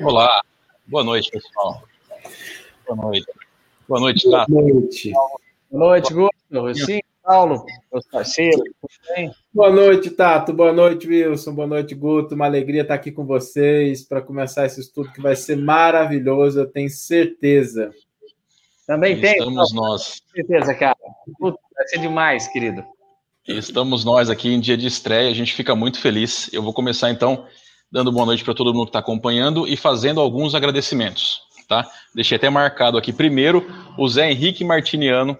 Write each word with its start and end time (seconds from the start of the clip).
Olá, 0.00 0.42
boa 0.86 1.02
noite, 1.02 1.30
pessoal. 1.30 1.82
Boa 2.86 2.96
noite. 2.96 3.26
Boa 3.88 4.00
noite, 4.00 4.30
Tato. 4.30 4.50
Boa 4.50 4.62
noite. 4.62 5.12
Boa 5.70 5.90
noite, 5.90 6.14
Guto. 6.14 6.74
Sim, 6.74 7.00
Paulo, 7.22 7.66
meus 7.92 8.06
parceiros, 8.06 8.62
tudo 8.80 9.14
bem? 9.14 9.32
Boa 9.52 9.70
noite, 9.70 10.10
Tato. 10.10 10.52
Boa 10.52 10.72
noite, 10.72 11.08
Wilson. 11.08 11.54
Boa 11.54 11.66
noite, 11.66 11.94
Guto. 11.94 12.34
Uma 12.34 12.46
alegria 12.46 12.82
estar 12.82 12.94
aqui 12.94 13.10
com 13.10 13.26
vocês 13.26 14.04
para 14.04 14.22
começar 14.22 14.66
esse 14.66 14.80
estudo 14.80 15.12
que 15.12 15.20
vai 15.20 15.34
ser 15.34 15.56
maravilhoso, 15.56 16.60
eu 16.60 16.66
tenho 16.66 16.88
certeza. 16.88 17.90
Também 18.86 19.20
tem? 19.20 19.32
Estamos 19.32 19.72
nós. 19.72 20.22
certeza, 20.32 20.74
cara. 20.74 20.96
Puta, 21.38 21.58
vai 21.74 21.88
ser 21.88 21.98
demais, 21.98 22.46
querido. 22.48 22.84
Estamos 23.46 24.04
nós 24.04 24.30
aqui 24.30 24.52
em 24.52 24.60
dia 24.60 24.76
de 24.76 24.86
estreia, 24.86 25.28
a 25.28 25.34
gente 25.34 25.52
fica 25.52 25.74
muito 25.74 26.00
feliz. 26.00 26.52
Eu 26.52 26.62
vou 26.62 26.72
começar 26.72 27.10
então 27.10 27.46
dando 27.92 28.10
boa 28.10 28.24
noite 28.24 28.42
para 28.42 28.54
todo 28.54 28.72
mundo 28.72 28.86
que 28.86 28.88
está 28.88 29.00
acompanhando 29.00 29.68
e 29.68 29.76
fazendo 29.76 30.18
alguns 30.18 30.54
agradecimentos, 30.54 31.42
tá? 31.68 31.86
Deixei 32.14 32.36
até 32.36 32.48
marcado 32.48 32.96
aqui 32.96 33.12
primeiro 33.12 33.70
o 33.98 34.08
Zé 34.08 34.32
Henrique 34.32 34.64
Martiniano, 34.64 35.38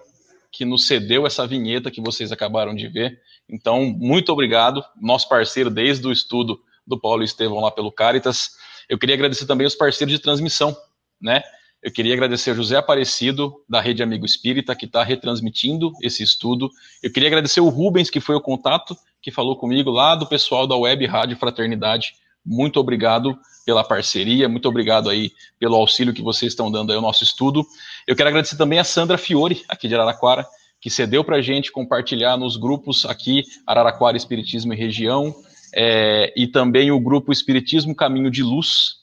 que 0.51 0.63
nos 0.63 0.85
cedeu 0.85 1.25
essa 1.25 1.47
vinheta 1.47 1.89
que 1.89 1.99
vocês 1.99 2.31
acabaram 2.31 2.75
de 2.75 2.87
ver. 2.87 3.19
Então, 3.49 3.85
muito 3.85 4.31
obrigado, 4.31 4.85
nosso 5.01 5.27
parceiro 5.27 5.71
desde 5.71 6.05
o 6.07 6.11
estudo 6.11 6.59
do 6.85 6.99
Paulo 6.99 7.23
Estevão 7.23 7.59
lá 7.59 7.71
pelo 7.71 7.91
Caritas. 7.91 8.51
Eu 8.87 8.99
queria 8.99 9.15
agradecer 9.15 9.47
também 9.47 9.65
os 9.65 9.73
parceiros 9.73 10.13
de 10.13 10.21
transmissão, 10.21 10.77
né? 11.19 11.41
Eu 11.81 11.91
queria 11.91 12.13
agradecer 12.13 12.51
ao 12.51 12.55
José 12.55 12.77
Aparecido, 12.77 13.55
da 13.67 13.81
Rede 13.81 14.03
Amigo 14.03 14.25
Espírita, 14.25 14.75
que 14.75 14.85
está 14.85 15.03
retransmitindo 15.03 15.91
esse 16.01 16.21
estudo. 16.21 16.69
Eu 17.01 17.11
queria 17.11 17.27
agradecer 17.27 17.61
o 17.61 17.67
Rubens, 17.67 18.09
que 18.11 18.21
foi 18.21 18.35
o 18.35 18.41
contato, 18.41 18.95
que 19.21 19.31
falou 19.31 19.57
comigo 19.57 19.89
lá 19.89 20.15
do 20.15 20.27
pessoal 20.27 20.67
da 20.67 20.77
Web 20.77 21.05
Rádio 21.07 21.35
Fraternidade. 21.35 22.13
Muito 22.45 22.79
obrigado 22.79 23.37
pela 23.65 23.83
parceria, 23.83 24.49
muito 24.49 24.67
obrigado 24.67 25.09
aí 25.09 25.31
pelo 25.57 25.75
auxílio 25.75 26.13
que 26.13 26.21
vocês 26.21 26.51
estão 26.51 26.71
dando 26.71 26.91
ao 26.91 27.01
nosso 27.01 27.23
estudo. 27.23 27.65
Eu 28.05 28.15
quero 28.15 28.29
agradecer 28.29 28.57
também 28.57 28.79
a 28.79 28.83
Sandra 28.83 29.17
Fiore, 29.17 29.63
aqui 29.69 29.87
de 29.87 29.95
Araraquara, 29.95 30.45
que 30.81 30.89
cedeu 30.89 31.23
para 31.23 31.37
a 31.37 31.41
gente 31.41 31.71
compartilhar 31.71 32.35
nos 32.35 32.57
grupos 32.57 33.05
aqui, 33.05 33.43
Araraquara 33.65 34.17
Espiritismo 34.17 34.73
e 34.73 34.77
Região, 34.77 35.33
é, 35.73 36.33
e 36.35 36.45
também 36.45 36.91
o 36.91 36.99
grupo 36.99 37.31
Espiritismo 37.31 37.95
Caminho 37.95 38.29
de 38.29 38.43
Luz. 38.43 38.95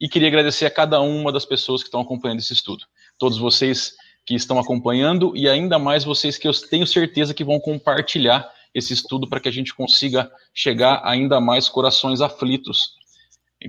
E 0.00 0.08
queria 0.08 0.28
agradecer 0.28 0.64
a 0.64 0.70
cada 0.70 1.00
uma 1.00 1.30
das 1.30 1.44
pessoas 1.44 1.82
que 1.82 1.88
estão 1.88 2.00
acompanhando 2.00 2.38
esse 2.38 2.54
estudo. 2.54 2.84
Todos 3.18 3.38
vocês 3.38 3.92
que 4.26 4.34
estão 4.34 4.58
acompanhando 4.58 5.36
e 5.36 5.48
ainda 5.48 5.78
mais 5.78 6.04
vocês 6.04 6.38
que 6.38 6.48
eu 6.48 6.52
tenho 6.52 6.86
certeza 6.86 7.34
que 7.34 7.44
vão 7.44 7.60
compartilhar 7.60 8.50
esse 8.74 8.92
estudo 8.92 9.28
para 9.28 9.40
que 9.40 9.48
a 9.48 9.52
gente 9.52 9.72
consiga 9.72 10.30
chegar 10.52 11.00
ainda 11.04 11.40
mais 11.40 11.68
corações 11.68 12.20
aflitos, 12.20 12.94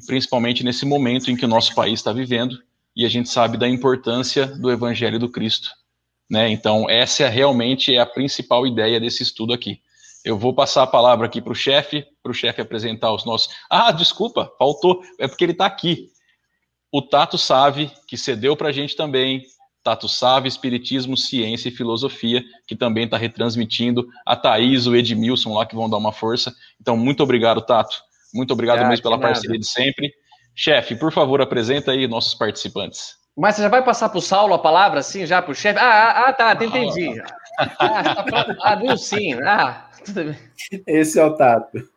principalmente 0.07 0.63
nesse 0.63 0.85
momento 0.85 1.29
em 1.29 1.37
que 1.37 1.45
o 1.45 1.47
nosso 1.47 1.75
país 1.75 1.99
está 1.99 2.11
vivendo 2.11 2.57
e 2.95 3.05
a 3.05 3.09
gente 3.09 3.29
sabe 3.29 3.57
da 3.57 3.67
importância 3.67 4.47
do 4.47 4.71
Evangelho 4.71 5.19
do 5.19 5.29
Cristo. 5.29 5.69
Né? 6.29 6.49
Então, 6.49 6.89
essa 6.89 7.23
é 7.23 7.29
realmente 7.29 7.93
é 7.93 7.99
a 7.99 8.05
principal 8.05 8.65
ideia 8.65 8.99
desse 8.99 9.21
estudo 9.21 9.53
aqui. 9.53 9.79
Eu 10.23 10.39
vou 10.39 10.53
passar 10.53 10.81
a 10.81 10.87
palavra 10.87 11.27
aqui 11.27 11.39
para 11.39 11.51
o 11.51 11.55
chefe, 11.55 12.03
para 12.23 12.31
o 12.31 12.35
chefe 12.35 12.59
apresentar 12.59 13.13
os 13.13 13.25
nossos. 13.25 13.53
Ah, 13.69 13.91
desculpa, 13.91 14.51
faltou, 14.57 15.03
é 15.19 15.27
porque 15.27 15.43
ele 15.43 15.51
está 15.51 15.67
aqui. 15.67 16.09
O 16.91 17.01
Tato 17.01 17.37
Save, 17.37 17.91
que 18.07 18.17
cedeu 18.17 18.55
para 18.55 18.69
a 18.69 18.71
gente 18.71 18.95
também, 18.95 19.45
Tato 19.85 20.09
Save, 20.09 20.47
Espiritismo, 20.47 21.15
Ciência 21.15 21.69
e 21.69 21.71
Filosofia, 21.71 22.43
que 22.65 22.75
também 22.75 23.05
está 23.05 23.17
retransmitindo, 23.17 24.07
a 24.25 24.35
Thaís, 24.35 24.87
o 24.87 24.95
Edmilson 24.95 25.53
lá, 25.53 25.63
que 25.63 25.75
vão 25.75 25.87
dar 25.87 25.97
uma 25.97 26.11
força. 26.11 26.51
Então, 26.81 26.97
muito 26.97 27.21
obrigado, 27.21 27.61
Tato. 27.61 27.95
Muito 28.33 28.51
obrigado 28.51 28.79
ah, 28.79 28.89
mesmo 28.89 29.03
pela 29.03 29.15
nada. 29.15 29.27
parceria 29.27 29.59
de 29.59 29.67
sempre. 29.67 30.11
Chefe, 30.55 30.95
por 30.95 31.11
favor, 31.11 31.39
apresenta 31.39 31.91
aí 31.91 32.07
nossos 32.07 32.33
participantes. 32.33 33.15
Mas 33.37 33.55
você 33.55 33.61
já 33.61 33.69
vai 33.69 33.83
passar 33.83 34.09
para 34.09 34.17
o 34.17 34.21
Saulo 34.21 34.55
a 34.55 34.59
palavra, 34.59 35.01
assim, 35.01 35.23
já 35.23 35.39
para 35.39 35.51
o 35.51 35.55
chefe? 35.55 35.77
Ah, 35.77 35.83
ah, 35.85 36.29
ah, 36.29 36.33
tá, 36.33 36.53
entendi. 36.65 37.21
Ah, 37.59 38.23
tá 38.23 38.55
ah, 38.63 38.75
viu 38.75 38.97
sim. 38.97 39.33
Ah, 39.43 39.87
tudo 40.03 40.23
bem. 40.23 40.37
Esse 40.87 41.19
é 41.19 41.23
o 41.23 41.35
Tato. 41.35 41.87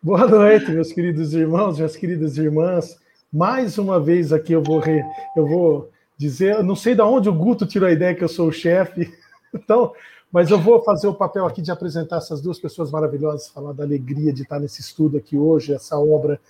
Boa 0.00 0.24
noite, 0.28 0.70
meus 0.70 0.92
queridos 0.92 1.34
irmãos, 1.34 1.78
minhas 1.78 1.96
queridas 1.96 2.38
irmãs. 2.38 2.96
Mais 3.32 3.76
uma 3.76 3.98
vez 3.98 4.32
aqui 4.32 4.52
eu 4.52 4.62
vou, 4.62 4.78
re... 4.78 5.02
eu 5.36 5.46
vou 5.46 5.90
dizer, 6.18 6.64
não 6.64 6.74
sei 6.74 6.96
de 6.96 7.00
onde 7.00 7.28
o 7.28 7.34
Guto 7.34 7.64
tirou 7.64 7.88
a 7.88 7.92
ideia 7.92 8.14
que 8.14 8.24
eu 8.24 8.28
sou 8.28 8.48
o 8.48 8.52
chefe, 8.52 9.16
então, 9.54 9.92
mas 10.30 10.50
eu 10.50 10.58
vou 10.58 10.82
fazer 10.82 11.06
o 11.06 11.14
papel 11.14 11.46
aqui 11.46 11.62
de 11.62 11.70
apresentar 11.70 12.18
essas 12.18 12.40
duas 12.40 12.58
pessoas 12.58 12.90
maravilhosas, 12.90 13.48
falar 13.48 13.72
da 13.72 13.84
alegria 13.84 14.32
de 14.32 14.42
estar 14.42 14.58
nesse 14.58 14.80
estudo 14.80 15.16
aqui 15.16 15.36
hoje, 15.36 15.72
essa 15.72 15.96
obra 15.96 16.40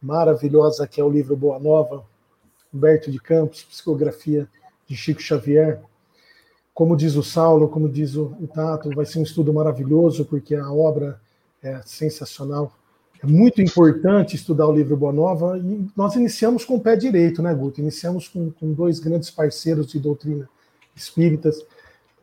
maravilhosa 0.00 0.86
que 0.86 1.00
é 1.00 1.04
o 1.04 1.10
livro 1.10 1.36
Boa 1.36 1.58
Nova, 1.58 2.04
Humberto 2.72 3.10
de 3.10 3.20
Campos, 3.20 3.62
psicografia 3.62 4.48
de 4.86 4.96
Chico 4.96 5.20
Xavier. 5.20 5.80
Como 6.72 6.96
diz 6.96 7.14
o 7.14 7.22
Saulo, 7.22 7.68
como 7.68 7.88
diz 7.88 8.14
o 8.16 8.34
Tato, 8.54 8.90
vai 8.94 9.04
ser 9.04 9.18
um 9.18 9.24
estudo 9.24 9.52
maravilhoso, 9.52 10.24
porque 10.24 10.54
a 10.54 10.72
obra 10.72 11.20
é 11.62 11.80
sensacional. 11.84 12.72
É 13.22 13.26
muito 13.26 13.60
importante 13.60 14.36
estudar 14.36 14.68
o 14.68 14.72
livro 14.72 14.96
Boa 14.96 15.12
Nova 15.12 15.58
e 15.58 15.86
nós 15.96 16.14
iniciamos 16.14 16.64
com 16.64 16.76
o 16.76 16.80
pé 16.80 16.94
direito, 16.94 17.42
né, 17.42 17.52
Guto? 17.52 17.80
Iniciamos 17.80 18.28
com, 18.28 18.50
com 18.50 18.72
dois 18.72 19.00
grandes 19.00 19.30
parceiros 19.30 19.88
de 19.88 19.98
doutrina 19.98 20.48
espíritas. 20.94 21.64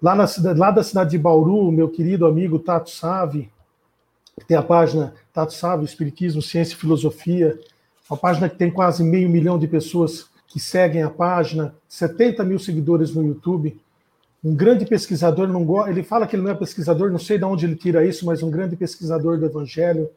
Lá, 0.01 0.16
na, 0.16 0.25
lá 0.56 0.72
da 0.72 0.83
cidade 0.83 1.11
de 1.11 1.17
Bauru, 1.17 1.72
meu 1.72 1.89
querido 1.89 2.25
amigo 2.25 2.59
Tato 2.59 2.89
Save, 2.89 3.50
que 4.39 4.45
tem 4.45 4.57
a 4.57 4.63
página 4.63 5.13
Tato 5.33 5.53
Save, 5.53 5.85
Espiritismo, 5.85 6.41
Ciência 6.41 6.73
e 6.73 6.78
Filosofia, 6.78 7.59
uma 8.09 8.17
página 8.17 8.47
que 8.50 8.57
tem 8.57 8.72
quase 8.72 9.03
meio 9.03 9.29
milhão 9.29 9.57
de 9.57 9.67
pessoas 9.67 10.29
que 10.47 10.59
seguem 10.59 11.03
a 11.03 11.09
página, 11.09 11.75
70 11.89 12.44
mil 12.44 12.59
seguidores 12.59 13.13
no 13.13 13.25
YouTube. 13.25 13.77
Um 14.44 14.53
grande 14.53 14.85
pesquisador, 14.85 15.47
não 15.47 15.88
ele 15.88 16.03
fala 16.03 16.27
que 16.27 16.35
ele 16.35 16.44
não 16.44 16.51
é 16.51 16.56
pesquisador, 16.56 17.12
não 17.12 17.17
sei 17.17 17.38
de 17.38 17.44
onde 17.44 17.66
ele 17.66 17.75
tira 17.75 18.06
isso, 18.06 18.25
mas 18.25 18.44
um 18.44 18.51
grande 18.51 18.75
pesquisador 18.75 19.39
do 19.39 19.45
Evangelho, 19.45 20.09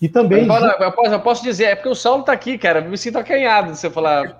e 0.00 0.08
também. 0.08 0.46
Eu, 0.46 0.54
eu, 0.54 0.92
posso, 0.92 1.12
eu 1.12 1.20
posso 1.20 1.42
dizer, 1.42 1.64
é 1.64 1.74
porque 1.74 1.88
o 1.88 1.94
Saulo 1.94 2.20
está 2.20 2.32
aqui, 2.32 2.58
cara. 2.58 2.80
Eu 2.80 2.90
me 2.90 2.98
sinto 2.98 3.18
acanhado 3.18 3.72
de 3.72 3.78
você 3.78 3.88
falar. 3.88 4.36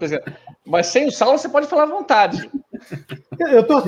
Mas 0.64 0.88
sem 0.88 1.06
o 1.06 1.12
Saulo, 1.12 1.38
você 1.38 1.48
pode 1.48 1.66
falar 1.66 1.84
à 1.84 1.86
vontade. 1.86 2.50
Eu, 3.38 3.66
tô, 3.66 3.80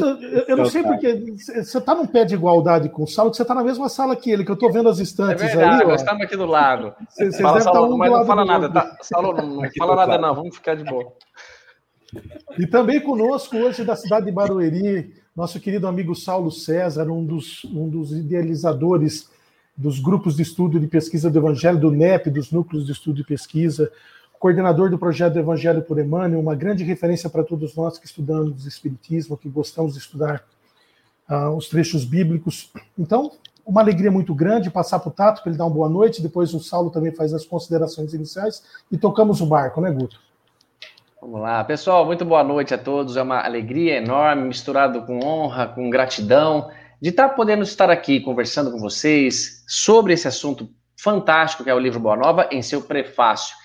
eu 0.47 0.57
não 0.57 0.67
sei 0.67 0.83
porque 0.83 1.35
você 1.37 1.79
está 1.79 1.95
num 1.95 2.07
pé 2.07 2.25
de 2.25 2.35
igualdade 2.35 2.89
com 2.89 3.03
o 3.03 3.07
Saulo, 3.07 3.31
que 3.31 3.37
você 3.37 3.43
está 3.43 3.55
na 3.55 3.65
mesma 3.65 3.89
sala 3.89 4.17
que 4.17 4.31
ele, 4.31 4.45
que 4.45 4.51
eu 4.51 4.55
estou 4.55 4.73
vendo 4.73 4.89
as 4.89 4.99
estantes 4.99 5.43
é 5.43 5.47
verdade, 5.47 5.83
aí. 5.83 5.89
Nós 5.89 6.01
estamos 6.01 6.23
aqui 6.23 6.37
do 6.37 6.47
lado. 6.47 6.95
Você, 7.09 7.31
você 7.31 7.43
fala, 7.43 7.61
Saulo, 7.61 7.95
um 7.95 7.99
mas 7.99 8.11
não 8.11 8.27
fala 8.27 8.45
nada, 8.45 8.71
tá? 8.71 8.97
Saulo, 9.03 9.35
não, 9.35 9.47
não 9.63 9.71
fala 9.77 9.97
nada, 9.97 10.19
não. 10.19 10.35
Vamos 10.35 10.57
ficar 10.57 10.75
de 10.75 10.85
boa. 10.85 11.13
E 12.59 12.67
também 12.67 13.01
conosco 13.01 13.57
hoje 13.57 13.85
da 13.85 13.95
cidade 13.95 14.27
de 14.27 14.33
Barueri, 14.33 15.15
nosso 15.37 15.61
querido 15.61 15.87
amigo 15.87 16.15
Saulo 16.15 16.51
César, 16.51 17.11
um 17.11 17.25
dos, 17.25 17.65
um 17.67 17.89
dos 17.89 18.13
idealizadores 18.13 19.31
dos 19.79 20.01
grupos 20.01 20.35
de 20.35 20.43
estudo 20.43 20.81
de 20.81 20.89
pesquisa 20.89 21.31
do 21.31 21.39
Evangelho, 21.39 21.79
do 21.79 21.93
NEP, 21.93 22.31
dos 22.31 22.51
núcleos 22.51 22.85
de 22.85 22.91
estudo 22.91 23.21
e 23.21 23.25
pesquisa, 23.25 23.93
coordenador 24.37 24.91
do 24.91 24.99
projeto 24.99 25.35
do 25.35 25.39
Evangelho 25.39 25.83
por 25.83 26.01
Emmanuel, 26.01 26.41
uma 26.41 26.57
grande 26.57 26.83
referência 26.83 27.31
para 27.31 27.45
todos 27.45 27.77
nós 27.77 27.97
que 27.97 28.05
estudamos 28.05 28.67
Espiritismo, 28.67 29.37
que 29.37 29.49
gostamos 29.49 29.93
de 29.93 30.01
estudar 30.01 30.43
uh, 31.31 31.51
os 31.57 31.69
trechos 31.69 32.05
bíblicos. 32.05 32.73
Então, 32.99 33.31
uma 33.65 33.81
alegria 33.81 34.11
muito 34.11 34.35
grande 34.35 34.69
passar 34.69 34.99
para 34.99 35.11
o 35.11 35.13
Tato, 35.13 35.43
para 35.43 35.51
ele 35.51 35.59
dar 35.59 35.67
uma 35.67 35.75
boa 35.75 35.89
noite, 35.89 36.21
depois 36.21 36.53
o 36.55 36.59
Saulo 36.59 36.91
também 36.91 37.13
faz 37.13 37.33
as 37.33 37.45
considerações 37.45 38.13
iniciais 38.13 38.65
e 38.91 38.99
tocamos 38.99 39.41
o 39.41 39.47
barco, 39.47 39.81
né, 39.81 39.93
Guto? 39.93 40.19
Vamos 41.21 41.41
lá, 41.41 41.63
pessoal, 41.63 42.05
muito 42.05 42.25
boa 42.25 42.43
noite 42.43 42.75
a 42.75 42.79
todos. 42.79 43.17
É 43.17 43.23
uma 43.23 43.45
alegria 43.45 43.99
enorme, 43.99 44.49
misturado 44.49 45.03
com 45.03 45.25
honra, 45.25 45.69
com 45.69 45.89
gratidão 45.89 46.69
de 47.01 47.11
estar 47.11 47.29
tá 47.29 47.35
podendo 47.35 47.63
estar 47.63 47.91
aqui 47.91 48.21
conversando 48.21 48.71
com 48.71 48.79
vocês 48.79 49.65
sobre 49.67 50.13
esse 50.13 50.27
assunto 50.27 50.69
fantástico 51.01 51.63
que 51.63 51.71
é 51.71 51.75
o 51.75 51.79
livro 51.79 52.01
Boa 52.01 52.17
Nova 52.17 52.49
em 52.51 52.61
seu 52.61 52.83
prefácio. 52.83 53.57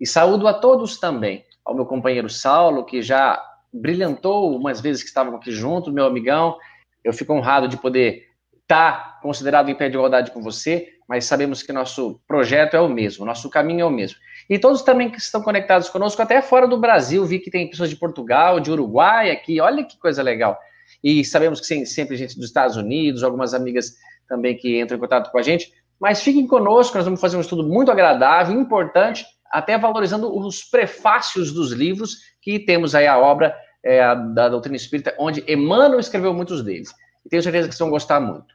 E 0.00 0.06
saúdo 0.06 0.46
a 0.46 0.54
todos 0.54 0.98
também, 0.98 1.44
ao 1.64 1.74
meu 1.74 1.86
companheiro 1.86 2.28
Saulo, 2.28 2.84
que 2.84 3.00
já 3.00 3.42
brilhantou 3.72 4.54
umas 4.54 4.80
vezes 4.80 5.02
que 5.02 5.08
estavam 5.08 5.36
aqui 5.36 5.50
junto, 5.50 5.92
meu 5.92 6.04
amigão. 6.04 6.58
Eu 7.02 7.12
fico 7.12 7.32
honrado 7.32 7.66
de 7.66 7.76
poder 7.76 8.26
estar 8.60 8.92
tá 8.92 9.18
considerado 9.22 9.70
em 9.70 9.74
pé 9.74 9.88
de 9.88 9.96
igualdade 9.96 10.30
com 10.30 10.42
você, 10.42 10.88
mas 11.08 11.24
sabemos 11.24 11.62
que 11.62 11.72
nosso 11.72 12.20
projeto 12.26 12.74
é 12.74 12.80
o 12.80 12.88
mesmo, 12.88 13.24
nosso 13.24 13.48
caminho 13.48 13.80
é 13.80 13.84
o 13.84 13.90
mesmo. 13.90 14.18
E 14.50 14.58
todos 14.58 14.82
também 14.82 15.10
que 15.10 15.18
estão 15.18 15.42
conectados 15.42 15.88
conosco, 15.88 16.20
até 16.20 16.42
fora 16.42 16.66
do 16.66 16.78
Brasil, 16.78 17.24
vi 17.24 17.38
que 17.38 17.50
tem 17.50 17.70
pessoas 17.70 17.88
de 17.88 17.96
Portugal, 17.96 18.60
de 18.60 18.70
Uruguai 18.70 19.30
aqui, 19.30 19.60
olha 19.60 19.84
que 19.84 19.98
coisa 19.98 20.22
legal. 20.22 20.58
E 21.02 21.24
sabemos 21.24 21.60
que 21.60 21.68
tem 21.68 21.84
sempre 21.84 22.16
gente 22.16 22.36
dos 22.36 22.46
Estados 22.46 22.76
Unidos, 22.76 23.22
algumas 23.22 23.54
amigas 23.54 23.92
também 24.28 24.56
que 24.56 24.80
entram 24.80 24.96
em 24.96 25.00
contato 25.00 25.30
com 25.30 25.38
a 25.38 25.42
gente. 25.42 25.72
Mas 26.00 26.22
fiquem 26.22 26.46
conosco, 26.46 26.96
nós 26.96 27.04
vamos 27.04 27.20
fazer 27.20 27.36
um 27.36 27.40
estudo 27.40 27.62
muito 27.62 27.90
agradável, 27.90 28.60
importante, 28.60 29.24
até 29.50 29.76
valorizando 29.76 30.34
os 30.36 30.64
prefácios 30.64 31.52
dos 31.52 31.72
livros, 31.72 32.16
que 32.40 32.58
temos 32.58 32.94
aí 32.94 33.06
a 33.06 33.18
obra 33.18 33.54
é, 33.84 34.02
da 34.34 34.48
doutrina 34.48 34.76
espírita, 34.76 35.14
onde 35.18 35.44
Emmanuel 35.46 36.00
escreveu 36.00 36.32
muitos 36.32 36.62
deles. 36.62 36.90
E 37.24 37.28
tenho 37.28 37.42
certeza 37.42 37.68
que 37.68 37.74
vocês 37.74 37.80
vão 37.80 37.90
gostar 37.90 38.20
muito. 38.20 38.54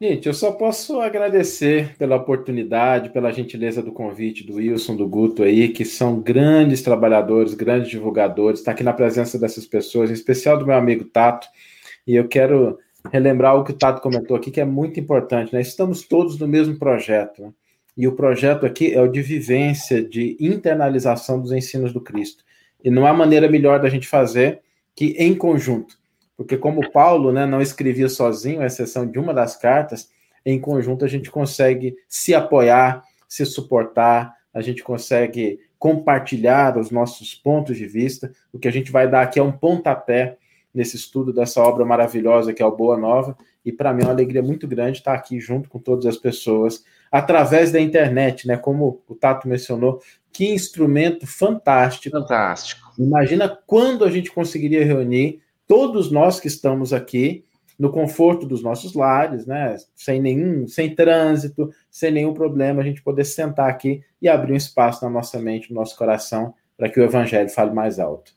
Gente, 0.00 0.26
eu 0.26 0.34
só 0.34 0.50
posso 0.50 1.00
agradecer 1.00 1.96
pela 1.96 2.16
oportunidade, 2.16 3.10
pela 3.10 3.30
gentileza 3.32 3.80
do 3.80 3.92
convite 3.92 4.44
do 4.44 4.56
Wilson, 4.56 4.96
do 4.96 5.08
Guto 5.08 5.44
aí, 5.44 5.68
que 5.68 5.84
são 5.84 6.20
grandes 6.20 6.82
trabalhadores, 6.82 7.54
grandes 7.54 7.90
divulgadores, 7.90 8.58
está 8.58 8.72
aqui 8.72 8.82
na 8.82 8.92
presença 8.92 9.38
dessas 9.38 9.66
pessoas, 9.66 10.10
em 10.10 10.14
especial 10.14 10.58
do 10.58 10.66
meu 10.66 10.74
amigo 10.74 11.04
Tato, 11.04 11.46
e 12.04 12.16
eu 12.16 12.26
quero 12.26 12.78
relembrar 13.12 13.56
o 13.56 13.62
que 13.62 13.70
o 13.70 13.76
Tato 13.76 14.02
comentou 14.02 14.36
aqui, 14.36 14.50
que 14.50 14.60
é 14.60 14.64
muito 14.64 14.98
importante, 14.98 15.54
né? 15.54 15.60
Estamos 15.60 16.02
todos 16.02 16.38
no 16.38 16.48
mesmo 16.48 16.76
projeto, 16.76 17.42
né? 17.42 17.52
e 17.96 18.08
o 18.08 18.16
projeto 18.16 18.66
aqui 18.66 18.92
é 18.92 19.00
o 19.00 19.08
de 19.08 19.22
vivência, 19.22 20.02
de 20.02 20.36
internalização 20.40 21.40
dos 21.40 21.52
ensinos 21.52 21.92
do 21.92 22.00
Cristo. 22.00 22.42
E 22.82 22.90
não 22.90 23.06
há 23.06 23.14
maneira 23.14 23.48
melhor 23.48 23.80
da 23.80 23.88
gente 23.88 24.08
fazer 24.08 24.60
que 24.94 25.14
em 25.18 25.34
conjunto 25.34 25.96
porque 26.36 26.56
como 26.56 26.90
Paulo 26.90 27.32
né, 27.32 27.46
não 27.46 27.62
escrevia 27.62 28.08
sozinho, 28.08 28.60
à 28.60 28.66
exceção 28.66 29.06
de 29.06 29.18
uma 29.18 29.32
das 29.32 29.56
cartas, 29.56 30.10
em 30.44 30.60
conjunto 30.60 31.04
a 31.04 31.08
gente 31.08 31.30
consegue 31.30 31.96
se 32.08 32.34
apoiar, 32.34 33.02
se 33.28 33.44
suportar, 33.46 34.34
a 34.52 34.60
gente 34.60 34.82
consegue 34.82 35.58
compartilhar 35.78 36.78
os 36.78 36.90
nossos 36.90 37.34
pontos 37.34 37.76
de 37.76 37.86
vista. 37.86 38.32
O 38.52 38.58
que 38.58 38.68
a 38.68 38.72
gente 38.72 38.92
vai 38.92 39.10
dar 39.10 39.22
aqui 39.22 39.38
é 39.38 39.42
um 39.42 39.52
pontapé 39.52 40.36
nesse 40.72 40.96
estudo 40.96 41.32
dessa 41.32 41.60
obra 41.60 41.84
maravilhosa 41.84 42.52
que 42.52 42.62
é 42.62 42.66
o 42.66 42.74
Boa 42.74 42.96
Nova, 42.96 43.36
e 43.64 43.72
para 43.72 43.92
mim 43.92 44.02
é 44.02 44.06
uma 44.06 44.12
alegria 44.12 44.42
muito 44.42 44.66
grande 44.66 44.98
estar 44.98 45.14
aqui 45.14 45.40
junto 45.40 45.68
com 45.68 45.78
todas 45.78 46.04
as 46.04 46.16
pessoas, 46.16 46.84
através 47.10 47.70
da 47.70 47.80
internet, 47.80 48.46
né? 48.46 48.56
Como 48.56 49.02
o 49.08 49.14
Tato 49.14 49.48
mencionou, 49.48 50.00
que 50.32 50.52
instrumento 50.52 51.26
fantástico. 51.26 52.18
Fantástico. 52.18 52.92
Imagina 52.98 53.48
quando 53.66 54.04
a 54.04 54.10
gente 54.10 54.32
conseguiria 54.32 54.84
reunir 54.84 55.40
todos 55.66 56.10
nós 56.10 56.40
que 56.40 56.48
estamos 56.48 56.92
aqui 56.92 57.44
no 57.78 57.90
conforto 57.90 58.46
dos 58.46 58.62
nossos 58.62 58.94
lares, 58.94 59.46
né, 59.46 59.76
sem 59.94 60.20
nenhum, 60.20 60.66
sem 60.68 60.94
trânsito, 60.94 61.70
sem 61.90 62.10
nenhum 62.10 62.32
problema, 62.32 62.80
a 62.80 62.84
gente 62.84 63.02
poder 63.02 63.24
sentar 63.24 63.68
aqui 63.68 64.00
e 64.22 64.28
abrir 64.28 64.52
um 64.52 64.56
espaço 64.56 65.04
na 65.04 65.10
nossa 65.10 65.38
mente, 65.38 65.70
no 65.70 65.80
nosso 65.80 65.96
coração, 65.96 66.54
para 66.76 66.88
que 66.88 67.00
o 67.00 67.04
evangelho 67.04 67.48
fale 67.48 67.72
mais 67.72 67.98
alto. 67.98 68.32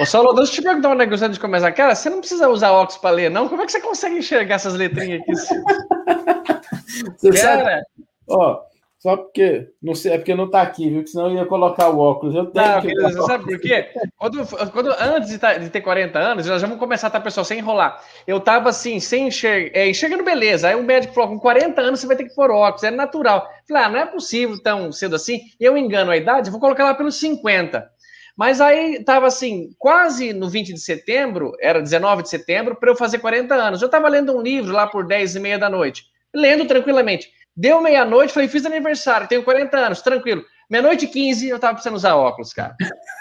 Ô, 0.00 0.04
Saulo, 0.04 0.34
deixa 0.34 0.52
eu 0.52 0.54
te 0.56 0.62
perguntar 0.62 0.90
um 0.90 0.94
negócio 0.94 1.24
antes 1.24 1.38
de 1.38 1.40
começar. 1.40 1.72
Cara, 1.72 1.94
você 1.94 2.10
não 2.10 2.20
precisa 2.20 2.48
usar 2.48 2.72
óculos 2.72 2.98
para 2.98 3.10
ler, 3.10 3.30
não? 3.30 3.48
Como 3.48 3.62
é 3.62 3.66
que 3.66 3.72
você 3.72 3.80
consegue 3.80 4.18
enxergar 4.18 4.56
essas 4.56 4.74
letrinhas 4.74 5.22
aqui? 5.22 5.32
você 7.16 7.40
Cara... 7.40 7.64
sabe, 7.64 7.82
ó, 8.28 8.60
só 8.98 9.16
porque, 9.16 9.68
não 9.80 9.94
sei, 9.94 10.12
é 10.12 10.18
porque 10.18 10.34
não 10.34 10.50
tá 10.50 10.60
aqui, 10.60 10.90
viu? 10.90 11.04
Que 11.04 11.10
senão 11.10 11.28
eu 11.28 11.36
ia 11.36 11.46
colocar 11.46 11.88
o 11.88 12.00
óculos. 12.00 12.34
Eu 12.34 12.46
tenho 12.46 12.66
não, 12.66 12.80
que 12.80 12.94
você 12.94 13.22
sabe 13.22 13.44
por 13.44 13.60
quê? 13.60 13.88
Quando, 14.16 14.44
quando, 14.72 14.90
antes 14.98 15.30
de, 15.30 15.38
tá, 15.38 15.54
de, 15.56 15.70
ter 15.70 15.80
40 15.80 16.18
anos, 16.18 16.46
nós 16.46 16.60
vamos 16.60 16.78
começar, 16.78 17.08
tá, 17.08 17.20
pessoal, 17.20 17.44
sem 17.44 17.60
enrolar. 17.60 18.02
Eu 18.26 18.40
tava 18.40 18.70
assim, 18.70 18.98
sem 18.98 19.28
enxergar, 19.28 19.78
é, 19.78 19.88
enxergando 19.88 20.24
beleza. 20.24 20.66
Aí 20.66 20.74
o 20.74 20.82
médico 20.82 21.14
falou: 21.14 21.30
com 21.30 21.38
40 21.38 21.80
anos 21.80 22.00
você 22.00 22.08
vai 22.08 22.16
ter 22.16 22.24
que 22.24 22.34
pôr 22.34 22.50
óculos, 22.50 22.82
é 22.82 22.90
natural. 22.90 23.48
Falei, 23.68 23.84
ah, 23.84 23.88
não 23.88 24.00
é 24.00 24.06
possível 24.06 24.60
tão 24.60 24.90
cedo 24.90 25.14
assim. 25.14 25.42
Eu 25.60 25.76
engano 25.76 26.10
a 26.10 26.16
idade, 26.16 26.50
vou 26.50 26.58
colocar 26.58 26.82
lá 26.82 26.94
pelos 26.94 27.20
50. 27.20 27.88
Mas 28.36 28.60
aí 28.60 29.02
tava 29.04 29.28
assim, 29.28 29.70
quase 29.78 30.32
no 30.32 30.48
20 30.48 30.72
de 30.72 30.80
setembro, 30.80 31.52
era 31.60 31.80
19 31.80 32.24
de 32.24 32.30
setembro, 32.30 32.74
para 32.74 32.90
eu 32.90 32.96
fazer 32.96 33.18
40 33.20 33.54
anos. 33.54 33.80
Eu 33.80 33.88
tava 33.88 34.08
lendo 34.08 34.36
um 34.36 34.42
livro 34.42 34.72
lá 34.72 34.88
por 34.88 35.06
10 35.06 35.36
e 35.36 35.40
meia 35.40 35.58
da 35.58 35.70
noite, 35.70 36.04
lendo 36.34 36.66
tranquilamente. 36.66 37.30
Deu 37.58 37.80
meia-noite, 37.80 38.32
falei, 38.32 38.48
fiz 38.48 38.64
aniversário, 38.64 39.26
tenho 39.26 39.42
40 39.42 39.76
anos, 39.76 40.00
tranquilo. 40.00 40.44
Meia-noite 40.70 41.06
e 41.06 41.08
15, 41.08 41.48
eu 41.48 41.58
tava 41.58 41.72
precisando 41.74 41.96
usar 41.96 42.14
óculos, 42.14 42.52
cara. 42.52 42.76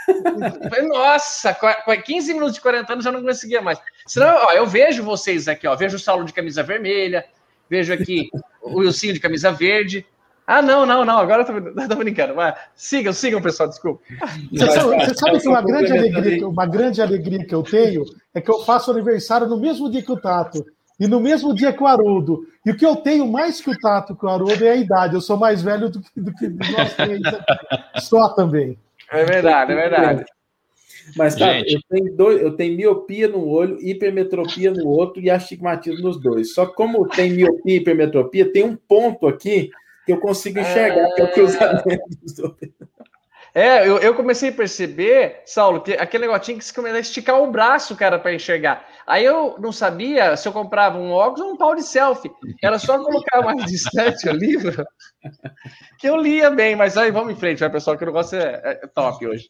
falei, 0.70 0.88
nossa, 0.88 1.58
15 2.06 2.34
minutos 2.36 2.54
de 2.54 2.62
40 2.62 2.94
anos 2.94 3.06
eu 3.08 3.12
não 3.14 3.24
conseguia 3.24 3.64
mais. 3.64 3.80
Senão, 4.06 4.28
ó, 4.46 4.52
eu 4.52 4.68
vejo 4.68 5.02
vocês 5.02 5.48
aqui, 5.48 5.66
ó, 5.66 5.76
vejo 5.76 5.96
o 5.96 6.00
Saulo 6.00 6.24
de 6.24 6.34
camisa 6.34 6.62
vermelha, 6.62 7.26
vejo 7.68 7.92
aqui 7.92 8.30
o 8.62 8.78
Wilson 8.78 9.14
de 9.14 9.20
camisa 9.20 9.52
verde. 9.52 10.06
Ah, 10.46 10.62
não, 10.62 10.86
não, 10.86 11.04
não, 11.04 11.18
agora 11.18 11.42
eu 11.42 11.74
tô, 11.74 11.88
tô 11.90 11.96
brincando. 11.96 12.36
Mas 12.36 12.54
sigam, 12.76 13.14
sigam, 13.14 13.42
pessoal, 13.42 13.70
desculpa. 13.70 14.04
Você 14.52 14.68
sabe, 14.68 15.06
você 15.06 15.16
sabe 15.16 15.40
que 15.40 15.48
uma 15.48 15.62
grande, 15.64 15.92
alegria, 15.92 16.48
uma 16.48 16.66
grande 16.68 17.02
alegria 17.02 17.44
que 17.44 17.56
eu 17.56 17.64
tenho 17.64 18.04
é 18.36 18.40
que 18.40 18.52
eu 18.52 18.64
faço 18.64 18.92
aniversário 18.92 19.48
no 19.48 19.60
mesmo 19.60 19.90
dia 19.90 20.04
que 20.04 20.12
o 20.12 20.16
Tato. 20.16 20.64
E 21.00 21.08
no 21.08 21.20
mesmo 21.20 21.54
dia 21.54 21.72
que 21.72 21.84
o 21.84 21.88
Haroldo. 21.88 22.48
E 22.66 22.72
o 22.72 22.78
que 22.78 22.86
eu 22.86 22.96
tenho 22.96 23.28
mais 23.28 23.62
que 23.62 23.70
o 23.70 23.78
Tato 23.78 24.16
que 24.16 24.26
o 24.26 24.30
Haroldo 24.30 24.66
é 24.66 24.72
a 24.72 24.76
idade. 24.76 25.16
Eu 25.16 25.22
sou 25.22 25.38
mais 25.38 25.62
velho 25.62 25.90
do 25.90 26.02
que, 26.02 26.20
do 26.20 26.34
que 26.34 26.48
nós 26.48 26.96
três 26.96 27.22
aqui. 27.26 28.02
Só 28.02 28.30
também. 28.30 28.78
É 29.12 29.24
verdade, 29.24 29.72
é 29.72 29.76
verdade. 29.76 30.26
Mas, 31.16 31.36
tá, 31.36 31.60
eu 31.60 31.80
tenho, 31.90 32.18
dois, 32.18 32.42
eu 32.42 32.52
tenho 32.56 32.76
miopia 32.76 33.28
no 33.28 33.48
olho, 33.48 33.78
hipermetropia 33.80 34.72
no 34.72 34.88
outro 34.88 35.22
e 35.22 35.30
astigmatismo 35.30 36.02
nos 36.02 36.20
dois. 36.20 36.54
Só 36.54 36.66
que 36.66 36.76
como 36.76 37.08
tem 37.08 37.32
miopia 37.32 37.76
e 37.76 37.78
hipermetropia, 37.78 38.52
tem 38.52 38.64
um 38.64 38.76
ponto 38.76 39.28
aqui 39.28 39.70
que 40.06 40.12
eu 40.12 40.20
consigo 40.20 40.60
enxergar, 40.60 41.08
é... 41.08 41.12
que 41.14 41.22
é 41.22 41.24
o 41.24 41.32
cruzamento 41.32 42.04
dos 42.22 42.34
dois. 42.34 42.72
É, 43.58 43.88
eu, 43.88 43.98
eu, 43.98 44.14
comecei 44.14 44.50
a 44.50 44.54
perceber, 44.54 45.42
Saulo, 45.44 45.82
que 45.82 45.94
aquele 45.94 46.28
negocinho 46.28 46.60
que 46.60 46.64
se 46.64 46.72
começa 46.72 46.98
a 46.98 47.00
esticar 47.00 47.42
o 47.42 47.50
braço, 47.50 47.96
cara, 47.96 48.20
para 48.20 48.36
enxergar. 48.36 48.88
Aí 49.08 49.26
eu 49.26 49.56
não 49.58 49.72
sabia 49.72 50.38
se 50.38 50.48
eu 50.48 50.52
comprava 50.52 51.00
um 51.00 51.12
óculos 51.12 51.42
ou 51.42 51.54
um 51.54 51.58
pau 51.58 51.74
de 51.74 51.82
selfie. 51.82 52.30
Era 52.62 52.78
só 52.78 53.04
colocar 53.04 53.42
mais 53.42 53.66
distante 53.66 54.30
o 54.30 54.32
livro, 54.32 54.86
que 55.98 56.08
eu 56.08 56.18
lia 56.18 56.52
bem. 56.52 56.76
Mas 56.76 56.98
aí 56.98 57.10
vamos 57.10 57.34
em 57.34 57.36
frente, 57.36 57.58
vai, 57.58 57.72
pessoal, 57.72 57.98
que 57.98 58.04
o 58.04 58.06
negócio 58.06 58.38
é, 58.38 58.80
é 58.84 58.88
top 58.94 59.26
hoje. 59.26 59.50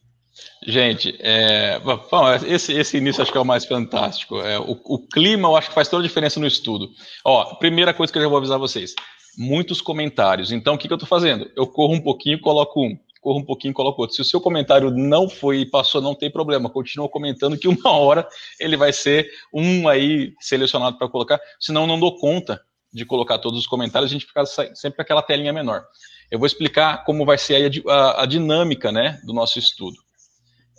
Gente, 0.66 1.14
é, 1.20 1.78
bom, 1.80 2.34
esse, 2.48 2.72
esse 2.72 2.96
início 2.96 3.22
acho 3.22 3.32
que 3.34 3.38
é 3.38 3.42
o 3.42 3.46
mais 3.46 3.66
fantástico. 3.66 4.40
É, 4.40 4.58
o, 4.58 4.80
o, 4.86 5.06
clima 5.06 5.50
eu 5.50 5.58
acho 5.58 5.68
que 5.68 5.76
faz 5.76 5.90
toda 5.90 6.02
a 6.02 6.08
diferença 6.08 6.40
no 6.40 6.48
estudo. 6.48 6.88
Ó, 7.26 7.56
primeira 7.56 7.94
coisa 7.94 8.14
que 8.14 8.18
eu 8.20 8.24
já 8.24 8.30
vou 8.30 8.38
avisar 8.38 8.58
vocês: 8.58 8.94
muitos 9.38 9.82
comentários. 9.82 10.50
Então, 10.50 10.76
o 10.76 10.78
que, 10.78 10.88
que 10.88 10.94
eu 10.94 10.98
estou 10.98 11.10
fazendo? 11.10 11.52
Eu 11.58 11.68
corro 11.68 11.94
um 11.94 12.02
pouquinho 12.02 12.38
e 12.38 12.42
coloco 12.42 12.82
um 12.82 12.98
corra 13.28 13.42
um 13.42 13.46
pouquinho 13.46 13.72
e 13.72 13.74
coloca 13.74 14.00
outro. 14.00 14.16
Se 14.16 14.22
o 14.22 14.26
seu 14.26 14.40
comentário 14.40 14.90
não 14.90 15.28
foi 15.28 15.60
e 15.60 15.66
passou, 15.66 16.02
não 16.02 16.16
tem 16.16 16.32
problema, 16.32 16.70
continua 16.70 17.10
comentando 17.10 17.58
que 17.58 17.68
uma 17.68 17.92
hora 17.92 18.26
ele 18.58 18.78
vai 18.78 18.94
ser 18.94 19.30
um 19.54 19.86
aí 19.90 20.34
selecionado 20.40 20.98
para 20.98 21.10
colocar, 21.10 21.38
senão 21.60 21.86
não 21.86 22.00
dou 22.00 22.18
conta 22.18 22.62
de 22.94 23.04
colocar 23.04 23.38
todos 23.38 23.60
os 23.60 23.68
comentários, 23.68 24.10
a 24.10 24.14
gente 24.14 24.26
fica 24.26 24.46
sempre 24.46 25.02
aquela 25.02 25.22
telinha 25.22 25.52
menor. 25.52 25.84
Eu 26.32 26.40
vou 26.40 26.46
explicar 26.46 27.04
como 27.04 27.26
vai 27.26 27.38
ser 27.38 27.70
a, 27.86 27.94
a, 27.94 28.24
a 28.24 28.26
dinâmica 28.26 28.94
né, 28.94 29.20
do 29.26 29.34
nosso 29.34 29.60
estudo. 29.60 29.98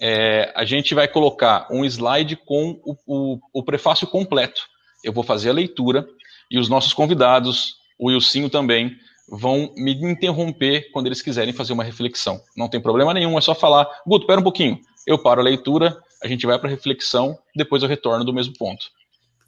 É, 0.00 0.50
a 0.56 0.64
gente 0.64 0.94
vai 0.94 1.06
colocar 1.06 1.68
um 1.70 1.84
slide 1.84 2.34
com 2.34 2.80
o, 2.82 2.96
o, 3.06 3.38
o 3.52 3.62
prefácio 3.62 4.06
completo. 4.06 4.62
Eu 5.04 5.12
vou 5.12 5.22
fazer 5.22 5.50
a 5.50 5.52
leitura 5.52 6.08
e 6.50 6.58
os 6.58 6.70
nossos 6.70 6.94
convidados, 6.94 7.74
o 7.98 8.06
Wilsinho 8.06 8.48
também, 8.48 8.96
vão 9.28 9.72
me 9.76 9.92
interromper 9.92 10.90
quando 10.92 11.06
eles 11.06 11.22
quiserem 11.22 11.52
fazer 11.52 11.72
uma 11.72 11.84
reflexão. 11.84 12.40
Não 12.56 12.68
tem 12.68 12.80
problema 12.80 13.12
nenhum, 13.12 13.36
é 13.36 13.40
só 13.40 13.54
falar, 13.54 13.86
Guto, 14.06 14.26
pera 14.26 14.40
um 14.40 14.44
pouquinho. 14.44 14.80
Eu 15.06 15.18
paro 15.18 15.40
a 15.40 15.44
leitura, 15.44 15.96
a 16.22 16.26
gente 16.26 16.46
vai 16.46 16.58
para 16.58 16.68
a 16.68 16.70
reflexão, 16.70 17.38
depois 17.54 17.82
eu 17.82 17.88
retorno 17.88 18.24
do 18.24 18.32
mesmo 18.32 18.54
ponto. 18.58 18.86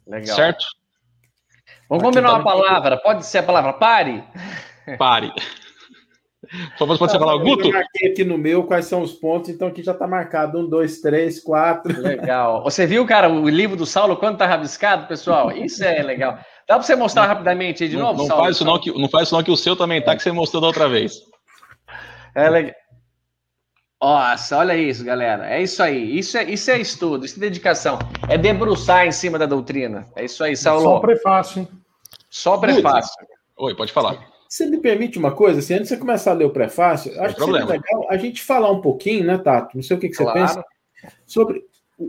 Legal. 0.07 0.35
Certo? 0.35 0.65
Vamos 1.89 2.03
combinar 2.03 2.29
tá 2.29 2.35
uma 2.35 2.43
palavra. 2.43 2.97
Pode 2.97 3.25
ser 3.25 3.39
a 3.39 3.43
palavra 3.43 3.73
pare? 3.73 4.23
Pare. 4.97 5.33
Só 6.77 6.85
pode 6.85 7.11
ser 7.11 7.19
falar, 7.19 7.37
Guto. 7.37 7.67
Eu 7.67 7.73
marquei 7.73 8.11
aqui 8.11 8.23
no 8.23 8.37
meu 8.37 8.63
quais 8.63 8.85
são 8.85 9.01
os 9.01 9.13
pontos, 9.13 9.49
então 9.49 9.67
aqui 9.67 9.83
já 9.83 9.91
está 9.91 10.07
marcado. 10.07 10.59
Um, 10.59 10.67
dois, 10.67 10.99
três, 10.99 11.41
quatro. 11.41 12.01
Legal. 12.01 12.63
Você 12.63 12.85
viu, 12.87 13.05
cara, 13.05 13.29
o 13.29 13.47
livro 13.47 13.77
do 13.77 13.85
Saulo, 13.85 14.17
quanto 14.17 14.33
está 14.33 14.47
rabiscado, 14.47 15.07
pessoal? 15.07 15.51
Isso 15.51 15.83
é 15.83 16.01
legal. 16.01 16.39
Dá 16.71 16.77
para 16.77 16.87
você 16.87 16.95
mostrar 16.95 17.25
rapidamente 17.25 17.83
aí 17.83 17.89
de 17.89 17.97
não, 17.97 18.13
novo? 18.13 18.25
Não, 18.25 18.37
faz 18.37 18.55
isso 18.55 18.63
não, 18.63 18.79
que, 18.79 18.97
não 18.97 19.09
faz 19.09 19.27
isso 19.27 19.35
não, 19.35 19.43
que 19.43 19.51
o 19.51 19.57
seu 19.57 19.75
também 19.75 20.01
tá, 20.01 20.15
que 20.15 20.23
você 20.23 20.31
mostrou 20.31 20.61
da 20.61 20.67
outra 20.67 20.87
vez. 20.87 21.21
É 22.33 22.49
legal. 22.49 22.73
Nossa, 24.01 24.57
olha 24.57 24.77
isso, 24.77 25.03
galera. 25.03 25.53
É 25.53 25.61
isso 25.61 25.83
aí. 25.83 26.17
Isso 26.17 26.37
é, 26.37 26.45
isso 26.45 26.71
é 26.71 26.79
estudo, 26.79 27.25
isso 27.25 27.35
é 27.35 27.41
dedicação. 27.41 27.99
É 28.29 28.37
debruçar 28.37 29.05
em 29.05 29.11
cima 29.11 29.37
da 29.37 29.45
doutrina. 29.45 30.07
É 30.15 30.23
isso 30.23 30.41
aí, 30.45 30.55
Saulo. 30.55 30.83
Só 30.83 30.95
o 30.95 31.01
prefácio, 31.01 31.59
hein? 31.59 31.67
Só 32.29 32.55
o 32.55 32.61
prefácio. 32.61 33.27
Oi, 33.57 33.75
pode 33.75 33.91
falar. 33.91 34.25
Você 34.47 34.65
me 34.65 34.77
permite 34.77 35.19
uma 35.19 35.33
coisa? 35.33 35.59
Assim, 35.59 35.73
antes 35.73 35.89
de 35.89 35.95
você 35.95 35.99
começar 35.99 36.31
a 36.31 36.35
ler 36.35 36.45
o 36.45 36.51
prefácio, 36.51 37.11
acho 37.21 37.35
que 37.35 37.43
seria 37.43 37.65
legal 37.65 38.07
a 38.09 38.15
gente 38.15 38.41
falar 38.41 38.71
um 38.71 38.79
pouquinho, 38.79 39.25
né, 39.25 39.37
Tato? 39.37 39.75
Não 39.75 39.83
sei 39.83 39.97
o 39.97 39.99
que, 39.99 40.07
que 40.07 40.15
você 40.15 40.23
claro. 40.23 40.39
pensa, 40.39 40.65
sobre 41.25 41.65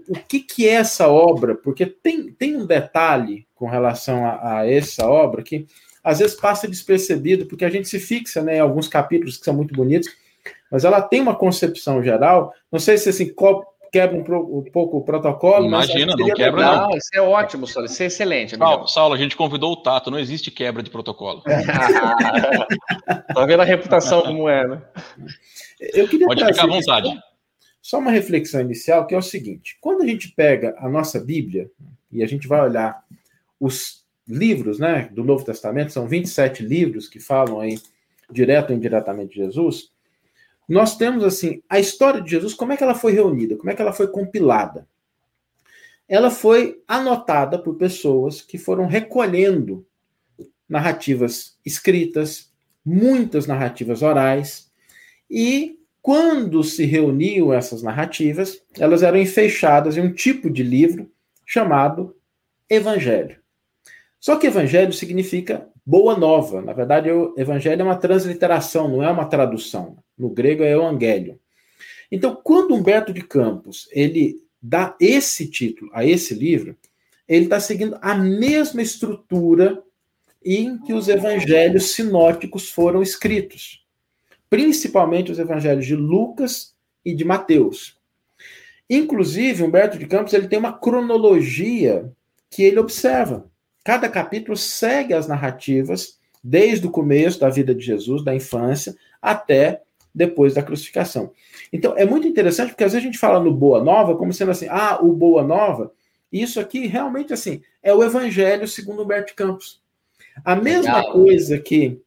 o 0.08 0.14
que, 0.14 0.38
que 0.38 0.68
é 0.68 0.74
essa 0.74 1.08
obra, 1.08 1.56
porque 1.56 1.84
tem, 1.84 2.32
tem 2.32 2.56
um 2.56 2.64
detalhe 2.64 3.44
com 3.62 3.68
relação 3.68 4.26
a, 4.26 4.58
a, 4.58 4.68
essa 4.68 5.06
obra 5.06 5.40
que 5.40 5.68
às 6.02 6.18
vezes 6.18 6.34
passa 6.34 6.66
despercebido, 6.66 7.46
porque 7.46 7.64
a 7.64 7.70
gente 7.70 7.86
se 7.88 8.00
fixa 8.00 8.42
né, 8.42 8.56
em 8.56 8.60
alguns 8.60 8.88
capítulos 8.88 9.36
que 9.36 9.44
são 9.44 9.54
muito 9.54 9.72
bonitos, 9.72 10.08
mas 10.68 10.84
ela 10.84 11.00
tem 11.00 11.20
uma 11.20 11.36
concepção 11.36 12.02
geral. 12.02 12.52
Não 12.72 12.80
sei 12.80 12.98
se 12.98 13.10
assim, 13.10 13.32
quebra 13.92 14.16
um, 14.16 14.58
um 14.58 14.64
pouco 14.64 14.96
o 14.96 15.04
protocolo. 15.04 15.64
Imagina, 15.64 16.16
não 16.18 16.26
quebra, 16.34 16.60
legal. 16.60 16.88
não. 16.88 16.96
Isso 16.96 17.10
é 17.14 17.20
ótimo, 17.20 17.68
Saulo. 17.68 17.86
Isso 17.86 18.02
é 18.02 18.06
excelente. 18.06 18.56
Saulo, 18.56 18.88
Saulo, 18.88 19.14
a 19.14 19.18
gente 19.18 19.36
convidou 19.36 19.74
o 19.74 19.76
Tato, 19.76 20.10
não 20.10 20.18
existe 20.18 20.50
quebra 20.50 20.82
de 20.82 20.90
protocolo. 20.90 21.40
tá 23.32 23.46
vendo 23.46 23.60
a 23.60 23.64
reputação 23.64 24.22
como 24.22 24.48
é, 24.48 24.66
né? 24.66 24.82
Eu 25.94 26.08
queria 26.08 26.26
Pode 26.26 26.44
ficar 26.44 26.64
à 26.64 26.66
vontade. 26.66 27.16
Só 27.80 28.00
uma 28.00 28.10
reflexão 28.10 28.60
inicial, 28.60 29.06
que 29.06 29.14
é 29.14 29.18
o 29.18 29.22
seguinte: 29.22 29.78
quando 29.80 30.02
a 30.02 30.06
gente 30.06 30.32
pega 30.32 30.74
a 30.78 30.88
nossa 30.88 31.20
Bíblia 31.20 31.70
e 32.10 32.24
a 32.24 32.26
gente 32.26 32.48
vai 32.48 32.60
olhar 32.60 33.00
os 33.62 34.04
livros, 34.26 34.80
né, 34.80 35.08
do 35.12 35.22
Novo 35.22 35.44
Testamento, 35.44 35.92
são 35.92 36.08
27 36.08 36.64
livros 36.64 37.08
que 37.08 37.20
falam 37.20 37.60
aí 37.60 37.80
direto 38.28 38.70
ou 38.70 38.76
indiretamente 38.76 39.34
de 39.34 39.36
Jesus, 39.36 39.92
nós 40.68 40.96
temos 40.96 41.22
assim 41.22 41.62
a 41.68 41.78
história 41.78 42.20
de 42.20 42.28
Jesus, 42.28 42.54
como 42.54 42.72
é 42.72 42.76
que 42.76 42.82
ela 42.82 42.96
foi 42.96 43.12
reunida, 43.12 43.56
como 43.56 43.70
é 43.70 43.74
que 43.74 43.80
ela 43.80 43.92
foi 43.92 44.08
compilada. 44.08 44.88
Ela 46.08 46.28
foi 46.28 46.82
anotada 46.88 47.56
por 47.56 47.76
pessoas 47.76 48.42
que 48.42 48.58
foram 48.58 48.86
recolhendo 48.86 49.86
narrativas 50.68 51.56
escritas, 51.64 52.50
muitas 52.84 53.46
narrativas 53.46 54.02
orais, 54.02 54.72
e 55.30 55.78
quando 56.00 56.64
se 56.64 56.84
reuniam 56.84 57.52
essas 57.52 57.80
narrativas, 57.80 58.60
elas 58.76 59.04
eram 59.04 59.18
enfeixadas 59.18 59.96
em 59.96 60.00
um 60.00 60.12
tipo 60.12 60.50
de 60.50 60.64
livro 60.64 61.08
chamado 61.46 62.16
Evangelho. 62.68 63.41
Só 64.22 64.36
que 64.36 64.46
Evangelho 64.46 64.92
significa 64.92 65.68
boa 65.84 66.16
nova. 66.16 66.62
Na 66.62 66.72
verdade, 66.72 67.10
o 67.10 67.34
Evangelho 67.36 67.82
é 67.82 67.84
uma 67.84 67.96
transliteração, 67.96 68.86
não 68.86 69.02
é 69.02 69.10
uma 69.10 69.24
tradução. 69.24 69.98
No 70.16 70.30
grego 70.30 70.62
é 70.62 70.70
Evangelho. 70.70 71.40
Então, 72.08 72.40
quando 72.40 72.72
Humberto 72.72 73.12
de 73.12 73.20
Campos 73.20 73.88
ele 73.90 74.36
dá 74.62 74.96
esse 75.00 75.50
título 75.50 75.90
a 75.92 76.06
esse 76.06 76.34
livro, 76.34 76.76
ele 77.26 77.46
está 77.46 77.58
seguindo 77.58 77.98
a 78.00 78.14
mesma 78.14 78.80
estrutura 78.80 79.82
em 80.44 80.78
que 80.78 80.92
os 80.92 81.08
evangelhos 81.08 81.90
sinóticos 81.90 82.70
foram 82.70 83.02
escritos, 83.02 83.84
principalmente 84.48 85.32
os 85.32 85.38
evangelhos 85.40 85.84
de 85.84 85.96
Lucas 85.96 86.76
e 87.04 87.12
de 87.12 87.24
Mateus. 87.24 87.98
Inclusive, 88.88 89.64
Humberto 89.64 89.98
de 89.98 90.06
Campos 90.06 90.32
ele 90.32 90.46
tem 90.46 90.60
uma 90.60 90.72
cronologia 90.72 92.12
que 92.48 92.62
ele 92.62 92.78
observa. 92.78 93.50
Cada 93.84 94.08
capítulo 94.08 94.56
segue 94.56 95.12
as 95.14 95.26
narrativas 95.26 96.18
desde 96.42 96.86
o 96.86 96.90
começo 96.90 97.40
da 97.40 97.48
vida 97.48 97.74
de 97.74 97.84
Jesus, 97.84 98.24
da 98.24 98.34
infância, 98.34 98.96
até 99.20 99.82
depois 100.14 100.54
da 100.54 100.62
crucificação. 100.62 101.32
Então, 101.72 101.96
é 101.96 102.04
muito 102.04 102.26
interessante 102.26 102.70
porque 102.70 102.84
às 102.84 102.92
vezes 102.92 103.04
a 103.04 103.06
gente 103.06 103.18
fala 103.18 103.40
no 103.40 103.52
Boa 103.52 103.82
Nova 103.82 104.16
como 104.16 104.32
sendo 104.32 104.50
assim, 104.50 104.66
ah, 104.68 104.98
o 105.00 105.12
Boa 105.12 105.42
Nova, 105.42 105.92
isso 106.30 106.60
aqui 106.60 106.86
realmente 106.86 107.32
assim, 107.32 107.62
é 107.82 107.94
o 107.94 108.02
evangelho 108.02 108.66
segundo 108.66 109.02
Humberto 109.02 109.34
Campos. 109.34 109.80
A 110.44 110.56
mesma 110.56 110.98
Legal. 110.98 111.12
coisa 111.12 111.58
que 111.58 112.00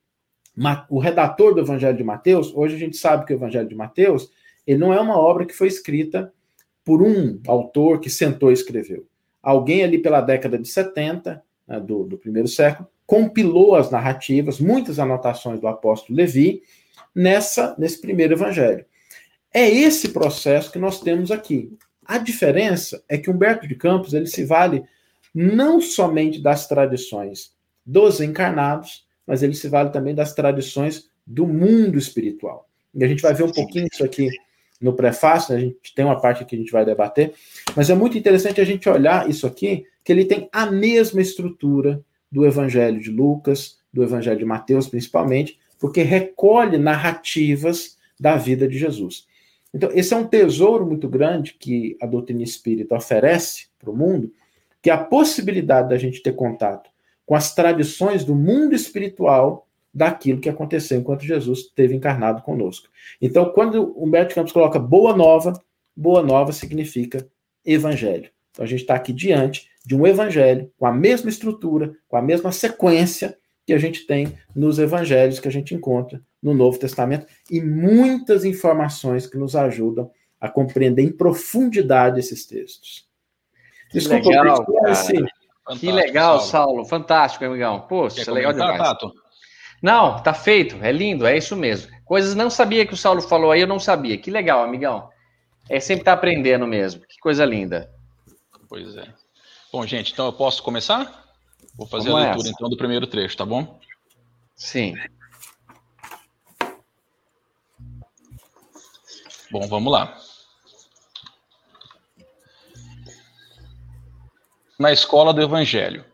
o 0.90 1.00
redator 1.00 1.54
do 1.54 1.62
Evangelho 1.62 1.98
de 1.98 2.04
Mateus, 2.04 2.54
hoje 2.56 2.76
a 2.76 2.80
gente 2.80 2.98
sabe 2.98 3.26
que 3.26 3.34
o 3.34 3.36
Evangelho 3.36 3.68
de 3.68 3.76
Mateus, 3.76 4.32
ele 4.66 4.80
não 4.80 4.94
é 4.94 5.00
uma 5.00 5.18
obra 5.18 5.46
que 5.46 5.54
foi 5.54 5.68
escrita 5.68 6.34
por 6.84 7.02
um 7.02 7.40
autor 7.48 8.00
que 8.00 8.10
sentou 8.10 8.52
e 8.52 8.54
escreveu. 8.54 9.06
Alguém 9.44 9.84
ali 9.84 9.98
pela 9.98 10.22
década 10.22 10.58
de 10.58 10.68
70, 10.68 11.44
né, 11.68 11.80
do, 11.80 12.04
do 12.04 12.18
primeiro 12.18 12.48
século, 12.48 12.88
compilou 13.06 13.76
as 13.76 13.92
narrativas, 13.92 14.60
muitas 14.60 15.00
anotações 15.00 15.60
do 15.60 15.68
apóstolo 15.68 16.18
Levi, 16.18 16.64
nessa 17.14 17.76
nesse 17.78 18.02
primeiro 18.02 18.34
evangelho. 18.34 18.86
É 19.54 19.70
esse 19.70 20.10
processo 20.10 20.72
que 20.72 20.80
nós 20.80 21.00
temos 21.00 21.32
aqui. 21.32 21.72
A 22.06 22.18
diferença 22.18 23.04
é 23.08 23.18
que 23.18 23.30
Humberto 23.30 23.68
de 23.68 23.76
Campos 23.76 24.14
ele 24.14 24.28
se 24.28 24.44
vale 24.44 24.84
não 25.34 25.82
somente 25.82 26.42
das 26.42 26.68
tradições 26.68 27.54
dos 27.86 28.22
encarnados, 28.22 29.06
mas 29.26 29.44
ele 29.44 29.54
se 29.54 29.68
vale 29.68 29.90
também 29.90 30.14
das 30.14 30.34
tradições 30.34 31.10
do 31.26 31.48
mundo 31.48 31.98
espiritual. 31.98 32.68
E 32.94 33.04
a 33.04 33.08
gente 33.08 33.22
vai 33.22 33.34
ver 33.34 33.44
um 33.44 33.52
pouquinho 33.52 33.88
isso 33.92 34.04
aqui 34.04 34.30
no 34.80 34.94
prefácio, 34.94 35.54
né? 35.54 35.60
a 35.60 35.64
gente 35.64 35.96
tem 35.96 36.06
uma 36.06 36.20
parte 36.20 36.46
que 36.46 36.56
a 36.56 36.60
gente 36.60 36.72
vai 36.72 36.86
debater, 36.86 37.34
mas 37.76 37.90
é 37.90 37.96
muito 37.96 38.18
interessante 38.18 38.62
a 38.62 38.66
gente 38.66 38.88
olhar 38.88 39.30
isso 39.30 39.48
aqui, 39.48 39.86
que 40.06 40.14
ele 40.14 40.24
tem 40.24 40.48
a 40.54 40.68
mesma 40.68 41.20
estrutura 41.20 42.02
do 42.32 42.46
Evangelho 42.46 43.02
de 43.02 43.10
Lucas, 43.10 43.80
do 43.92 44.04
Evangelho 44.04 44.38
de 44.38 44.46
Mateus, 44.46 44.88
principalmente, 44.88 45.60
porque 45.80 46.04
recolhe 46.04 46.78
narrativas 46.78 47.98
da 48.20 48.38
vida 48.38 48.68
de 48.68 48.78
Jesus. 48.78 49.26
Então, 49.74 49.90
esse 49.94 50.14
é 50.14 50.18
um 50.18 50.28
tesouro 50.28 50.86
muito 50.86 51.10
grande 51.10 51.56
que 51.60 51.98
a 52.00 52.06
doutrina 52.06 52.44
espírita 52.44 52.96
oferece 52.96 53.68
para 53.80 53.90
o 53.90 53.98
mundo, 53.98 54.32
que 54.82 54.92
é 54.92 54.94
a 54.94 55.04
possibilidade 55.04 55.90
da 55.90 55.98
gente 55.98 56.22
ter 56.22 56.34
contato 56.34 56.90
com 57.26 57.34
as 57.34 57.56
tradições 57.56 58.24
do 58.24 58.36
mundo 58.36 58.76
espiritual 58.76 59.68
daquilo 59.92 60.40
que 60.40 60.50
aconteceu 60.50 61.00
enquanto 61.00 61.26
Jesus 61.26 61.60
esteve 61.60 61.96
encarnado 61.96 62.44
conosco. 62.44 62.88
Então, 63.20 63.52
quando 63.52 63.98
Humberto 63.98 64.36
Campos 64.36 64.52
coloca 64.52 64.78
boa 64.78 65.16
nova, 65.16 65.60
boa 65.96 66.22
nova 66.22 66.52
significa 66.52 67.28
evangelho. 67.66 68.30
Então, 68.56 68.64
a 68.64 68.68
gente 68.68 68.82
está 68.82 68.96
aqui 68.96 69.12
diante 69.12 69.70
de 69.86 69.94
um 69.96 70.08
evangelho 70.08 70.72
com 70.80 70.86
a 70.86 70.92
mesma 70.92 71.30
estrutura, 71.30 71.94
com 72.08 72.16
a 72.16 72.22
mesma 72.22 72.54
sequência 72.54 73.38
que 73.66 73.74
a 73.74 73.78
gente 73.78 74.08
tem 74.08 74.38
nos 74.56 74.80
evangelhos 74.80 75.40
que 75.40 75.48
a 75.48 75.52
gente 75.52 75.76
encontra 75.76 76.22
no 76.42 76.54
Novo 76.54 76.80
Testamento 76.80 77.26
e 77.52 77.60
muitas 77.60 78.46
informações 78.46 79.28
que 79.28 79.38
nos 79.38 79.56
ajudam 79.56 80.10
a 80.40 80.48
compreender 80.48 81.04
em 81.04 81.12
profundidade 81.12 82.20
esses 82.20 82.46
textos. 82.46 83.06
Desculpa, 83.92 84.30
Legal, 84.30 84.66
cara. 84.66 84.96
Fantástico, 84.96 85.80
que 85.80 85.92
legal, 85.92 86.40
Saulo. 86.40 86.50
Saulo. 86.50 86.86
Fantástico, 86.86 87.46
amigão. 87.46 87.82
Poxa, 87.82 88.24
Quer 88.24 88.32
legal 88.32 88.54
demais. 88.54 88.78
Tato? 88.78 89.12
Não, 89.82 90.22
tá 90.22 90.34
feito. 90.34 90.78
É 90.82 90.92
lindo, 90.92 91.26
é 91.26 91.38
isso 91.38 91.58
mesmo. 91.58 91.92
Coisas 92.06 92.36
não 92.36 92.50
sabia 92.50 92.86
que 92.86 92.94
o 92.94 92.98
Saulo 92.98 93.22
falou 93.22 93.52
aí, 93.52 93.62
eu 93.62 93.68
não 93.68 93.80
sabia. 93.80 94.18
Que 94.18 94.32
legal, 94.32 94.64
amigão. 94.64 95.10
É 95.70 95.80
sempre 95.80 96.02
estar 96.02 96.14
tá 96.14 96.18
aprendendo 96.18 96.66
mesmo. 96.66 97.02
Que 97.02 97.18
coisa 97.20 97.44
linda. 97.44 97.90
Pois 98.68 98.96
é. 98.96 99.14
Bom, 99.72 99.86
gente, 99.86 100.14
então 100.14 100.26
eu 100.26 100.34
posso 100.34 100.64
começar? 100.64 101.26
Vou 101.76 101.88
fazer 101.88 102.10
Vamos 102.10 102.22
a 102.22 102.26
leitura 102.28 102.48
essa. 102.48 102.56
então 102.56 102.70
do 102.70 102.78
primeiro 102.78 103.08
trecho, 103.08 103.38
tá 103.38 103.46
bom? 103.46 103.80
Sim. 104.56 104.96
Bom, 109.52 109.68
vamos 109.68 109.92
lá. 109.92 110.18
na 114.78 114.92
escola 114.92 115.34
do 115.34 115.42
Evangelho. 115.42 116.06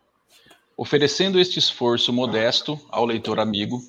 Oferecendo 0.78 1.40
este 1.40 1.60
esforço 1.60 2.14
modesto 2.14 2.80
ao 2.90 3.06
leitor 3.06 3.40
amigo, 3.40 3.82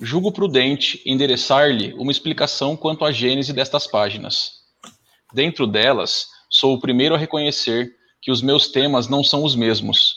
julgo 0.00 0.32
prudente 0.32 1.02
endereçar-lhe 1.04 1.92
uma 1.94 2.12
explicação 2.12 2.76
quanto 2.76 3.04
à 3.04 3.12
gênese 3.12 3.52
destas 3.52 3.86
páginas. 3.86 4.60
Dentro 5.32 5.66
delas, 5.66 6.28
sou 6.48 6.74
o 6.74 6.80
primeiro 6.80 7.14
a 7.14 7.18
reconhecer 7.18 7.94
que 8.20 8.30
os 8.30 8.42
meus 8.42 8.68
temas 8.68 9.08
não 9.08 9.24
são 9.24 9.44
os 9.44 9.54
mesmos. 9.54 10.16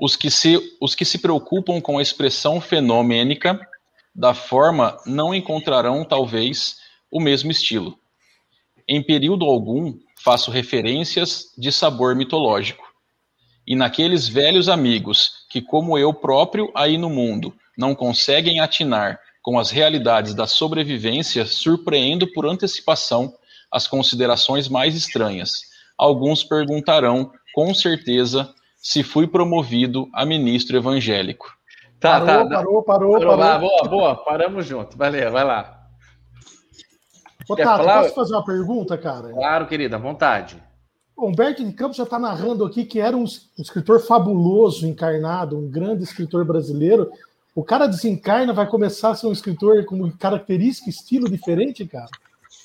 Os 0.00 0.14
que 0.14 0.30
se, 0.30 0.76
os 0.80 0.94
que 0.94 1.04
se 1.04 1.18
preocupam 1.18 1.80
com 1.80 1.98
a 1.98 2.02
expressão 2.02 2.60
fenomênica 2.60 3.58
da 4.14 4.34
forma 4.34 4.96
não 5.06 5.34
encontrarão, 5.34 6.04
talvez, 6.04 6.76
o 7.10 7.20
mesmo 7.20 7.50
estilo. 7.50 7.98
Em 8.88 9.02
período 9.02 9.44
algum, 9.44 9.98
faço 10.22 10.50
referências 10.50 11.52
de 11.56 11.72
sabor 11.72 12.14
mitológico 12.14 12.86
e 13.66 13.74
naqueles 13.74 14.28
velhos 14.28 14.68
amigos 14.68 15.46
que, 15.50 15.60
como 15.60 15.98
eu 15.98 16.14
próprio 16.14 16.70
aí 16.74 16.96
no 16.96 17.10
mundo, 17.10 17.52
não 17.76 17.94
conseguem 17.94 18.60
atinar 18.60 19.18
com 19.42 19.58
as 19.58 19.70
realidades 19.70 20.34
da 20.34 20.46
sobrevivência, 20.46 21.44
surpreendo 21.46 22.26
por 22.32 22.46
antecipação 22.46 23.34
as 23.70 23.86
considerações 23.86 24.68
mais 24.68 24.94
estranhas. 24.94 25.50
Alguns 25.98 26.44
perguntarão, 26.44 27.32
com 27.54 27.72
certeza, 27.74 28.52
se 28.76 29.02
fui 29.02 29.26
promovido 29.26 30.08
a 30.12 30.24
ministro 30.24 30.76
evangélico. 30.76 31.46
Tá, 31.98 32.20
parou, 32.20 32.48
tá. 32.48 32.56
Parou, 32.56 32.82
parou, 32.82 33.12
parou. 33.12 33.38
parou. 33.38 33.60
boa, 33.60 33.88
boa, 33.88 34.16
paramos 34.16 34.66
junto. 34.66 34.96
Valeu, 34.96 35.30
vai 35.32 35.44
lá. 35.44 35.76
Ô, 37.48 37.56
Tato, 37.56 37.78
falar? 37.78 38.02
posso 38.02 38.14
fazer 38.14 38.34
uma 38.34 38.44
pergunta, 38.44 38.98
cara? 38.98 39.30
Claro, 39.30 39.66
querida, 39.66 39.96
à 39.96 39.98
vontade. 39.98 40.62
Humberto 41.16 41.64
de 41.64 41.72
Campos 41.72 41.96
já 41.96 42.02
está 42.02 42.18
narrando 42.18 42.64
aqui 42.64 42.84
que 42.84 43.00
era 43.00 43.16
um, 43.16 43.24
um, 43.24 43.62
escritor 43.62 44.00
fabuloso, 44.00 44.86
encarnado, 44.86 45.56
um 45.56 45.68
grande 45.68 46.04
escritor 46.04 46.44
brasileiro. 46.44 47.10
O 47.54 47.64
cara 47.64 47.86
desencarna, 47.86 48.52
vai 48.52 48.66
começar 48.66 49.10
a 49.10 49.14
ser 49.14 49.26
um 49.26 49.32
escritor 49.32 49.82
com 49.86 50.10
característica, 50.12 50.90
estilo 50.90 51.30
diferente, 51.30 51.86
cara. 51.86 52.10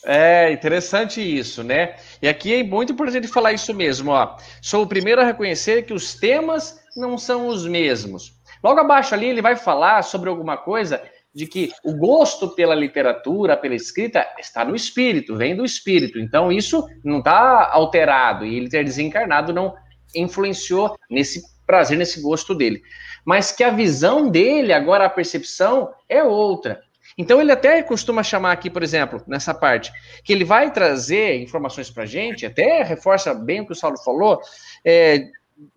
É 0.06 0.52
interessante 0.52 1.22
isso, 1.22 1.64
né? 1.64 1.96
E 2.22 2.28
aqui 2.28 2.54
é 2.54 2.64
muito 2.64 2.94
importante 2.94 3.28
falar 3.28 3.54
isso 3.54 3.74
mesmo, 3.74 4.12
ó. 4.12 4.36
Sou 4.62 4.84
o 4.84 4.88
primeiro 4.88 5.22
a 5.22 5.26
reconhecer 5.26 5.84
que 5.84 5.94
os 5.94 6.16
temas 6.16 6.80
não 6.96 7.18
são 7.18 7.48
os 7.48 7.68
mesmos. 7.68 8.34
Logo 8.64 8.80
abaixo 8.80 9.14
ali 9.14 9.28
ele 9.28 9.42
vai 9.42 9.56
falar 9.56 10.04
sobre 10.04 10.30
alguma 10.30 10.58
coisa 10.58 11.02
de 11.34 11.48
que 11.48 11.72
o 11.84 11.96
gosto 11.96 12.50
pela 12.50 12.76
literatura, 12.76 13.56
pela 13.56 13.76
escrita, 13.76 14.28
está 14.38 14.66
no 14.66 14.76
espírito, 14.76 15.38
vem 15.38 15.56
do 15.56 15.64
espírito. 15.64 16.20
Então, 16.20 16.52
isso 16.52 16.86
não 17.04 17.20
está 17.20 17.70
alterado 17.72 18.46
e 18.46 18.58
ele 18.58 18.70
ter 18.70 18.84
desencarnado 18.84 19.54
não 19.54 19.74
influenciou 20.16 20.96
nesse 21.10 21.42
prazer, 21.66 21.98
nesse 21.98 22.22
gosto 22.22 22.54
dele. 22.54 22.82
Mas 23.24 23.52
que 23.52 23.64
a 23.64 23.70
visão 23.70 24.30
dele, 24.30 24.74
agora 24.74 25.06
a 25.06 25.10
percepção, 25.10 25.94
é 26.10 26.24
outra. 26.24 26.82
Então, 27.22 27.40
ele 27.40 27.52
até 27.52 27.84
costuma 27.84 28.24
chamar 28.24 28.52
aqui, 28.52 28.68
por 28.68 28.82
exemplo, 28.82 29.22
nessa 29.28 29.54
parte, 29.54 29.94
que 30.24 30.34
ele 30.34 30.44
vai 30.44 30.72
trazer 30.72 31.40
informações 31.40 31.88
para 31.88 32.02
a 32.02 32.06
gente, 32.08 32.48
até 32.48 32.82
reforça 32.82 33.32
bem 33.32 33.62
o 33.62 33.66
que 33.68 33.74
o 33.74 33.76
Saulo 33.76 33.98
falou, 34.00 34.42
é, 34.84 35.28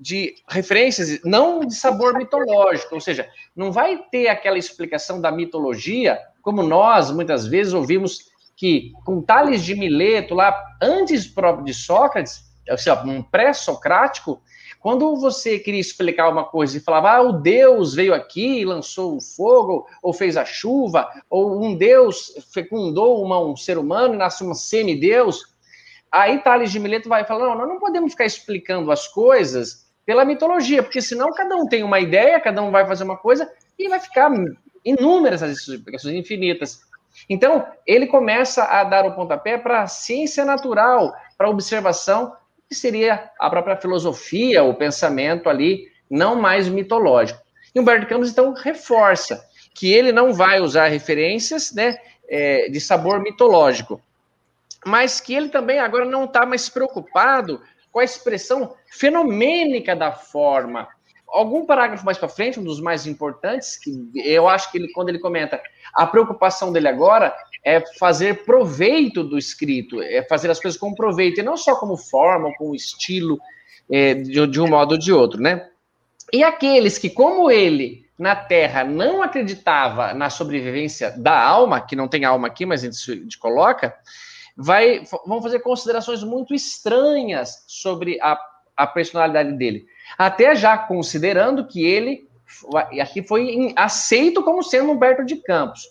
de 0.00 0.36
referências, 0.48 1.20
não 1.22 1.60
de 1.60 1.74
sabor 1.74 2.14
mitológico, 2.16 2.94
ou 2.94 3.00
seja, 3.00 3.28
não 3.54 3.70
vai 3.70 3.98
ter 4.10 4.28
aquela 4.28 4.56
explicação 4.56 5.20
da 5.20 5.30
mitologia, 5.30 6.18
como 6.40 6.62
nós 6.62 7.10
muitas 7.10 7.46
vezes 7.46 7.74
ouvimos 7.74 8.32
que 8.56 8.92
com 9.04 9.20
Tales 9.20 9.62
de 9.62 9.74
Mileto, 9.74 10.34
lá 10.34 10.58
antes 10.80 11.26
próprio 11.26 11.66
de 11.66 11.74
Sócrates, 11.74 12.42
ou 12.70 12.78
seja, 12.78 13.02
um 13.02 13.22
pré-socrático, 13.22 14.40
quando 14.84 15.16
você 15.16 15.58
queria 15.58 15.80
explicar 15.80 16.28
uma 16.28 16.44
coisa 16.44 16.76
e 16.76 16.80
falava, 16.80 17.12
ah, 17.12 17.22
o 17.22 17.32
Deus 17.32 17.94
veio 17.94 18.12
aqui 18.12 18.58
e 18.58 18.66
lançou 18.66 19.16
o 19.16 19.20
fogo, 19.22 19.86
ou 20.02 20.12
fez 20.12 20.36
a 20.36 20.44
chuva, 20.44 21.08
ou 21.30 21.64
um 21.64 21.74
Deus 21.74 22.34
fecundou 22.52 23.24
uma, 23.24 23.40
um 23.40 23.56
ser 23.56 23.78
humano 23.78 24.12
e 24.12 24.18
nasceu 24.18 24.46
um 24.46 24.52
semideus, 24.52 25.54
aí 26.12 26.38
Tales 26.40 26.70
de 26.70 26.78
Mileto 26.78 27.08
vai 27.08 27.24
falar, 27.24 27.46
não, 27.46 27.54
nós 27.54 27.68
não 27.70 27.78
podemos 27.78 28.12
ficar 28.12 28.26
explicando 28.26 28.92
as 28.92 29.08
coisas 29.08 29.90
pela 30.04 30.22
mitologia, 30.22 30.82
porque 30.82 31.00
senão 31.00 31.32
cada 31.32 31.56
um 31.56 31.66
tem 31.66 31.82
uma 31.82 31.98
ideia, 31.98 32.38
cada 32.38 32.62
um 32.62 32.70
vai 32.70 32.86
fazer 32.86 33.04
uma 33.04 33.16
coisa 33.16 33.50
e 33.78 33.88
vai 33.88 34.00
ficar 34.00 34.30
inúmeras 34.84 35.42
as 35.42 35.66
explicações 35.66 36.14
infinitas. 36.14 36.82
Então, 37.26 37.66
ele 37.86 38.06
começa 38.06 38.64
a 38.64 38.84
dar 38.84 39.06
o 39.06 39.14
pontapé 39.14 39.56
para 39.56 39.80
a 39.80 39.86
ciência 39.86 40.44
natural, 40.44 41.10
para 41.38 41.46
a 41.46 41.50
observação, 41.50 42.36
que 42.74 42.80
seria 42.80 43.30
a 43.38 43.48
própria 43.48 43.76
filosofia, 43.76 44.64
o 44.64 44.74
pensamento 44.74 45.48
ali, 45.48 45.88
não 46.10 46.34
mais 46.34 46.68
mitológico. 46.68 47.40
E 47.74 47.80
Humberto 47.80 48.06
Campos, 48.06 48.30
então, 48.30 48.52
reforça 48.52 49.48
que 49.72 49.92
ele 49.92 50.12
não 50.12 50.32
vai 50.32 50.60
usar 50.60 50.88
referências 50.88 51.72
né, 51.72 51.96
é, 52.28 52.68
de 52.68 52.80
sabor 52.80 53.20
mitológico, 53.20 54.00
mas 54.84 55.20
que 55.20 55.34
ele 55.34 55.48
também 55.48 55.78
agora 55.78 56.04
não 56.04 56.24
está 56.24 56.44
mais 56.44 56.68
preocupado 56.68 57.60
com 57.90 58.00
a 58.00 58.04
expressão 58.04 58.74
fenomênica 58.86 59.94
da 59.94 60.12
forma, 60.12 60.88
algum 61.28 61.64
parágrafo 61.66 62.04
mais 62.04 62.18
para 62.18 62.28
frente, 62.28 62.60
um 62.60 62.64
dos 62.64 62.80
mais 62.80 63.06
importantes, 63.06 63.76
que 63.76 64.10
eu 64.14 64.48
acho 64.48 64.70
que 64.70 64.78
ele, 64.78 64.92
quando 64.92 65.08
ele 65.08 65.18
comenta, 65.18 65.60
a 65.92 66.06
preocupação 66.06 66.72
dele 66.72 66.88
agora 66.88 67.34
é 67.64 67.82
fazer 67.98 68.44
proveito 68.44 69.24
do 69.24 69.38
escrito, 69.38 70.02
é 70.02 70.22
fazer 70.22 70.50
as 70.50 70.60
coisas 70.60 70.78
com 70.78 70.94
proveito, 70.94 71.40
e 71.40 71.42
não 71.42 71.56
só 71.56 71.76
como 71.76 71.96
forma, 71.96 72.52
como 72.58 72.74
estilo, 72.74 73.38
é, 73.90 74.14
de, 74.14 74.46
de 74.46 74.60
um 74.60 74.68
modo 74.68 74.92
ou 74.92 74.98
de 74.98 75.12
outro, 75.12 75.40
né? 75.40 75.68
E 76.32 76.42
aqueles 76.42 76.98
que, 76.98 77.08
como 77.08 77.50
ele, 77.50 78.04
na 78.18 78.36
Terra, 78.36 78.84
não 78.84 79.22
acreditava 79.22 80.12
na 80.14 80.30
sobrevivência 80.30 81.10
da 81.10 81.40
alma, 81.40 81.80
que 81.80 81.96
não 81.96 82.08
tem 82.08 82.24
alma 82.24 82.48
aqui, 82.48 82.66
mas 82.66 82.84
a 82.84 82.90
gente 82.90 83.38
coloca, 83.38 83.94
vai, 84.56 85.02
vão 85.26 85.42
fazer 85.42 85.60
considerações 85.60 86.22
muito 86.22 86.54
estranhas 86.54 87.64
sobre 87.66 88.20
a, 88.20 88.38
a 88.76 88.86
personalidade 88.86 89.52
dele. 89.52 89.86
Até 90.18 90.54
já 90.54 90.76
considerando 90.76 91.66
que 91.66 91.84
ele 91.84 92.28
aqui 93.00 93.22
foi 93.22 93.72
aceito 93.74 94.42
como 94.42 94.62
sendo 94.62 94.92
Humberto 94.92 95.24
de 95.24 95.36
Campos. 95.36 95.82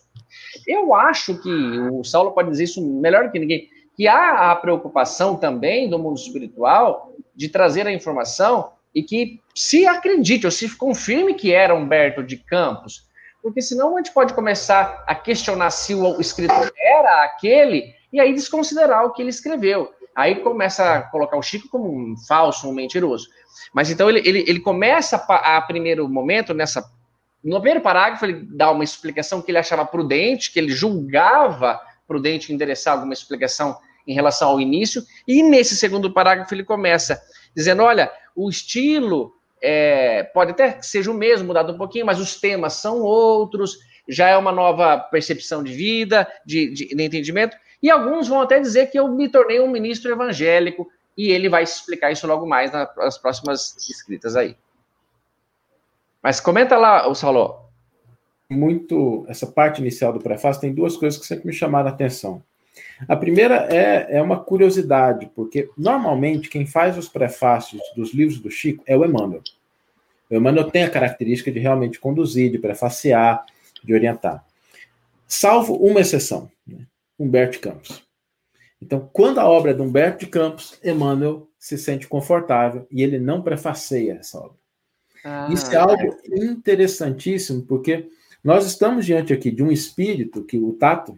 Eu 0.68 0.94
acho 0.94 1.42
que 1.42 1.50
o 1.50 2.04
Saulo 2.04 2.32
pode 2.32 2.50
dizer 2.50 2.66
isso 2.66 2.86
melhor 2.86 3.32
que 3.32 3.40
ninguém, 3.40 3.70
que 3.96 4.08
há 4.08 4.52
a 4.52 4.56
preocupação 4.56 5.36
também 5.36 5.90
do 5.90 6.00
mundo 6.00 6.18
espiritual 6.18 7.14
de 7.36 7.50
trazer 7.50 7.88
a 7.88 7.92
informação 7.92 8.72
e 8.94 9.02
que 9.02 9.40
se 9.56 9.86
acredite 9.86 10.46
ou 10.46 10.52
se 10.52 10.76
confirme 10.78 11.34
que 11.34 11.52
era 11.54 11.74
Humberto 11.74 12.24
de 12.24 12.38
Campos, 12.38 13.08
porque 13.42 13.62
senão 13.62 13.96
a 13.96 13.98
gente 13.98 14.14
pode 14.14 14.34
começar 14.34 15.04
a 15.08 15.16
questionar 15.16 15.70
se 15.72 15.94
o 15.94 16.22
escritor 16.22 16.72
era 16.78 17.24
aquele 17.26 17.94
e 18.12 18.20
aí 18.20 18.34
desconsiderar 18.34 19.06
o 19.06 19.12
que 19.12 19.22
ele 19.22 19.30
escreveu. 19.30 19.92
Aí 20.16 20.36
começa 20.36 20.94
a 20.94 21.02
colocar 21.02 21.38
o 21.38 21.42
Chico 21.42 21.68
como 21.70 21.90
um 21.90 22.16
falso, 22.28 22.70
um 22.70 22.74
mentiroso. 22.74 23.28
Mas 23.74 23.90
então 23.90 24.10
ele, 24.10 24.22
ele, 24.24 24.46
ele 24.48 24.60
começa 24.60 25.18
a, 25.28 25.58
a 25.58 25.62
primeiro 25.62 26.08
momento, 26.08 26.54
nessa. 26.54 26.84
No 27.44 27.58
primeiro 27.58 27.82
parágrafo, 27.82 28.26
ele 28.26 28.48
dá 28.50 28.72
uma 28.72 28.84
explicação 28.84 29.42
que 29.42 29.52
ele 29.52 29.58
achava 29.58 29.86
prudente, 29.86 30.52
que 30.52 30.60
ele 30.60 30.70
julgava 30.70 31.80
prudente 32.08 32.54
endereçar 32.54 32.94
alguma 32.94 33.14
explicação 33.14 33.78
em 34.08 34.14
relação 34.14 34.50
ao 34.50 34.62
início, 34.62 35.04
e 35.28 35.42
nesse 35.44 35.76
segundo 35.76 36.12
parágrafo 36.12 36.54
ele 36.54 36.64
começa 36.64 37.22
dizendo: 37.56 37.84
olha, 37.84 38.12
o 38.36 38.50
estilo 38.50 39.34
é, 39.62 40.24
pode 40.24 40.52
até 40.52 40.74
que 40.74 40.86
seja 40.86 41.12
o 41.12 41.14
mesmo, 41.14 41.48
mudado 41.48 41.74
um 41.74 41.78
pouquinho, 41.78 42.06
mas 42.06 42.20
os 42.20 42.40
temas 42.40 42.74
são 42.74 43.02
outros, 43.02 43.78
já 44.08 44.30
é 44.30 44.38
uma 44.38 44.52
nova 44.52 44.98
percepção 44.98 45.64
de 45.64 45.74
vida, 45.74 46.28
de, 46.46 46.70
de, 46.72 46.96
de 46.96 47.04
entendimento, 47.04 47.56
e 47.82 47.90
alguns 47.90 48.28
vão 48.28 48.42
até 48.42 48.60
dizer 48.60 48.90
que 48.90 49.00
eu 49.00 49.08
me 49.08 49.30
tornei 49.30 49.60
um 49.60 49.70
ministro 49.70 50.12
evangélico, 50.12 50.90
e 51.18 51.32
ele 51.32 51.48
vai 51.48 51.64
explicar 51.64 52.12
isso 52.12 52.28
logo 52.28 52.46
mais 52.46 52.72
nas 52.72 53.18
próximas 53.18 53.76
escritas 53.90 54.36
aí. 54.36 54.56
Mas 56.24 56.40
comenta 56.40 56.78
lá, 56.78 57.06
o 57.10 57.14
Saulo. 57.14 57.60
Muito, 58.50 59.26
essa 59.28 59.46
parte 59.46 59.82
inicial 59.82 60.14
do 60.14 60.22
prefácio 60.22 60.62
tem 60.62 60.74
duas 60.74 60.96
coisas 60.96 61.20
que 61.20 61.28
sempre 61.28 61.48
me 61.48 61.54
chamaram 61.54 61.90
a 61.90 61.92
atenção. 61.92 62.42
A 63.08 63.16
primeira 63.16 63.68
é, 63.70 64.18
é 64.18 64.22
uma 64.22 64.40
curiosidade, 64.40 65.30
porque 65.36 65.70
normalmente 65.78 66.50
quem 66.50 66.66
faz 66.66 66.98
os 66.98 67.10
prefácios 67.10 67.82
dos 67.96 68.14
livros 68.14 68.40
do 68.40 68.50
Chico 68.50 68.84
é 68.88 68.96
o 68.96 69.04
Emmanuel. 69.04 69.42
O 70.30 70.36
Emmanuel 70.36 70.72
tem 70.72 70.84
a 70.84 70.90
característica 70.90 71.52
de 71.52 71.60
realmente 71.60 72.00
conduzir, 72.00 72.50
de 72.50 72.58
prefaciar, 72.58 73.46
de 73.84 73.94
orientar. 73.94 74.46
Salvo 75.28 75.76
uma 75.76 76.00
exceção, 76.00 76.50
né? 76.66 76.86
Humberto 77.20 77.60
Campos. 77.60 78.04
Então, 78.82 79.10
quando 79.14 79.40
a 79.40 79.48
obra 79.48 79.72
é 79.72 79.74
de 79.74 79.82
Humberto 79.82 80.26
de 80.26 80.28
Campos, 80.28 80.80
Emmanuel 80.84 81.48
se 81.60 81.78
sente 81.78 82.08
confortável 82.08 82.88
e 82.90 83.04
ele 83.04 83.20
não 83.20 83.42
prefaceia 83.42 84.18
essa 84.20 84.40
obra. 84.40 84.63
Ah, 85.24 85.48
Isso 85.52 85.72
é 85.72 85.78
algo 85.78 86.18
interessantíssimo, 86.28 87.64
porque 87.64 88.10
nós 88.44 88.66
estamos 88.66 89.06
diante 89.06 89.32
aqui 89.32 89.50
de 89.52 89.64
um 89.64 89.72
espírito 89.72 90.44
que 90.44 90.58
o 90.58 90.74
Tato 90.74 91.18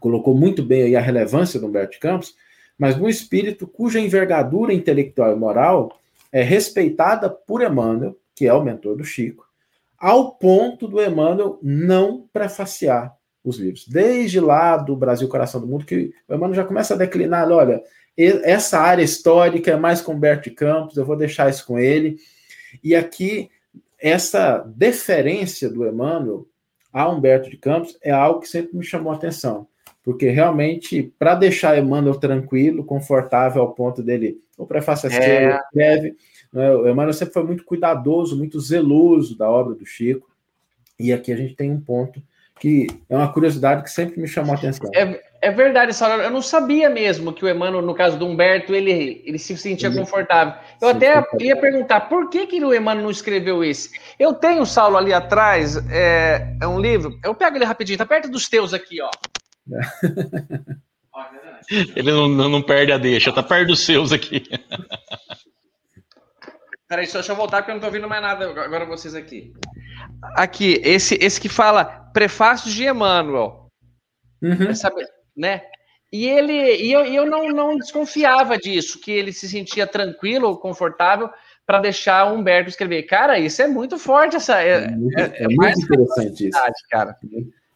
colocou 0.00 0.34
muito 0.34 0.62
bem 0.62 0.96
a 0.96 1.00
relevância 1.00 1.60
do 1.60 1.66
Humberto 1.66 1.98
Campos, 2.00 2.34
mas 2.78 2.96
de 2.96 3.02
um 3.02 3.08
espírito 3.08 3.66
cuja 3.66 4.00
envergadura 4.00 4.72
intelectual 4.72 5.32
e 5.32 5.38
moral 5.38 5.98
é 6.32 6.42
respeitada 6.42 7.30
por 7.30 7.62
Emmanuel, 7.62 8.16
que 8.34 8.46
é 8.46 8.52
o 8.52 8.64
mentor 8.64 8.96
do 8.96 9.04
Chico, 9.04 9.46
ao 9.98 10.32
ponto 10.32 10.88
do 10.88 11.02
Emmanuel 11.02 11.58
não 11.62 12.28
prefaciar 12.32 13.14
os 13.44 13.58
livros. 13.58 13.86
Desde 13.86 14.40
lá 14.40 14.76
do 14.76 14.96
Brasil 14.96 15.28
Coração 15.28 15.60
do 15.60 15.66
Mundo, 15.66 15.84
que 15.84 16.12
o 16.28 16.34
Emmanuel 16.34 16.54
já 16.54 16.64
começa 16.64 16.94
a 16.94 16.96
declinar, 16.96 17.50
olha, 17.50 17.82
essa 18.16 18.78
área 18.78 19.02
histórica 19.02 19.70
é 19.70 19.76
mais 19.76 20.00
com 20.00 20.12
Humberto 20.12 20.52
Campos, 20.54 20.96
eu 20.96 21.04
vou 21.04 21.16
deixar 21.16 21.50
isso 21.50 21.66
com 21.66 21.78
ele. 21.78 22.16
E 22.82 22.94
aqui, 22.94 23.50
essa 23.98 24.58
deferência 24.58 25.68
do 25.68 25.86
Emmanuel 25.86 26.46
a 26.92 27.08
Humberto 27.08 27.50
de 27.50 27.56
Campos 27.56 27.98
é 28.00 28.12
algo 28.12 28.40
que 28.40 28.48
sempre 28.48 28.76
me 28.76 28.84
chamou 28.84 29.12
a 29.12 29.16
atenção, 29.16 29.66
porque 30.04 30.30
realmente, 30.30 31.12
para 31.18 31.34
deixar 31.34 31.76
Emmanuel 31.76 32.14
tranquilo, 32.14 32.84
confortável 32.84 33.62
ao 33.62 33.74
ponto 33.74 34.00
dele, 34.00 34.38
o 34.56 34.64
prefácio 34.64 35.08
é. 35.10 35.58
escreve, 35.58 36.16
né, 36.52 36.72
o 36.72 36.88
Emmanuel 36.88 37.12
sempre 37.12 37.34
foi 37.34 37.42
muito 37.42 37.64
cuidadoso, 37.64 38.38
muito 38.38 38.60
zeloso 38.60 39.36
da 39.36 39.50
obra 39.50 39.74
do 39.74 39.84
Chico, 39.84 40.30
e 41.00 41.12
aqui 41.12 41.32
a 41.32 41.36
gente 41.36 41.56
tem 41.56 41.72
um 41.72 41.80
ponto 41.80 42.22
que 42.60 42.86
é 43.08 43.16
uma 43.16 43.32
curiosidade 43.32 43.82
que 43.82 43.90
sempre 43.90 44.20
me 44.20 44.28
chamou 44.28 44.54
a 44.54 44.56
atenção. 44.56 44.88
É, 44.94 45.20
é 45.44 45.50
verdade, 45.50 45.92
Saulo. 45.92 46.22
Eu 46.22 46.30
não 46.30 46.40
sabia 46.40 46.88
mesmo 46.88 47.32
que 47.32 47.44
o 47.44 47.48
Emmanuel, 47.48 47.82
no 47.82 47.94
caso 47.94 48.18
do 48.18 48.26
Humberto, 48.26 48.74
ele, 48.74 49.22
ele 49.26 49.38
se 49.38 49.56
sentia 49.56 49.88
ele, 49.88 49.98
confortável. 49.98 50.54
Eu 50.80 50.88
até 50.88 51.14
confortável. 51.14 51.46
ia 51.46 51.56
perguntar 51.56 52.00
por 52.02 52.30
que, 52.30 52.46
que 52.46 52.64
o 52.64 52.74
Emmanuel 52.74 53.04
não 53.04 53.10
escreveu 53.10 53.62
esse. 53.62 53.90
Eu 54.18 54.32
tenho, 54.32 54.64
Saulo, 54.64 54.96
ali 54.96 55.12
atrás, 55.12 55.76
é, 55.90 56.56
é 56.60 56.66
um 56.66 56.80
livro. 56.80 57.18
Eu 57.22 57.34
pego 57.34 57.56
ele 57.56 57.64
rapidinho, 57.64 57.98
tá 57.98 58.06
perto 58.06 58.30
dos 58.30 58.48
teus 58.48 58.72
aqui, 58.72 59.02
ó. 59.02 59.10
ele 61.94 62.10
não, 62.10 62.28
não, 62.28 62.62
perde 62.62 62.92
a 62.92 62.98
deixa, 62.98 63.32
tá 63.32 63.42
perto 63.42 63.68
dos 63.68 63.84
seus 63.84 64.12
aqui. 64.12 64.44
Peraí, 66.88 67.10
deixa 67.10 67.32
eu 67.32 67.36
voltar 67.36 67.58
porque 67.58 67.70
eu 67.70 67.74
não 67.74 67.80
tô 67.80 67.86
ouvindo 67.86 68.08
mais 68.08 68.22
nada 68.22 68.48
agora 68.48 68.86
vocês 68.86 69.14
aqui. 69.14 69.52
Aqui, 70.36 70.80
esse, 70.84 71.18
esse 71.20 71.40
que 71.40 71.48
fala 71.48 71.84
Prefácios 72.12 72.72
de 72.72 72.86
Emmanuel. 72.86 73.64
Uhum. 74.42 74.74
Sabe, 74.74 75.04
né? 75.36 75.62
E 76.12 76.28
ele 76.28 76.76
e 76.76 76.92
eu, 76.92 77.04
eu 77.04 77.26
não, 77.26 77.48
não 77.48 77.76
desconfiava 77.76 78.56
disso, 78.56 79.00
que 79.00 79.10
ele 79.10 79.32
se 79.32 79.48
sentia 79.48 79.86
tranquilo, 79.86 80.56
confortável 80.58 81.28
para 81.66 81.80
deixar 81.80 82.30
o 82.30 82.36
Humberto 82.36 82.70
escrever. 82.70 83.04
Cara, 83.04 83.38
isso 83.38 83.62
é 83.62 83.66
muito 83.66 83.98
forte 83.98 84.36
essa. 84.36 84.62
É, 84.62 84.84
é 84.84 84.90
muito, 84.90 85.18
é, 85.18 85.32
é 85.38 85.48
muito 85.48 85.80
interessante 85.80 86.48
isso. 86.48 86.60
Cara. 86.90 87.16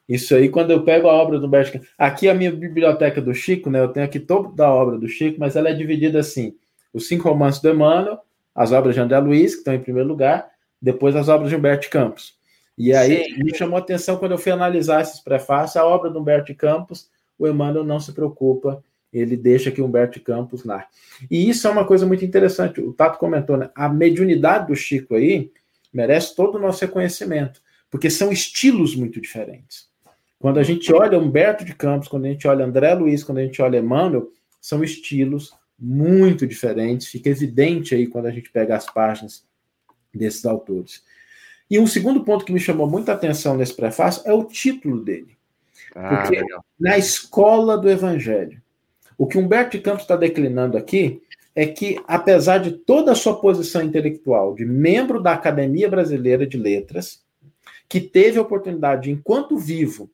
Isso 0.09 0.35
aí, 0.35 0.49
quando 0.49 0.71
eu 0.71 0.85
pego 0.85 1.09
a 1.09 1.13
obra 1.13 1.39
do 1.39 1.47
Humberto. 1.47 1.81
Aqui 1.99 2.29
a 2.29 2.35
minha 2.35 2.51
biblioteca 2.51 3.21
do 3.21 3.35
Chico, 3.35 3.71
né? 3.71 3.81
Eu 3.81 3.89
tenho 3.89 4.07
aqui 4.07 4.19
toda 4.19 4.67
a 4.67 4.73
obra 4.73 4.97
do 4.99 5.09
Chico, 5.09 5.39
mas 5.39 5.57
ela 5.57 5.69
é 5.69 5.75
dividida 5.75 6.21
assim: 6.21 6.55
os 6.93 7.09
cinco 7.09 7.29
romances 7.29 7.61
do 7.61 7.71
Emmanuel, 7.71 8.21
as 8.55 8.73
obras 8.73 8.95
de 8.95 9.01
André 9.01 9.19
Luiz, 9.19 9.53
que 9.53 9.59
estão 9.59 9.75
em 9.75 9.81
primeiro 9.81 10.09
lugar, 10.09 10.49
depois 10.81 11.15
as 11.17 11.29
obras 11.29 11.51
de 11.51 11.57
Humberto 11.57 11.91
Campos. 11.91 12.39
E 12.77 12.95
aí 12.95 13.25
Sim. 13.25 13.43
me 13.43 13.55
chamou 13.55 13.77
a 13.77 13.81
atenção 13.81 14.17
quando 14.17 14.33
eu 14.33 14.39
fui 14.39 14.53
analisar 14.53 15.03
esses 15.03 15.21
prefácios, 15.21 15.77
a 15.77 15.85
obra 15.85 16.09
do 16.09 16.21
Humberto 16.21 16.55
Campos, 16.55 17.11
o 17.39 17.47
Emmanuel 17.47 17.85
não 17.85 18.01
se 18.01 18.13
preocupa 18.13 18.83
ele 19.13 19.37
deixa 19.37 19.71
que 19.71 19.81
Humberto 19.81 20.21
Campos 20.21 20.65
narre. 20.65 20.87
E 21.31 21.49
isso 21.49 21.67
é 21.67 21.71
uma 21.71 21.85
coisa 21.85 22.07
muito 22.07 22.25
interessante. 22.25 22.81
O 22.81 22.93
Tato 22.93 23.19
comentou, 23.19 23.57
né? 23.57 23.71
A 23.75 23.89
mediunidade 23.89 24.67
do 24.67 24.77
Chico 24.77 25.15
aí 25.15 25.51
merece 25.93 26.35
todo 26.37 26.57
o 26.57 26.61
nosso 26.61 26.85
reconhecimento, 26.85 27.61
porque 27.91 28.11
são 28.11 28.31
estilos 28.31 28.95
muito 28.95 29.21
diferentes. 29.21 29.89
Quando 30.39 30.59
a 30.59 30.63
gente 30.63 30.93
olha 30.93 31.19
Humberto 31.19 31.65
de 31.65 31.75
Campos, 31.75 32.09
quando 32.09 32.27
a 32.27 32.29
gente 32.29 32.47
olha 32.47 32.65
André 32.65 32.95
Luiz, 32.95 33.25
quando 33.25 33.39
a 33.39 33.43
gente 33.43 33.61
olha 33.61 33.79
Emmanuel, 33.79 34.31
são 34.61 34.85
estilos 34.85 35.53
muito 35.79 36.47
diferentes. 36.47 37.09
Fica 37.09 37.31
evidente 37.31 37.95
aí 37.95 38.07
quando 38.07 38.27
a 38.27 38.31
gente 38.31 38.51
pega 38.51 38.77
as 38.77 38.87
páginas 38.87 39.45
desses 40.15 40.45
autores. 40.45 41.03
E 41.71 41.79
um 41.79 41.87
segundo 41.87 42.25
ponto 42.25 42.45
que 42.45 42.53
me 42.53 42.61
chamou 42.61 42.89
muita 42.89 43.13
atenção 43.13 43.57
nesse 43.57 43.75
prefácio 43.75 44.23
é 44.27 44.33
o 44.33 44.45
título 44.45 45.03
dele. 45.03 45.38
Ah, 45.95 46.23
Porque 46.23 46.41
legal. 46.41 46.65
na 46.79 46.99
escola 46.99 47.77
do 47.77 47.91
Evangelho. 47.91 48.61
O 49.17 49.27
que 49.27 49.39
Humberto 49.39 49.77
de 49.77 49.83
Campos 49.83 50.03
está 50.03 50.17
declinando 50.17 50.77
aqui 50.77 51.21
é 51.55 51.67
que, 51.67 52.01
apesar 52.07 52.59
de 52.59 52.71
toda 52.71 53.13
a 53.13 53.17
sua 53.17 53.41
posição 53.41 53.83
intelectual 53.83 54.55
de 54.55 54.65
membro 54.65 55.21
da 55.21 55.33
Academia 55.33 55.89
Brasileira 55.89 56.47
de 56.47 56.57
Letras, 56.57 57.25
que 57.89 58.01
teve 58.01 58.39
a 58.39 58.43
oportunidade, 58.43 59.11
enquanto 59.11 59.59
vivo, 59.59 60.09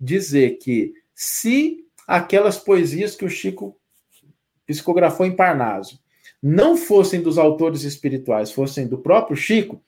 dizer 0.00 0.58
que 0.58 0.92
se 1.14 1.84
aquelas 2.06 2.58
poesias 2.58 3.14
que 3.14 3.24
o 3.24 3.30
Chico 3.30 3.76
psicografou 4.66 5.24
em 5.24 5.36
Parnaso 5.36 6.00
não 6.42 6.76
fossem 6.76 7.22
dos 7.22 7.38
autores 7.38 7.84
espirituais, 7.84 8.50
fossem 8.50 8.88
do 8.88 8.98
próprio 8.98 9.36
Chico, 9.36 9.80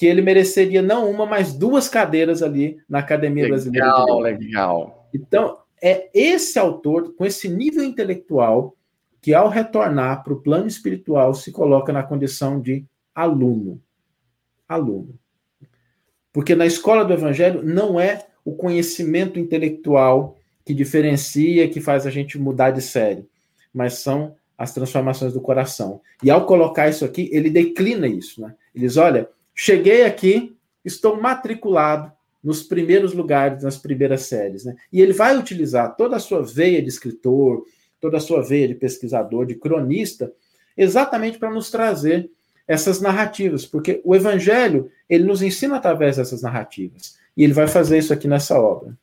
que 0.00 0.06
ele 0.06 0.22
mereceria 0.22 0.80
não 0.80 1.10
uma, 1.10 1.26
mas 1.26 1.52
duas 1.52 1.86
cadeiras 1.86 2.42
ali 2.42 2.78
na 2.88 3.00
Academia 3.00 3.44
legal, 3.44 3.58
Brasileira 3.58 3.86
de 3.86 4.22
Letras. 4.22 4.40
Legal. 4.46 5.10
Então, 5.12 5.58
é 5.82 6.08
esse 6.14 6.58
autor, 6.58 7.12
com 7.12 7.26
esse 7.26 7.50
nível 7.50 7.84
intelectual, 7.84 8.74
que 9.20 9.34
ao 9.34 9.50
retornar 9.50 10.24
para 10.24 10.32
o 10.32 10.40
plano 10.40 10.66
espiritual 10.66 11.34
se 11.34 11.52
coloca 11.52 11.92
na 11.92 12.02
condição 12.02 12.58
de 12.58 12.86
aluno. 13.14 13.78
Aluno. 14.66 15.18
Porque 16.32 16.54
na 16.54 16.64
escola 16.64 17.04
do 17.04 17.12
evangelho 17.12 17.62
não 17.62 18.00
é 18.00 18.26
o 18.42 18.54
conhecimento 18.54 19.38
intelectual 19.38 20.38
que 20.64 20.72
diferencia, 20.72 21.68
que 21.68 21.78
faz 21.78 22.06
a 22.06 22.10
gente 22.10 22.38
mudar 22.38 22.70
de 22.70 22.80
série, 22.80 23.28
mas 23.70 23.98
são 23.98 24.34
as 24.56 24.72
transformações 24.72 25.34
do 25.34 25.42
coração. 25.42 26.00
E 26.22 26.30
ao 26.30 26.46
colocar 26.46 26.88
isso 26.88 27.04
aqui, 27.04 27.28
ele 27.30 27.50
declina 27.50 28.06
isso, 28.06 28.40
né? 28.40 28.54
Eles, 28.74 28.96
olha, 28.96 29.28
cheguei 29.62 30.04
aqui, 30.04 30.56
estou 30.82 31.20
matriculado 31.20 32.10
nos 32.42 32.62
primeiros 32.62 33.12
lugares, 33.12 33.62
nas 33.62 33.76
primeiras 33.76 34.22
séries, 34.22 34.64
né? 34.64 34.74
E 34.90 35.02
ele 35.02 35.12
vai 35.12 35.36
utilizar 35.36 35.94
toda 35.96 36.16
a 36.16 36.18
sua 36.18 36.42
veia 36.42 36.80
de 36.80 36.88
escritor, 36.88 37.66
toda 38.00 38.16
a 38.16 38.20
sua 38.20 38.42
veia 38.42 38.66
de 38.66 38.74
pesquisador, 38.74 39.44
de 39.44 39.54
cronista, 39.54 40.32
exatamente 40.74 41.38
para 41.38 41.50
nos 41.50 41.70
trazer 41.70 42.30
essas 42.66 43.02
narrativas, 43.02 43.66
porque 43.66 44.00
o 44.02 44.16
evangelho, 44.16 44.90
ele 45.06 45.24
nos 45.24 45.42
ensina 45.42 45.76
através 45.76 46.16
dessas 46.16 46.40
narrativas. 46.40 47.18
E 47.36 47.44
ele 47.44 47.52
vai 47.52 47.68
fazer 47.68 47.98
isso 47.98 48.14
aqui 48.14 48.26
nessa 48.26 48.58
obra. 48.58 48.96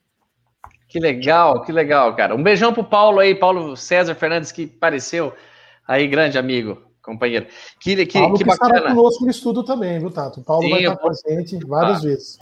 Que 0.87 0.99
legal, 0.99 1.63
que 1.65 1.71
legal, 1.71 2.15
cara. 2.15 2.35
Um 2.35 2.41
beijão 2.41 2.73
pro 2.73 2.83
Paulo 2.83 3.19
aí, 3.19 3.35
Paulo 3.35 3.77
César 3.77 4.15
Fernandes, 4.15 4.51
que 4.51 4.71
apareceu 4.75 5.33
aí, 5.87 6.07
grande 6.07 6.35
amigo, 6.35 6.81
companheiro. 7.07 7.47
Que, 7.79 8.05
que, 8.05 8.19
Paulo 8.19 8.37
que, 8.37 8.43
que 8.43 8.51
estará 8.51 8.81
conosco 8.81 9.23
no 9.23 9.31
estudo 9.31 9.63
também, 9.63 9.97
viu, 9.97 10.11
Tato? 10.11 10.41
O 10.41 10.43
Paulo 10.43 10.63
Sim, 10.63 10.71
vai 10.71 10.81
estar 10.81 10.97
com 10.97 11.09
a 11.09 11.13
gente 11.13 11.65
várias 11.65 11.99
ah. 11.99 12.01
vezes. 12.01 12.37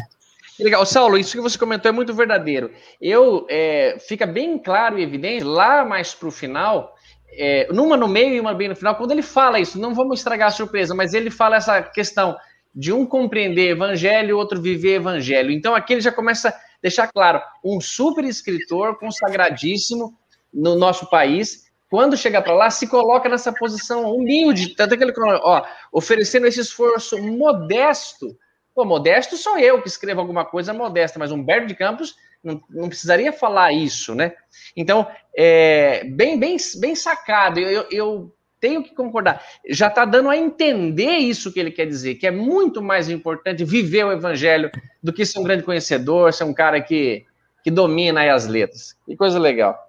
Que 0.58 0.64
legal. 0.64 0.86
Saulo, 0.86 1.18
isso 1.18 1.36
que 1.36 1.42
você 1.42 1.58
comentou 1.58 1.90
é 1.90 1.92
muito 1.92 2.14
verdadeiro. 2.14 2.72
Eu, 3.00 3.46
é, 3.50 3.98
fica 4.00 4.26
bem 4.26 4.58
claro 4.58 4.98
e 4.98 5.04
evidente, 5.04 5.44
lá 5.44 5.86
mais 5.86 6.14
para 6.14 6.30
o 6.30 6.32
final, 6.32 6.96
é, 7.32 7.68
numa 7.72 7.98
no 7.98 8.08
meio 8.08 8.34
e 8.36 8.40
uma 8.40 8.54
bem 8.54 8.70
no 8.70 8.76
final, 8.76 8.96
quando 8.96 9.12
ele 9.12 9.22
fala 9.22 9.60
isso, 9.60 9.80
não 9.80 9.94
vamos 9.94 10.20
estragar 10.20 10.48
a 10.48 10.52
surpresa, 10.52 10.96
mas 10.96 11.14
ele 11.14 11.30
fala 11.30 11.58
essa 11.58 11.82
questão 11.82 12.36
de 12.74 12.92
um 12.92 13.06
compreender 13.06 13.70
evangelho 13.70 14.30
e 14.30 14.34
outro 14.34 14.62
viver 14.62 14.96
evangelho. 14.96 15.52
Então 15.52 15.76
aqui 15.76 15.94
ele 15.94 16.02
já 16.02 16.12
começa 16.12 16.50
a 16.50 16.54
deixar 16.82 17.08
claro, 17.08 17.42
um 17.64 17.82
super 17.82 18.24
escritor 18.24 18.98
consagradíssimo 18.98 20.18
no 20.54 20.76
nosso 20.76 21.10
país, 21.10 21.65
quando 21.90 22.18
chega 22.18 22.42
para 22.42 22.54
lá, 22.54 22.70
se 22.70 22.88
coloca 22.88 23.30
nessa 23.30 23.54
posição 23.54 24.12
humilde, 24.14 24.76
tanto 24.76 24.98
que 24.98 25.04
ele 25.04 25.14
ó, 25.18 25.64
oferecendo 25.92 26.48
esse 26.48 26.60
esforço 26.60 27.22
modesto 27.22 28.36
Pô, 28.76 28.84
modesto 28.84 29.38
sou 29.38 29.58
eu 29.58 29.82
que 29.82 29.88
escrevo 29.88 30.20
alguma 30.20 30.44
coisa 30.44 30.74
modesta, 30.74 31.18
mas 31.18 31.32
Humberto 31.32 31.66
de 31.66 31.76
Campos 31.76 32.14
não, 32.44 32.62
não 32.70 32.90
precisaria 32.90 33.32
falar 33.32 33.72
isso, 33.72 34.14
né? 34.14 34.34
Então, 34.76 35.08
é, 35.36 36.04
bem, 36.04 36.38
bem, 36.38 36.58
bem 36.78 36.94
sacado. 36.94 37.58
Eu, 37.58 37.88
eu 37.90 38.36
tenho 38.60 38.84
que 38.84 38.94
concordar. 38.94 39.42
Já 39.70 39.88
está 39.88 40.04
dando 40.04 40.30
a 40.30 40.36
entender 40.36 41.16
isso 41.16 41.54
que 41.54 41.60
ele 41.60 41.72
quer 41.72 41.86
dizer, 41.86 42.16
que 42.16 42.28
é 42.28 42.32
muito 42.32 42.82
mais 42.82 43.10
importante 43.10 43.64
viver 43.64 44.04
o 44.04 44.12
evangelho 44.12 44.70
do 45.02 45.14
que 45.14 45.26
ser 45.26 45.40
um 45.40 45.44
grande 45.44 45.64
conhecedor, 45.64 46.34
ser 46.34 46.44
um 46.44 46.54
cara 46.54 46.82
que, 46.82 47.26
que 47.64 47.72
domina 47.72 48.30
as 48.34 48.46
letras. 48.46 48.94
Que 49.06 49.16
coisa 49.16 49.40
legal. 49.40 49.85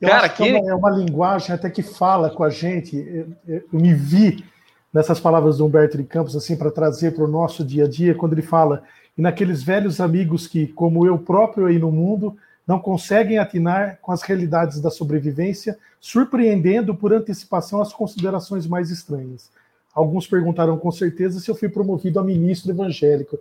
Eu 0.00 0.08
cara, 0.08 0.28
que... 0.28 0.48
É, 0.48 0.58
uma, 0.58 0.70
é 0.70 0.74
uma 0.74 0.90
linguagem 0.90 1.54
até 1.54 1.68
que 1.68 1.82
fala 1.82 2.30
com 2.30 2.42
a 2.42 2.50
gente. 2.50 2.96
Eu, 2.96 3.62
eu 3.72 3.80
me 3.80 3.92
vi 3.92 4.44
nessas 4.92 5.20
palavras 5.20 5.58
do 5.58 5.66
Humberto 5.66 5.96
de 5.96 6.04
Campos, 6.04 6.34
assim, 6.34 6.56
para 6.56 6.70
trazer 6.70 7.14
para 7.14 7.24
o 7.24 7.28
nosso 7.28 7.64
dia 7.64 7.84
a 7.84 7.88
dia, 7.88 8.14
quando 8.14 8.32
ele 8.32 8.42
fala, 8.42 8.82
e 9.16 9.22
naqueles 9.22 9.62
velhos 9.62 10.00
amigos 10.00 10.46
que, 10.46 10.66
como 10.66 11.06
eu 11.06 11.18
próprio 11.18 11.66
aí 11.66 11.78
no 11.78 11.92
mundo, 11.92 12.36
não 12.66 12.78
conseguem 12.78 13.38
atinar 13.38 13.98
com 14.00 14.12
as 14.12 14.22
realidades 14.22 14.80
da 14.80 14.90
sobrevivência, 14.90 15.78
surpreendendo 16.00 16.94
por 16.94 17.12
antecipação 17.12 17.80
as 17.80 17.92
considerações 17.92 18.66
mais 18.66 18.90
estranhas. 18.90 19.50
Alguns 19.94 20.26
perguntaram 20.26 20.78
com 20.78 20.90
certeza 20.90 21.40
se 21.40 21.50
eu 21.50 21.54
fui 21.54 21.68
promovido 21.68 22.20
a 22.20 22.24
ministro 22.24 22.70
evangélico. 22.70 23.38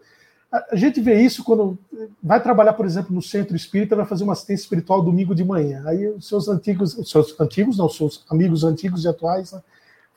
A 0.51 0.75
gente 0.75 0.99
vê 0.99 1.21
isso 1.21 1.43
quando 1.43 1.77
vai 2.23 2.41
trabalhar, 2.41 2.73
por 2.73 2.85
exemplo, 2.85 3.13
no 3.13 3.21
centro 3.21 3.55
espírita, 3.55 3.95
vai 3.95 4.05
fazer 4.05 4.23
uma 4.23 4.33
assistência 4.33 4.63
espiritual 4.63 5.01
domingo 5.01 5.35
de 5.35 5.43
manhã. 5.43 5.83
Aí 5.85 6.07
os 6.07 6.27
seus 6.27 6.47
antigos, 6.47 6.97
os 6.97 7.09
seus 7.09 7.39
antigos, 7.39 7.77
não, 7.77 7.85
os 7.85 7.95
seus 7.95 8.25
amigos 8.29 8.63
antigos 8.63 9.03
e 9.03 9.07
atuais, 9.07 9.51
né, 9.51 9.61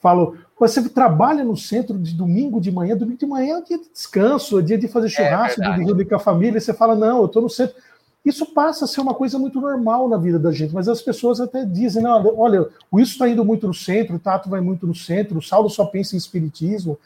falo, 0.00 0.36
você 0.58 0.88
trabalha 0.88 1.44
no 1.44 1.56
centro 1.56 1.98
de 1.98 2.14
domingo 2.14 2.60
de 2.60 2.72
manhã, 2.72 2.96
domingo 2.96 3.18
de 3.18 3.26
manhã 3.26 3.58
é 3.58 3.62
dia 3.62 3.78
de 3.78 3.90
descanso, 3.92 4.58
é 4.58 4.62
dia 4.62 4.78
de 4.78 4.88
fazer 4.88 5.06
é 5.06 5.10
churrasco, 5.10 5.62
é 5.62 5.70
de 5.70 5.84
reunir 5.84 6.06
com 6.06 6.16
a 6.16 6.18
família, 6.18 6.60
você 6.60 6.72
fala, 6.72 6.96
não, 6.96 7.18
eu 7.18 7.26
estou 7.26 7.42
no 7.42 7.50
centro. 7.50 7.76
Isso 8.24 8.46
passa 8.46 8.84
a 8.84 8.88
ser 8.88 9.00
uma 9.00 9.14
coisa 9.14 9.38
muito 9.38 9.60
normal 9.60 10.08
na 10.08 10.16
vida 10.16 10.38
da 10.38 10.50
gente, 10.52 10.72
mas 10.72 10.88
as 10.88 11.02
pessoas 11.02 11.40
até 11.40 11.64
dizem, 11.64 12.02
não, 12.02 12.38
olha, 12.38 12.62
o 12.90 12.96
Wilson 12.96 13.12
está 13.12 13.28
indo 13.28 13.44
muito 13.44 13.66
no 13.66 13.74
centro, 13.74 14.16
o 14.16 14.18
Tato 14.18 14.48
vai 14.48 14.60
muito 14.60 14.86
no 14.86 14.94
centro, 14.94 15.38
o 15.38 15.42
Saulo 15.42 15.68
só 15.68 15.84
pensa 15.84 16.14
em 16.14 16.18
espiritismo. 16.18 16.98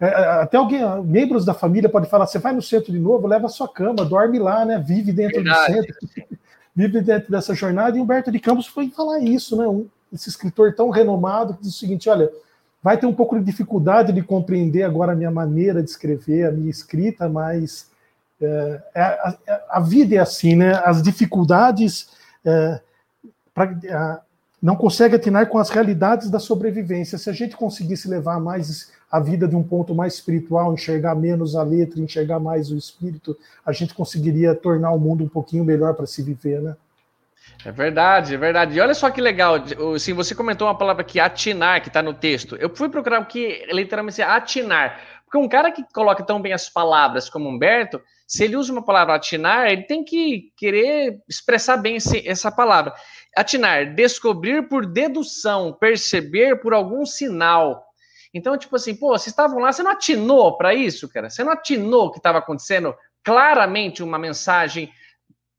É, 0.00 0.06
é 0.06 0.28
até 0.42 0.56
alguém, 0.56 0.80
membros 1.04 1.44
da 1.44 1.54
família 1.54 1.88
podem 1.88 2.08
falar, 2.08 2.26
você 2.26 2.38
vai 2.38 2.52
no 2.52 2.62
centro 2.62 2.92
de 2.92 2.98
novo, 2.98 3.26
leva 3.26 3.46
a 3.46 3.50
sua 3.50 3.68
cama, 3.68 4.04
dorme 4.04 4.38
lá, 4.38 4.64
né? 4.64 4.78
Vive 4.78 5.12
dentro 5.12 5.42
Verdade. 5.42 5.72
do 5.72 5.74
centro, 5.74 6.38
vive 6.74 7.00
dentro 7.00 7.30
dessa 7.30 7.54
jornada, 7.54 7.96
e 7.96 8.00
Humberto 8.00 8.30
de 8.30 8.40
Campos 8.40 8.66
foi 8.66 8.90
falar 8.90 9.20
isso, 9.20 9.56
né? 9.56 9.66
Um, 9.66 9.86
esse 10.12 10.28
escritor 10.28 10.74
tão 10.74 10.90
renomado 10.90 11.54
que 11.54 11.62
diz 11.62 11.74
o 11.74 11.78
seguinte: 11.78 12.08
olha, 12.08 12.30
vai 12.82 12.96
ter 12.96 13.06
um 13.06 13.14
pouco 13.14 13.38
de 13.38 13.44
dificuldade 13.44 14.12
de 14.12 14.22
compreender 14.22 14.82
agora 14.82 15.12
a 15.12 15.16
minha 15.16 15.30
maneira 15.30 15.82
de 15.82 15.90
escrever, 15.90 16.46
a 16.46 16.52
minha 16.52 16.70
escrita, 16.70 17.28
mas 17.28 17.90
é, 18.40 18.82
é 18.94 19.02
a, 19.02 19.36
a, 19.70 19.80
vida 19.80 20.16
é 20.16 20.18
assim, 20.18 20.54
né? 20.54 20.80
As 20.84 21.02
dificuldades 21.02 22.10
é, 22.44 22.80
pra, 23.54 24.22
não 24.64 24.76
consegue 24.76 25.14
atinar 25.14 25.50
com 25.50 25.58
as 25.58 25.68
realidades 25.68 26.30
da 26.30 26.38
sobrevivência. 26.38 27.18
Se 27.18 27.28
a 27.28 27.34
gente 27.34 27.54
conseguisse 27.54 28.08
levar 28.08 28.40
mais 28.40 28.90
a 29.12 29.20
vida 29.20 29.46
de 29.46 29.54
um 29.54 29.62
ponto 29.62 29.94
mais 29.94 30.14
espiritual, 30.14 30.72
enxergar 30.72 31.14
menos 31.14 31.54
a 31.54 31.62
letra, 31.62 32.00
enxergar 32.00 32.40
mais 32.40 32.70
o 32.70 32.76
espírito, 32.78 33.36
a 33.62 33.72
gente 33.72 33.92
conseguiria 33.92 34.54
tornar 34.54 34.92
o 34.92 34.98
mundo 34.98 35.22
um 35.22 35.28
pouquinho 35.28 35.66
melhor 35.66 35.92
para 35.92 36.06
se 36.06 36.22
viver, 36.22 36.62
né? 36.62 36.76
É 37.62 37.70
verdade, 37.70 38.34
é 38.34 38.38
verdade. 38.38 38.74
E 38.74 38.80
olha 38.80 38.94
só 38.94 39.10
que 39.10 39.20
legal, 39.20 39.56
assim, 39.94 40.14
você 40.14 40.34
comentou 40.34 40.66
uma 40.66 40.78
palavra 40.78 41.02
aqui, 41.02 41.20
atinar, 41.20 41.82
que 41.82 41.88
está 41.88 42.02
no 42.02 42.14
texto. 42.14 42.56
Eu 42.56 42.74
fui 42.74 42.88
procurar 42.88 43.20
o 43.20 43.26
que 43.26 43.66
literalmente 43.70 44.22
é 44.22 44.24
atinar. 44.24 44.98
Porque 45.26 45.36
um 45.36 45.48
cara 45.48 45.70
que 45.72 45.84
coloca 45.92 46.24
tão 46.24 46.40
bem 46.40 46.54
as 46.54 46.70
palavras 46.70 47.28
como 47.28 47.50
Humberto, 47.50 48.00
se 48.26 48.44
ele 48.44 48.56
usa 48.56 48.72
uma 48.72 48.82
palavra 48.82 49.14
atinar, 49.14 49.70
ele 49.70 49.82
tem 49.82 50.02
que 50.02 50.52
querer 50.56 51.18
expressar 51.28 51.76
bem 51.76 51.96
esse, 51.96 52.26
essa 52.26 52.50
palavra. 52.50 52.94
Atinar, 53.36 53.94
descobrir 53.94 54.68
por 54.68 54.86
dedução, 54.86 55.72
perceber 55.72 56.60
por 56.60 56.72
algum 56.72 57.04
sinal. 57.04 57.84
Então, 58.32 58.56
tipo 58.56 58.76
assim, 58.76 58.94
pô, 58.94 59.08
vocês 59.08 59.28
estavam 59.28 59.58
lá, 59.58 59.72
você 59.72 59.82
não 59.82 59.92
atinou 59.92 60.56
para 60.56 60.74
isso, 60.74 61.08
cara? 61.08 61.30
Você 61.30 61.44
não 61.44 61.52
atinou 61.52 62.10
que 62.10 62.18
estava 62.18 62.38
acontecendo 62.38 62.94
claramente 63.22 64.02
uma 64.02 64.18
mensagem 64.18 64.92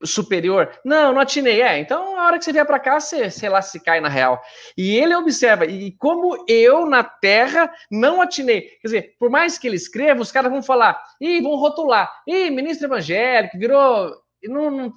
superior. 0.04 0.72
Não, 0.84 1.14
não 1.14 1.22
atinei. 1.22 1.62
É, 1.62 1.80
então 1.80 2.20
a 2.20 2.26
hora 2.26 2.38
que 2.38 2.46
você 2.46 2.52
vier 2.52 2.66
para 2.66 2.80
cá, 2.80 3.00
você, 3.00 3.30
sei 3.30 3.50
lá, 3.50 3.62
se 3.62 3.80
cai 3.80 4.00
na 4.02 4.10
real. 4.10 4.42
E 4.78 4.96
ele 4.98 5.16
observa, 5.16 5.66
e 5.66 5.92
como 5.94 6.44
eu 6.48 6.86
na 6.86 7.04
Terra 7.04 7.72
não 7.90 8.22
atinei. 8.22 8.62
Quer 8.82 8.88
dizer, 8.88 9.16
por 9.20 9.30
mais 9.30 9.58
que 9.58 9.68
ele 9.68 9.78
escreva, 9.78 10.22
os 10.22 10.32
caras 10.32 10.52
vão 10.52 10.62
falar, 10.62 11.02
e 11.20 11.42
vão 11.42 11.56
rotular, 11.56 12.12
e 12.28 12.50
ministro 12.50 12.88
evangélico, 12.88 13.58
virou. 13.58 14.12
Não, 14.44 14.70
não... 14.70 14.94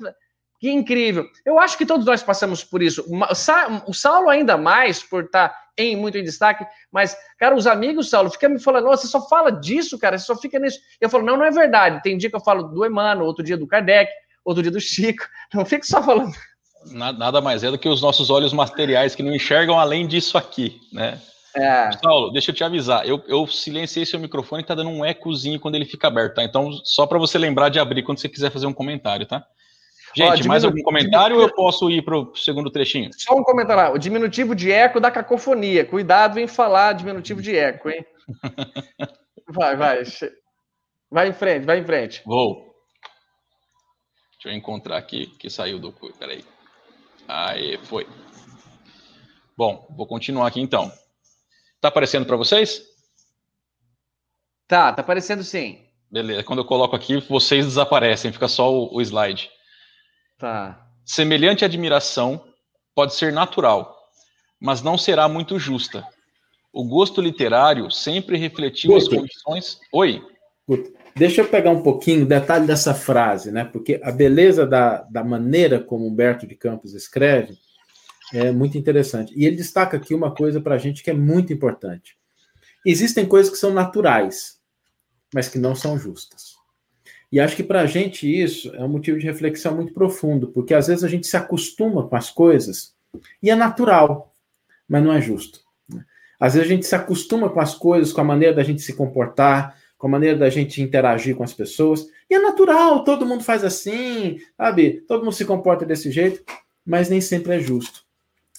Que 0.61 0.71
incrível. 0.71 1.27
Eu 1.47 1.59
acho 1.59 1.79
que 1.79 1.87
todos 1.87 2.05
nós 2.05 2.23
passamos 2.23 2.65
por 2.65 2.83
isso. 2.83 3.05
O 3.87 3.95
Saulo 3.95 4.29
ainda 4.29 4.57
mais 4.57 5.03
por 5.03 5.25
estar 5.25 5.55
em 5.77 5.95
muito 5.95 6.19
em 6.19 6.25
destaque, 6.25 6.67
mas, 6.91 7.17
cara, 7.39 7.55
os 7.55 7.67
amigos, 7.67 8.11
Saulo, 8.11 8.31
ficam 8.31 8.51
me 8.51 8.59
falando, 8.59 8.87
você 8.87 9.07
só 9.07 9.29
fala 9.29 9.53
disso, 9.53 9.97
cara, 9.97 10.19
você 10.19 10.27
só 10.27 10.35
fica 10.35 10.59
nisso. 10.59 10.81
Eu 11.01 11.09
falo, 11.09 11.25
não, 11.25 11.37
não 11.37 11.45
é 11.45 11.53
verdade. 11.53 12.03
Tem 12.03 12.19
dia 12.19 12.29
que 12.29 12.35
eu 12.35 12.41
falo 12.41 12.65
do 12.65 12.85
Emmanuel, 12.85 13.27
outro 13.27 13.45
dia 13.45 13.57
do 13.57 13.67
Kardec, 13.67 14.11
outro 14.45 14.63
dia 14.63 14.73
do 14.73 14.81
Chico. 14.81 15.25
Não 15.55 15.65
fique 15.65 15.87
só 15.87 16.03
falando. 16.03 16.35
Nada 16.93 17.41
mais 17.41 17.63
é 17.65 17.71
do 17.71 17.79
que 17.79 17.89
os 17.89 18.03
nossos 18.03 18.31
olhos 18.31 18.53
materiais 18.53 19.15
que 19.15 19.23
não 19.23 19.35
enxergam 19.35 19.79
além 19.79 20.07
disso 20.07 20.39
aqui, 20.39 20.81
né? 20.93 21.21
É. 21.55 21.91
Saulo, 22.03 22.31
deixa 22.31 22.51
eu 22.51 22.55
te 22.55 22.63
avisar. 22.63 23.07
Eu, 23.07 23.23
eu 23.27 23.47
silenciei 23.47 24.07
seu 24.07 24.21
microfone 24.21 24.63
e 24.63 24.67
tá 24.67 24.75
dando 24.75 24.91
um 24.91 25.05
ecozinho 25.05 25.59
quando 25.59 25.75
ele 25.75 25.85
fica 25.85 26.07
aberto, 26.07 26.37
tá? 26.37 26.45
Então, 26.45 26.71
só 26.85 27.07
para 27.07 27.19
você 27.19 27.37
lembrar 27.37 27.69
de 27.69 27.81
abrir 27.81 28.03
quando 28.03 28.19
você 28.19 28.29
quiser 28.29 28.51
fazer 28.51 28.67
um 28.67 28.73
comentário, 28.73 29.27
tá? 29.27 29.45
Gente, 30.19 30.43
Ó, 30.43 30.49
mais 30.49 30.65
algum 30.65 30.83
comentário 30.83 31.37
ou 31.37 31.43
eu 31.43 31.55
posso 31.55 31.89
ir 31.89 32.03
para 32.03 32.19
o 32.19 32.35
segundo 32.35 32.73
trechinho? 32.73 33.09
Só 33.17 33.37
um 33.37 33.45
comentário. 33.45 33.95
O 33.95 33.99
diminutivo 33.99 34.53
de 34.53 34.73
eco 34.73 34.99
da 34.99 35.13
cacofonia. 35.13 35.85
Cuidado 35.85 36.41
em 36.41 36.49
falar 36.49 36.95
diminutivo 36.95 37.41
de 37.41 37.57
eco, 37.57 37.89
hein? 37.89 38.05
vai, 39.49 39.77
vai. 39.77 40.03
Vai 41.09 41.29
em 41.29 41.33
frente, 41.33 41.65
vai 41.65 41.79
em 41.79 41.85
frente. 41.85 42.21
Vou. 42.27 42.75
Deixa 44.33 44.49
eu 44.49 44.53
encontrar 44.53 44.97
aqui 44.97 45.27
que 45.39 45.49
saiu 45.49 45.79
do. 45.79 45.93
Peraí. 46.19 46.45
Aí, 47.29 47.79
foi. 47.85 48.05
Bom, 49.57 49.87
vou 49.97 50.07
continuar 50.07 50.49
aqui 50.49 50.61
então. 50.61 50.91
Tá 51.81 51.89
aparecendo 51.89 52.27
para 52.27 52.37
vocês? 52.37 52.83
Tá, 54.67 54.93
tá 54.93 55.01
aparecendo 55.01 55.45
sim. 55.45 55.79
Beleza. 56.11 56.43
Quando 56.43 56.59
eu 56.59 56.65
coloco 56.65 56.97
aqui, 56.97 57.21
vocês 57.21 57.65
desaparecem, 57.65 58.33
fica 58.33 58.49
só 58.49 58.73
o, 58.73 58.97
o 58.97 59.01
slide. 59.01 59.49
Tá. 60.39 60.89
Semelhante 61.05 61.65
admiração 61.65 62.45
pode 62.95 63.15
ser 63.15 63.33
natural, 63.33 63.97
mas 64.61 64.83
não 64.83 64.97
será 64.97 65.29
muito 65.29 65.59
justa. 65.59 66.07
O 66.73 66.85
gosto 66.85 67.21
literário 67.21 67.91
sempre 67.91 68.39
refletiu 68.39 68.93
Guto. 68.93 69.03
as 69.03 69.09
condições. 69.09 69.81
Oi. 69.93 70.23
Guto, 70.67 70.93
deixa 71.17 71.41
eu 71.41 71.49
pegar 71.49 71.71
um 71.71 71.83
pouquinho 71.83 72.23
o 72.23 72.29
detalhe 72.29 72.67
dessa 72.67 72.95
frase, 72.95 73.51
né? 73.51 73.65
Porque 73.65 74.01
a 74.03 74.13
beleza 74.13 74.65
da, 74.65 75.03
da 75.03 75.25
maneira 75.25 75.81
como 75.81 76.07
Humberto 76.07 76.47
de 76.47 76.55
Campos 76.55 76.95
escreve 76.95 77.59
é 78.33 78.53
muito 78.53 78.79
interessante. 78.79 79.33
E 79.37 79.45
ele 79.45 79.57
destaca 79.57 79.97
aqui 79.97 80.15
uma 80.15 80.33
coisa 80.33 80.61
para 80.61 80.75
a 80.75 80.79
gente 80.79 81.03
que 81.03 81.11
é 81.11 81.15
muito 81.15 81.53
importante. 81.53 82.17
Existem 82.87 83.27
coisas 83.27 83.51
que 83.51 83.59
são 83.59 83.73
naturais, 83.73 84.59
mas 85.35 85.49
que 85.49 85.59
não 85.59 85.75
são 85.75 85.99
justas. 85.99 86.58
E 87.31 87.39
acho 87.39 87.57
que 87.57 87.63
para 87.63 87.83
a 87.83 87.87
gente 87.87 88.27
isso 88.27 88.75
é 88.75 88.83
um 88.83 88.89
motivo 88.89 89.19
de 89.19 89.27
reflexão 89.27 89.75
muito 89.75 89.93
profundo, 89.93 90.49
porque 90.49 90.73
às 90.75 90.87
vezes 90.87 91.05
a 91.05 91.09
gente 91.09 91.27
se 91.27 91.37
acostuma 91.37 92.09
com 92.09 92.17
as 92.17 92.31
coisas 92.31 92.95
e 93.43 93.51
é 93.51 93.55
natural, 93.55 94.33
mas 94.89 95.03
não 95.03 95.13
é 95.13 95.21
justo. 95.21 95.61
Né? 95.89 96.05
Às 96.41 96.55
vezes 96.55 96.69
a 96.69 96.75
gente 96.75 96.87
se 96.87 96.95
acostuma 96.95 97.51
com 97.51 97.61
as 97.61 97.75
coisas, 97.75 98.13
com 98.13 98.21
a 98.23 98.25
maneira 98.25 98.55
da 98.55 98.63
gente 98.63 98.81
se 98.81 98.95
comportar, 98.95 99.77
com 99.99 100.07
a 100.07 100.11
maneira 100.11 100.39
da 100.39 100.49
gente 100.49 100.81
interagir 100.81 101.37
com 101.37 101.43
as 101.43 101.53
pessoas, 101.53 102.07
e 102.31 102.35
é 102.35 102.39
natural, 102.39 103.05
todo 103.05 103.27
mundo 103.27 103.43
faz 103.43 103.65
assim, 103.65 104.39
sabe? 104.57 105.03
Todo 105.09 105.25
mundo 105.25 105.35
se 105.35 105.45
comporta 105.45 105.85
desse 105.85 106.11
jeito, 106.11 106.43
mas 106.87 107.09
nem 107.09 107.21
sempre 107.21 107.57
é 107.57 107.61
justo. 107.61 108.03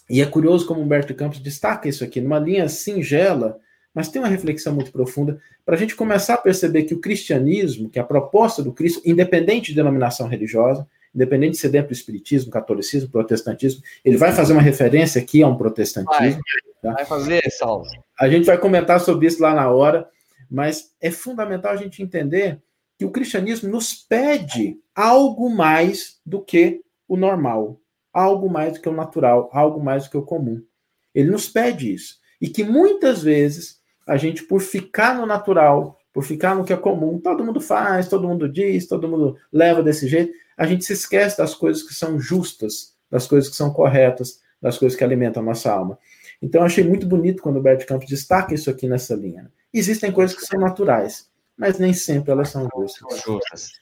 E 0.09 0.21
é 0.21 0.25
curioso 0.25 0.65
como 0.65 0.81
Humberto 0.81 1.13
Campos 1.13 1.39
destaca 1.39 1.87
isso 1.87 2.03
aqui, 2.03 2.19
numa 2.19 2.39
linha 2.39 2.67
singela, 2.67 3.59
mas 3.99 4.07
tem 4.07 4.21
uma 4.21 4.29
reflexão 4.29 4.73
muito 4.73 4.93
profunda 4.93 5.41
para 5.65 5.75
a 5.75 5.77
gente 5.77 5.93
começar 5.93 6.35
a 6.35 6.37
perceber 6.37 6.83
que 6.83 6.93
o 6.93 7.01
cristianismo, 7.01 7.89
que 7.89 7.99
a 7.99 8.03
proposta 8.05 8.63
do 8.63 8.71
Cristo, 8.71 9.01
independente 9.03 9.71
de 9.71 9.75
denominação 9.75 10.25
religiosa, 10.25 10.87
independente 11.13 11.55
de 11.55 11.57
ser 11.57 11.67
dentro 11.67 11.89
do 11.89 11.93
espiritismo, 11.93 12.49
catolicismo, 12.49 13.09
protestantismo, 13.09 13.83
ele 14.05 14.15
vai 14.15 14.31
fazer 14.31 14.53
uma 14.53 14.61
referência 14.61 15.21
aqui 15.21 15.43
a 15.43 15.49
um 15.49 15.57
protestantismo. 15.57 16.41
Vai, 16.81 16.81
tá? 16.81 16.93
vai 16.93 17.05
fazer, 17.05 17.41
Salvo. 17.51 17.89
A 18.17 18.29
gente 18.29 18.45
vai 18.45 18.57
comentar 18.57 19.01
sobre 19.01 19.27
isso 19.27 19.41
lá 19.41 19.53
na 19.53 19.69
hora, 19.69 20.07
mas 20.49 20.93
é 21.01 21.11
fundamental 21.11 21.73
a 21.73 21.75
gente 21.75 22.01
entender 22.01 22.61
que 22.97 23.03
o 23.03 23.11
cristianismo 23.11 23.69
nos 23.69 23.93
pede 23.93 24.79
algo 24.95 25.49
mais 25.49 26.21
do 26.25 26.41
que 26.41 26.79
o 27.05 27.17
normal, 27.17 27.81
algo 28.13 28.49
mais 28.49 28.75
do 28.75 28.79
que 28.79 28.87
o 28.87 28.93
natural, 28.93 29.49
algo 29.51 29.83
mais 29.83 30.05
do 30.05 30.11
que 30.11 30.17
o 30.17 30.23
comum. 30.23 30.63
Ele 31.13 31.29
nos 31.29 31.49
pede 31.49 31.93
isso. 31.93 32.17
E 32.41 32.47
que 32.47 32.63
muitas 32.63 33.21
vezes 33.21 33.78
a 34.09 34.17
gente, 34.17 34.41
por 34.43 34.59
ficar 34.59 35.15
no 35.15 35.27
natural, 35.27 35.99
por 36.11 36.23
ficar 36.23 36.55
no 36.55 36.65
que 36.65 36.73
é 36.73 36.75
comum, 36.75 37.19
todo 37.19 37.45
mundo 37.45 37.61
faz, 37.61 38.07
todo 38.07 38.27
mundo 38.27 38.49
diz, 38.49 38.87
todo 38.87 39.07
mundo 39.07 39.37
leva 39.53 39.83
desse 39.83 40.07
jeito, 40.07 40.33
a 40.57 40.65
gente 40.65 40.83
se 40.83 40.93
esquece 40.93 41.37
das 41.37 41.53
coisas 41.53 41.83
que 41.83 41.93
são 41.93 42.19
justas, 42.19 42.95
das 43.09 43.27
coisas 43.27 43.47
que 43.47 43.55
são 43.55 43.71
corretas, 43.71 44.39
das 44.59 44.79
coisas 44.79 44.97
que 44.97 45.03
alimentam 45.03 45.43
a 45.43 45.45
nossa 45.45 45.71
alma. 45.71 45.99
Então, 46.41 46.61
eu 46.61 46.65
achei 46.65 46.83
muito 46.83 47.05
bonito 47.05 47.43
quando 47.43 47.57
o 47.57 47.61
Bert 47.61 47.85
Campos 47.85 48.09
destaca 48.09 48.51
isso 48.51 48.67
aqui 48.67 48.87
nessa 48.87 49.13
linha. 49.13 49.51
Existem 49.71 50.11
coisas 50.11 50.35
que 50.35 50.43
são 50.43 50.59
naturais, 50.59 51.29
mas 51.55 51.77
nem 51.77 51.93
sempre 51.93 52.31
elas 52.31 52.49
são 52.49 52.67
justas. 53.23 53.73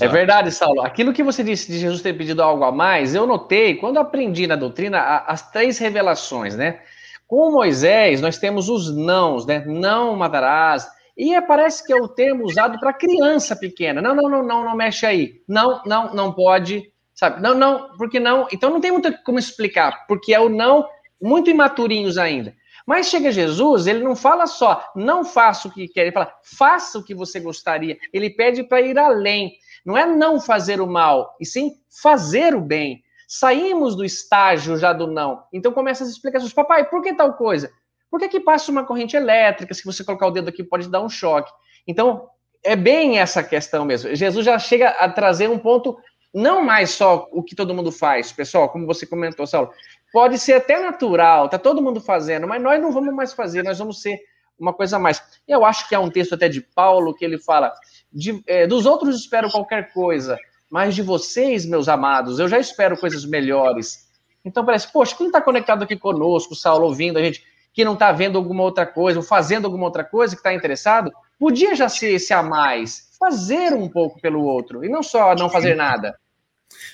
É 0.00 0.06
verdade, 0.06 0.52
Saulo. 0.52 0.82
Aquilo 0.82 1.12
que 1.12 1.24
você 1.24 1.42
disse 1.42 1.72
de 1.72 1.80
Jesus 1.80 2.00
ter 2.00 2.16
pedido 2.16 2.40
algo 2.40 2.62
a 2.62 2.70
mais, 2.70 3.12
eu 3.12 3.26
notei 3.26 3.74
quando 3.74 3.98
aprendi 3.98 4.46
na 4.46 4.54
doutrina 4.54 5.00
as 5.26 5.50
três 5.50 5.78
revelações, 5.78 6.54
né? 6.54 6.80
Com 7.26 7.50
Moisés, 7.50 8.20
nós 8.20 8.38
temos 8.38 8.68
os 8.68 8.94
nãos, 8.94 9.46
né? 9.46 9.64
Não 9.66 10.14
matarás. 10.16 10.86
E 11.16 11.40
parece 11.42 11.86
que 11.86 11.92
é 11.92 11.96
o 11.96 12.08
termo 12.08 12.44
usado 12.44 12.78
para 12.78 12.92
criança 12.92 13.54
pequena. 13.54 14.02
Não, 14.02 14.14
não, 14.14 14.28
não, 14.28 14.42
não, 14.42 14.64
não 14.64 14.76
mexe 14.76 15.06
aí. 15.06 15.42
Não, 15.48 15.80
não, 15.86 16.12
não 16.12 16.32
pode. 16.32 16.92
Sabe? 17.14 17.40
Não, 17.40 17.54
não, 17.54 17.96
porque 17.96 18.18
não. 18.18 18.48
Então 18.52 18.70
não 18.70 18.80
tem 18.80 18.90
muito 18.90 19.12
como 19.22 19.38
explicar, 19.38 20.06
porque 20.06 20.34
é 20.34 20.40
o 20.40 20.48
não 20.48 20.86
muito 21.20 21.48
imaturinhos 21.48 22.18
ainda. 22.18 22.54
Mas 22.86 23.08
chega 23.08 23.32
Jesus, 23.32 23.86
ele 23.86 24.04
não 24.04 24.14
fala 24.14 24.46
só, 24.46 24.92
não 24.94 25.24
faça 25.24 25.68
o 25.68 25.70
que 25.70 25.88
quer, 25.88 26.02
ele 26.02 26.12
fala, 26.12 26.30
faça 26.42 26.98
o 26.98 27.02
que 27.02 27.14
você 27.14 27.40
gostaria. 27.40 27.96
Ele 28.12 28.28
pede 28.28 28.62
para 28.62 28.82
ir 28.82 28.98
além. 28.98 29.52
Não 29.86 29.96
é 29.96 30.04
não 30.04 30.40
fazer 30.40 30.80
o 30.80 30.86
mal, 30.86 31.34
e 31.40 31.46
sim 31.46 31.72
fazer 32.02 32.54
o 32.54 32.60
bem. 32.60 33.02
Saímos 33.28 33.96
do 33.96 34.04
estágio 34.04 34.76
já 34.76 34.92
do 34.92 35.06
não. 35.06 35.42
Então 35.52 35.72
começa 35.72 36.04
as 36.04 36.10
explicações. 36.10 36.52
Papai, 36.52 36.88
por 36.88 37.02
que 37.02 37.14
tal 37.14 37.34
coisa? 37.34 37.70
Por 38.10 38.20
que, 38.20 38.28
que 38.28 38.40
passa 38.40 38.70
uma 38.70 38.84
corrente 38.84 39.16
elétrica? 39.16 39.74
Se 39.74 39.84
você 39.84 40.04
colocar 40.04 40.26
o 40.26 40.30
dedo 40.30 40.48
aqui, 40.48 40.62
pode 40.62 40.88
dar 40.88 41.00
um 41.00 41.08
choque. 41.08 41.50
Então, 41.86 42.28
é 42.62 42.76
bem 42.76 43.18
essa 43.18 43.42
questão 43.42 43.84
mesmo. 43.84 44.14
Jesus 44.14 44.44
já 44.44 44.58
chega 44.58 44.90
a 44.90 45.08
trazer 45.08 45.50
um 45.50 45.58
ponto, 45.58 45.98
não 46.32 46.62
mais 46.62 46.90
só 46.90 47.28
o 47.32 47.42
que 47.42 47.54
todo 47.54 47.74
mundo 47.74 47.92
faz, 47.92 48.32
pessoal, 48.32 48.68
como 48.68 48.86
você 48.86 49.04
comentou, 49.06 49.46
Saulo. 49.46 49.70
Pode 50.12 50.38
ser 50.38 50.54
até 50.54 50.80
natural, 50.80 51.48
tá 51.48 51.58
todo 51.58 51.82
mundo 51.82 52.00
fazendo, 52.00 52.46
mas 52.46 52.62
nós 52.62 52.80
não 52.80 52.92
vamos 52.92 53.12
mais 53.12 53.32
fazer, 53.32 53.64
nós 53.64 53.78
vamos 53.78 54.00
ser 54.00 54.18
uma 54.58 54.72
coisa 54.72 54.96
a 54.96 54.98
mais. 55.00 55.20
Eu 55.46 55.64
acho 55.64 55.88
que 55.88 55.94
há 55.94 56.00
um 56.00 56.10
texto 56.10 56.34
até 56.34 56.48
de 56.48 56.60
Paulo 56.60 57.14
que 57.14 57.24
ele 57.24 57.38
fala: 57.38 57.74
de, 58.12 58.42
é, 58.46 58.66
dos 58.66 58.86
outros 58.86 59.16
espero 59.16 59.50
qualquer 59.50 59.92
coisa, 59.92 60.38
mas 60.74 60.92
de 60.92 61.02
vocês, 61.02 61.64
meus 61.64 61.88
amados, 61.88 62.40
eu 62.40 62.48
já 62.48 62.58
espero 62.58 62.96
coisas 62.96 63.24
melhores. 63.24 64.08
Então 64.44 64.64
parece, 64.64 64.92
poxa, 64.92 65.14
quem 65.16 65.28
está 65.28 65.40
conectado 65.40 65.84
aqui 65.84 65.94
conosco, 65.96 66.56
Saulo, 66.56 66.86
ouvindo 66.86 67.16
a 67.16 67.22
gente, 67.22 67.44
que 67.72 67.84
não 67.84 67.92
está 67.92 68.10
vendo 68.10 68.36
alguma 68.36 68.64
outra 68.64 68.84
coisa, 68.84 69.20
ou 69.20 69.24
fazendo 69.24 69.66
alguma 69.66 69.84
outra 69.84 70.02
coisa, 70.02 70.34
que 70.34 70.40
está 70.40 70.52
interessado, 70.52 71.12
podia 71.38 71.76
já 71.76 71.88
ser 71.88 72.14
esse 72.14 72.34
a 72.34 72.42
mais, 72.42 73.08
fazer 73.20 73.72
um 73.72 73.88
pouco 73.88 74.20
pelo 74.20 74.42
outro, 74.42 74.84
e 74.84 74.88
não 74.88 75.00
só 75.00 75.32
não 75.36 75.48
fazer 75.48 75.76
nada. 75.76 76.18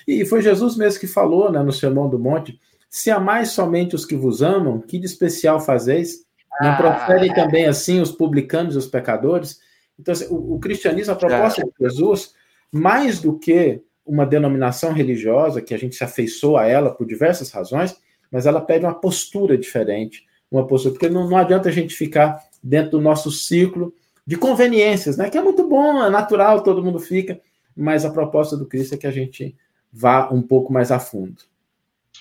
E 0.07 0.23
foi 0.25 0.43
Jesus 0.43 0.77
mesmo 0.77 0.99
que 0.99 1.07
falou 1.07 1.51
né, 1.51 1.63
no 1.63 1.71
Sermão 1.71 2.07
do 2.07 2.19
Monte: 2.19 2.59
se 2.87 3.09
amais 3.09 3.49
somente 3.49 3.95
os 3.95 4.05
que 4.05 4.15
vos 4.15 4.43
amam, 4.43 4.79
que 4.79 4.99
de 4.99 5.07
especial 5.07 5.59
fazeis? 5.59 6.17
Não 6.61 6.69
ah, 6.69 6.75
proferem 6.75 7.33
também 7.33 7.65
assim 7.65 7.99
os 7.99 8.11
publicanos 8.11 8.75
e 8.75 8.77
os 8.77 8.85
pecadores? 8.85 9.59
Então, 9.99 10.11
assim, 10.11 10.27
o, 10.29 10.53
o, 10.53 10.59
cristianismo, 10.59 11.13
a 11.13 11.15
proposta 11.15 11.61
é. 11.61 11.65
de 11.65 11.71
Jesus, 11.79 12.35
mais 12.71 13.19
do 13.19 13.37
que 13.37 13.81
uma 14.05 14.25
denominação 14.25 14.93
religiosa, 14.93 15.61
que 15.61 15.73
a 15.73 15.77
gente 15.77 15.95
se 15.95 16.03
afeiçoou 16.03 16.57
a 16.57 16.65
ela 16.65 16.91
por 16.91 17.05
diversas 17.05 17.51
razões, 17.51 17.95
mas 18.31 18.45
ela 18.45 18.61
pede 18.61 18.85
uma 18.85 18.93
postura 18.93 19.57
diferente, 19.57 20.25
uma 20.49 20.65
postura, 20.65 20.93
porque 20.93 21.09
não, 21.09 21.29
não 21.29 21.37
adianta 21.37 21.69
a 21.69 21.71
gente 21.71 21.95
ficar 21.95 22.41
dentro 22.63 22.91
do 22.91 23.01
nosso 23.01 23.31
ciclo 23.31 23.93
de 24.25 24.37
conveniências, 24.37 25.17
né? 25.17 25.29
Que 25.29 25.37
é 25.37 25.41
muito 25.41 25.67
bom, 25.67 26.03
é 26.03 26.09
natural, 26.09 26.61
todo 26.61 26.83
mundo 26.83 26.99
fica, 26.99 27.39
mas 27.75 28.05
a 28.05 28.11
proposta 28.11 28.55
do 28.55 28.65
Cristo 28.65 28.95
é 28.95 28.97
que 28.97 29.07
a 29.07 29.11
gente 29.11 29.55
vá 29.91 30.29
um 30.31 30.41
pouco 30.41 30.71
mais 30.71 30.91
a 30.91 30.99
fundo. 30.99 31.43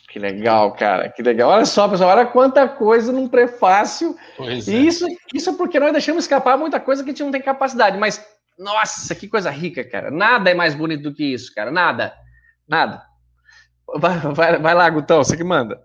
Que 0.09 0.19
legal, 0.19 0.73
cara, 0.75 1.09
que 1.09 1.23
legal. 1.23 1.51
Olha 1.51 1.65
só, 1.65 1.89
pessoal, 1.89 2.11
olha 2.11 2.27
quanta 2.27 2.67
coisa 2.69 3.13
num 3.13 3.29
prefácio. 3.29 4.17
Pois 4.37 4.69
é. 4.69 4.73
Isso, 4.73 5.07
isso 5.33 5.57
porque 5.57 5.79
nós 5.79 5.93
deixamos 5.93 6.25
escapar 6.25 6.59
muita 6.59 6.81
coisa 6.81 7.03
que 7.03 7.11
a 7.11 7.13
gente 7.13 7.23
não 7.23 7.31
tem 7.31 7.41
capacidade, 7.41 7.97
mas 7.99 8.25
nossa, 8.61 9.15
que 9.15 9.27
coisa 9.27 9.51
rica, 9.51 9.83
cara. 9.83 10.11
Nada 10.11 10.51
é 10.51 10.55
mais 10.55 10.75
bonito 10.75 11.03
do 11.03 11.15
que 11.15 11.25
isso, 11.25 11.53
cara. 11.55 11.71
Nada. 11.71 12.15
Nada. 12.69 13.07
Vai, 13.97 14.19
vai, 14.19 14.59
vai 14.59 14.75
lá, 14.75 14.91
Gutão, 14.91 15.25
você 15.25 15.35
que 15.35 15.43
manda. 15.43 15.83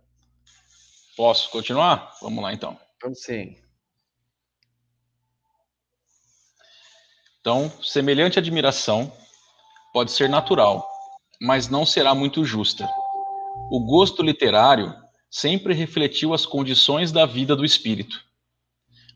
Posso 1.15 1.49
continuar? 1.49 2.13
Vamos 2.21 2.43
lá, 2.43 2.53
então. 2.53 2.77
Vamos 3.01 3.21
sim. 3.23 3.55
Então, 7.39 7.71
semelhante 7.81 8.39
admiração 8.39 9.09
pode 9.93 10.11
ser 10.11 10.27
natural, 10.27 10.85
mas 11.41 11.69
não 11.69 11.85
será 11.85 12.13
muito 12.13 12.43
justa. 12.43 12.89
O 13.71 13.79
gosto 13.79 14.21
literário 14.21 14.93
sempre 15.29 15.73
refletiu 15.73 16.33
as 16.33 16.45
condições 16.45 17.11
da 17.11 17.25
vida 17.25 17.55
do 17.55 17.63
espírito. 17.63 18.21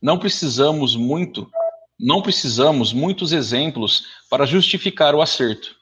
Não 0.02 0.18
precisamos 0.18 0.96
muito, 0.96 1.52
não 2.00 2.22
precisamos 2.22 2.94
muitos 2.94 3.34
exemplos 3.34 4.06
para 4.30 4.46
justificar 4.46 5.14
o 5.14 5.22
acerto. 5.22 5.76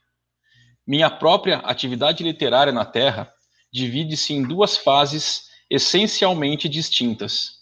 Minha 0.85 1.09
própria 1.09 1.57
atividade 1.57 2.23
literária 2.23 2.73
na 2.73 2.85
Terra 2.85 3.31
divide-se 3.71 4.33
em 4.33 4.41
duas 4.41 4.77
fases 4.77 5.43
essencialmente 5.69 6.67
distintas. 6.67 7.57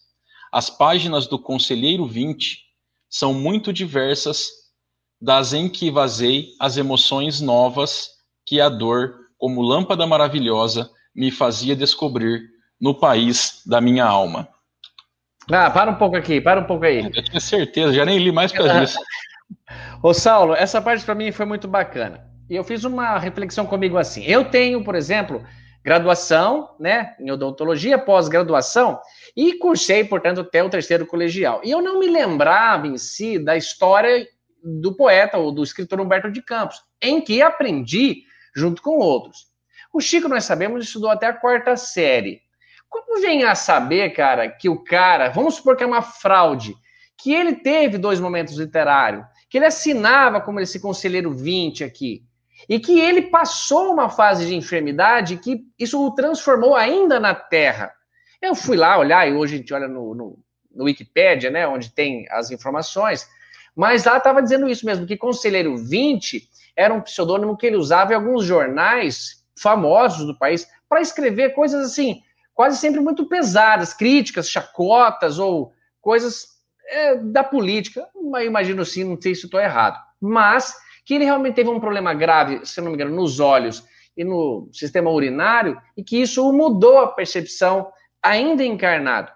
As 0.52 0.70
páginas 0.70 1.28
do 1.28 1.38
Conselheiro 1.38 2.06
20 2.06 2.60
são 3.10 3.34
muito 3.34 3.74
diversas 3.74 4.50
das 5.20 5.54
em 5.54 5.68
que 5.68 5.90
vazei 5.90 6.50
as 6.60 6.78
emoções 6.78 7.42
novas 7.42 8.12
que 8.46 8.62
a 8.62 8.70
dor, 8.70 9.16
como 9.38 9.62
lâmpada 9.62 10.06
maravilhosa, 10.06 10.90
me 11.14 11.32
fazia 11.32 11.76
descobrir 11.76 12.50
no 12.80 12.94
país 12.94 13.62
da 13.66 13.82
minha 13.82 14.06
alma. 14.06 14.48
Ah, 15.52 15.70
para 15.70 15.92
um 15.92 15.96
pouco 15.96 16.16
aqui, 16.16 16.42
para 16.42 16.60
um 16.60 16.64
pouco 16.64 16.86
aí. 16.86 17.04
Eu 17.04 17.24
tinha 17.24 17.40
certeza, 17.40 17.94
já 17.94 18.06
nem 18.06 18.18
li 18.18 18.32
mais 18.32 18.52
para 18.52 18.82
isso. 18.84 19.00
Ô, 20.02 20.14
Saulo, 20.14 20.56
essa 20.56 20.82
parte 20.82 21.06
para 21.06 21.16
mim 21.16 21.32
foi 21.32 21.46
muito 21.46 21.68
bacana. 21.68 22.26
E 22.50 22.56
eu 22.56 22.64
fiz 22.64 22.84
uma 22.84 23.18
reflexão 23.18 23.66
comigo 23.66 23.98
assim. 23.98 24.24
Eu 24.24 24.46
tenho, 24.46 24.84
por 24.84 24.96
exemplo, 24.96 25.44
graduação, 25.84 26.76
né, 26.80 27.16
em 27.20 27.30
odontologia, 27.32 27.98
pós-graduação, 27.98 29.00
e 29.36 29.54
cursei, 29.54 30.04
portanto, 30.04 30.42
até 30.42 30.64
o 30.64 30.70
terceiro 30.70 31.06
colegial. 31.06 31.62
E 31.64 31.72
eu 31.72 31.82
não 31.82 32.00
me 32.00 32.08
lembrava 32.08 32.88
em 32.88 32.98
si 32.98 33.38
da 33.38 33.56
história 33.56 34.28
do 34.64 34.96
poeta 34.96 35.38
ou 35.38 35.52
do 35.52 35.64
escritor 35.64 36.02
Humberto 36.02 36.32
de 36.32 36.42
Campos, 36.42 36.82
em 37.00 37.22
que 37.22 37.42
aprendi 37.42 38.24
junto 38.56 38.82
com 38.82 38.98
outros. 38.98 39.48
O 39.94 40.02
Chico, 40.02 40.28
nós 40.28 40.44
sabemos, 40.44 40.84
estudou 40.84 41.10
até 41.10 41.28
a 41.28 41.34
quarta 41.34 41.78
série. 41.78 42.42
Como 42.96 43.20
vem 43.20 43.44
a 43.44 43.56
saber, 43.56 44.12
cara, 44.12 44.50
que 44.50 44.70
o 44.70 44.82
cara, 44.82 45.28
vamos 45.28 45.56
supor 45.56 45.76
que 45.76 45.84
é 45.84 45.86
uma 45.86 46.02
fraude, 46.02 46.74
que 47.18 47.34
ele 47.34 47.56
teve 47.56 47.98
dois 47.98 48.22
momentos 48.22 48.56
literários, 48.56 49.26
que 49.50 49.58
ele 49.58 49.66
assinava 49.66 50.40
como 50.40 50.62
esse 50.62 50.80
conselheiro 50.80 51.30
20 51.34 51.84
aqui, 51.84 52.24
e 52.70 52.80
que 52.80 52.98
ele 52.98 53.24
passou 53.24 53.92
uma 53.92 54.10
fase 54.10 54.46
de 54.46 54.56
enfermidade 54.56 55.36
que 55.36 55.66
isso 55.78 56.02
o 56.02 56.16
transformou 56.16 56.74
ainda 56.74 57.20
na 57.20 57.36
Terra. 57.36 57.92
Eu 58.42 58.56
fui 58.56 58.78
lá 58.78 58.98
olhar, 58.98 59.28
e 59.28 59.34
hoje 59.34 59.56
a 59.56 59.58
gente 59.58 59.74
olha 59.74 59.90
no, 59.90 60.16
no, 60.16 60.40
no 60.74 60.86
Wikipédia, 60.86 61.52
né, 61.52 61.68
onde 61.68 61.94
tem 61.94 62.26
as 62.32 62.50
informações, 62.50 63.28
mas 63.76 64.06
lá 64.06 64.16
estava 64.16 64.42
dizendo 64.42 64.70
isso 64.70 64.86
mesmo, 64.86 65.06
que 65.06 65.18
Conselheiro 65.18 65.76
20 65.76 66.48
era 66.78 66.94
um 66.94 67.02
pseudônimo 67.02 67.58
que 67.58 67.66
ele 67.68 67.76
usava 67.76 68.14
em 68.14 68.16
alguns 68.16 68.46
jornais 68.46 69.46
famosos 69.62 70.26
do 70.26 70.38
país 70.40 70.66
para 70.88 71.02
escrever 71.02 71.54
coisas 71.54 71.92
assim, 71.92 72.22
quase 72.56 72.78
sempre 72.78 73.02
muito 73.02 73.28
pesadas, 73.28 73.94
críticas, 73.94 74.50
chacotas 74.50 75.38
ou 75.38 75.74
coisas 76.02 76.48
é, 76.88 77.16
da 77.18 77.44
política. 77.44 78.08
Imagino 78.44 78.82
assim, 78.82 79.04
não 79.04 79.22
sei 79.22 79.36
se 79.36 79.46
estou 79.46 79.60
errado. 79.60 80.02
Mas 80.20 80.74
que 81.06 81.14
ele 81.14 81.26
realmente 81.26 81.56
teve 81.56 81.70
um 81.70 81.80
problema 81.80 82.14
grave, 82.14 82.66
se 82.66 82.82
não 82.82 82.88
me 82.88 82.96
engano, 82.96 83.16
nos 83.16 83.40
olhos 83.40 83.86
e 84.18 84.24
no 84.24 84.70
sistema 84.72 85.12
urinário, 85.12 85.80
e 85.96 86.04
que 86.04 86.20
isso 86.20 86.52
mudou 86.54 87.00
a 87.00 87.08
percepção 87.08 87.92
ainda 88.24 88.64
encarnado. 88.64 89.32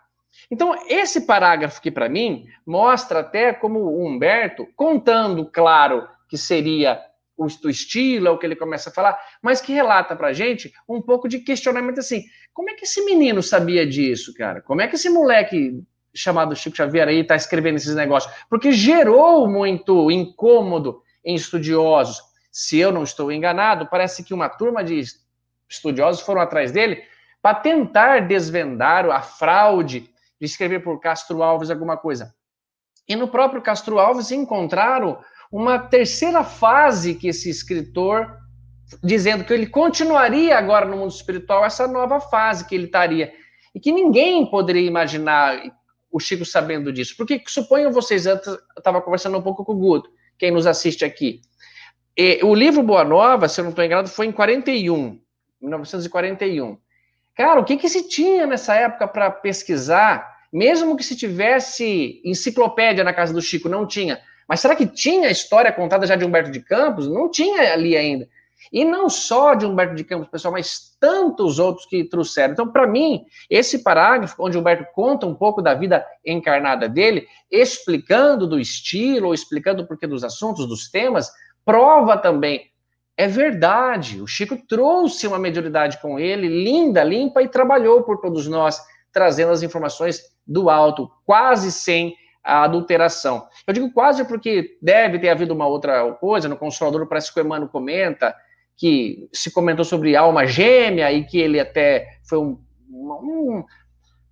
Então, 0.50 0.74
esse 0.88 1.22
parágrafo 1.28 1.78
aqui, 1.78 1.92
para 1.92 2.10
mim, 2.10 2.46
mostra 2.66 3.20
até 3.20 3.54
como 3.54 3.80
o 3.80 4.08
Humberto, 4.08 4.68
contando, 4.76 5.46
claro, 5.46 6.08
que 6.30 6.38
seria 6.38 7.00
o, 7.40 7.70
estilo, 7.70 8.28
é 8.28 8.32
o 8.32 8.38
que 8.38 8.46
ele 8.46 8.56
começa 8.56 8.90
a 8.90 8.94
falar, 8.94 9.18
mas 9.42 9.62
que 9.62 9.72
relata 9.72 10.16
para 10.16 10.34
gente 10.34 10.74
um 10.88 11.02
pouco 11.02 11.30
de 11.30 11.40
questionamento 11.40 12.00
assim: 12.00 12.24
como 12.54 12.70
é 12.70 12.74
que 12.74 12.84
esse 12.84 13.04
menino 13.06 13.42
sabia 13.42 13.88
disso, 13.88 14.34
cara? 14.34 14.62
Como 14.62 14.82
é 14.82 14.88
que 14.88 14.96
esse 14.96 15.10
moleque 15.10 15.82
chamado 16.14 16.56
Chico 16.56 16.76
Xavier 16.76 17.08
aí 17.08 17.20
está 17.20 17.36
escrevendo 17.36 17.78
esses 17.78 17.96
negócios? 17.96 18.34
Porque 18.50 18.72
gerou 18.72 19.48
muito 19.48 20.12
incômodo 20.12 21.02
em 21.24 21.36
estudiosos. 21.36 22.22
Se 22.52 22.78
eu 22.78 22.92
não 22.92 23.04
estou 23.04 23.32
enganado, 23.32 23.88
parece 23.88 24.24
que 24.24 24.34
uma 24.34 24.50
turma 24.50 24.84
de 24.84 25.02
estudiosos 25.70 26.22
foram 26.22 26.42
atrás 26.42 26.72
dele 26.72 27.04
para 27.42 27.56
tentar 27.56 28.28
desvendar 28.28 29.10
a 29.10 29.22
fraude 29.22 30.10
de 30.40 30.46
escrever 30.46 30.84
por 30.84 31.00
Castro 31.00 31.42
Alves 31.42 31.70
alguma 31.70 31.96
coisa. 31.96 32.34
E 33.08 33.16
no 33.16 33.28
próprio 33.28 33.62
Castro 33.62 33.98
Alves 33.98 34.32
encontraram 34.32 35.20
uma 35.52 35.80
terceira 35.80 36.44
fase 36.44 37.16
que 37.16 37.28
esse 37.28 37.50
escritor, 37.50 38.38
dizendo 39.04 39.44
que 39.44 39.54
ele 39.54 39.68
continuaria 39.68 40.58
agora 40.58 40.86
no 40.86 40.98
mundo 40.98 41.12
espiritual, 41.12 41.66
essa 41.66 41.88
nova 41.88 42.20
fase 42.20 42.66
que 42.66 42.76
ele 42.76 42.86
estaria. 42.86 43.34
E 43.74 43.80
que 43.80 43.92
ninguém 43.92 44.46
poderia 44.50 44.86
imaginar 44.86 45.60
o 46.12 46.20
Chico 46.20 46.46
sabendo 46.46 46.92
disso. 46.92 47.16
Porque 47.18 47.42
suponham 47.48 47.92
vocês, 47.92 48.26
eu 48.26 48.36
estava 48.78 49.02
conversando 49.02 49.38
um 49.38 49.42
pouco 49.42 49.64
com 49.64 49.74
o 49.74 49.78
Guto, 49.78 50.10
quem 50.38 50.52
nos 50.52 50.66
assiste 50.66 51.04
aqui. 51.04 51.42
E, 52.18 52.40
o 52.44 52.54
livro 52.54 52.84
Boa 52.84 53.04
Nova, 53.04 53.48
se 53.48 53.60
eu 53.60 53.64
não 53.64 53.70
estou 53.70 53.86
enganado, 53.86 54.10
foi 54.10 54.28
em 54.28 54.32
41, 54.32 55.20
1941. 55.62 56.78
Cara, 57.36 57.60
o 57.60 57.64
que, 57.64 57.78
que 57.78 57.88
se 57.88 58.08
tinha 58.08 58.46
nessa 58.46 58.76
época 58.76 59.08
para 59.08 59.32
pesquisar? 59.32 60.38
Mesmo 60.52 60.98
que 60.98 61.04
se 61.04 61.16
tivesse 61.16 62.22
enciclopédia 62.26 63.04
na 63.04 63.14
casa 63.14 63.34
do 63.34 63.42
Chico, 63.42 63.70
não 63.70 63.88
tinha. 63.88 64.20
Mas 64.50 64.62
será 64.62 64.76
que 64.76 64.88
tinha 64.88 65.28
a 65.28 65.32
história 65.32 65.72
contada 65.72 66.08
já 66.08 66.16
de 66.16 66.26
Humberto 66.26 66.50
de 66.50 66.60
Campos? 66.60 67.08
Não 67.08 67.30
tinha 67.30 67.72
ali 67.72 67.96
ainda. 67.96 68.28
E 68.74 68.84
não 68.84 69.08
só 69.08 69.54
de 69.54 69.64
Humberto 69.64 69.94
de 69.94 70.04
Campos, 70.04 70.28
pessoal, 70.28 70.52
mas 70.52 70.98
tantos 71.00 71.60
outros 71.60 71.86
que 71.86 72.04
trouxeram. 72.04 72.54
Então, 72.54 72.72
para 72.72 72.88
mim, 72.88 73.24
esse 73.48 73.84
parágrafo, 73.84 74.36
onde 74.40 74.58
Humberto 74.58 74.88
conta 74.96 75.28
um 75.28 75.36
pouco 75.36 75.62
da 75.62 75.76
vida 75.76 76.04
encarnada 76.26 76.90
dele, 76.90 77.28
explicando 77.52 78.48
do 78.48 78.60
estilo, 78.60 79.28
ou 79.28 79.34
explicando 79.36 79.84
o 79.84 79.88
porquê 79.88 80.08
dos 80.08 80.24
assuntos, 80.24 80.68
dos 80.68 80.90
temas, 80.90 81.32
prova 81.64 82.18
também. 82.18 82.72
É 83.16 83.28
verdade, 83.28 84.20
o 84.20 84.26
Chico 84.26 84.58
trouxe 84.68 85.28
uma 85.28 85.38
mediunidade 85.38 86.02
com 86.02 86.20
ele, 86.20 86.48
linda, 86.48 87.04
limpa, 87.04 87.44
e 87.44 87.48
trabalhou 87.48 88.02
por 88.02 88.20
todos 88.20 88.48
nós, 88.48 88.82
trazendo 89.12 89.52
as 89.52 89.62
informações 89.62 90.24
do 90.48 90.70
alto, 90.72 91.10
quase 91.24 91.72
sem 91.72 92.16
a 92.44 92.64
adulteração. 92.64 93.48
Eu 93.68 93.74
digo 93.74 93.92
quase 93.92 94.26
porque 94.26 94.78
deve 94.82 95.20
ter 95.20 95.30
havido 95.30 95.54
uma 95.54 95.68
outra 95.68 96.12
coisa, 96.14 96.48
no 96.48 96.58
Consolador 96.58 97.06
parece 97.08 97.34
que 97.34 97.40
o 97.40 97.44
Emmanuel 97.44 97.70
comenta, 97.70 98.36
que 98.78 99.28
se 99.34 99.52
comentou 99.52 99.84
sobre 99.84 100.16
alma 100.16 100.46
gêmea 100.46 101.12
e 101.12 101.26
que 101.26 101.38
ele 101.38 101.60
até 101.60 102.08
foi 102.28 102.40
um, 102.40 102.60
um, 102.90 103.64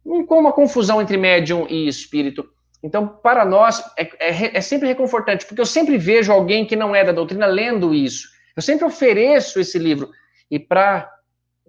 um, 0.06 0.26
uma 0.30 0.54
confusão 0.54 1.02
entre 1.02 1.18
médium 1.18 1.68
e 1.70 1.88
espírito. 1.88 2.48
Então, 2.82 3.08
para 3.08 3.44
nós, 3.44 3.84
é, 3.98 4.04
é, 4.20 4.58
é, 4.58 4.62
sempre 4.62 4.88
reconfortante, 4.88 5.46
porque 5.46 5.60
eu 5.60 5.66
sempre 5.66 5.98
vejo 5.98 6.32
alguém 6.32 6.66
que 6.66 6.76
não 6.76 6.96
é 6.96 7.04
da 7.04 7.12
doutrina 7.12 7.46
lendo 7.46 7.94
isso. 7.94 8.30
Eu 8.56 8.62
sempre 8.62 8.86
ofereço 8.86 9.60
esse 9.60 9.78
livro. 9.78 10.10
E 10.50 10.58
para 10.58 11.12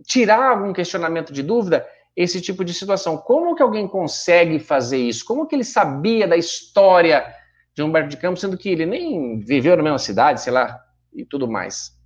tirar 0.06 0.50
algum 0.50 0.72
questionamento 0.72 1.32
de 1.32 1.42
dúvida, 1.42 1.84
esse 2.18 2.40
tipo 2.40 2.64
de 2.64 2.74
situação. 2.74 3.16
Como 3.16 3.54
que 3.54 3.62
alguém 3.62 3.86
consegue 3.86 4.58
fazer 4.58 4.98
isso? 4.98 5.24
Como 5.24 5.46
que 5.46 5.54
ele 5.54 5.62
sabia 5.62 6.26
da 6.26 6.36
história 6.36 7.24
de 7.72 7.80
Humberto 7.80 8.08
de 8.08 8.16
Campos, 8.16 8.40
sendo 8.40 8.58
que 8.58 8.70
ele 8.70 8.84
nem 8.84 9.38
viveu 9.38 9.76
na 9.76 9.84
mesma 9.84 10.00
cidade, 10.00 10.40
sei 10.40 10.52
lá, 10.52 10.84
e 11.14 11.24
tudo 11.24 11.46
mais? 11.46 11.96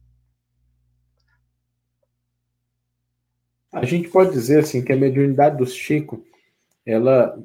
A 3.73 3.87
gente 3.87 4.11
pode 4.11 4.33
dizer 4.33 4.59
assim 4.59 4.85
que 4.85 4.93
a 4.93 4.97
mediunidade 4.97 5.57
do 5.57 5.65
Chico, 5.65 6.23
ela, 6.85 7.43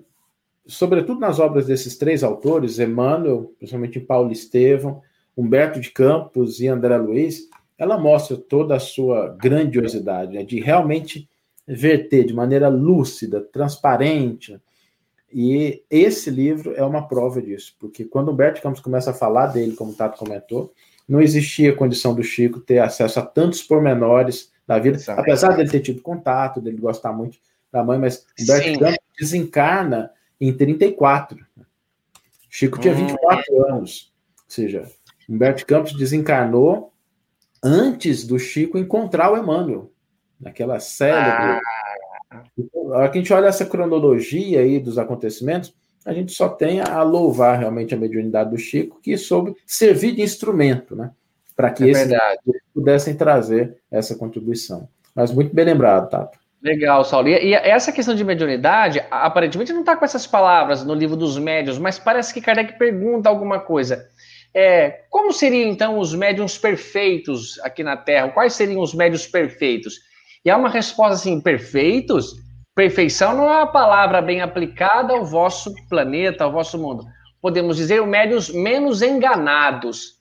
sobretudo 0.66 1.22
nas 1.22 1.40
obras 1.40 1.68
desses 1.68 1.98
três 1.98 2.22
autores, 2.22 2.80
Emmanuel, 2.80 3.54
principalmente 3.58 3.98
Paulo 4.02 4.30
Estevam, 4.30 5.02
Humberto 5.38 5.80
de 5.80 5.90
Campos 5.90 6.60
e 6.60 6.68
André 6.68 6.98
Luiz, 6.98 7.48
ela 7.78 7.98
mostra 7.98 8.36
toda 8.36 8.76
a 8.76 8.80
sua 8.80 9.38
grandiosidade, 9.40 10.34
né, 10.34 10.44
de 10.44 10.60
realmente 10.60 11.30
verter 11.68 12.26
de 12.26 12.34
maneira 12.34 12.70
lúcida, 12.70 13.42
transparente. 13.42 14.60
E 15.32 15.84
esse 15.90 16.30
livro 16.30 16.74
é 16.76 16.84
uma 16.84 17.08
prova 17.08 17.42
disso, 17.42 17.76
porque 17.78 18.06
quando 18.06 18.32
Humberto 18.32 18.62
Campos 18.62 18.80
começa 18.80 19.12
a 19.12 19.14
falar 19.14 19.48
dele, 19.48 19.76
como 19.76 19.92
o 19.92 19.96
Tato 19.96 20.18
comentou, 20.18 20.74
não 21.08 21.22
existia 21.22 21.76
condição 21.76 22.16
do 22.16 22.24
Chico 22.24 22.62
ter 22.62 22.80
acesso 22.80 23.20
a 23.20 23.26
tantos 23.26 23.62
pormenores 23.62 24.52
da 24.66 24.80
vida, 24.80 24.98
Exato. 24.98 25.20
apesar 25.20 25.56
dele 25.56 25.70
ter 25.70 25.82
tido 25.82 26.02
contato, 26.02 26.62
dele 26.62 26.78
gostar 26.78 27.12
muito 27.12 27.38
da 27.72 27.84
mãe, 27.84 28.00
mas 28.00 28.26
Humberto 28.40 28.68
Sim. 28.68 28.80
Campos 28.80 29.00
desencarna 29.20 30.12
em 30.40 30.54
34. 30.54 31.46
Chico 32.50 32.80
tinha 32.80 32.94
24 32.94 33.44
hum. 33.52 33.74
anos, 33.74 34.14
ou 34.38 34.44
seja, 34.48 34.90
Humberto 35.30 35.66
Campos 35.66 35.94
desencarnou 35.94 36.94
antes 37.62 38.26
do 38.26 38.40
Chico 38.40 38.78
encontrar 38.78 39.32
o 39.32 39.38
Emmanuel 39.38 39.92
naquela 40.40 40.80
célebre. 40.80 41.62
Ah. 42.32 42.44
Então, 42.58 42.94
a 42.94 42.98
hora 42.98 43.10
que 43.10 43.18
a 43.18 43.22
gente 43.22 43.34
olha 43.34 43.48
essa 43.48 43.66
cronologia 43.66 44.60
aí 44.60 44.80
dos 44.80 44.98
acontecimentos, 44.98 45.74
a 46.06 46.14
gente 46.14 46.32
só 46.32 46.50
tem 46.50 46.82
a 46.82 47.02
louvar 47.04 47.60
realmente 47.60 47.94
a 47.94 47.98
mediunidade 47.98 48.52
do 48.52 48.58
Chico, 48.58 49.00
que 49.02 49.18
soube 49.18 49.56
servir 49.66 50.14
de 50.14 50.22
instrumento, 50.22 50.96
né? 50.96 51.12
para 51.58 51.72
que 51.72 51.84
é 51.86 51.90
esses 51.90 52.14
pudessem 52.72 53.16
trazer 53.16 53.76
essa 53.92 54.16
contribuição. 54.16 54.88
Mas 55.16 55.34
muito 55.34 55.54
bem 55.54 55.66
lembrado, 55.66 56.08
Tato. 56.08 56.38
Legal, 56.62 57.04
Saulo. 57.04 57.30
E, 57.30 57.50
e, 57.50 57.54
essa 57.56 57.92
questão 57.92 58.14
de 58.14 58.24
mediunidade, 58.24 59.04
aparentemente 59.10 59.74
não 59.74 59.80
está 59.80 59.96
com 59.96 60.06
essas 60.06 60.28
palavras 60.28 60.84
no 60.86 60.94
livro 60.94 61.16
dos 61.16 61.38
médios, 61.40 61.80
mas 61.80 61.98
parece 61.98 62.32
que 62.32 62.42
Kardec 62.42 62.78
pergunta 62.78 63.28
alguma 63.28 63.60
coisa. 63.60 64.08
É, 64.54 65.02
como 65.10 65.34
seriam 65.34 65.70
então 65.70 65.98
os 65.98 66.14
médiums 66.14 66.58
perfeitos 66.58 67.60
aqui 67.64 67.84
na 67.84 67.98
Terra? 67.98 68.30
Quais 68.30 68.54
seriam 68.54 68.82
os 68.82 68.94
médios 68.94 69.26
perfeitos? 69.26 70.00
E 70.44 70.50
há 70.50 70.58
uma 70.58 70.70
resposta 70.70 71.14
assim: 71.14 71.42
perfeitos? 71.42 72.36
Perfeição 72.76 73.36
não 73.36 73.50
é 73.50 73.58
uma 73.58 73.72
palavra 73.72 74.22
bem 74.22 74.42
aplicada 74.42 75.14
ao 75.14 75.26
vosso 75.26 75.74
planeta, 75.90 76.44
ao 76.44 76.52
vosso 76.52 76.78
mundo. 76.78 77.04
Podemos 77.42 77.78
dizer 77.78 78.06
médios 78.06 78.50
menos 78.50 79.02
enganados. 79.02 80.18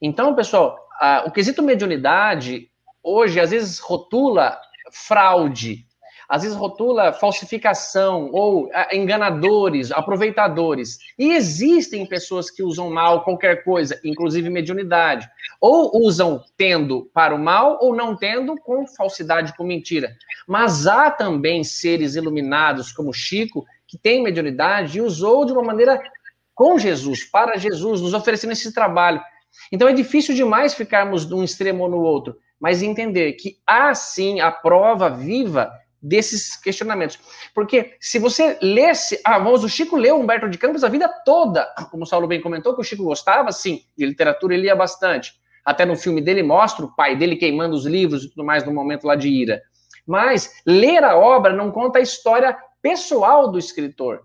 Então, 0.00 0.34
pessoal, 0.34 0.78
a, 0.98 1.24
o 1.26 1.30
quesito 1.30 1.62
mediunidade 1.62 2.68
hoje 3.02 3.40
às 3.40 3.50
vezes 3.50 3.78
rotula 3.78 4.58
fraude, 4.92 5.84
às 6.28 6.42
vezes 6.42 6.56
rotula 6.56 7.12
falsificação 7.12 8.30
ou 8.32 8.70
enganadores, 8.92 9.90
aproveitadores. 9.90 10.98
E 11.18 11.32
existem 11.32 12.06
pessoas 12.06 12.50
que 12.50 12.62
usam 12.62 12.88
mal 12.88 13.24
qualquer 13.24 13.64
coisa, 13.64 13.98
inclusive 14.04 14.48
mediunidade. 14.48 15.28
Ou 15.60 15.90
usam 16.06 16.42
tendo 16.56 17.10
para 17.12 17.34
o 17.34 17.38
mal, 17.38 17.78
ou 17.82 17.94
não 17.94 18.16
tendo 18.16 18.56
com 18.56 18.86
falsidade, 18.86 19.54
com 19.56 19.64
mentira. 19.64 20.16
Mas 20.48 20.86
há 20.86 21.10
também 21.10 21.62
seres 21.62 22.14
iluminados, 22.14 22.92
como 22.92 23.12
Chico, 23.12 23.66
que 23.86 23.98
tem 23.98 24.22
mediunidade 24.22 24.98
e 24.98 25.02
usou 25.02 25.44
de 25.44 25.52
uma 25.52 25.62
maneira 25.62 26.00
com 26.54 26.78
Jesus, 26.78 27.24
para 27.24 27.58
Jesus, 27.58 28.00
nos 28.00 28.14
oferecendo 28.14 28.52
esse 28.52 28.72
trabalho. 28.72 29.20
Então 29.72 29.88
é 29.88 29.92
difícil 29.92 30.34
demais 30.34 30.74
ficarmos 30.74 31.26
de 31.26 31.34
um 31.34 31.42
extremo 31.42 31.84
ou 31.84 31.90
no 31.90 32.00
outro, 32.00 32.36
mas 32.58 32.82
entender 32.82 33.32
que 33.32 33.58
há 33.66 33.94
sim 33.94 34.40
a 34.40 34.50
prova 34.50 35.08
viva 35.08 35.72
desses 36.02 36.56
questionamentos. 36.56 37.18
Porque 37.54 37.96
se 38.00 38.18
você 38.18 38.58
lesse, 38.62 39.20
ah, 39.24 39.38
vamos, 39.38 39.64
o 39.64 39.68
Chico 39.68 39.96
leu 39.96 40.18
Humberto 40.18 40.48
de 40.48 40.58
Campos 40.58 40.84
a 40.84 40.88
vida 40.88 41.08
toda, 41.24 41.66
como 41.90 42.04
o 42.04 42.06
Saulo 42.06 42.26
bem 42.26 42.40
comentou, 42.40 42.74
que 42.74 42.80
o 42.80 42.84
Chico 42.84 43.04
gostava, 43.04 43.52
sim, 43.52 43.84
de 43.96 44.06
literatura, 44.06 44.54
ele 44.54 44.64
lia 44.64 44.76
bastante. 44.76 45.34
Até 45.64 45.84
no 45.84 45.96
filme 45.96 46.20
dele 46.20 46.42
mostra 46.42 46.84
o 46.84 46.94
pai 46.94 47.16
dele 47.16 47.36
queimando 47.36 47.74
os 47.74 47.86
livros 47.86 48.24
e 48.24 48.30
tudo 48.30 48.44
mais 48.44 48.64
no 48.64 48.72
momento 48.72 49.06
lá 49.06 49.14
de 49.14 49.28
ira. 49.28 49.62
Mas 50.06 50.62
ler 50.66 51.04
a 51.04 51.16
obra 51.16 51.52
não 51.52 51.70
conta 51.70 51.98
a 51.98 52.02
história 52.02 52.56
pessoal 52.82 53.50
do 53.50 53.58
escritor. 53.58 54.22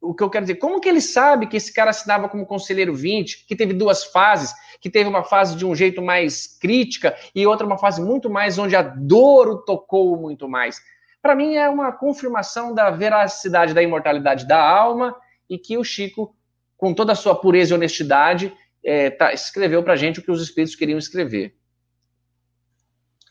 O 0.00 0.14
que 0.14 0.22
eu 0.22 0.30
quero 0.30 0.44
dizer, 0.44 0.56
como 0.56 0.80
que 0.80 0.88
ele 0.88 1.00
sabe 1.00 1.46
que 1.46 1.56
esse 1.56 1.72
cara 1.72 1.90
assinava 1.90 2.28
como 2.28 2.46
conselheiro 2.46 2.94
20, 2.94 3.46
que 3.46 3.56
teve 3.56 3.74
duas 3.74 4.04
fases, 4.04 4.54
que 4.80 4.88
teve 4.88 5.08
uma 5.08 5.24
fase 5.24 5.56
de 5.56 5.66
um 5.66 5.74
jeito 5.74 6.00
mais 6.00 6.46
crítica 6.58 7.16
e 7.34 7.46
outra 7.46 7.66
uma 7.66 7.78
fase 7.78 8.00
muito 8.00 8.30
mais 8.30 8.58
onde 8.58 8.76
a 8.76 8.82
dor 8.82 9.48
o 9.48 9.58
tocou 9.58 10.16
muito 10.16 10.48
mais? 10.48 10.80
para 11.22 11.34
mim 11.34 11.56
é 11.56 11.68
uma 11.68 11.92
confirmação 11.92 12.74
da 12.74 12.90
veracidade 12.90 13.74
da 13.74 13.82
imortalidade 13.82 14.46
da 14.46 14.62
alma 14.62 15.14
e 15.48 15.58
que 15.58 15.76
o 15.76 15.84
Chico, 15.84 16.34
com 16.76 16.94
toda 16.94 17.12
a 17.12 17.16
sua 17.16 17.34
pureza 17.34 17.72
e 17.72 17.76
honestidade, 17.76 18.54
é, 18.88 19.10
tá, 19.10 19.34
escreveu 19.34 19.82
para 19.82 19.92
a 19.92 19.96
gente 19.96 20.18
o 20.18 20.22
que 20.22 20.30
os 20.30 20.40
espíritos 20.40 20.74
queriam 20.74 20.98
escrever. 20.98 21.54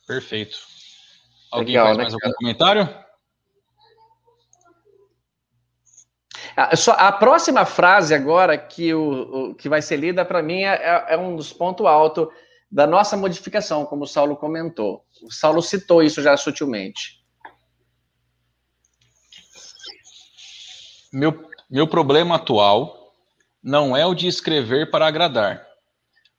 Perfeito. 0.05 0.55
Alguém 1.51 1.73
Legal, 1.73 1.87
faz 1.87 1.97
né, 1.97 2.03
mais 2.03 2.13
algum 2.13 2.33
comentário? 2.33 3.07
A, 6.55 6.75
só, 6.75 6.91
a 6.91 7.11
próxima 7.11 7.65
frase 7.65 8.13
agora 8.13 8.55
que, 8.55 8.93
o, 8.93 9.49
o 9.49 9.55
que 9.55 9.67
vai 9.67 9.81
ser 9.81 9.97
lida, 9.97 10.23
para 10.23 10.43
mim, 10.43 10.61
é, 10.61 10.75
é, 10.75 11.05
é 11.15 11.17
um 11.17 11.35
dos 11.35 11.51
pontos 11.51 11.85
altos 11.87 12.27
da 12.71 12.85
nossa 12.85 13.17
modificação, 13.17 13.83
como 13.83 14.03
o 14.03 14.07
Saulo 14.07 14.37
comentou. 14.37 15.03
O 15.23 15.31
Saulo 15.31 15.61
citou 15.63 16.03
isso 16.03 16.21
já 16.21 16.37
sutilmente. 16.37 17.25
Meu, 21.11 21.49
meu 21.67 21.87
problema 21.87 22.35
atual 22.35 22.96
não 23.63 23.95
é 23.95 24.05
o 24.05 24.13
de 24.13 24.27
escrever 24.27 24.91
para 24.91 25.07
agradar, 25.07 25.65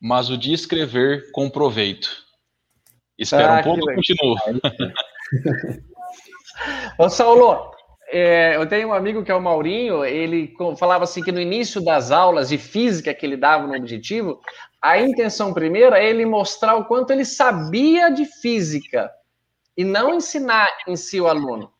mas 0.00 0.30
o 0.30 0.38
de 0.38 0.52
escrever 0.52 1.30
com 1.32 1.50
proveito. 1.50 2.08
Espera 3.18 3.56
ah, 3.56 3.60
um 3.60 3.62
pouco 3.62 3.90
e 3.90 3.94
continuo. 3.94 4.36
Ô, 6.98 7.08
Saulo, 7.08 7.70
é, 8.10 8.56
eu 8.56 8.66
tenho 8.66 8.88
um 8.88 8.92
amigo 8.92 9.22
que 9.22 9.30
é 9.30 9.34
o 9.34 9.40
Maurinho, 9.40 10.04
ele 10.04 10.54
falava 10.78 11.04
assim 11.04 11.22
que 11.22 11.32
no 11.32 11.40
início 11.40 11.80
das 11.82 12.10
aulas 12.10 12.48
de 12.48 12.58
física 12.58 13.12
que 13.12 13.26
ele 13.26 13.36
dava 13.36 13.66
no 13.66 13.76
objetivo, 13.76 14.40
a 14.80 14.98
intenção 14.98 15.52
primeira 15.52 15.98
é 15.98 16.08
ele 16.08 16.24
mostrar 16.24 16.76
o 16.76 16.84
quanto 16.84 17.12
ele 17.12 17.24
sabia 17.24 18.08
de 18.08 18.24
física 18.24 19.10
e 19.76 19.84
não 19.84 20.14
ensinar 20.14 20.68
em 20.86 20.96
si 20.96 21.20
o 21.20 21.28
aluno. 21.28 21.72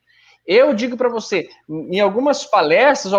Eu 0.49 0.73
digo 0.73 0.97
para 0.97 1.11
você, 1.11 1.47
em 1.69 2.01
algumas 2.01 2.47
palestras, 2.47 3.13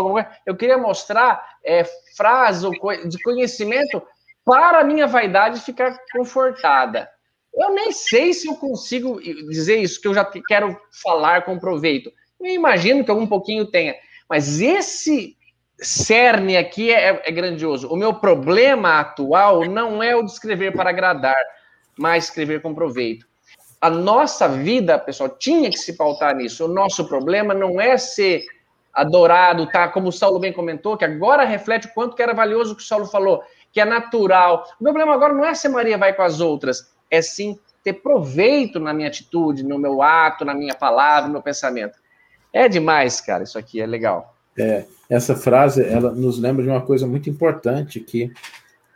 eu 0.47 0.55
queria 0.55 0.79
mostrar 0.79 1.39
é, 1.63 1.83
frases 2.17 2.67
de 3.07 3.21
conhecimento 3.21 4.01
para 4.43 4.79
a 4.79 4.83
minha 4.83 5.05
vaidade 5.05 5.61
ficar 5.61 5.95
confortada. 6.11 7.07
Eu 7.53 7.69
nem 7.75 7.91
sei 7.91 8.33
se 8.33 8.47
eu 8.47 8.55
consigo 8.55 9.21
dizer 9.21 9.77
isso, 9.77 10.01
que 10.01 10.07
eu 10.07 10.13
já 10.15 10.25
quero 10.25 10.75
falar 11.03 11.45
com 11.45 11.59
proveito. 11.59 12.11
Eu 12.41 12.47
imagino 12.47 13.05
que 13.05 13.11
algum 13.11 13.27
pouquinho 13.27 13.67
tenha. 13.67 13.93
Mas 14.27 14.59
esse 14.59 15.37
cerne 15.77 16.57
aqui 16.57 16.91
é, 16.91 17.21
é 17.23 17.31
grandioso. 17.31 17.89
O 17.89 17.95
meu 17.95 18.15
problema 18.15 18.99
atual 18.99 19.65
não 19.65 20.01
é 20.01 20.15
o 20.15 20.23
de 20.23 20.31
escrever 20.31 20.73
para 20.73 20.89
agradar, 20.89 21.37
mas 21.95 22.23
escrever 22.23 22.59
com 22.59 22.73
proveito 22.73 23.28
a 23.81 23.89
nossa 23.89 24.47
vida, 24.47 24.99
pessoal, 24.99 25.29
tinha 25.29 25.69
que 25.69 25.77
se 25.77 25.93
pautar 25.93 26.35
nisso. 26.35 26.65
O 26.65 26.67
nosso 26.67 27.07
problema 27.07 27.53
não 27.53 27.79
é 27.79 27.97
ser 27.97 28.43
adorado, 28.93 29.67
tá? 29.67 29.87
Como 29.87 30.09
o 30.09 30.11
Saulo 30.11 30.39
bem 30.39 30.51
comentou, 30.51 30.97
que 30.97 31.05
agora 31.05 31.45
reflete 31.45 31.87
o 31.87 31.93
quanto 31.93 32.15
que 32.15 32.21
era 32.21 32.33
valioso 32.33 32.73
o 32.73 32.75
que 32.75 32.83
o 32.83 32.85
Saulo 32.85 33.05
falou, 33.05 33.41
que 33.71 33.79
é 33.79 33.85
natural. 33.85 34.65
O 34.79 34.83
meu 34.83 34.93
problema 34.93 35.15
agora 35.15 35.33
não 35.33 35.45
é 35.45 35.53
ser 35.53 35.69
Maria 35.69 35.97
vai 35.97 36.13
com 36.13 36.23
as 36.23 36.41
outras, 36.41 36.91
é 37.09 37.21
sim 37.21 37.57
ter 37.81 37.93
proveito 37.93 38.79
na 38.79 38.93
minha 38.93 39.07
atitude, 39.07 39.63
no 39.63 39.79
meu 39.79 40.01
ato, 40.01 40.43
na 40.43 40.53
minha 40.53 40.75
palavra, 40.75 41.27
no 41.27 41.33
meu 41.33 41.41
pensamento. 41.41 41.97
É 42.51 42.67
demais, 42.67 43.21
cara, 43.21 43.43
isso 43.43 43.57
aqui 43.57 43.79
é 43.79 43.85
legal. 43.85 44.35
É, 44.57 44.85
essa 45.09 45.35
frase, 45.35 45.81
ela 45.87 46.11
nos 46.11 46.37
lembra 46.37 46.63
de 46.63 46.69
uma 46.69 46.81
coisa 46.81 47.07
muito 47.07 47.29
importante 47.29 48.01
que, 48.01 48.33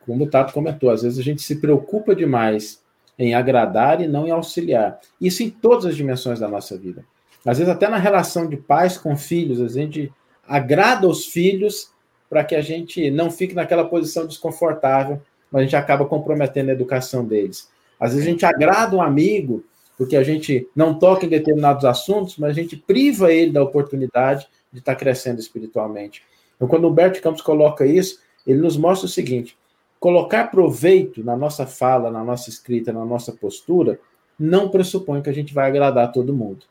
como 0.06 0.26
o 0.26 0.30
Tato 0.30 0.52
comentou, 0.52 0.90
às 0.90 1.04
vezes 1.04 1.18
a 1.18 1.24
gente 1.24 1.42
se 1.42 1.62
preocupa 1.62 2.14
demais 2.14 2.83
em 3.18 3.34
agradar 3.34 4.02
e 4.02 4.08
não 4.08 4.28
em 4.28 4.32
auxiliar. 4.32 5.00
Isso 5.20 5.44
em 5.44 5.50
todas 5.50 5.86
as 5.86 5.96
dimensões 5.96 6.40
da 6.40 6.48
nossa 6.48 6.78
vida. 6.78 7.06
Às 7.46 7.58
vezes, 7.58 7.72
até 7.72 7.88
na 7.88 7.98
relação 7.98 8.48
de 8.48 8.58
pais 8.58 8.98
com 8.98 9.16
filhos, 9.18 9.62
a 9.62 9.68
gente 9.68 10.12
agrada 10.48 11.08
os 11.08 11.26
filhos 11.26 11.92
para 12.30 12.44
que 12.44 12.56
a 12.56 12.62
gente 12.62 13.12
não 13.12 13.30
fique 13.30 13.54
naquela 13.54 13.86
posição 13.86 14.26
desconfortável, 14.26 15.22
mas 15.52 15.62
a 15.62 15.64
gente 15.66 15.76
acaba 15.76 16.06
comprometendo 16.06 16.70
a 16.70 16.74
educação 16.74 17.26
deles. 17.26 17.70
Às 18.00 18.14
vezes, 18.14 18.28
a 18.28 18.32
gente 18.32 18.46
agrada 18.46 18.96
um 18.96 19.02
amigo 19.02 19.64
porque 19.98 20.16
a 20.16 20.24
gente 20.24 20.68
não 20.76 20.98
toca 20.98 21.26
em 21.26 21.30
determinados 21.30 21.86
assuntos, 21.86 22.38
mas 22.38 22.52
a 22.52 22.62
gente 22.62 22.76
priva 22.76 23.32
ele 23.32 23.52
da 23.52 23.62
oportunidade 23.62 24.48
de 24.72 24.80
estar 24.80 24.96
crescendo 24.96 25.40
espiritualmente. 25.40 26.24
Então, 26.56 26.68
quando 26.68 26.86
o 26.86 26.90
Humberto 26.90 27.22
Campos 27.22 27.42
coloca 27.42 27.86
isso, 27.86 28.20
ele 28.46 28.60
nos 28.60 28.76
mostra 28.76 29.06
o 29.06 29.10
seguinte: 29.10 29.56
colocar 30.04 30.52
proveito 30.52 31.24
na 31.24 31.34
nossa 31.34 31.66
fala, 31.66 32.12
na 32.12 32.22
nossa 32.26 32.50
escrita, 32.50 32.92
na 32.92 33.06
nossa 33.06 33.32
postura, 33.32 33.98
não 34.38 34.68
pressupõe 34.68 35.22
que 35.22 35.30
a 35.30 35.34
gente 35.34 35.54
vai 35.54 35.70
agradar 35.70 36.12
todo 36.12 36.36
mundo. 36.36 36.66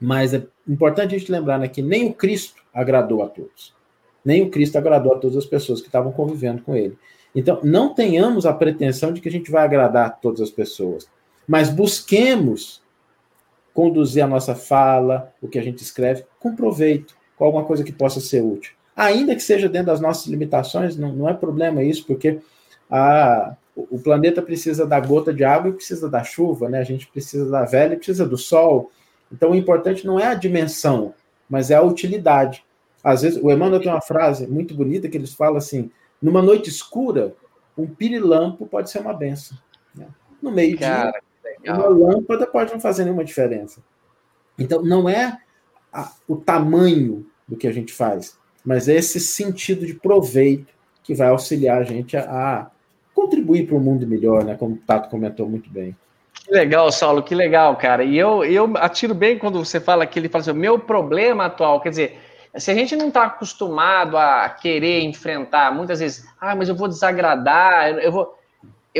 Mas 0.00 0.32
é 0.32 0.42
importante 0.66 1.14
a 1.14 1.18
gente 1.18 1.30
lembrar 1.30 1.58
né, 1.58 1.68
que 1.68 1.82
nem 1.82 2.08
o 2.08 2.14
Cristo 2.14 2.62
agradou 2.72 3.22
a 3.22 3.28
todos. 3.28 3.74
Nem 4.24 4.40
o 4.40 4.48
Cristo 4.48 4.78
agradou 4.78 5.12
a 5.12 5.18
todas 5.18 5.36
as 5.36 5.44
pessoas 5.44 5.82
que 5.82 5.88
estavam 5.88 6.12
convivendo 6.12 6.62
com 6.62 6.74
ele. 6.74 6.96
Então, 7.34 7.60
não 7.62 7.92
tenhamos 7.92 8.46
a 8.46 8.54
pretensão 8.54 9.12
de 9.12 9.20
que 9.20 9.28
a 9.28 9.32
gente 9.32 9.50
vai 9.50 9.64
agradar 9.64 10.18
todas 10.18 10.40
as 10.40 10.50
pessoas, 10.50 11.06
mas 11.46 11.68
busquemos 11.68 12.82
conduzir 13.74 14.24
a 14.24 14.26
nossa 14.26 14.54
fala, 14.54 15.30
o 15.42 15.48
que 15.48 15.58
a 15.58 15.62
gente 15.62 15.82
escreve, 15.82 16.24
com 16.40 16.56
proveito, 16.56 17.14
com 17.36 17.44
alguma 17.44 17.66
coisa 17.66 17.84
que 17.84 17.92
possa 17.92 18.18
ser 18.18 18.42
útil. 18.42 18.72
Ainda 18.96 19.34
que 19.34 19.42
seja 19.42 19.68
dentro 19.68 19.88
das 19.88 20.00
nossas 20.00 20.26
limitações, 20.26 20.96
não, 20.96 21.12
não 21.12 21.28
é 21.28 21.34
problema 21.34 21.82
isso, 21.82 22.06
porque 22.06 22.40
a, 22.92 23.56
o 23.74 23.98
planeta 23.98 24.42
precisa 24.42 24.86
da 24.86 25.00
gota 25.00 25.32
de 25.32 25.42
água 25.42 25.70
e 25.70 25.74
precisa 25.74 26.10
da 26.10 26.22
chuva, 26.22 26.68
né? 26.68 26.78
A 26.78 26.84
gente 26.84 27.06
precisa 27.06 27.50
da 27.50 27.64
velha 27.64 27.94
e 27.94 27.96
precisa 27.96 28.26
do 28.26 28.36
sol. 28.36 28.92
Então, 29.32 29.52
o 29.52 29.54
importante 29.54 30.06
não 30.06 30.20
é 30.20 30.26
a 30.26 30.34
dimensão, 30.34 31.14
mas 31.48 31.70
é 31.70 31.76
a 31.76 31.82
utilidade. 31.82 32.62
Às 33.02 33.22
vezes, 33.22 33.42
o 33.42 33.50
Emmanuel 33.50 33.80
tem 33.80 33.90
uma 33.90 34.02
frase 34.02 34.46
muito 34.46 34.74
bonita 34.74 35.08
que 35.08 35.16
eles 35.16 35.32
falam 35.32 35.56
assim: 35.56 35.90
numa 36.20 36.42
noite 36.42 36.68
escura, 36.68 37.34
um 37.76 37.86
pirilampo 37.86 38.66
pode 38.66 38.90
ser 38.90 38.98
uma 38.98 39.14
benção. 39.14 39.56
Né? 39.94 40.06
No 40.42 40.52
meio-dia, 40.52 41.14
uma 41.66 41.88
lâmpada 41.88 42.46
pode 42.46 42.72
não 42.72 42.80
fazer 42.80 43.04
nenhuma 43.04 43.24
diferença. 43.24 43.82
Então, 44.58 44.82
não 44.82 45.08
é 45.08 45.38
a, 45.90 46.12
o 46.28 46.36
tamanho 46.36 47.26
do 47.48 47.56
que 47.56 47.66
a 47.66 47.72
gente 47.72 47.90
faz, 47.90 48.38
mas 48.62 48.86
é 48.86 48.96
esse 48.96 49.18
sentido 49.18 49.86
de 49.86 49.94
proveito 49.94 50.74
que 51.02 51.14
vai 51.14 51.28
auxiliar 51.28 51.80
a 51.80 51.84
gente 51.84 52.18
a, 52.18 52.22
a 52.30 52.70
contribuir 53.22 53.66
para 53.66 53.76
um 53.76 53.80
mundo 53.80 54.06
melhor, 54.06 54.44
né? 54.44 54.56
Como 54.56 54.74
o 54.74 54.78
Tato 54.78 55.08
comentou 55.08 55.48
muito 55.48 55.70
bem. 55.70 55.96
Que 56.32 56.52
legal, 56.52 56.90
Saulo, 56.90 57.22
que 57.22 57.34
legal, 57.34 57.76
cara. 57.76 58.02
E 58.02 58.18
eu, 58.18 58.44
eu 58.44 58.72
atiro 58.76 59.14
bem 59.14 59.38
quando 59.38 59.64
você 59.64 59.80
fala 59.80 60.06
que 60.06 60.18
ele 60.18 60.28
fala 60.28 60.42
assim, 60.42 60.50
o 60.50 60.54
meu 60.54 60.78
problema 60.78 61.46
atual, 61.46 61.80
quer 61.80 61.90
dizer, 61.90 62.18
se 62.56 62.70
a 62.70 62.74
gente 62.74 62.96
não 62.96 63.08
está 63.08 63.24
acostumado 63.24 64.16
a 64.16 64.48
querer 64.48 65.02
enfrentar, 65.02 65.74
muitas 65.74 66.00
vezes, 66.00 66.26
ah, 66.40 66.54
mas 66.54 66.68
eu 66.68 66.74
vou 66.74 66.88
desagradar, 66.88 67.90
eu 67.98 68.12
vou. 68.12 68.38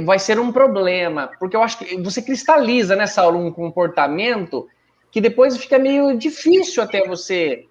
Vai 0.04 0.18
ser 0.18 0.38
um 0.40 0.50
problema, 0.50 1.30
porque 1.38 1.54
eu 1.54 1.62
acho 1.62 1.78
que 1.78 2.00
você 2.00 2.22
cristaliza, 2.22 2.96
né, 2.96 3.06
Saulo, 3.06 3.38
um 3.38 3.52
comportamento 3.52 4.66
que 5.10 5.20
depois 5.20 5.54
fica 5.58 5.78
meio 5.78 6.16
difícil 6.16 6.82
até 6.82 7.06
você 7.06 7.66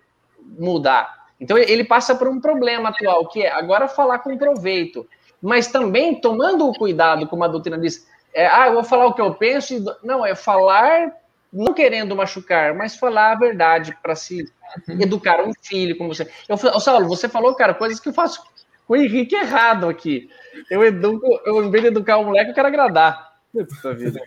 mudar. 0.60 1.22
Então 1.40 1.58
ele 1.58 1.84
passa 1.84 2.14
por 2.14 2.28
um 2.28 2.40
problema 2.40 2.90
atual, 2.90 3.28
que 3.28 3.42
é 3.42 3.52
agora 3.52 3.88
falar 3.88 4.20
com 4.20 4.38
proveito, 4.38 5.08
mas 5.42 5.68
também 5.68 6.20
tomando 6.20 6.68
o 6.68 6.74
cuidado, 6.74 7.28
como 7.28 7.44
a 7.44 7.48
doutrina 7.48 7.78
diz, 7.78 8.08
é, 8.34 8.48
ah, 8.48 8.68
eu 8.68 8.74
vou 8.74 8.84
falar 8.84 9.08
o 9.08 9.14
que 9.14 9.22
eu 9.22 9.34
penso, 9.34 9.74
e... 9.74 9.84
não, 10.04 10.26
é 10.26 10.36
falar 10.36 11.12
não 11.52 11.74
querendo 11.74 12.16
machucar, 12.16 12.74
mas 12.74 12.96
falar 12.96 13.34
a 13.34 13.36
verdade 13.36 13.98
para 14.02 14.16
se 14.16 14.46
educar 14.88 15.42
um 15.42 15.52
filho, 15.62 15.98
como 15.98 16.14
você. 16.14 16.30
Eu, 16.48 16.58
Saulo, 16.58 17.08
você 17.08 17.28
falou, 17.28 17.54
cara, 17.56 17.74
coisas 17.74 18.00
que 18.00 18.08
eu 18.08 18.14
faço 18.14 18.42
com 18.88 18.94
o 18.94 18.96
Henrique 18.96 19.36
errado 19.36 19.90
aqui. 19.90 20.30
Eu 20.70 20.84
educo, 20.84 21.28
eu, 21.46 21.64
em 21.64 21.70
vez 21.70 21.84
de 21.84 21.90
educar 21.90 22.18
o 22.18 22.26
moleque, 22.26 22.52
eu 22.52 22.56
quero 22.56 22.68
agradar. 22.68 23.32
Puta 23.52 23.94
vida. 23.94 24.22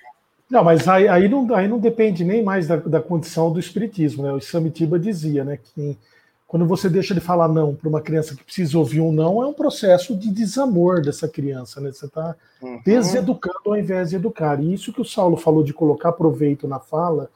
Não, 0.50 0.62
mas 0.62 0.86
aí, 0.86 1.08
aí, 1.08 1.26
não, 1.28 1.54
aí 1.54 1.66
não 1.66 1.78
depende 1.78 2.22
nem 2.24 2.42
mais 2.42 2.68
da, 2.68 2.76
da 2.76 3.00
condição 3.00 3.50
do 3.50 3.58
espiritismo, 3.58 4.22
né? 4.22 4.32
O 4.32 4.40
Samitiba 4.40 4.98
dizia, 4.98 5.42
né, 5.44 5.56
que 5.56 5.96
quando 6.54 6.66
você 6.66 6.88
deixa 6.88 7.12
de 7.12 7.18
falar 7.18 7.48
não 7.48 7.74
para 7.74 7.88
uma 7.88 8.00
criança 8.00 8.36
que 8.36 8.44
precisa 8.44 8.78
ouvir 8.78 9.00
um 9.00 9.10
não, 9.10 9.42
é 9.42 9.46
um 9.48 9.52
processo 9.52 10.14
de 10.14 10.30
desamor 10.30 11.02
dessa 11.02 11.26
criança, 11.26 11.80
né? 11.80 11.90
Você 11.90 12.06
está 12.06 12.36
uhum. 12.62 12.80
deseducando 12.86 13.58
ao 13.66 13.76
invés 13.76 14.10
de 14.10 14.14
educar. 14.14 14.62
E 14.62 14.72
isso 14.72 14.92
que 14.92 15.00
o 15.00 15.04
Saulo 15.04 15.36
falou 15.36 15.64
de 15.64 15.72
colocar 15.72 16.12
proveito 16.12 16.68
na 16.68 16.78
fala, 16.78 17.28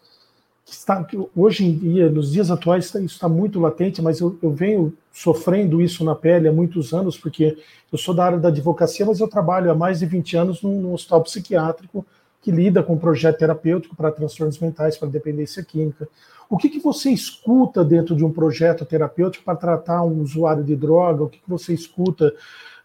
que 0.64 0.72
está, 0.72 1.02
que 1.02 1.18
hoje 1.34 1.66
em 1.66 1.76
dia, 1.76 2.08
nos 2.08 2.30
dias 2.30 2.48
atuais, 2.48 2.84
isso 2.84 2.96
está 3.06 3.28
muito 3.28 3.58
latente, 3.58 4.00
mas 4.00 4.20
eu, 4.20 4.38
eu 4.40 4.52
venho 4.52 4.94
sofrendo 5.12 5.82
isso 5.82 6.04
na 6.04 6.14
pele 6.14 6.46
há 6.46 6.52
muitos 6.52 6.94
anos, 6.94 7.18
porque 7.18 7.58
eu 7.90 7.98
sou 7.98 8.14
da 8.14 8.24
área 8.24 8.38
da 8.38 8.50
advocacia, 8.50 9.04
mas 9.04 9.18
eu 9.18 9.26
trabalho 9.26 9.68
há 9.68 9.74
mais 9.74 9.98
de 9.98 10.06
20 10.06 10.36
anos 10.36 10.62
num, 10.62 10.80
num 10.80 10.94
hospital 10.94 11.24
psiquiátrico 11.24 12.06
que 12.48 12.52
lida 12.52 12.82
com 12.82 12.96
projeto 12.96 13.36
terapêutico 13.36 13.94
para 13.94 14.10
transtornos 14.10 14.58
mentais, 14.58 14.96
para 14.96 15.06
dependência 15.06 15.62
química. 15.62 16.08
O 16.48 16.56
que, 16.56 16.70
que 16.70 16.78
você 16.78 17.10
escuta 17.10 17.84
dentro 17.84 18.16
de 18.16 18.24
um 18.24 18.32
projeto 18.32 18.86
terapêutico 18.86 19.44
para 19.44 19.54
tratar 19.54 20.02
um 20.02 20.22
usuário 20.22 20.64
de 20.64 20.74
droga? 20.74 21.24
O 21.24 21.28
que, 21.28 21.40
que 21.40 21.48
você 21.48 21.74
escuta 21.74 22.32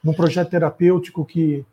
num 0.03 0.13
projeto 0.13 0.49
terapêutico 0.49 1.23
que, 1.23 1.65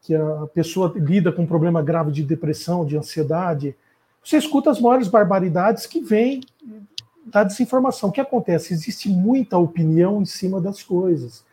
que 0.00 0.14
a 0.14 0.46
pessoa 0.54 0.90
lida 0.96 1.30
com 1.30 1.42
um 1.42 1.46
problema 1.46 1.82
grave 1.82 2.10
de 2.10 2.22
depressão, 2.22 2.86
de 2.86 2.96
ansiedade? 2.96 3.76
Você 4.24 4.38
escuta 4.38 4.70
as 4.70 4.80
maiores 4.80 5.08
barbaridades 5.08 5.84
que 5.84 6.00
vêm 6.00 6.40
da 7.26 7.44
desinformação. 7.44 8.08
O 8.08 8.12
que 8.12 8.22
acontece? 8.22 8.72
Existe 8.72 9.10
muita 9.10 9.58
opinião 9.58 10.22
em 10.22 10.24
cima 10.24 10.62
das 10.62 10.82
coisas. 10.82 11.44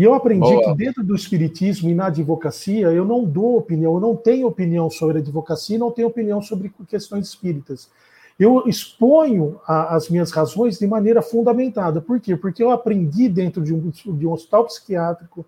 E 0.00 0.02
eu 0.02 0.14
aprendi 0.14 0.40
Boa. 0.40 0.64
que 0.64 0.78
dentro 0.78 1.04
do 1.04 1.14
espiritismo 1.14 1.90
e 1.90 1.94
na 1.94 2.06
advocacia, 2.06 2.86
eu 2.86 3.04
não 3.04 3.22
dou 3.22 3.58
opinião, 3.58 3.92
eu 3.92 4.00
não 4.00 4.16
tenho 4.16 4.46
opinião 4.46 4.88
sobre 4.88 5.18
advocacia 5.18 5.76
e 5.76 5.78
não 5.78 5.90
tenho 5.90 6.08
opinião 6.08 6.40
sobre 6.40 6.72
questões 6.88 7.28
espíritas. 7.28 7.90
Eu 8.38 8.66
exponho 8.66 9.60
a, 9.66 9.94
as 9.94 10.08
minhas 10.08 10.30
razões 10.30 10.78
de 10.78 10.86
maneira 10.86 11.20
fundamentada. 11.20 12.00
Por 12.00 12.18
quê? 12.18 12.34
Porque 12.34 12.62
eu 12.62 12.70
aprendi 12.70 13.28
dentro 13.28 13.62
de 13.62 13.74
um, 13.74 13.90
de 13.90 14.26
um 14.26 14.32
hospital 14.32 14.64
psiquiátrico, 14.64 15.44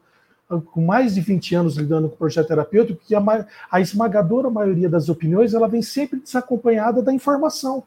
ah, 0.51 0.61
com 0.61 0.85
mais 0.85 1.15
de 1.15 1.23
20 1.23 1.55
anos 1.55 1.77
lidando 1.79 2.11
com 2.11 2.17
o 2.17 2.19
projeto 2.19 2.49
terapêutico, 2.49 3.01
que 3.03 3.15
a, 3.15 3.47
a 3.71 3.81
esmagadora 3.81 4.51
maioria 4.51 4.87
das 4.87 5.09
opiniões 5.09 5.55
ela 5.55 5.67
vem 5.67 5.81
sempre 5.81 6.21
desacompanhada 6.21 7.03
da 7.03 7.15
informação 7.15 7.85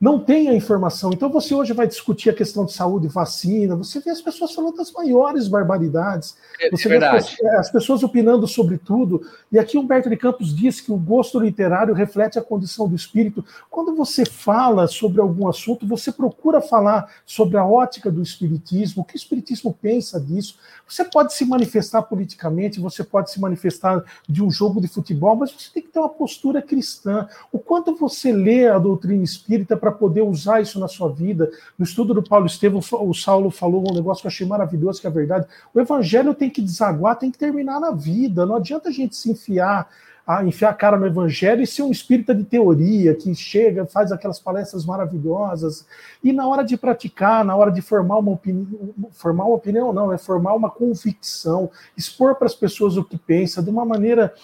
não 0.00 0.20
tem 0.20 0.48
a 0.48 0.54
informação. 0.54 1.10
Então 1.12 1.28
você 1.28 1.54
hoje 1.54 1.72
vai 1.72 1.86
discutir 1.86 2.30
a 2.30 2.32
questão 2.32 2.64
de 2.64 2.72
saúde 2.72 3.06
e 3.06 3.10
vacina, 3.10 3.74
você 3.74 3.98
vê 3.98 4.10
as 4.10 4.20
pessoas 4.20 4.52
falando 4.52 4.76
das 4.76 4.92
maiores 4.92 5.48
barbaridades, 5.48 6.36
é, 6.60 6.70
você 6.70 6.88
é 6.88 6.98
vê 6.98 7.04
as 7.04 7.30
pessoas, 7.30 7.54
as 7.54 7.70
pessoas, 7.70 8.02
opinando 8.04 8.46
sobre 8.46 8.78
tudo. 8.78 9.26
E 9.50 9.58
aqui 9.58 9.76
Humberto 9.76 10.08
de 10.08 10.16
Campos 10.16 10.54
diz 10.54 10.80
que 10.80 10.92
o 10.92 10.96
gosto 10.96 11.40
literário 11.40 11.94
reflete 11.94 12.38
a 12.38 12.42
condição 12.42 12.88
do 12.88 12.94
espírito. 12.94 13.44
Quando 13.68 13.94
você 13.96 14.24
fala 14.24 14.86
sobre 14.86 15.20
algum 15.20 15.48
assunto, 15.48 15.86
você 15.86 16.12
procura 16.12 16.60
falar 16.60 17.12
sobre 17.26 17.56
a 17.56 17.64
ótica 17.64 18.10
do 18.10 18.22
espiritismo, 18.22 19.02
o 19.02 19.04
que 19.04 19.14
o 19.14 19.16
espiritismo 19.16 19.76
pensa 19.80 20.20
disso. 20.20 20.58
Você 20.88 21.04
pode 21.04 21.34
se 21.34 21.44
manifestar 21.44 22.02
politicamente, 22.02 22.80
você 22.80 23.02
pode 23.02 23.30
se 23.30 23.40
manifestar 23.40 24.04
de 24.28 24.42
um 24.42 24.50
jogo 24.50 24.80
de 24.80 24.88
futebol, 24.88 25.34
mas 25.34 25.50
você 25.50 25.70
tem 25.74 25.82
que 25.82 25.90
ter 25.90 25.98
uma 25.98 26.08
postura 26.08 26.62
cristã. 26.62 27.28
O 27.52 27.58
quanto 27.58 27.96
você 27.96 28.32
lê 28.32 28.68
a 28.68 28.78
doutrina 28.78 29.22
espírita 29.22 29.76
para 29.76 29.87
para 29.88 29.92
poder 29.92 30.22
usar 30.22 30.60
isso 30.60 30.78
na 30.78 30.86
sua 30.86 31.10
vida. 31.10 31.50
No 31.78 31.84
estudo 31.84 32.12
do 32.12 32.22
Paulo 32.22 32.46
Estevam, 32.46 32.80
o 32.92 33.14
Saulo 33.14 33.50
falou 33.50 33.90
um 33.90 33.94
negócio 33.94 34.20
que 34.20 34.26
eu 34.26 34.30
achei 34.30 34.46
maravilhoso, 34.46 35.00
que 35.00 35.06
é 35.06 35.10
verdade. 35.10 35.46
O 35.72 35.80
evangelho 35.80 36.34
tem 36.34 36.50
que 36.50 36.60
desaguar, 36.60 37.18
tem 37.18 37.30
que 37.30 37.38
terminar 37.38 37.80
na 37.80 37.90
vida. 37.90 38.44
Não 38.44 38.56
adianta 38.56 38.90
a 38.90 38.92
gente 38.92 39.16
se 39.16 39.30
enfiar 39.30 39.88
a 40.26 40.44
enfiar 40.44 40.68
a 40.68 40.74
cara 40.74 40.98
no 40.98 41.06
evangelho 41.06 41.62
e 41.62 41.66
ser 41.66 41.80
um 41.80 41.90
espírita 41.90 42.34
de 42.34 42.44
teoria 42.44 43.14
que 43.14 43.34
chega, 43.34 43.86
faz 43.86 44.12
aquelas 44.12 44.38
palestras 44.38 44.84
maravilhosas 44.84 45.86
e 46.22 46.34
na 46.34 46.46
hora 46.46 46.62
de 46.62 46.76
praticar, 46.76 47.42
na 47.42 47.56
hora 47.56 47.72
de 47.72 47.80
formar 47.80 48.18
uma 48.18 48.32
opinião, 48.32 48.66
formar 49.12 49.46
uma 49.46 49.54
opinião 49.54 49.90
não, 49.90 50.12
é 50.12 50.18
formar 50.18 50.52
uma 50.52 50.68
convicção, 50.68 51.70
expor 51.96 52.34
para 52.34 52.44
as 52.44 52.54
pessoas 52.54 52.98
o 52.98 53.04
que 53.04 53.16
pensa 53.16 53.62
de 53.62 53.70
uma 53.70 53.86
maneira 53.86 54.34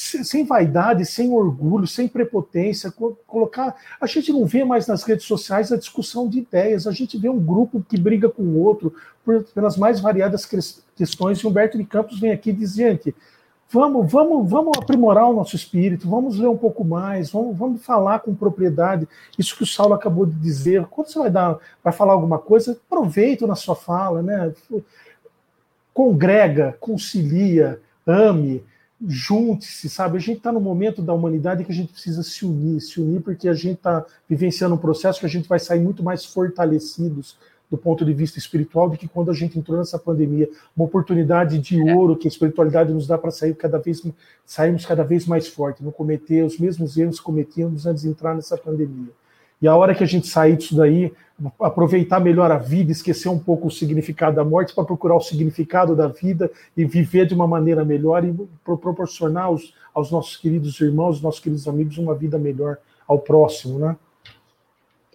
sem 0.00 0.44
vaidade, 0.44 1.04
sem 1.04 1.30
orgulho, 1.30 1.86
sem 1.86 2.08
prepotência, 2.08 2.92
colocar. 3.26 3.76
A 4.00 4.06
gente 4.06 4.32
não 4.32 4.46
vê 4.46 4.64
mais 4.64 4.86
nas 4.86 5.02
redes 5.02 5.26
sociais 5.26 5.70
a 5.70 5.76
discussão 5.76 6.26
de 6.26 6.38
ideias, 6.38 6.86
a 6.86 6.92
gente 6.92 7.18
vê 7.18 7.28
um 7.28 7.38
grupo 7.38 7.84
que 7.86 8.00
briga 8.00 8.28
com 8.28 8.42
o 8.42 8.58
outro 8.58 8.94
por, 9.22 9.42
pelas 9.44 9.76
mais 9.76 10.00
variadas 10.00 10.46
questões. 10.96 11.40
E 11.40 11.46
Humberto 11.46 11.76
de 11.76 11.84
Campos 11.84 12.18
vem 12.18 12.32
aqui 12.32 12.50
dizendo 12.50 13.14
vamos, 13.70 14.10
vamos, 14.10 14.50
vamos 14.50 14.72
aprimorar 14.78 15.28
o 15.28 15.34
nosso 15.34 15.54
espírito, 15.54 16.08
vamos 16.08 16.38
ler 16.38 16.48
um 16.48 16.56
pouco 16.56 16.82
mais, 16.82 17.30
vamos, 17.30 17.56
vamos 17.56 17.84
falar 17.84 18.20
com 18.20 18.34
propriedade. 18.34 19.06
Isso 19.38 19.54
que 19.54 19.62
o 19.62 19.66
Saulo 19.66 19.92
acabou 19.92 20.24
de 20.24 20.34
dizer. 20.34 20.86
Quando 20.86 21.08
você 21.08 21.18
vai 21.18 21.30
dar, 21.30 21.58
vai 21.84 21.92
falar 21.92 22.14
alguma 22.14 22.38
coisa, 22.38 22.72
aproveita 22.72 23.46
na 23.46 23.54
sua 23.54 23.76
fala, 23.76 24.22
né? 24.22 24.52
Congrega, 25.92 26.74
concilia, 26.80 27.80
ame 28.06 28.64
junte-se, 29.06 29.88
sabe? 29.88 30.18
A 30.18 30.20
gente 30.20 30.38
está 30.38 30.52
no 30.52 30.60
momento 30.60 31.00
da 31.00 31.12
humanidade 31.12 31.64
que 31.64 31.72
a 31.72 31.74
gente 31.74 31.92
precisa 31.92 32.22
se 32.22 32.44
unir, 32.44 32.80
se 32.80 33.00
unir 33.00 33.20
porque 33.20 33.48
a 33.48 33.54
gente 33.54 33.76
está 33.76 34.04
vivenciando 34.28 34.74
um 34.74 34.78
processo 34.78 35.20
que 35.20 35.26
a 35.26 35.28
gente 35.28 35.48
vai 35.48 35.58
sair 35.58 35.80
muito 35.80 36.02
mais 36.02 36.24
fortalecidos 36.24 37.36
do 37.70 37.78
ponto 37.78 38.04
de 38.04 38.12
vista 38.12 38.38
espiritual 38.38 38.90
do 38.90 38.98
que 38.98 39.06
quando 39.06 39.30
a 39.30 39.34
gente 39.34 39.58
entrou 39.58 39.78
nessa 39.78 39.98
pandemia. 39.98 40.50
Uma 40.76 40.86
oportunidade 40.86 41.58
de 41.58 41.88
é. 41.88 41.94
ouro 41.94 42.16
que 42.16 42.26
a 42.26 42.30
espiritualidade 42.30 42.92
nos 42.92 43.06
dá 43.06 43.16
para 43.16 43.30
sair 43.30 43.54
cada 43.54 43.78
vez 43.78 44.02
sairmos 44.44 44.84
cada 44.84 45.04
vez 45.04 45.24
mais 45.24 45.46
forte, 45.46 45.82
não 45.82 45.92
cometer 45.92 46.44
os 46.44 46.58
mesmos 46.58 46.96
erros 46.96 47.20
que 47.20 47.24
cometíamos 47.24 47.86
antes 47.86 48.02
de 48.02 48.08
entrar 48.08 48.34
nessa 48.34 48.56
pandemia. 48.56 49.12
E 49.60 49.68
a 49.68 49.76
hora 49.76 49.94
que 49.94 50.02
a 50.02 50.06
gente 50.06 50.26
sair 50.26 50.56
disso 50.56 50.76
daí, 50.76 51.12
aproveitar 51.60 52.20
melhor 52.20 52.50
a 52.50 52.58
vida, 52.58 52.92
esquecer 52.92 53.28
um 53.28 53.38
pouco 53.38 53.68
o 53.68 53.70
significado 53.70 54.36
da 54.36 54.44
morte 54.44 54.74
para 54.74 54.84
procurar 54.84 55.16
o 55.16 55.20
significado 55.20 55.94
da 55.94 56.08
vida 56.08 56.50
e 56.76 56.84
viver 56.84 57.26
de 57.26 57.34
uma 57.34 57.46
maneira 57.46 57.84
melhor 57.84 58.24
e 58.24 58.32
proporcionar 58.64 59.44
aos, 59.44 59.74
aos 59.94 60.10
nossos 60.10 60.36
queridos 60.36 60.80
irmãos, 60.80 61.16
aos 61.16 61.22
nossos 61.22 61.40
queridos 61.40 61.68
amigos, 61.68 61.98
uma 61.98 62.14
vida 62.14 62.38
melhor 62.38 62.78
ao 63.06 63.18
próximo, 63.18 63.78
né? 63.78 63.96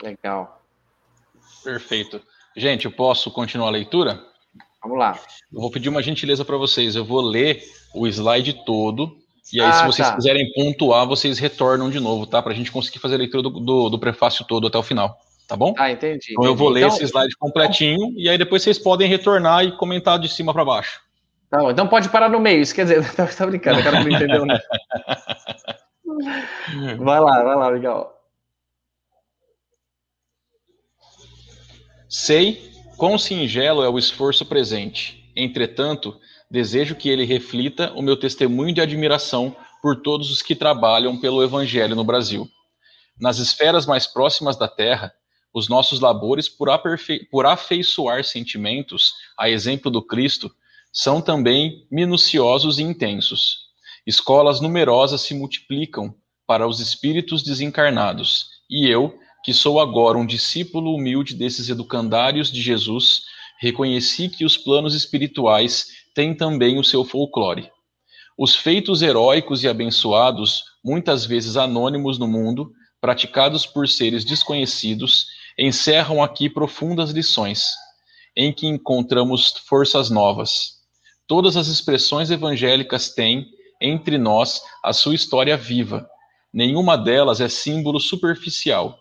Legal. 0.01 0.61
Perfeito. 1.63 2.21
Gente, 2.55 2.85
eu 2.85 2.91
posso 2.91 3.31
continuar 3.31 3.67
a 3.67 3.71
leitura? 3.71 4.21
Vamos 4.81 4.99
lá. 4.99 5.19
Eu 5.51 5.61
vou 5.61 5.71
pedir 5.71 5.89
uma 5.89 6.03
gentileza 6.03 6.45
para 6.45 6.57
vocês. 6.57 6.95
Eu 6.95 7.03
vou 7.03 7.21
ler 7.21 7.63
o 7.93 8.05
slide 8.07 8.65
todo 8.65 9.17
e 9.53 9.61
aí, 9.61 9.67
ah, 9.67 9.73
se 9.73 9.85
vocês 9.85 10.07
tá. 10.07 10.15
quiserem 10.15 10.51
pontuar, 10.53 11.05
vocês 11.05 11.37
retornam 11.37 11.89
de 11.89 11.99
novo, 11.99 12.25
tá? 12.25 12.41
Para 12.41 12.51
a 12.51 12.55
gente 12.55 12.71
conseguir 12.71 12.99
fazer 12.99 13.15
a 13.15 13.19
leitura 13.19 13.43
do, 13.43 13.49
do, 13.49 13.89
do, 13.89 13.99
prefácio 13.99 14.43
todo 14.45 14.67
até 14.67 14.77
o 14.77 14.83
final, 14.83 15.19
tá 15.47 15.55
bom? 15.55 15.73
Ah, 15.77 15.91
entendi. 15.91 16.31
Então 16.31 16.45
eu 16.45 16.55
vou 16.55 16.69
ler 16.69 16.85
então, 16.85 16.95
esse 16.95 17.03
slide 17.05 17.35
completinho 17.37 18.11
e 18.15 18.27
aí 18.27 18.37
depois 18.37 18.63
vocês 18.63 18.79
podem 18.79 19.07
retornar 19.07 19.63
e 19.63 19.77
comentar 19.77 20.17
de 20.17 20.27
cima 20.29 20.51
para 20.51 20.65
baixo. 20.65 20.99
Tá 21.49 21.59
bom, 21.59 21.69
então 21.69 21.87
pode 21.87 22.09
parar 22.09 22.27
no 22.27 22.39
meio, 22.39 22.61
isso 22.61 22.73
quer 22.73 22.83
dizer, 22.83 23.05
tá, 23.13 23.27
tá 23.27 23.45
brincando, 23.45 23.79
o 23.79 23.83
cara 23.83 24.03
não 24.03 24.09
entendeu, 24.09 24.45
né? 24.45 24.59
vai 26.97 27.19
lá, 27.19 27.43
vai 27.43 27.55
lá, 27.55 27.69
legal. 27.69 28.15
Sei 32.09 32.71
quão 32.97 33.17
singelo 33.17 33.83
é 33.83 33.89
o 33.89 33.99
esforço 33.99 34.45
presente. 34.45 35.29
Entretanto, 35.35 36.19
desejo 36.49 36.95
que 36.95 37.09
ele 37.09 37.25
reflita 37.25 37.91
o 37.93 38.01
meu 38.01 38.17
testemunho 38.17 38.73
de 38.73 38.81
admiração 38.81 39.55
por 39.81 40.01
todos 40.01 40.31
os 40.31 40.41
que 40.41 40.55
trabalham 40.55 41.19
pelo 41.19 41.43
Evangelho 41.43 41.95
no 41.95 42.03
Brasil. 42.03 42.49
Nas 43.19 43.37
esferas 43.37 43.85
mais 43.85 44.07
próximas 44.07 44.57
da 44.57 44.67
Terra, 44.67 45.13
os 45.53 45.69
nossos 45.69 45.99
labores 45.99 46.49
por, 46.49 46.67
por 47.31 47.45
afeiçoar 47.45 48.23
sentimentos, 48.23 49.13
a 49.37 49.49
exemplo 49.49 49.89
do 49.89 50.01
Cristo, 50.01 50.51
são 50.91 51.21
também 51.21 51.87
minuciosos 51.89 52.77
e 52.77 52.83
intensos. 52.83 53.65
Escolas 54.05 54.59
numerosas 54.59 55.21
se 55.21 55.33
multiplicam 55.33 56.13
para 56.45 56.67
os 56.67 56.79
espíritos 56.79 57.41
desencarnados, 57.41 58.47
e 58.69 58.87
eu, 58.87 59.17
que 59.43 59.53
sou 59.53 59.79
agora 59.79 60.17
um 60.17 60.25
discípulo 60.25 60.93
humilde 60.93 61.35
desses 61.35 61.69
educandários 61.69 62.51
de 62.51 62.61
Jesus, 62.61 63.21
reconheci 63.59 64.27
que 64.29 64.43
os 64.43 64.57
planos 64.57 64.93
espirituais 64.93 65.87
têm 66.15 66.33
também 66.33 66.79
o 66.79 66.83
seu 66.83 67.03
folclore. 67.05 67.69
Os 68.37 68.55
feitos 68.55 69.01
heróicos 69.01 69.63
e 69.63 69.67
abençoados, 69.67 70.63
muitas 70.83 71.25
vezes 71.25 71.57
anônimos 71.57 72.17
no 72.17 72.27
mundo, 72.27 72.71
praticados 72.99 73.65
por 73.65 73.87
seres 73.87 74.25
desconhecidos, 74.25 75.27
encerram 75.59 76.23
aqui 76.23 76.49
profundas 76.49 77.11
lições, 77.11 77.65
em 78.35 78.51
que 78.51 78.65
encontramos 78.65 79.53
forças 79.67 80.09
novas. 80.09 80.75
Todas 81.27 81.55
as 81.57 81.67
expressões 81.67 82.31
evangélicas 82.31 83.13
têm, 83.13 83.45
entre 83.81 84.17
nós, 84.17 84.61
a 84.83 84.93
sua 84.93 85.15
história 85.15 85.55
viva. 85.57 86.07
Nenhuma 86.53 86.97
delas 86.97 87.41
é 87.41 87.49
símbolo 87.49 87.99
superficial. 87.99 88.97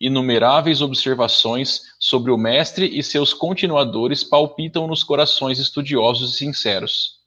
Inumeráveis 0.00 0.82
observações 0.82 1.82
sobre 1.98 2.30
o 2.30 2.36
Mestre 2.36 2.86
e 2.86 3.02
seus 3.02 3.32
continuadores 3.32 4.24
palpitam 4.24 4.86
nos 4.86 5.02
corações 5.02 5.58
estudiosos 5.58 6.34
e 6.34 6.36
sinceros. 6.38 7.20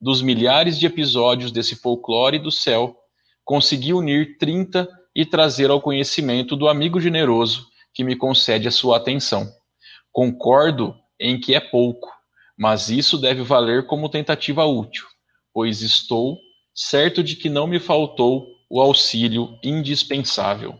Dos 0.00 0.22
milhares 0.22 0.78
de 0.78 0.86
episódios 0.86 1.52
desse 1.52 1.76
folclore 1.76 2.38
do 2.38 2.50
céu, 2.50 2.96
consegui 3.44 3.92
unir 3.92 4.38
trinta 4.38 4.88
e 5.14 5.24
trazer 5.24 5.70
ao 5.70 5.80
conhecimento 5.80 6.56
do 6.56 6.66
amigo 6.66 7.00
generoso 7.00 7.68
que 7.92 8.02
me 8.02 8.16
concede 8.16 8.66
a 8.66 8.72
sua 8.72 8.96
atenção. 8.96 9.48
Concordo 10.10 10.96
em 11.20 11.38
que 11.38 11.54
é 11.54 11.60
pouco, 11.60 12.08
mas 12.58 12.88
isso 12.88 13.18
deve 13.18 13.42
valer 13.42 13.86
como 13.86 14.08
tentativa 14.08 14.64
útil, 14.64 15.04
pois 15.52 15.82
estou 15.82 16.38
certo 16.74 17.22
de 17.22 17.36
que 17.36 17.48
não 17.48 17.66
me 17.66 17.78
faltou 17.78 18.48
o 18.68 18.80
auxílio 18.80 19.56
indispensável. 19.62 20.78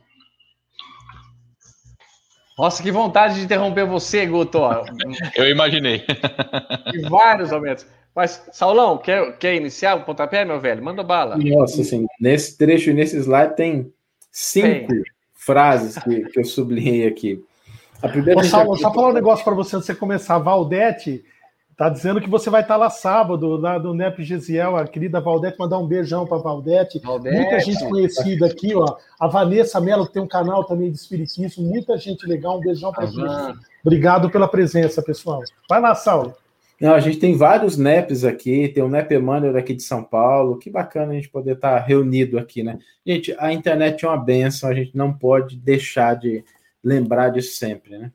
Nossa, 2.56 2.82
que 2.82 2.90
vontade 2.90 3.34
de 3.34 3.42
interromper 3.42 3.84
você, 3.84 4.24
Guto. 4.26 4.60
Eu 5.34 5.48
imaginei. 5.48 6.04
Em 6.94 7.08
vários 7.08 7.50
momentos. 7.50 7.86
Mas, 8.14 8.48
Saulão, 8.52 8.96
quer, 8.96 9.36
quer 9.38 9.56
iniciar 9.56 9.96
o 9.96 10.04
pontapé, 10.04 10.44
meu 10.44 10.60
velho? 10.60 10.82
Manda 10.82 11.02
bala. 11.02 11.36
Nossa, 11.36 11.80
assim, 11.80 12.06
nesse 12.20 12.56
trecho 12.56 12.90
e 12.90 12.94
nesse 12.94 13.16
slide 13.18 13.56
tem 13.56 13.92
cinco 14.30 14.86
tem. 14.86 15.02
frases 15.34 15.98
que, 15.98 16.22
que 16.26 16.38
eu 16.38 16.44
sublinhei 16.44 17.08
aqui. 17.08 17.42
A 18.00 18.08
primeira 18.08 18.38
Ô, 18.38 18.44
Saulo, 18.44 18.76
só 18.76 18.92
falar 18.92 19.08
um 19.08 19.14
negócio 19.14 19.44
para 19.44 19.54
você 19.54 19.74
antes 19.74 19.88
de 19.88 19.92
você 19.92 19.98
começar. 19.98 20.38
Valdete 20.38 21.24
Tá 21.76 21.88
dizendo 21.88 22.20
que 22.20 22.30
você 22.30 22.48
vai 22.48 22.62
estar 22.62 22.76
lá 22.76 22.88
sábado, 22.88 23.56
lá 23.56 23.78
do 23.78 23.92
NEP 23.92 24.22
Gesiel, 24.22 24.76
a 24.76 24.86
querida 24.86 25.20
Valdete, 25.20 25.58
mandar 25.58 25.78
um 25.78 25.86
beijão 25.86 26.24
para 26.24 26.38
Valdete. 26.38 27.00
Valdete. 27.00 27.36
Muita 27.36 27.58
gente 27.60 27.88
conhecida 27.88 28.46
aqui, 28.46 28.74
ó. 28.74 28.96
A 29.18 29.26
Vanessa 29.26 29.80
Mello 29.80 30.06
tem 30.06 30.22
um 30.22 30.28
canal 30.28 30.62
também 30.64 30.90
de 30.90 30.96
Espiritismo, 30.96 31.64
muita 31.64 31.98
gente 31.98 32.24
legal. 32.26 32.58
Um 32.58 32.60
beijão 32.60 32.92
para 32.92 33.06
gente. 33.06 33.58
Obrigado 33.84 34.30
pela 34.30 34.46
presença, 34.46 35.02
pessoal. 35.02 35.40
Vai 35.68 35.80
lá, 35.80 35.94
Saulo. 35.96 36.34
Não, 36.80 36.94
a 36.94 37.00
gente 37.00 37.18
tem 37.18 37.36
vários 37.36 37.76
NEPs 37.76 38.24
aqui, 38.24 38.68
tem 38.68 38.82
o 38.82 38.88
NEP 38.88 39.14
Emmanuel 39.14 39.56
aqui 39.56 39.74
de 39.74 39.82
São 39.82 40.02
Paulo. 40.02 40.58
Que 40.58 40.70
bacana 40.70 41.12
a 41.12 41.14
gente 41.14 41.28
poder 41.28 41.54
estar 41.54 41.78
reunido 41.78 42.38
aqui, 42.38 42.62
né? 42.62 42.78
Gente, 43.04 43.34
a 43.38 43.52
internet 43.52 44.04
é 44.04 44.08
uma 44.08 44.16
benção, 44.16 44.70
a 44.70 44.74
gente 44.74 44.96
não 44.96 45.12
pode 45.12 45.56
deixar 45.56 46.14
de 46.14 46.44
lembrar 46.82 47.30
disso 47.30 47.56
sempre, 47.56 47.98
né? 47.98 48.12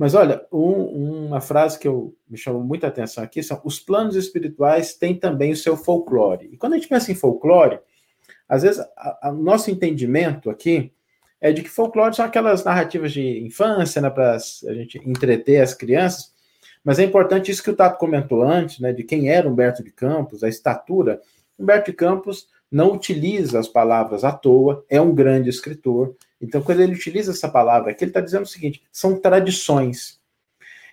Mas 0.00 0.14
olha, 0.14 0.46
um, 0.50 1.26
uma 1.26 1.42
frase 1.42 1.78
que 1.78 1.86
eu, 1.86 2.16
me 2.26 2.38
chamou 2.38 2.64
muita 2.64 2.86
atenção 2.86 3.22
aqui 3.22 3.42
são 3.42 3.60
os 3.62 3.78
planos 3.78 4.16
espirituais 4.16 4.94
têm 4.94 5.14
também 5.14 5.52
o 5.52 5.56
seu 5.56 5.76
folclore. 5.76 6.48
E 6.50 6.56
quando 6.56 6.72
a 6.72 6.76
gente 6.76 6.88
pensa 6.88 7.12
em 7.12 7.14
folclore, 7.14 7.80
às 8.48 8.62
vezes 8.62 8.82
o 9.22 9.32
nosso 9.32 9.70
entendimento 9.70 10.48
aqui 10.48 10.90
é 11.38 11.52
de 11.52 11.62
que 11.62 11.68
folclore 11.68 12.16
são 12.16 12.24
aquelas 12.24 12.64
narrativas 12.64 13.12
de 13.12 13.44
infância, 13.44 14.00
né, 14.00 14.08
para 14.08 14.36
a 14.36 14.72
gente 14.72 14.98
entreter 15.06 15.60
as 15.60 15.74
crianças. 15.74 16.32
Mas 16.82 16.98
é 16.98 17.04
importante 17.04 17.50
isso 17.50 17.62
que 17.62 17.70
o 17.70 17.76
Tato 17.76 17.98
comentou 17.98 18.42
antes, 18.42 18.78
né, 18.80 18.94
de 18.94 19.04
quem 19.04 19.28
era 19.28 19.46
Humberto 19.46 19.84
de 19.84 19.92
Campos, 19.92 20.42
a 20.42 20.48
estatura. 20.48 21.20
Humberto 21.58 21.90
de 21.90 21.96
Campos 21.98 22.48
não 22.72 22.94
utiliza 22.94 23.58
as 23.58 23.68
palavras 23.68 24.24
à 24.24 24.32
toa, 24.32 24.82
é 24.88 24.98
um 24.98 25.14
grande 25.14 25.50
escritor. 25.50 26.16
Então, 26.40 26.62
quando 26.62 26.80
ele 26.80 26.94
utiliza 26.94 27.32
essa 27.32 27.48
palavra 27.48 27.90
aqui, 27.90 28.04
ele 28.04 28.10
está 28.10 28.20
dizendo 28.20 28.44
o 28.44 28.48
seguinte: 28.48 28.82
são 28.90 29.20
tradições. 29.20 30.20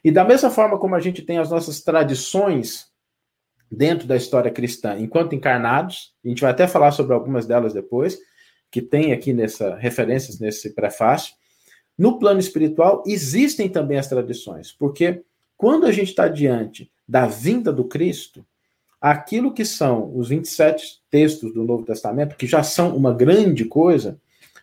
E 0.03 0.11
da 0.11 0.23
mesma 0.23 0.49
forma 0.49 0.77
como 0.77 0.95
a 0.95 0.99
gente 0.99 1.21
tem 1.21 1.37
as 1.37 1.49
nossas 1.49 1.81
tradições 1.81 2.87
dentro 3.71 4.07
da 4.07 4.15
história 4.15 4.51
cristã, 4.51 4.97
enquanto 4.97 5.35
encarnados, 5.35 6.13
a 6.23 6.27
gente 6.27 6.41
vai 6.41 6.51
até 6.51 6.67
falar 6.67 6.91
sobre 6.91 7.13
algumas 7.13 7.45
delas 7.45 7.73
depois, 7.73 8.17
que 8.71 8.81
tem 8.81 9.11
aqui 9.11 9.33
nessa 9.33 9.75
referências 9.75 10.39
nesse 10.39 10.73
prefácio. 10.73 11.33
No 11.97 12.19
plano 12.19 12.39
espiritual 12.39 13.03
existem 13.05 13.67
também 13.67 13.97
as 13.97 14.07
tradições, 14.07 14.71
porque 14.71 15.23
quando 15.55 15.85
a 15.85 15.91
gente 15.91 16.09
está 16.09 16.27
diante 16.27 16.91
da 17.07 17.25
vinda 17.25 17.73
do 17.73 17.85
Cristo, 17.85 18.45
aquilo 19.01 19.53
que 19.53 19.65
são 19.65 20.15
os 20.15 20.29
27 20.29 21.01
textos 21.09 21.53
do 21.53 21.63
Novo 21.63 21.83
Testamento, 21.83 22.35
que 22.35 22.45
já 22.45 22.61
são 22.61 22.95
uma 22.95 23.13
grande 23.13 23.65
coisa, 23.65 24.19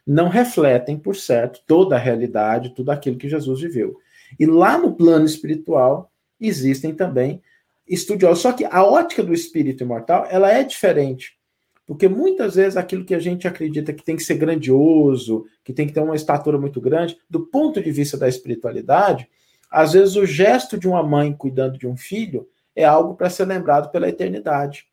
não 0.07 0.29
refletem, 0.29 0.99
por 0.99 1.17
certo, 1.17 1.61
toda 1.67 1.97
a 1.97 1.99
realidade, 1.99 2.75
tudo 2.75 2.91
aquilo 2.91 3.17
que 3.17 3.29
Jesus 3.29 3.61
viveu. 3.61 3.99
E 4.39 4.47
lá 4.47 4.77
no 4.77 4.95
plano 4.95 5.25
espiritual 5.25 6.11
existem 6.41 6.95
também 6.95 7.43
estudiosos. 7.89 8.41
Só 8.41 8.53
que 8.53 8.65
a 8.65 8.85
ótica 8.85 9.23
do 9.23 9.33
espírito 9.33 9.83
imortal, 9.83 10.27
ela 10.31 10.51
é 10.51 10.63
diferente. 10.63 11.39
Porque 11.87 12.09
muitas 12.09 12.55
vezes 12.55 12.77
aquilo 12.77 13.05
que 13.05 13.15
a 13.15 13.19
gente 13.19 13.47
acredita 13.47 13.93
que 13.93 14.03
tem 14.03 14.17
que 14.17 14.23
ser 14.23 14.37
grandioso, 14.37 15.47
que 15.63 15.73
tem 15.73 15.87
que 15.87 15.93
ter 15.93 16.01
uma 16.01 16.17
estatura 16.17 16.59
muito 16.59 16.81
grande, 16.81 17.19
do 17.29 17.47
ponto 17.47 17.83
de 17.83 17.91
vista 17.91 18.17
da 18.17 18.29
espiritualidade, 18.29 19.29
às 19.71 19.93
vezes 19.93 20.17
o 20.17 20.25
gesto 20.25 20.79
de 20.79 20.89
uma 20.89 21.03
mãe 21.03 21.33
cuidando 21.33 21.77
de 21.77 21.87
um 21.87 21.97
filho 21.97 22.49
é 22.75 22.85
algo 22.85 23.15
para 23.15 23.31
ser 23.31 23.45
lembrado 23.45 23.91
pela 23.91 24.09
eternidade. 24.09 24.87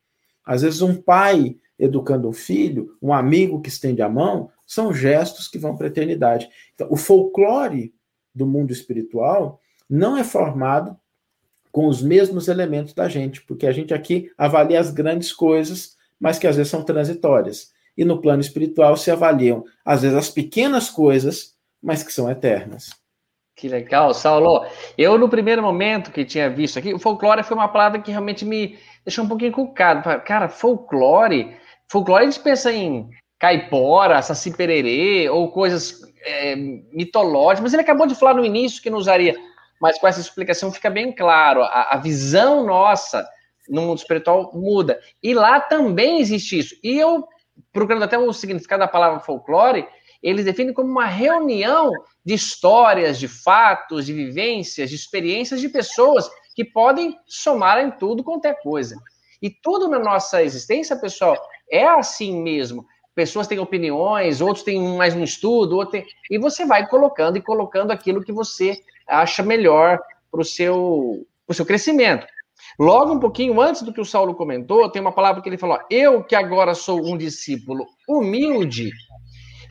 Às 0.45 0.61
vezes, 0.61 0.81
um 0.81 0.95
pai 0.95 1.55
educando 1.77 2.27
um 2.27 2.33
filho, 2.33 2.95
um 3.01 3.13
amigo 3.13 3.61
que 3.61 3.69
estende 3.69 4.01
a 4.01 4.09
mão, 4.09 4.49
são 4.71 4.93
gestos 4.93 5.49
que 5.49 5.57
vão 5.57 5.75
para 5.75 5.87
a 5.87 5.89
eternidade. 5.89 6.47
Então, 6.73 6.87
o 6.89 6.95
folclore 6.95 7.93
do 8.33 8.47
mundo 8.47 8.71
espiritual 8.71 9.59
não 9.89 10.15
é 10.15 10.23
formado 10.23 10.97
com 11.73 11.87
os 11.87 12.01
mesmos 12.01 12.47
elementos 12.47 12.93
da 12.93 13.09
gente, 13.09 13.41
porque 13.41 13.67
a 13.67 13.73
gente 13.73 13.93
aqui 13.93 14.31
avalia 14.37 14.79
as 14.79 14.89
grandes 14.89 15.33
coisas, 15.33 15.97
mas 16.17 16.39
que 16.39 16.47
às 16.47 16.55
vezes 16.55 16.71
são 16.71 16.83
transitórias. 16.83 17.73
E 17.97 18.05
no 18.05 18.21
plano 18.21 18.39
espiritual 18.39 18.95
se 18.95 19.11
avaliam, 19.11 19.65
às 19.83 20.03
vezes, 20.03 20.17
as 20.17 20.29
pequenas 20.29 20.89
coisas, 20.89 21.53
mas 21.83 22.01
que 22.01 22.13
são 22.13 22.31
eternas. 22.31 22.91
Que 23.53 23.67
legal, 23.67 24.13
Saulo. 24.13 24.65
Eu, 24.97 25.17
no 25.17 25.27
primeiro 25.27 25.61
momento 25.61 26.13
que 26.13 26.23
tinha 26.23 26.49
visto 26.49 26.79
aqui, 26.79 26.93
o 26.93 26.99
folclore 26.99 27.43
foi 27.43 27.57
uma 27.57 27.67
palavra 27.67 28.01
que 28.01 28.09
realmente 28.09 28.45
me 28.45 28.79
deixou 29.03 29.25
um 29.25 29.27
pouquinho 29.27 29.51
cucado. 29.51 30.01
Cara, 30.23 30.47
folclore, 30.47 31.57
folclore 31.89 32.23
a 32.23 32.31
gente 32.31 32.41
pensa 32.41 32.71
em 32.71 33.09
caipora, 33.41 34.21
saci 34.21 34.55
pererê, 34.55 35.27
ou 35.27 35.51
coisas 35.51 35.99
é, 36.23 36.55
mitológicas, 36.55 37.61
mas 37.63 37.73
ele 37.73 37.81
acabou 37.81 38.05
de 38.05 38.13
falar 38.13 38.35
no 38.35 38.45
início 38.45 38.83
que 38.83 38.89
não 38.91 38.99
usaria, 38.99 39.35
mas 39.81 39.97
com 39.97 40.07
essa 40.07 40.21
explicação 40.21 40.71
fica 40.71 40.91
bem 40.91 41.11
claro, 41.11 41.63
a, 41.63 41.95
a 41.95 41.97
visão 41.97 42.63
nossa 42.63 43.27
no 43.67 43.81
mundo 43.81 43.97
espiritual 43.97 44.51
muda. 44.53 44.99
E 45.23 45.33
lá 45.33 45.59
também 45.59 46.19
existe 46.19 46.59
isso. 46.59 46.75
E 46.83 46.99
eu, 46.99 47.27
procurando 47.73 48.03
até 48.03 48.15
o 48.15 48.31
significado 48.31 48.81
da 48.81 48.87
palavra 48.87 49.19
folclore, 49.21 49.87
eles 50.21 50.45
definem 50.45 50.71
como 50.71 50.91
uma 50.91 51.07
reunião 51.07 51.89
de 52.23 52.35
histórias, 52.35 53.17
de 53.17 53.27
fatos, 53.27 54.05
de 54.05 54.13
vivências, 54.13 54.87
de 54.87 54.95
experiências 54.95 55.59
de 55.59 55.67
pessoas 55.67 56.29
que 56.55 56.63
podem 56.63 57.17
somar 57.25 57.79
em 57.79 57.89
tudo 57.89 58.23
quanto 58.23 58.45
é 58.45 58.53
coisa. 58.53 58.95
E 59.41 59.49
tudo 59.49 59.89
na 59.89 59.97
nossa 59.97 60.43
existência, 60.43 60.95
pessoal, 60.95 61.35
é 61.71 61.87
assim 61.87 62.39
mesmo. 62.43 62.85
Pessoas 63.21 63.45
têm 63.45 63.59
opiniões, 63.59 64.41
outros 64.41 64.63
têm 64.63 64.81
mais 64.97 65.15
um 65.15 65.23
estudo, 65.23 65.75
outro 65.75 65.91
tem... 65.91 66.05
e 66.27 66.39
você 66.39 66.65
vai 66.65 66.87
colocando 66.87 67.37
e 67.37 67.41
colocando 67.41 67.91
aquilo 67.91 68.23
que 68.23 68.31
você 68.31 68.81
acha 69.07 69.43
melhor 69.43 69.99
para 70.31 70.41
o 70.41 70.43
seu, 70.43 71.23
seu 71.51 71.63
crescimento. 71.63 72.25
Logo 72.79 73.13
um 73.13 73.19
pouquinho 73.19 73.61
antes 73.61 73.83
do 73.83 73.93
que 73.93 74.01
o 74.01 74.05
Saulo 74.05 74.33
comentou, 74.33 74.89
tem 74.89 74.99
uma 74.99 75.11
palavra 75.11 75.39
que 75.39 75.47
ele 75.47 75.59
falou: 75.59 75.77
Eu 75.87 76.23
que 76.23 76.33
agora 76.33 76.73
sou 76.73 76.99
um 76.99 77.15
discípulo 77.15 77.85
humilde, 78.09 78.89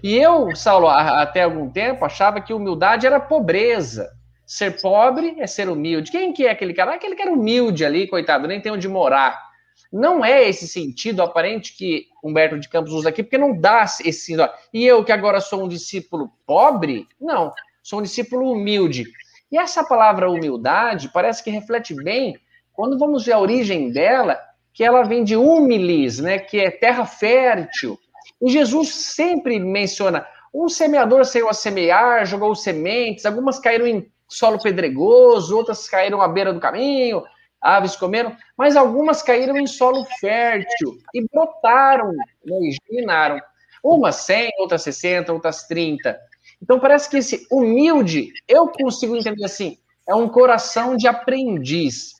e 0.00 0.16
eu, 0.16 0.54
Saulo, 0.54 0.86
até 0.86 1.42
algum 1.42 1.68
tempo, 1.68 2.04
achava 2.04 2.40
que 2.40 2.54
humildade 2.54 3.04
era 3.04 3.18
pobreza. 3.18 4.08
Ser 4.46 4.80
pobre 4.80 5.34
é 5.40 5.46
ser 5.48 5.68
humilde. 5.68 6.12
Quem 6.12 6.32
que 6.32 6.46
é 6.46 6.52
aquele 6.52 6.72
cara? 6.72 6.94
Aquele 6.94 7.16
que 7.16 7.22
era 7.22 7.32
humilde 7.32 7.84
ali, 7.84 8.06
coitado, 8.06 8.46
nem 8.46 8.60
tem 8.60 8.70
onde 8.70 8.86
morar. 8.86 9.49
Não 9.92 10.24
é 10.24 10.48
esse 10.48 10.68
sentido 10.68 11.20
aparente 11.22 11.76
que 11.76 12.06
Humberto 12.22 12.58
de 12.58 12.68
Campos 12.68 12.92
usa 12.92 13.08
aqui, 13.08 13.22
porque 13.22 13.38
não 13.38 13.58
dá 13.58 13.84
esse. 14.04 14.36
E 14.72 14.86
eu, 14.86 15.04
que 15.04 15.10
agora 15.10 15.40
sou 15.40 15.64
um 15.64 15.68
discípulo 15.68 16.30
pobre? 16.46 17.08
Não, 17.20 17.52
sou 17.82 17.98
um 17.98 18.02
discípulo 18.02 18.52
humilde. 18.52 19.06
E 19.50 19.58
essa 19.58 19.82
palavra 19.82 20.30
humildade 20.30 21.10
parece 21.12 21.42
que 21.42 21.50
reflete 21.50 21.94
bem 21.94 22.38
quando 22.72 22.98
vamos 22.98 23.24
ver 23.26 23.32
a 23.32 23.40
origem 23.40 23.90
dela, 23.90 24.38
que 24.72 24.84
ela 24.84 25.02
vem 25.02 25.24
de 25.24 25.36
humilis, 25.36 26.20
né, 26.20 26.38
que 26.38 26.60
é 26.60 26.70
terra 26.70 27.04
fértil. 27.04 27.98
E 28.40 28.48
Jesus 28.48 28.94
sempre 28.94 29.58
menciona: 29.58 30.24
um 30.54 30.68
semeador 30.68 31.24
saiu 31.24 31.48
a 31.48 31.52
semear, 31.52 32.24
jogou 32.24 32.54
sementes, 32.54 33.26
algumas 33.26 33.58
caíram 33.58 33.86
em 33.86 34.10
solo 34.28 34.62
pedregoso, 34.62 35.56
outras 35.56 35.88
caíram 35.88 36.22
à 36.22 36.28
beira 36.28 36.52
do 36.52 36.60
caminho, 36.60 37.24
aves 37.60 37.96
comeram, 37.96 38.36
mas 38.56 38.76
algumas 38.76 39.22
caíram 39.22 39.56
em 39.56 39.66
solo 39.66 40.04
fértil 40.18 40.98
e 41.14 41.26
brotaram 41.32 42.12
né, 42.12 42.58
e 42.62 42.72
germinaram. 42.72 43.40
Umas 43.82 44.16
100, 44.16 44.50
outras 44.58 44.82
60, 44.82 45.32
outras 45.32 45.66
30. 45.66 46.18
Então 46.62 46.78
parece 46.78 47.08
que 47.08 47.18
esse 47.18 47.46
humilde, 47.50 48.32
eu 48.46 48.68
consigo 48.68 49.16
entender 49.16 49.44
assim, 49.44 49.78
é 50.06 50.14
um 50.14 50.28
coração 50.28 50.96
de 50.96 51.06
aprendiz. 51.06 52.14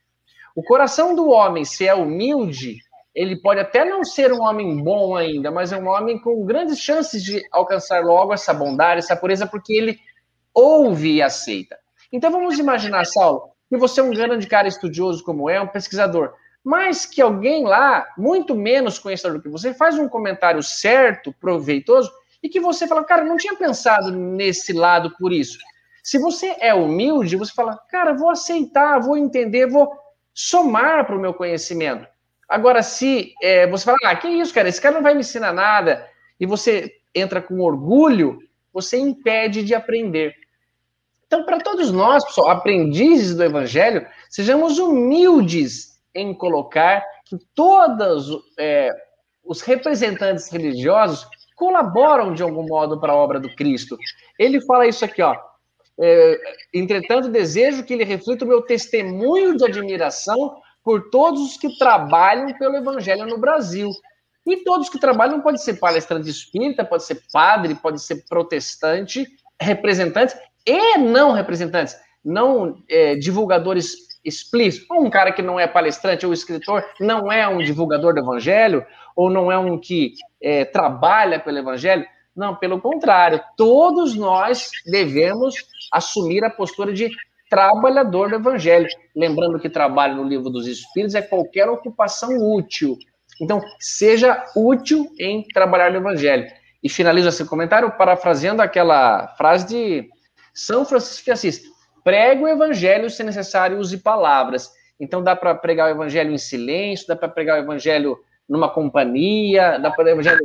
O 0.54 0.62
coração 0.62 1.14
do 1.14 1.28
homem, 1.28 1.64
se 1.64 1.86
é 1.86 1.94
humilde, 1.94 2.78
ele 3.14 3.36
pode 3.36 3.60
até 3.60 3.84
não 3.84 4.04
ser 4.04 4.32
um 4.32 4.42
homem 4.42 4.82
bom 4.82 5.16
ainda, 5.16 5.50
mas 5.50 5.72
é 5.72 5.76
um 5.76 5.88
homem 5.88 6.18
com 6.18 6.44
grandes 6.44 6.78
chances 6.78 7.22
de 7.22 7.42
alcançar 7.50 8.04
logo 8.04 8.32
essa 8.32 8.54
bondade, 8.54 9.00
essa 9.00 9.16
pureza, 9.16 9.46
porque 9.46 9.72
ele 9.72 9.98
ouve 10.54 11.16
e 11.16 11.22
aceita. 11.22 11.78
Então 12.12 12.30
vamos 12.30 12.58
imaginar, 12.58 13.04
Saulo, 13.04 13.50
que 13.70 13.76
você 13.76 14.00
é 14.00 14.02
um 14.02 14.10
grande 14.10 14.48
cara 14.48 14.66
estudioso 14.66 15.22
como 15.22 15.48
é, 15.48 15.60
um 15.60 15.66
pesquisador, 15.68 16.34
mas 16.62 17.06
que 17.06 17.22
alguém 17.22 17.64
lá, 17.64 18.04
muito 18.18 18.54
menos 18.54 18.98
conhecedor 18.98 19.38
do 19.38 19.42
que 19.42 19.48
você, 19.48 19.72
faz 19.72 19.96
um 19.96 20.08
comentário 20.08 20.62
certo, 20.62 21.32
proveitoso, 21.40 22.10
e 22.42 22.48
que 22.48 22.58
você 22.58 22.86
fala, 22.86 23.04
cara, 23.04 23.24
não 23.24 23.36
tinha 23.36 23.54
pensado 23.54 24.10
nesse 24.10 24.72
lado 24.72 25.14
por 25.16 25.32
isso. 25.32 25.58
Se 26.02 26.18
você 26.18 26.56
é 26.58 26.74
humilde, 26.74 27.36
você 27.36 27.52
fala, 27.52 27.78
cara, 27.88 28.12
vou 28.12 28.30
aceitar, 28.30 28.98
vou 28.98 29.16
entender, 29.16 29.66
vou 29.68 29.88
somar 30.34 31.06
para 31.06 31.16
o 31.16 31.20
meu 31.20 31.32
conhecimento. 31.32 32.06
Agora, 32.48 32.82
se 32.82 33.32
é, 33.40 33.68
você 33.68 33.84
fala, 33.84 33.98
ah, 34.04 34.16
que 34.16 34.26
isso, 34.26 34.52
cara, 34.52 34.68
esse 34.68 34.80
cara 34.80 34.96
não 34.96 35.02
vai 35.02 35.14
me 35.14 35.20
ensinar 35.20 35.52
nada, 35.52 36.04
e 36.40 36.44
você 36.44 36.92
entra 37.14 37.40
com 37.40 37.60
orgulho, 37.60 38.40
você 38.72 38.98
impede 38.98 39.62
de 39.62 39.74
aprender. 39.74 40.34
Então, 41.30 41.44
para 41.44 41.60
todos 41.60 41.92
nós, 41.92 42.24
pessoal, 42.24 42.50
aprendizes 42.50 43.36
do 43.36 43.44
Evangelho, 43.44 44.04
sejamos 44.28 44.80
humildes 44.80 46.00
em 46.12 46.34
colocar 46.34 47.04
que 47.24 47.36
todos 47.54 48.26
é, 48.58 48.90
os 49.44 49.60
representantes 49.60 50.50
religiosos 50.50 51.24
colaboram 51.54 52.34
de 52.34 52.42
algum 52.42 52.66
modo 52.66 52.98
para 52.98 53.12
a 53.12 53.16
obra 53.16 53.38
do 53.38 53.54
Cristo. 53.54 53.96
Ele 54.36 54.60
fala 54.62 54.88
isso 54.88 55.04
aqui, 55.04 55.22
ó. 55.22 55.36
É, 56.00 56.36
Entretanto, 56.74 57.28
desejo 57.28 57.84
que 57.84 57.94
ele 57.94 58.02
reflita 58.02 58.44
o 58.44 58.48
meu 58.48 58.62
testemunho 58.62 59.56
de 59.56 59.64
admiração 59.64 60.60
por 60.82 61.10
todos 61.10 61.42
os 61.42 61.56
que 61.56 61.78
trabalham 61.78 62.52
pelo 62.58 62.74
Evangelho 62.74 63.24
no 63.24 63.38
Brasil. 63.38 63.88
E 64.44 64.64
todos 64.64 64.88
que 64.88 64.98
trabalham 64.98 65.40
pode 65.40 65.62
ser 65.62 65.74
palestrante 65.74 66.28
espírita, 66.28 66.84
pode 66.84 67.04
ser 67.04 67.22
padre, 67.32 67.76
pode 67.76 68.02
ser 68.02 68.24
protestante, 68.28 69.28
representantes 69.60 70.34
e 70.66 70.98
não 70.98 71.32
representantes, 71.32 71.96
não 72.24 72.82
é, 72.88 73.14
divulgadores 73.14 74.10
explícitos. 74.24 74.88
Um 74.90 75.10
cara 75.10 75.32
que 75.32 75.42
não 75.42 75.58
é 75.58 75.66
palestrante 75.66 76.26
ou 76.26 76.32
escritor 76.32 76.84
não 77.00 77.30
é 77.32 77.46
um 77.48 77.58
divulgador 77.58 78.14
do 78.14 78.20
Evangelho, 78.20 78.84
ou 79.16 79.30
não 79.30 79.50
é 79.50 79.58
um 79.58 79.78
que 79.78 80.14
é, 80.42 80.64
trabalha 80.64 81.38
pelo 81.40 81.58
Evangelho. 81.58 82.04
Não, 82.36 82.54
pelo 82.54 82.80
contrário, 82.80 83.40
todos 83.56 84.14
nós 84.14 84.70
devemos 84.86 85.54
assumir 85.92 86.44
a 86.44 86.50
postura 86.50 86.92
de 86.92 87.10
trabalhador 87.48 88.30
do 88.30 88.36
Evangelho. 88.36 88.86
Lembrando 89.14 89.58
que 89.58 89.68
trabalho 89.68 90.16
no 90.16 90.24
livro 90.24 90.48
dos 90.48 90.66
Espíritos 90.66 91.14
é 91.14 91.22
qualquer 91.22 91.68
ocupação 91.68 92.30
útil. 92.54 92.96
Então, 93.40 93.60
seja 93.78 94.44
útil 94.54 95.10
em 95.18 95.42
trabalhar 95.48 95.90
no 95.90 95.98
Evangelho. 95.98 96.46
E 96.82 96.88
finalizo 96.88 97.28
esse 97.28 97.44
comentário 97.44 97.90
parafraseando 97.90 98.62
aquela 98.62 99.28
frase 99.36 99.66
de 99.66 100.08
São 100.54 100.84
Francisco 100.84 101.24
de 101.24 101.30
Assis: 101.30 101.62
pregue 102.02 102.44
o 102.44 102.48
Evangelho 102.48 103.10
se 103.10 103.22
necessário, 103.22 103.78
use 103.78 103.98
palavras. 103.98 104.70
Então, 104.98 105.22
dá 105.22 105.34
para 105.34 105.54
pregar 105.54 105.88
o 105.88 105.94
Evangelho 105.94 106.32
em 106.32 106.38
silêncio, 106.38 107.06
dá 107.06 107.16
para 107.16 107.28
pregar 107.28 107.58
o 107.58 107.62
Evangelho 107.62 108.18
numa 108.50 108.68
companhia, 108.68 109.78
dá 109.78 109.92
para 109.92 110.10
evangelho 110.10 110.40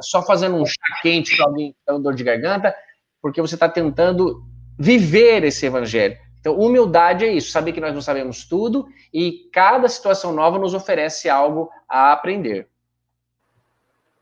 só 0.00 0.22
fazendo 0.22 0.54
um 0.54 0.64
chá 0.64 1.00
quente 1.02 1.36
para 1.36 1.46
alguém 1.46 1.72
que 1.72 1.78
está 1.80 1.98
dor 1.98 2.14
de 2.14 2.22
garganta, 2.22 2.72
porque 3.20 3.42
você 3.42 3.54
está 3.54 3.68
tentando 3.68 4.44
viver 4.78 5.42
esse 5.42 5.66
evangelho. 5.66 6.16
Então, 6.40 6.58
humildade 6.58 7.24
é 7.24 7.32
isso, 7.32 7.50
saber 7.50 7.72
que 7.72 7.80
nós 7.80 7.92
não 7.92 8.00
sabemos 8.00 8.44
tudo 8.44 8.86
e 9.12 9.48
cada 9.52 9.88
situação 9.88 10.32
nova 10.32 10.58
nos 10.58 10.72
oferece 10.72 11.28
algo 11.28 11.68
a 11.88 12.12
aprender. 12.12 12.68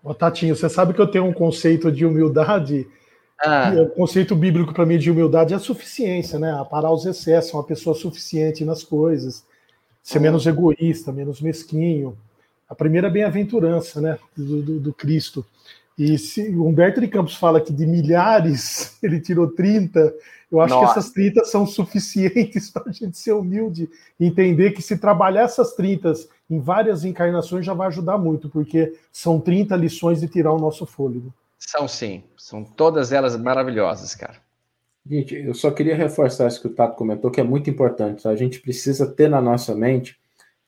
Ô, 0.03 0.14
Tatinho, 0.14 0.57
você 0.57 0.68
sabe 0.68 0.95
que 0.95 1.01
eu 1.01 1.11
tenho 1.11 1.27
um 1.27 1.33
conceito 1.33 1.93
de 1.93 2.07
humildade. 2.07 2.89
Ah. 3.43 3.72
O 3.82 3.88
conceito 3.91 4.36
bíblico 4.36 4.74
para 4.74 4.84
mim 4.84 4.99
de 4.99 5.11
humildade 5.11 5.55
é 5.55 5.57
a 5.57 5.61
suficiência, 5.61 6.38
né? 6.38 6.53
A 6.53 6.64
parar 6.64 6.93
os 6.93 7.07
excessos, 7.07 7.55
uma 7.55 7.64
pessoa 7.64 7.95
suficiente 7.95 8.64
nas 8.64 8.82
coisas, 8.82 9.45
ser 10.03 10.18
hum. 10.18 10.22
menos 10.22 10.47
egoísta, 10.47 11.12
menos 11.12 11.41
mesquinho 11.41 12.16
a 12.70 12.74
primeira 12.74 13.11
bem-aventurança 13.11 14.01
né, 14.01 14.16
do, 14.36 14.62
do, 14.62 14.80
do, 14.80 14.95
Cristo. 14.95 15.45
E 15.99 16.16
se 16.16 16.49
Humberto 16.51 17.01
de 17.01 17.09
Campos 17.09 17.34
fala 17.34 17.61
que 17.61 17.72
de 17.72 17.84
milhares 17.84 18.97
ele 19.03 19.20
tirou 19.20 19.49
30, 19.49 20.14
eu 20.53 20.61
acho 20.61 20.74
Nossa. 20.74 20.95
que 20.95 20.99
essas 20.99 21.12
30 21.12 21.45
são 21.47 21.66
suficientes 21.66 22.70
para 22.70 22.88
a 22.88 22.93
gente 22.93 23.18
ser 23.18 23.32
humilde 23.32 23.91
e 24.20 24.26
entender 24.26 24.70
que 24.70 24.80
se 24.80 24.97
trabalhar 24.97 25.43
essas 25.43 25.74
30 25.74 26.12
em 26.49 26.61
várias 26.61 27.05
encarnações 27.05 27.66
já 27.66 27.74
vai 27.74 27.88
ajudar 27.88 28.16
muito, 28.16 28.49
porque 28.49 28.95
são 29.12 29.41
30 29.41 29.74
lições 29.74 30.20
de 30.20 30.28
tirar 30.28 30.53
o 30.53 30.61
nosso 30.61 30.86
fôlego. 30.86 31.34
São 31.61 31.86
sim, 31.86 32.24
são 32.36 32.64
todas 32.64 33.12
elas 33.12 33.36
maravilhosas, 33.36 34.14
cara. 34.14 34.38
Gente, 35.06 35.34
eu 35.34 35.54
só 35.54 35.70
queria 35.70 35.94
reforçar 35.94 36.48
isso 36.48 36.61
que 36.61 36.66
o 36.66 36.74
Tato 36.74 36.96
comentou, 36.96 37.30
que 37.30 37.40
é 37.40 37.44
muito 37.44 37.68
importante. 37.70 38.22
Tá? 38.22 38.30
A 38.30 38.36
gente 38.36 38.61
precisa 38.61 39.06
ter 39.06 39.28
na 39.28 39.40
nossa 39.40 39.74
mente 39.74 40.18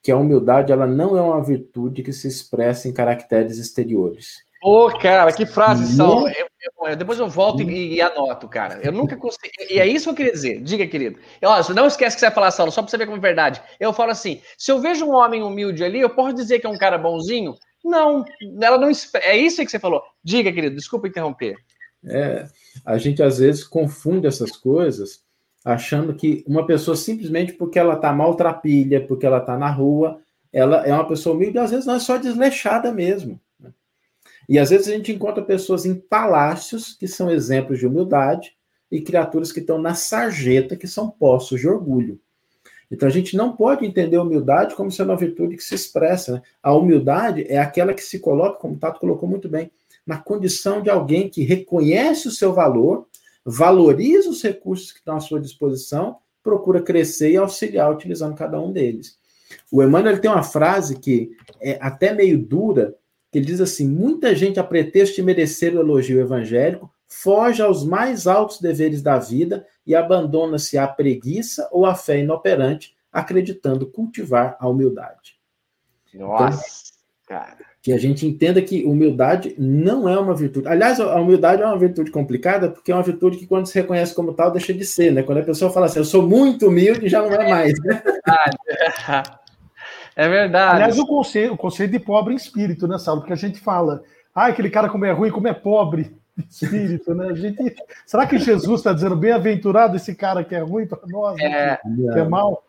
que 0.03 0.11
a 0.11 0.17
humildade 0.17 0.73
ela 0.73 0.87
não 0.87 1.17
é 1.17 1.23
uma 1.23 1.43
virtude 1.43 2.03
que 2.03 2.13
se 2.13 2.29
expressa 2.29 2.89
em 2.89 2.93
caracteres 2.93 3.59
exteriores. 3.59 4.43
Ô, 4.63 4.87
oh, 4.87 4.99
cara, 4.99 5.33
que 5.33 5.45
frase 5.45 5.97
são. 5.97 6.29
Eu, 6.29 6.47
eu, 6.87 6.97
depois 6.97 7.19
eu 7.19 7.29
volto 7.29 7.63
e, 7.63 7.95
e, 7.95 8.01
anoto, 8.01 8.49
cara. 8.49 8.79
Eu 8.83 8.93
nunca 8.93 9.17
consegui. 9.17 9.51
E 9.69 9.81
é 9.81 9.87
isso 9.87 10.05
que 10.05 10.11
eu 10.11 10.15
queria 10.15 10.33
dizer. 10.33 10.61
Diga, 10.61 10.87
querido. 10.87 11.19
Olha, 11.43 11.65
não 11.75 11.87
esquece 11.87 12.15
que 12.17 12.21
você 12.21 12.27
vai 12.27 12.35
falar, 12.35 12.51
Saulo, 12.53 12.71
só 12.71 12.81
para 12.81 12.91
você 12.91 12.97
ver 12.97 13.07
como 13.07 13.19
é 13.19 13.21
verdade. 13.21 13.61
Eu 13.81 13.93
falo 13.93 14.13
assim: 14.13 14.41
se 14.57 14.71
eu 14.71 14.79
vejo 14.79 15.05
um 15.05 15.15
homem 15.15 15.43
humilde 15.43 15.83
ali, 15.83 16.01
eu 16.01 16.11
posso 16.11 16.35
dizer 16.35 16.61
que 16.61 16.67
é 16.67 16.71
um 16.71 16.79
cara 16.79 16.97
bonzinho? 16.97 17.57
Não, 17.85 18.25
ela 18.61 18.79
não. 18.79 18.91
É 19.15 19.37
isso 19.37 19.65
que 19.65 19.71
você 19.71 19.79
falou. 19.79 20.03
Diga, 20.23 20.53
querido, 20.53 20.77
desculpa 20.77 21.09
interromper. 21.09 21.57
É, 22.05 22.47
a 22.85 22.99
gente 22.99 23.23
às 23.23 23.39
vezes 23.39 23.65
confunde 23.65 24.27
essas 24.27 24.53
coisas 24.53 25.23
achando 25.65 26.15
que 26.15 26.45
uma 26.47 26.67
pessoa 26.67 26.97
simplesmente 26.97 27.53
porque 27.53 27.79
ela 27.79 27.95
está 27.95 28.13
maltrapilha, 28.13 29.07
porque 29.07 29.25
ela 29.25 29.39
está 29.39 29.57
na 29.57 29.71
rua, 29.71 30.21
ela 30.53 30.85
é 30.87 30.93
uma 30.93 31.07
pessoa 31.07 31.37
humilde, 31.37 31.59
às 31.59 31.71
vezes 31.71 31.87
não 31.87 31.95
é 31.95 32.01
só 32.01 32.17
desleixada 32.17 32.93
mesmo. 32.93 33.41
Né? 33.61 33.73
E 34.49 34.59
às 34.59 34.71
vezes 34.71 34.89
a 34.89 34.93
gente 34.93 35.13
encontra 35.13 35.43
pessoas 35.43 35.87
em 35.87 35.95
palácios 35.95 36.95
que 36.95 37.07
são 37.07 37.31
exemplos 37.31 37.79
de 37.79 37.87
humildade 37.87 38.55
e 38.91 39.01
criaturas 39.01 39.53
que 39.53 39.61
estão 39.61 39.79
na 39.79 39.95
sarjeta 39.95 40.77
que 40.77 40.89
são 40.89 41.09
postos 41.09 41.61
de 41.61 41.69
orgulho. 41.69 42.21
Então 42.93 43.09
a 43.09 43.11
gente 43.11 43.37
não 43.37 43.57
pode 43.57 43.87
entender 43.87 44.17
a 44.17 44.23
humildade 44.23 44.75
como 44.75 44.93
sendo 44.93 45.09
uma 45.09 45.17
virtude 45.17 45.57
que 45.57 45.65
se 45.65 45.75
expressa. 45.75 46.33
Né? 46.33 46.43
A 46.63 46.75
humildade 46.75 47.47
é 47.49 47.59
aquela 47.59 47.95
que 47.95 48.03
se 48.03 48.19
coloca, 48.19 48.61
como 48.61 48.75
o 48.75 48.79
Tato 48.79 49.01
colocou 49.01 49.27
muito 49.27 49.49
bem, 49.49 49.71
na 50.07 50.19
condição 50.19 50.83
de 50.83 50.91
alguém 50.91 51.31
que 51.31 51.43
reconhece 51.43 52.29
o 52.29 52.31
seu 52.31 52.53
valor 52.53 53.07
valoriza 53.45 54.31
os 54.31 54.43
recursos 54.43 54.93
que 54.93 54.99
estão 54.99 55.17
à 55.17 55.21
sua 55.21 55.41
disposição, 55.41 56.19
procura 56.43 56.83
crescer 56.83 57.33
e 57.33 57.37
auxiliar 57.37 57.91
utilizando 57.91 58.37
cada 58.37 58.61
um 58.61 58.71
deles. 58.71 59.17
O 59.71 59.83
Emmanuel 59.83 60.21
tem 60.21 60.31
uma 60.31 60.43
frase 60.43 60.99
que 60.99 61.33
é 61.61 61.79
até 61.81 62.13
meio 62.13 62.39
dura, 62.39 62.95
que 63.31 63.39
ele 63.39 63.47
diz 63.47 63.61
assim: 63.61 63.89
muita 63.89 64.35
gente, 64.35 64.61
a 64.61 64.65
pretexto 64.65 65.17
de 65.17 65.23
merecer 65.23 65.75
o 65.75 65.81
elogio 65.81 66.21
evangélico, 66.21 66.91
foge 67.07 67.63
aos 67.63 67.85
mais 67.85 68.27
altos 68.27 68.61
deveres 68.61 69.03
da 69.03 69.19
vida 69.19 69.67
e 69.87 69.95
abandona-se 69.95 70.79
à 70.79 70.87
preguiça 70.87 71.69
ou 71.73 71.87
à 71.87 71.95
fé 71.95 72.19
inoperante, 72.21 72.95
acreditando 73.13 73.87
cultivar 73.87 74.57
a 74.59 74.69
humildade. 74.69 75.37
Nossa, 76.15 76.93
então, 77.25 77.39
cara 77.39 77.73
que 77.83 77.93
a 77.93 77.99
gente 77.99 78.25
entenda 78.25 78.63
que 78.63 78.85
humildade 78.85 79.57
não 79.59 80.09
é 80.09 80.17
uma 80.17 80.35
virtude. 80.35 80.69
Aliás, 80.69 81.01
a 81.01 81.17
humildade 81.17 81.63
é 81.63 81.67
uma 81.67 81.77
virtude 81.77 82.13
complicada, 82.13 82.71
porque 82.71 82.93
é 82.93 82.95
uma 82.95 83.03
virtude 83.03 83.37
que, 83.37 83.47
quando 83.47 83.67
se 83.67 83.75
reconhece 83.75 84.15
como 84.15 84.33
tal, 84.33 84.53
deixa 84.53 84.73
de 84.73 84.87
ser, 84.87 85.13
né? 85.13 85.25
Quando 85.25 85.39
a 85.39 85.43
pessoa 85.43 85.73
fala 85.73 85.87
assim, 85.87 85.99
eu 85.99 86.05
sou 86.05 86.23
muito 86.23 86.69
humilde, 86.69 87.09
já 87.09 87.21
não 87.21 87.33
é 87.33 87.51
mais. 87.51 87.75
Né? 87.83 88.03
É 90.15 90.29
verdade. 90.29 90.75
Aliás, 90.75 90.99
o 90.99 91.07
conceito, 91.07 91.55
o 91.55 91.57
conceito 91.57 91.93
de 91.93 91.99
pobre 91.99 92.35
em 92.35 92.37
espírito, 92.37 92.87
né, 92.87 92.99
Saulo? 92.99 93.23
Porque 93.23 93.33
a 93.33 93.37
gente 93.37 93.59
fala, 93.59 94.03
ah, 94.35 94.49
aquele 94.49 94.69
cara 94.69 94.91
como 94.91 95.07
é 95.07 95.11
ruim, 95.11 95.31
como 95.31 95.49
é 95.49 95.55
pobre 95.55 96.15
espírito, 96.49 97.15
né? 97.15 97.29
A 97.29 97.35
gente, 97.35 97.77
será 98.07 98.27
que 98.27 98.39
Jesus 98.39 98.81
está 98.81 98.93
dizendo 98.93 99.17
bem-aventurado 99.17 99.97
esse 99.97 100.15
cara 100.15 100.45
que 100.45 100.55
é 100.55 100.61
ruim 100.61 100.87
para 100.87 101.01
nós, 101.07 101.37
né? 101.37 101.45
é, 101.45 101.77
que, 101.77 102.13
que 102.13 102.19
é 102.19 102.25
mal? 102.25 102.65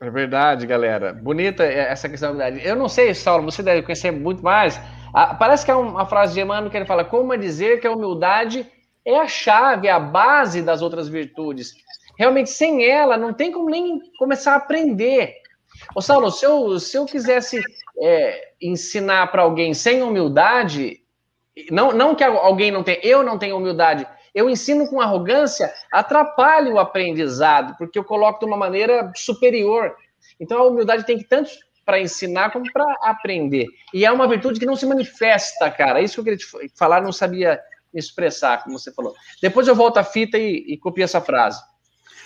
É 0.00 0.08
verdade, 0.08 0.66
galera. 0.66 1.12
Bonita 1.12 1.62
essa 1.62 2.08
questão 2.08 2.30
da 2.30 2.44
humildade. 2.44 2.66
Eu 2.66 2.74
não 2.74 2.88
sei, 2.88 3.12
Saulo, 3.14 3.44
você 3.44 3.62
deve 3.62 3.82
conhecer 3.82 4.10
muito 4.10 4.42
mais. 4.42 4.80
Ah, 5.12 5.34
parece 5.34 5.64
que 5.64 5.70
é 5.70 5.74
uma 5.74 6.06
frase 6.06 6.32
de 6.32 6.40
Emmanuel 6.40 6.70
que 6.70 6.76
ele 6.76 6.86
fala: 6.86 7.04
como 7.04 7.36
dizer 7.36 7.80
que 7.80 7.86
a 7.86 7.92
humildade 7.92 8.66
é 9.04 9.18
a 9.18 9.28
chave, 9.28 9.88
a 9.88 10.00
base 10.00 10.62
das 10.62 10.80
outras 10.80 11.08
virtudes. 11.08 11.74
Realmente, 12.18 12.50
sem 12.50 12.84
ela, 12.84 13.16
não 13.16 13.32
tem 13.32 13.52
como 13.52 13.68
nem 13.68 14.00
começar 14.18 14.54
a 14.54 14.56
aprender. 14.56 15.34
Ô, 15.94 16.00
Saulo, 16.00 16.30
se 16.30 16.44
eu, 16.44 16.78
se 16.78 16.96
eu 16.96 17.04
quisesse 17.04 17.60
é, 18.02 18.52
ensinar 18.60 19.30
para 19.30 19.42
alguém 19.42 19.74
sem 19.74 20.02
humildade, 20.02 21.00
não, 21.70 21.92
não 21.92 22.14
que 22.14 22.24
alguém 22.24 22.70
não 22.70 22.82
tenha, 22.82 23.00
eu 23.02 23.22
não 23.22 23.38
tenho 23.38 23.56
humildade, 23.56 24.06
eu 24.34 24.48
ensino 24.48 24.88
com 24.88 25.00
arrogância, 25.00 25.72
atrapalha 25.92 26.72
o 26.72 26.78
aprendizado, 26.78 27.76
porque 27.76 27.98
eu 27.98 28.04
coloco 28.04 28.40
de 28.40 28.46
uma 28.46 28.56
maneira 28.56 29.12
superior. 29.16 29.94
Então 30.38 30.58
a 30.58 30.66
humildade 30.66 31.04
tem 31.04 31.18
que 31.18 31.24
tanto 31.24 31.50
para 31.84 32.00
ensinar 32.00 32.52
como 32.52 32.70
para 32.72 32.84
aprender. 33.02 33.66
E 33.92 34.04
é 34.04 34.12
uma 34.12 34.28
virtude 34.28 34.60
que 34.60 34.66
não 34.66 34.76
se 34.76 34.86
manifesta, 34.86 35.70
cara. 35.70 36.00
Isso 36.00 36.14
que 36.14 36.20
eu 36.20 36.24
queria 36.24 36.38
te 36.38 36.78
falar, 36.78 37.02
não 37.02 37.12
sabia 37.12 37.60
me 37.92 37.98
expressar, 37.98 38.62
como 38.62 38.78
você 38.78 38.92
falou. 38.92 39.14
Depois 39.42 39.66
eu 39.66 39.74
volto 39.74 39.98
à 39.98 40.04
fita 40.04 40.38
e, 40.38 40.64
e 40.68 40.78
copio 40.78 41.02
essa 41.02 41.20
frase. 41.20 41.60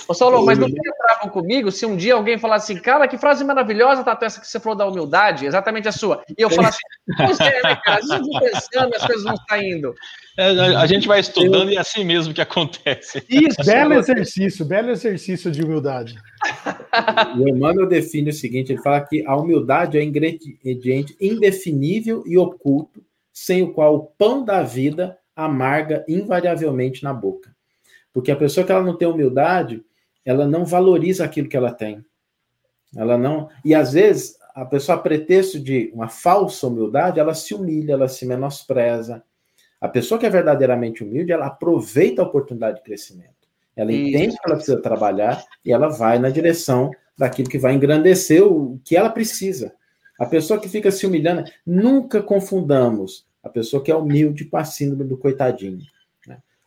Ô, 0.06 0.12
Saulo, 0.12 0.44
mas 0.44 0.58
não 0.58 0.68
entravam 0.68 1.30
comigo 1.30 1.70
se 1.70 1.86
um 1.86 1.96
dia 1.96 2.14
alguém 2.14 2.38
falasse 2.38 2.72
assim, 2.72 2.82
cara, 2.82 3.08
que 3.08 3.16
frase 3.16 3.42
maravilhosa, 3.42 4.04
Tato, 4.04 4.24
essa 4.24 4.40
que 4.40 4.46
você 4.46 4.60
falou 4.60 4.76
da 4.76 4.86
humildade, 4.86 5.46
exatamente 5.46 5.88
a 5.88 5.92
sua. 5.92 6.22
E 6.36 6.42
eu 6.42 6.50
falasse, 6.50 6.78
pois 7.16 7.40
é, 7.40 7.62
né, 7.62 7.76
cara? 7.76 8.00
Às 8.00 8.08
vezes 8.08 8.26
eu 8.26 8.40
pensando, 8.40 8.94
as 8.94 9.06
coisas 9.06 9.24
não 9.24 9.36
saindo. 9.48 9.94
É, 10.36 10.48
a 10.76 10.86
gente 10.86 11.06
vai 11.06 11.20
estudando 11.20 11.68
eu... 11.68 11.74
e 11.74 11.76
é 11.76 11.80
assim 11.80 12.04
mesmo 12.04 12.34
que 12.34 12.40
acontece. 12.40 13.24
Isso, 13.30 13.64
belo 13.64 13.94
exercício, 13.94 14.64
belo 14.64 14.90
exercício 14.90 15.50
de 15.50 15.62
humildade. 15.62 16.16
O 17.38 17.48
Emmanuel 17.48 17.88
define 17.88 18.30
o 18.30 18.32
seguinte: 18.32 18.72
ele 18.72 18.82
fala 18.82 19.00
que 19.00 19.24
a 19.26 19.36
humildade 19.36 19.96
é 19.96 20.02
ingrediente 20.02 21.16
indefinível 21.20 22.24
e 22.26 22.36
oculto, 22.36 23.00
sem 23.32 23.62
o 23.62 23.72
qual 23.72 23.94
o 23.94 24.02
pão 24.18 24.44
da 24.44 24.62
vida 24.62 25.16
amarga 25.36 26.04
invariavelmente 26.08 27.02
na 27.02 27.14
boca. 27.14 27.53
Porque 28.14 28.30
a 28.30 28.36
pessoa 28.36 28.64
que 28.64 28.72
ela 28.72 28.82
não 28.82 28.96
tem 28.96 29.08
humildade, 29.08 29.84
ela 30.24 30.46
não 30.46 30.64
valoriza 30.64 31.24
aquilo 31.24 31.48
que 31.48 31.56
ela 31.56 31.72
tem. 31.72 32.02
Ela 32.96 33.18
não. 33.18 33.50
E 33.64 33.74
às 33.74 33.92
vezes, 33.92 34.38
a 34.54 34.64
pessoa, 34.64 34.96
a 34.96 35.00
pretexto 35.00 35.58
de 35.58 35.90
uma 35.92 36.08
falsa 36.08 36.68
humildade, 36.68 37.18
ela 37.18 37.34
se 37.34 37.52
humilha, 37.52 37.94
ela 37.94 38.06
se 38.06 38.24
menospreza. 38.24 39.22
A 39.80 39.88
pessoa 39.88 40.18
que 40.18 40.24
é 40.24 40.30
verdadeiramente 40.30 41.02
humilde, 41.02 41.32
ela 41.32 41.46
aproveita 41.46 42.22
a 42.22 42.24
oportunidade 42.24 42.76
de 42.78 42.84
crescimento. 42.84 43.34
Ela 43.76 43.92
Isso. 43.92 44.08
entende 44.08 44.36
que 44.36 44.46
ela 44.46 44.56
precisa 44.56 44.80
trabalhar 44.80 45.44
e 45.64 45.72
ela 45.72 45.88
vai 45.88 46.20
na 46.20 46.30
direção 46.30 46.92
daquilo 47.18 47.50
que 47.50 47.58
vai 47.58 47.74
engrandecer 47.74 48.42
o 48.44 48.80
que 48.84 48.96
ela 48.96 49.10
precisa. 49.10 49.74
A 50.18 50.24
pessoa 50.24 50.60
que 50.60 50.68
fica 50.68 50.92
se 50.92 51.04
humilhando, 51.04 51.50
nunca 51.66 52.22
confundamos 52.22 53.26
a 53.42 53.48
pessoa 53.48 53.82
que 53.82 53.90
é 53.90 53.96
humilde 53.96 54.44
com 54.44 54.56
a 54.56 54.64
síndrome 54.64 55.04
do 55.04 55.18
coitadinho. 55.18 55.80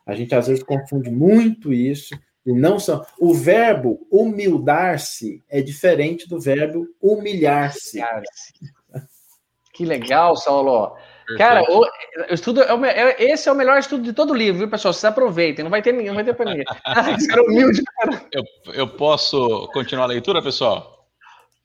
A 0.08 0.14
gente 0.14 0.34
às 0.34 0.46
vezes 0.48 0.62
confunde 0.62 1.10
muito 1.10 1.70
isso 1.70 2.18
e 2.44 2.50
não 2.50 2.80
são. 2.80 3.04
O 3.20 3.34
verbo 3.34 4.06
humildar-se 4.10 5.44
é 5.50 5.60
diferente 5.60 6.26
do 6.26 6.40
verbo 6.40 6.86
humilhar-se. 6.98 8.00
Que 9.74 9.84
legal, 9.84 10.34
Saulo. 10.34 10.96
Cara, 11.36 11.62
o, 11.70 11.84
o 12.30 12.34
estudo 12.34 12.62
é 12.62 12.72
o, 12.72 12.82
é, 12.86 13.16
esse 13.22 13.50
é 13.50 13.52
o 13.52 13.54
melhor 13.54 13.78
estudo 13.78 14.02
de 14.02 14.14
todo 14.14 14.30
o 14.30 14.34
livro, 14.34 14.60
viu, 14.60 14.70
pessoal? 14.70 14.94
Vocês 14.94 15.04
aproveitem, 15.04 15.62
não 15.62 15.70
vai 15.70 15.82
ter 15.82 15.92
ninguém, 15.92 16.08
não 16.08 16.14
vai 16.14 16.24
ter 16.24 16.32
para 16.32 16.50
ninguém. 16.50 16.64
Ah, 16.86 17.04
cara 17.28 17.42
humilde, 17.42 17.82
cara. 17.84 18.26
Eu, 18.32 18.44
eu 18.72 18.88
posso 18.88 19.68
continuar 19.74 20.04
a 20.04 20.08
leitura, 20.08 20.40
pessoal? 20.40 21.06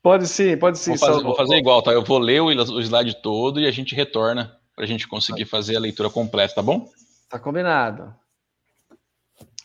Pode 0.02 0.28
sim, 0.28 0.58
pode 0.58 0.78
sim. 0.78 0.98
Vou 0.98 1.00
fazer, 1.00 1.24
vou 1.24 1.36
fazer 1.36 1.56
igual, 1.56 1.82
tá? 1.82 1.94
Eu 1.94 2.04
vou 2.04 2.20
ler 2.20 2.42
o, 2.42 2.48
o 2.48 2.82
slide 2.82 3.22
todo 3.22 3.62
e 3.62 3.66
a 3.66 3.72
gente 3.72 3.96
retorna 3.96 4.54
para 4.76 4.84
a 4.84 4.88
gente 4.88 5.08
conseguir 5.08 5.46
fazer 5.46 5.78
a 5.78 5.80
leitura 5.80 6.10
completa, 6.10 6.56
tá 6.56 6.62
bom? 6.62 6.90
Tá 7.30 7.40
combinado. 7.40 8.14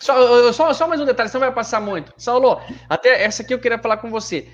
Só, 0.01 0.53
só, 0.53 0.72
só 0.72 0.86
mais 0.86 1.01
um 1.01 1.05
detalhe, 1.05 1.28
você 1.28 1.36
não 1.36 1.46
vai 1.46 1.55
passar 1.55 1.80
muito. 1.80 2.12
Saulo, 2.16 2.61
até 2.88 3.22
essa 3.22 3.42
aqui 3.42 3.53
eu 3.53 3.59
queria 3.59 3.78
falar 3.78 3.96
com 3.96 4.11
você. 4.11 4.49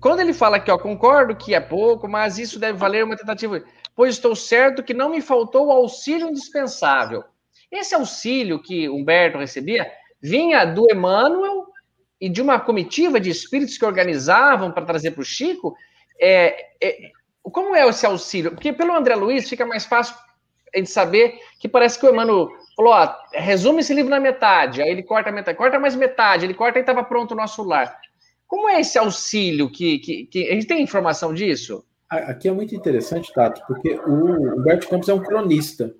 Quando 0.00 0.20
ele 0.20 0.32
fala 0.32 0.58
aqui, 0.58 0.70
ó, 0.70 0.78
concordo 0.78 1.34
que 1.34 1.54
é 1.54 1.60
pouco, 1.60 2.08
mas 2.08 2.38
isso 2.38 2.58
deve 2.58 2.78
valer 2.78 3.04
uma 3.04 3.16
tentativa, 3.16 3.62
pois 3.94 4.14
estou 4.14 4.36
certo 4.36 4.82
que 4.82 4.94
não 4.94 5.10
me 5.10 5.20
faltou 5.20 5.66
o 5.66 5.72
auxílio 5.72 6.28
indispensável. 6.28 7.24
Esse 7.70 7.94
auxílio 7.94 8.62
que 8.62 8.88
Humberto 8.88 9.38
recebia 9.38 9.90
vinha 10.22 10.64
do 10.64 10.86
Emmanuel 10.90 11.66
e 12.20 12.28
de 12.28 12.40
uma 12.40 12.60
comitiva 12.60 13.18
de 13.18 13.30
espíritos 13.30 13.76
que 13.76 13.84
organizavam 13.84 14.70
para 14.70 14.86
trazer 14.86 15.10
para 15.10 15.22
o 15.22 15.24
Chico. 15.24 15.74
É, 16.20 16.68
é, 16.80 17.10
como 17.42 17.74
é 17.74 17.86
esse 17.88 18.06
auxílio? 18.06 18.52
Porque 18.52 18.72
pelo 18.72 18.94
André 18.94 19.14
Luiz 19.16 19.48
fica 19.48 19.66
mais 19.66 19.84
fácil 19.84 20.14
a 20.74 20.78
gente 20.78 20.90
saber 20.90 21.38
que 21.58 21.68
parece 21.68 21.98
que 21.98 22.06
o 22.06 22.10
Emmanuel 22.10 22.48
falou: 22.76 22.92
ó, 22.92 23.14
resume 23.32 23.80
esse 23.80 23.94
livro 23.94 24.10
na 24.10 24.20
metade, 24.20 24.82
aí 24.82 24.90
ele 24.90 25.02
corta 25.02 25.30
a 25.30 25.32
metade, 25.32 25.56
corta 25.56 25.78
mais 25.78 25.96
metade, 25.96 26.44
ele 26.44 26.54
corta 26.54 26.78
e 26.78 26.80
estava 26.80 27.02
pronto 27.02 27.32
o 27.32 27.36
nosso 27.36 27.62
lar. 27.62 27.98
Como 28.46 28.68
é 28.68 28.80
esse 28.80 28.96
auxílio 28.98 29.70
que, 29.70 29.98
que, 29.98 30.26
que, 30.26 30.48
a 30.48 30.54
gente 30.54 30.66
tem 30.66 30.82
informação 30.82 31.34
disso? 31.34 31.84
Aqui 32.08 32.48
é 32.48 32.52
muito 32.52 32.74
interessante, 32.74 33.32
Tato, 33.32 33.60
porque 33.66 33.94
o 33.94 34.58
Humberto 34.60 34.88
Campos 34.88 35.08
é 35.08 35.14
um 35.14 35.22
cronista. 35.22 35.92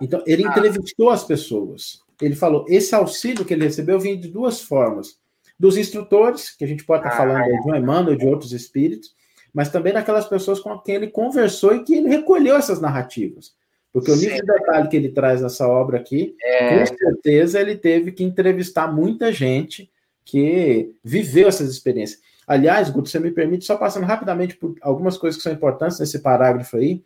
Então, 0.00 0.22
ele 0.26 0.46
ah. 0.46 0.48
entrevistou 0.48 1.10
as 1.10 1.24
pessoas. 1.24 2.02
Ele 2.20 2.34
falou: 2.34 2.64
esse 2.68 2.94
auxílio 2.94 3.44
que 3.44 3.52
ele 3.52 3.64
recebeu 3.64 4.00
vinha 4.00 4.16
de 4.16 4.28
duas 4.28 4.62
formas. 4.62 5.18
Dos 5.58 5.76
instrutores, 5.76 6.56
que 6.56 6.64
a 6.64 6.66
gente 6.66 6.84
pode 6.84 7.02
estar 7.02 7.14
ah, 7.14 7.18
falando 7.18 7.42
é. 7.42 7.60
de 7.60 7.70
um 7.70 7.74
Emmanuel, 7.74 8.16
de 8.16 8.26
outros 8.26 8.52
espíritos, 8.52 9.14
mas 9.52 9.68
também 9.68 9.92
daquelas 9.92 10.26
pessoas 10.26 10.58
com 10.58 10.78
quem 10.78 10.94
ele 10.94 11.08
conversou 11.08 11.74
e 11.74 11.84
que 11.84 11.94
ele 11.94 12.08
recolheu 12.08 12.56
essas 12.56 12.80
narrativas. 12.80 13.52
Porque 13.92 14.10
o 14.10 14.16
nível 14.16 14.36
de 14.36 14.46
detalhe 14.46 14.88
que 14.88 14.96
ele 14.96 15.08
traz 15.08 15.40
nessa 15.40 15.66
obra 15.66 15.98
aqui, 15.98 16.36
é... 16.42 16.78
com 16.78 16.86
certeza 16.86 17.60
ele 17.60 17.76
teve 17.76 18.12
que 18.12 18.22
entrevistar 18.22 18.92
muita 18.92 19.32
gente 19.32 19.90
que 20.24 20.94
viveu 21.02 21.48
essas 21.48 21.68
experiências. 21.68 22.20
Aliás, 22.46 22.90
Guto, 22.90 23.08
você 23.08 23.18
me 23.18 23.30
permite, 23.30 23.64
só 23.64 23.76
passando 23.76 24.06
rapidamente 24.06 24.56
por 24.56 24.74
algumas 24.80 25.16
coisas 25.16 25.36
que 25.36 25.42
são 25.42 25.52
importantes 25.52 25.98
nesse 25.98 26.20
parágrafo 26.20 26.76
aí, 26.76 27.02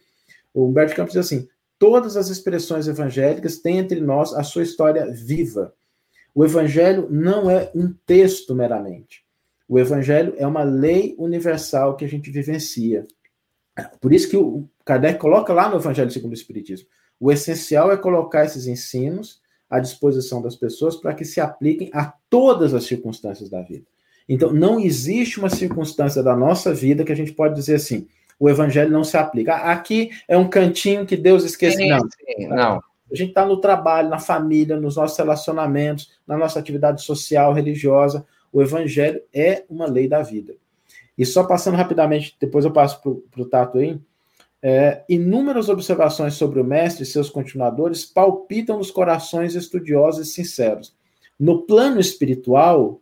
o 0.53 0.66
Humberto 0.66 0.95
Campos 0.95 1.14
diz 1.14 1.26
assim: 1.26 1.49
todas 1.78 2.16
as 2.16 2.28
expressões 2.28 2.87
evangélicas 2.87 3.59
têm 3.59 3.78
entre 3.78 4.01
nós 4.01 4.32
a 4.35 4.43
sua 4.43 4.62
história 4.62 5.07
viva. 5.11 5.74
O 6.35 6.45
evangelho 6.45 7.07
não 7.11 7.51
é 7.51 7.70
um 7.74 7.93
texto 8.07 8.55
meramente. 8.55 9.24
O 9.68 9.78
evangelho 9.78 10.35
é 10.37 10.47
uma 10.47 10.62
lei 10.62 11.14
universal 11.18 11.97
que 11.97 12.05
a 12.05 12.09
gente 12.09 12.30
vivencia. 12.30 13.07
Por 14.01 14.12
isso 14.12 14.29
que 14.29 14.37
o 14.37 14.68
Kardec 14.85 15.18
coloca 15.18 15.53
lá 15.53 15.68
no 15.68 15.77
Evangelho 15.77 16.11
segundo 16.11 16.33
o 16.33 16.35
Espiritismo. 16.35 16.87
O 17.18 17.33
essencial 17.33 17.91
é 17.91 17.97
colocar 17.97 18.45
esses 18.45 18.66
ensinos 18.66 19.41
à 19.68 19.81
disposição 19.81 20.41
das 20.43 20.55
pessoas 20.55 20.97
para 20.97 21.14
que 21.14 21.25
se 21.25 21.41
apliquem 21.41 21.91
a 21.93 22.12
todas 22.29 22.75
as 22.75 22.85
circunstâncias 22.85 23.49
da 23.49 23.62
vida. 23.62 23.85
Então, 24.29 24.53
não 24.53 24.81
existe 24.81 25.39
uma 25.39 25.51
circunstância 25.51 26.22
da 26.22 26.37
nossa 26.37 26.72
vida 26.72 27.05
que 27.05 27.12
a 27.12 27.16
gente 27.16 27.33
pode 27.33 27.55
dizer 27.55 27.77
assim: 27.77 28.07
o 28.39 28.49
evangelho 28.49 28.91
não 28.91 29.05
se 29.05 29.16
aplica. 29.16 29.55
Aqui 29.55 30.11
é 30.29 30.37
um 30.37 30.49
cantinho 30.49 31.07
que 31.07 31.16
Deus 31.16 31.45
esquece. 31.45 31.87
Não. 31.89 32.09
Não. 32.49 32.83
A 33.11 33.14
gente 33.14 33.29
está 33.29 33.45
no 33.45 33.61
trabalho, 33.61 34.09
na 34.09 34.18
família, 34.18 34.77
nos 34.77 34.97
nossos 34.97 35.16
relacionamentos, 35.16 36.12
na 36.27 36.37
nossa 36.37 36.59
atividade 36.59 37.03
social, 37.03 37.53
religiosa. 37.53 38.27
O 38.53 38.62
evangelho 38.62 39.20
é 39.33 39.64
uma 39.68 39.87
lei 39.87 40.09
da 40.09 40.22
vida. 40.22 40.55
E 41.16 41.24
só 41.24 41.44
passando 41.44 41.76
rapidamente, 41.76 42.36
depois 42.40 42.64
eu 42.64 42.72
passo 42.72 43.00
para 43.00 43.42
o 43.42 43.46
Tato 43.46 43.78
aí. 43.78 43.98
É, 44.62 45.04
inúmeras 45.08 45.68
observações 45.68 46.34
sobre 46.34 46.58
o 46.58 46.64
mestre 46.64 47.02
e 47.02 47.06
seus 47.06 47.28
continuadores 47.28 48.04
palpitam 48.04 48.78
nos 48.78 48.90
corações 48.90 49.54
estudiosos 49.54 50.26
e 50.26 50.30
sinceros. 50.30 50.96
No 51.38 51.62
plano 51.62 52.00
espiritual, 52.00 53.00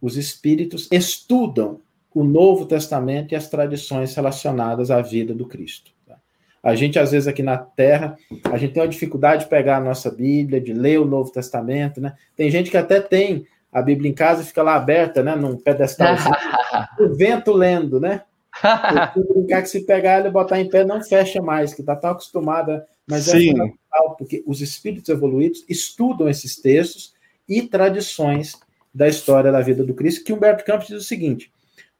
os 0.00 0.16
espíritos 0.16 0.88
estudam 0.90 1.80
o 2.14 2.24
Novo 2.24 2.66
Testamento 2.66 3.32
e 3.32 3.36
as 3.36 3.48
tradições 3.48 4.14
relacionadas 4.14 4.90
à 4.90 5.00
vida 5.00 5.34
do 5.34 5.46
Cristo. 5.46 5.92
Tá? 6.06 6.16
A 6.62 6.74
gente, 6.74 6.98
às 6.98 7.12
vezes, 7.12 7.28
aqui 7.28 7.42
na 7.42 7.58
Terra, 7.58 8.16
a 8.44 8.56
gente 8.56 8.72
tem 8.72 8.82
uma 8.82 8.88
dificuldade 8.88 9.44
de 9.44 9.50
pegar 9.50 9.78
a 9.78 9.80
nossa 9.80 10.10
Bíblia, 10.10 10.60
de 10.60 10.72
ler 10.72 11.00
o 11.00 11.06
Novo 11.06 11.30
Testamento, 11.30 12.00
né? 12.00 12.14
Tem 12.36 12.50
gente 12.50 12.70
que 12.70 12.76
até 12.76 13.00
tem 13.00 13.46
a 13.72 13.80
Bíblia 13.80 14.10
em 14.10 14.14
casa 14.14 14.44
fica 14.44 14.62
lá 14.62 14.74
aberta, 14.74 15.22
né, 15.22 15.34
num 15.34 15.56
pedestal, 15.56 16.14
o 17.00 17.14
vento 17.14 17.52
lendo, 17.52 17.98
né? 17.98 18.22
Eu 19.16 19.24
brincar 19.26 19.62
que 19.62 19.68
se 19.68 19.86
pegar 19.86 20.12
ela 20.12 20.28
e 20.28 20.30
botar 20.30 20.60
em 20.60 20.68
pé 20.68 20.84
não 20.84 21.02
fecha 21.02 21.40
mais, 21.40 21.72
que 21.72 21.80
está 21.80 21.96
tão 21.96 22.10
acostumada, 22.10 22.86
mas 23.06 23.28
é 23.28 23.32
Sim. 23.32 23.48
é 23.48 23.50
fundamental, 23.52 24.16
porque 24.18 24.44
os 24.46 24.60
espíritos 24.60 25.08
evoluídos 25.08 25.64
estudam 25.68 26.28
esses 26.28 26.56
textos 26.56 27.14
e 27.48 27.62
tradições 27.62 28.60
da 28.94 29.08
história 29.08 29.50
da 29.50 29.62
vida 29.62 29.82
do 29.82 29.94
Cristo, 29.94 30.22
que 30.22 30.34
Humberto 30.34 30.64
Campos 30.64 30.88
diz 30.88 30.98
o 30.98 31.06
seguinte: 31.06 31.50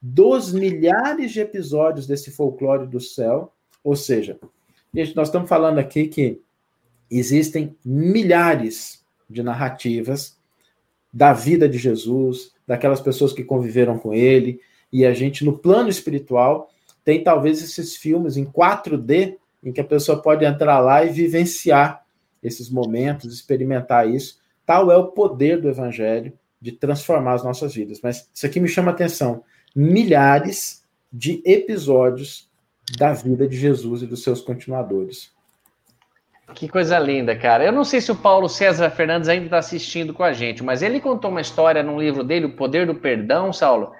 dos 0.01 0.53
milhares 0.53 1.33
de 1.33 1.41
episódios 1.41 2.07
desse 2.07 2.31
folclore 2.31 2.87
do 2.87 3.01
céu, 3.01 3.51
ou 3.83 3.97
seja, 3.97 4.39
gente, 4.95 5.17
nós 5.17 5.29
estamos 5.29 5.49
falando 5.49 5.79
aqui 5.79 6.07
que 6.07 6.41
existem 7.11 7.75
milhares 7.83 9.03
de 9.29 9.43
narrativas 9.43 10.37
da 11.13 11.33
vida 11.33 11.69
de 11.69 11.79
Jesus, 11.79 12.53
daquelas 12.67 13.01
pessoas 13.01 13.33
que 13.33 13.45
conviveram 13.45 13.99
com 13.99 14.15
ele, 14.15 14.61
E 14.93 15.07
a 15.07 15.15
gente, 15.15 15.43
no 15.43 15.57
plano 15.57 15.89
espiritual, 15.89 16.71
tem 17.03 17.25
talvez 17.25 17.63
esses 17.63 17.97
filmes 17.97 18.37
em 18.37 18.45
4D, 18.45 19.37
em 19.65 19.73
que 19.73 19.81
a 19.81 19.85
pessoa 19.85 20.21
pode 20.21 20.45
entrar 20.45 20.81
lá 20.81 21.03
e 21.03 21.09
vivenciar 21.09 22.05
esses 22.43 22.69
momentos, 22.69 23.33
experimentar 23.33 24.09
isso. 24.09 24.39
Tal 24.67 24.93
é 24.93 24.97
o 24.97 25.09
poder 25.09 25.61
do 25.61 25.69
evangelho 25.69 26.33
de 26.61 26.73
transformar 26.73 27.35
as 27.35 27.45
nossas 27.45 27.75
vidas. 27.75 28.01
Mas 28.03 28.29
isso 28.35 28.45
aqui 28.45 28.61
me 28.61 28.69
chama 28.69 28.91
a 28.91 28.95
atenção. 28.95 29.43
Milhares 29.75 30.85
de 31.11 31.43
episódios 31.45 32.51
da 32.99 33.13
vida 33.13 33.49
de 33.49 33.57
Jesus 33.57 34.03
e 34.03 34.07
dos 34.07 34.23
seus 34.23 34.41
continuadores. 34.41 35.32
Que 36.55 36.69
coisa 36.69 36.99
linda, 36.99 37.37
cara. 37.37 37.65
Eu 37.65 37.73
não 37.73 37.85
sei 37.85 38.01
se 38.01 38.11
o 38.13 38.17
Paulo 38.17 38.49
César 38.49 38.91
Fernandes 38.91 39.29
ainda 39.29 39.47
está 39.47 39.59
assistindo 39.59 40.13
com 40.13 40.23
a 40.23 40.33
gente, 40.33 40.63
mas 40.63 40.83
ele 40.83 41.01
contou 41.01 41.31
uma 41.31 41.41
história 41.41 41.83
num 41.83 42.01
livro 42.01 42.23
dele, 42.23 42.47
O 42.47 42.57
Poder 42.57 42.87
do 42.87 42.95
Perdão, 42.95 43.53
Saulo, 43.53 43.93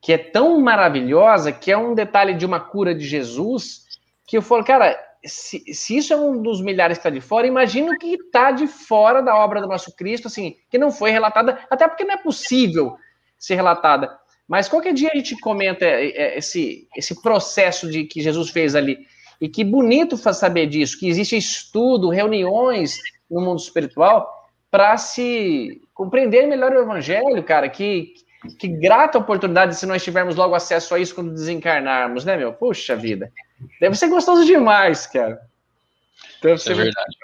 que 0.00 0.12
é 0.12 0.18
tão 0.18 0.60
maravilhosa, 0.60 1.50
que 1.50 1.72
é 1.72 1.76
um 1.76 1.94
detalhe 1.94 2.34
de 2.34 2.46
uma 2.46 2.60
cura 2.60 2.94
de 2.94 3.04
Jesus, 3.04 3.84
que 4.26 4.36
eu 4.36 4.42
falo, 4.42 4.62
cara, 4.62 4.96
se, 5.24 5.74
se 5.74 5.96
isso 5.96 6.12
é 6.12 6.16
um 6.16 6.40
dos 6.40 6.60
milhares 6.60 6.98
que 6.98 7.00
está 7.00 7.10
de 7.10 7.20
fora, 7.20 7.46
imagina 7.46 7.92
o 7.92 7.98
que 7.98 8.14
está 8.14 8.50
de 8.52 8.66
fora 8.66 9.20
da 9.20 9.34
obra 9.36 9.60
do 9.60 9.66
nosso 9.66 9.94
Cristo, 9.96 10.28
assim, 10.28 10.56
que 10.70 10.78
não 10.78 10.92
foi 10.92 11.10
relatada, 11.10 11.58
até 11.70 11.88
porque 11.88 12.04
não 12.04 12.14
é 12.14 12.18
possível 12.18 12.96
ser 13.38 13.56
relatada. 13.56 14.16
Mas 14.46 14.68
qualquer 14.68 14.94
dia 14.94 15.10
a 15.12 15.16
gente 15.16 15.38
comenta 15.40 15.84
é, 15.84 16.08
é, 16.08 16.38
esse, 16.38 16.88
esse 16.96 17.20
processo 17.20 17.90
de 17.90 18.04
que 18.04 18.22
Jesus 18.22 18.50
fez 18.50 18.74
ali. 18.74 18.98
E 19.40 19.48
que 19.48 19.64
bonito 19.64 20.16
saber 20.16 20.66
disso, 20.66 20.98
que 20.98 21.08
existe 21.08 21.36
estudo, 21.36 22.08
reuniões 22.08 22.98
no 23.30 23.40
mundo 23.40 23.60
espiritual 23.60 24.28
para 24.70 24.96
se 24.96 25.80
compreender 25.94 26.46
melhor 26.46 26.72
o 26.72 26.80
evangelho, 26.80 27.42
cara. 27.42 27.68
Que, 27.68 28.14
que 28.58 28.68
grata 28.68 29.18
oportunidade 29.18 29.76
se 29.76 29.86
nós 29.86 30.02
tivermos 30.02 30.36
logo 30.36 30.54
acesso 30.54 30.94
a 30.94 30.98
isso 30.98 31.14
quando 31.14 31.32
desencarnarmos, 31.32 32.24
né, 32.24 32.36
meu? 32.36 32.52
Puxa 32.52 32.96
vida. 32.96 33.30
Deve 33.80 33.96
ser 33.96 34.08
gostoso 34.08 34.44
demais, 34.44 35.06
cara. 35.06 35.40
Deve 36.42 36.58
ser 36.58 36.72
é 36.72 36.74
verdade. 36.74 37.16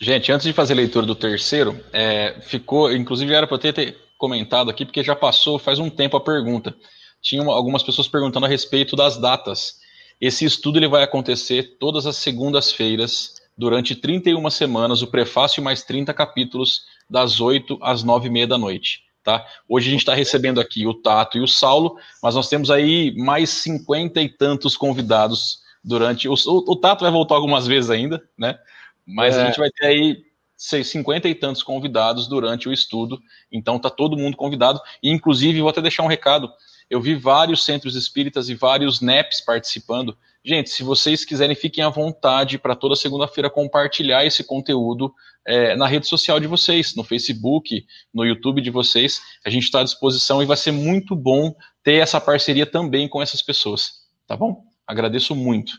Gente, 0.00 0.32
antes 0.32 0.46
de 0.46 0.52
fazer 0.52 0.72
a 0.74 0.76
leitura 0.76 1.06
do 1.06 1.14
terceiro, 1.14 1.80
é, 1.92 2.34
ficou, 2.42 2.92
inclusive 2.92 3.32
era 3.32 3.46
para 3.46 3.56
eu 3.56 3.72
ter 3.72 3.96
comentado 4.18 4.70
aqui, 4.70 4.84
porque 4.84 5.02
já 5.02 5.14
passou 5.14 5.58
faz 5.58 5.78
um 5.78 5.90
tempo 5.90 6.16
a 6.16 6.20
pergunta. 6.20 6.74
Tinha 7.22 7.42
algumas 7.44 7.82
pessoas 7.82 8.08
perguntando 8.08 8.46
a 8.46 8.48
respeito 8.48 8.96
das 8.96 9.16
datas. 9.16 9.80
Esse 10.20 10.44
estudo 10.44 10.78
ele 10.78 10.88
vai 10.88 11.02
acontecer 11.02 11.76
todas 11.78 12.06
as 12.06 12.16
segundas-feiras, 12.16 13.34
durante 13.56 13.94
31 13.94 14.48
semanas, 14.50 15.02
o 15.02 15.06
prefácio 15.06 15.62
mais 15.62 15.82
30 15.82 16.12
capítulos, 16.12 16.82
das 17.08 17.40
8 17.40 17.78
às 17.82 18.02
9 18.02 18.28
e 18.28 18.30
meia 18.30 18.46
da 18.46 18.58
noite. 18.58 19.02
Tá? 19.22 19.46
Hoje 19.68 19.88
a 19.88 19.90
gente 19.90 20.00
está 20.00 20.14
recebendo 20.14 20.60
aqui 20.60 20.86
o 20.86 20.94
Tato 20.94 21.38
e 21.38 21.40
o 21.40 21.48
Saulo, 21.48 21.96
mas 22.22 22.34
nós 22.34 22.48
temos 22.48 22.70
aí 22.70 23.14
mais 23.16 23.48
50 23.50 24.20
e 24.20 24.28
tantos 24.28 24.76
convidados 24.76 25.62
durante. 25.82 26.28
O, 26.28 26.34
o, 26.34 26.72
o 26.72 26.76
Tato 26.76 27.02
vai 27.04 27.10
voltar 27.10 27.36
algumas 27.36 27.66
vezes 27.66 27.90
ainda, 27.90 28.22
né? 28.36 28.58
Mas 29.06 29.36
é. 29.36 29.42
a 29.42 29.46
gente 29.46 29.58
vai 29.58 29.70
ter 29.70 29.86
aí 29.86 30.24
50 30.56 31.28
e 31.28 31.34
tantos 31.34 31.62
convidados 31.62 32.26
durante 32.28 32.68
o 32.68 32.72
estudo, 32.72 33.20
então 33.50 33.78
tá 33.78 33.90
todo 33.90 34.16
mundo 34.16 34.36
convidado, 34.36 34.80
e 35.02 35.10
inclusive 35.10 35.60
vou 35.60 35.70
até 35.70 35.82
deixar 35.82 36.02
um 36.02 36.08
recado. 36.08 36.50
Eu 36.90 37.00
vi 37.00 37.14
vários 37.14 37.64
centros 37.64 37.94
espíritas 37.96 38.48
e 38.48 38.54
vários 38.54 39.00
NEPs 39.00 39.40
participando. 39.40 40.16
Gente, 40.44 40.70
se 40.70 40.82
vocês 40.82 41.24
quiserem, 41.24 41.56
fiquem 41.56 41.82
à 41.82 41.88
vontade 41.88 42.58
para 42.58 42.76
toda 42.76 42.94
segunda-feira 42.94 43.48
compartilhar 43.48 44.24
esse 44.26 44.44
conteúdo 44.44 45.12
é, 45.46 45.74
na 45.76 45.86
rede 45.86 46.06
social 46.06 46.38
de 46.38 46.46
vocês, 46.46 46.94
no 46.94 47.02
Facebook, 47.02 47.86
no 48.12 48.24
YouTube 48.24 48.60
de 48.60 48.70
vocês. 48.70 49.20
A 49.44 49.50
gente 49.50 49.64
está 49.64 49.80
à 49.80 49.84
disposição 49.84 50.42
e 50.42 50.46
vai 50.46 50.56
ser 50.56 50.72
muito 50.72 51.16
bom 51.16 51.54
ter 51.82 51.94
essa 51.94 52.20
parceria 52.20 52.66
também 52.66 53.08
com 53.08 53.22
essas 53.22 53.40
pessoas. 53.40 54.04
Tá 54.26 54.36
bom? 54.36 54.62
Agradeço 54.86 55.34
muito. 55.34 55.72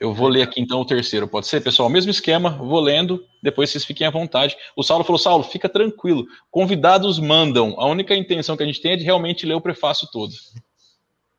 Eu 0.00 0.14
vou 0.14 0.28
ler 0.28 0.40
aqui 0.40 0.58
então 0.58 0.80
o 0.80 0.84
terceiro, 0.84 1.28
pode 1.28 1.46
ser, 1.46 1.62
pessoal? 1.62 1.90
Mesmo 1.90 2.10
esquema, 2.10 2.48
vou 2.48 2.80
lendo, 2.80 3.22
depois 3.42 3.68
vocês 3.68 3.84
fiquem 3.84 4.06
à 4.06 4.10
vontade. 4.10 4.56
O 4.74 4.82
Saulo 4.82 5.04
falou: 5.04 5.18
Saulo, 5.18 5.44
fica 5.44 5.68
tranquilo, 5.68 6.26
convidados 6.50 7.18
mandam. 7.18 7.74
A 7.78 7.86
única 7.86 8.14
intenção 8.16 8.56
que 8.56 8.62
a 8.62 8.66
gente 8.66 8.80
tem 8.80 8.92
é 8.92 8.96
de 8.96 9.04
realmente 9.04 9.44
ler 9.44 9.52
o 9.52 9.60
prefácio 9.60 10.08
todo. 10.10 10.32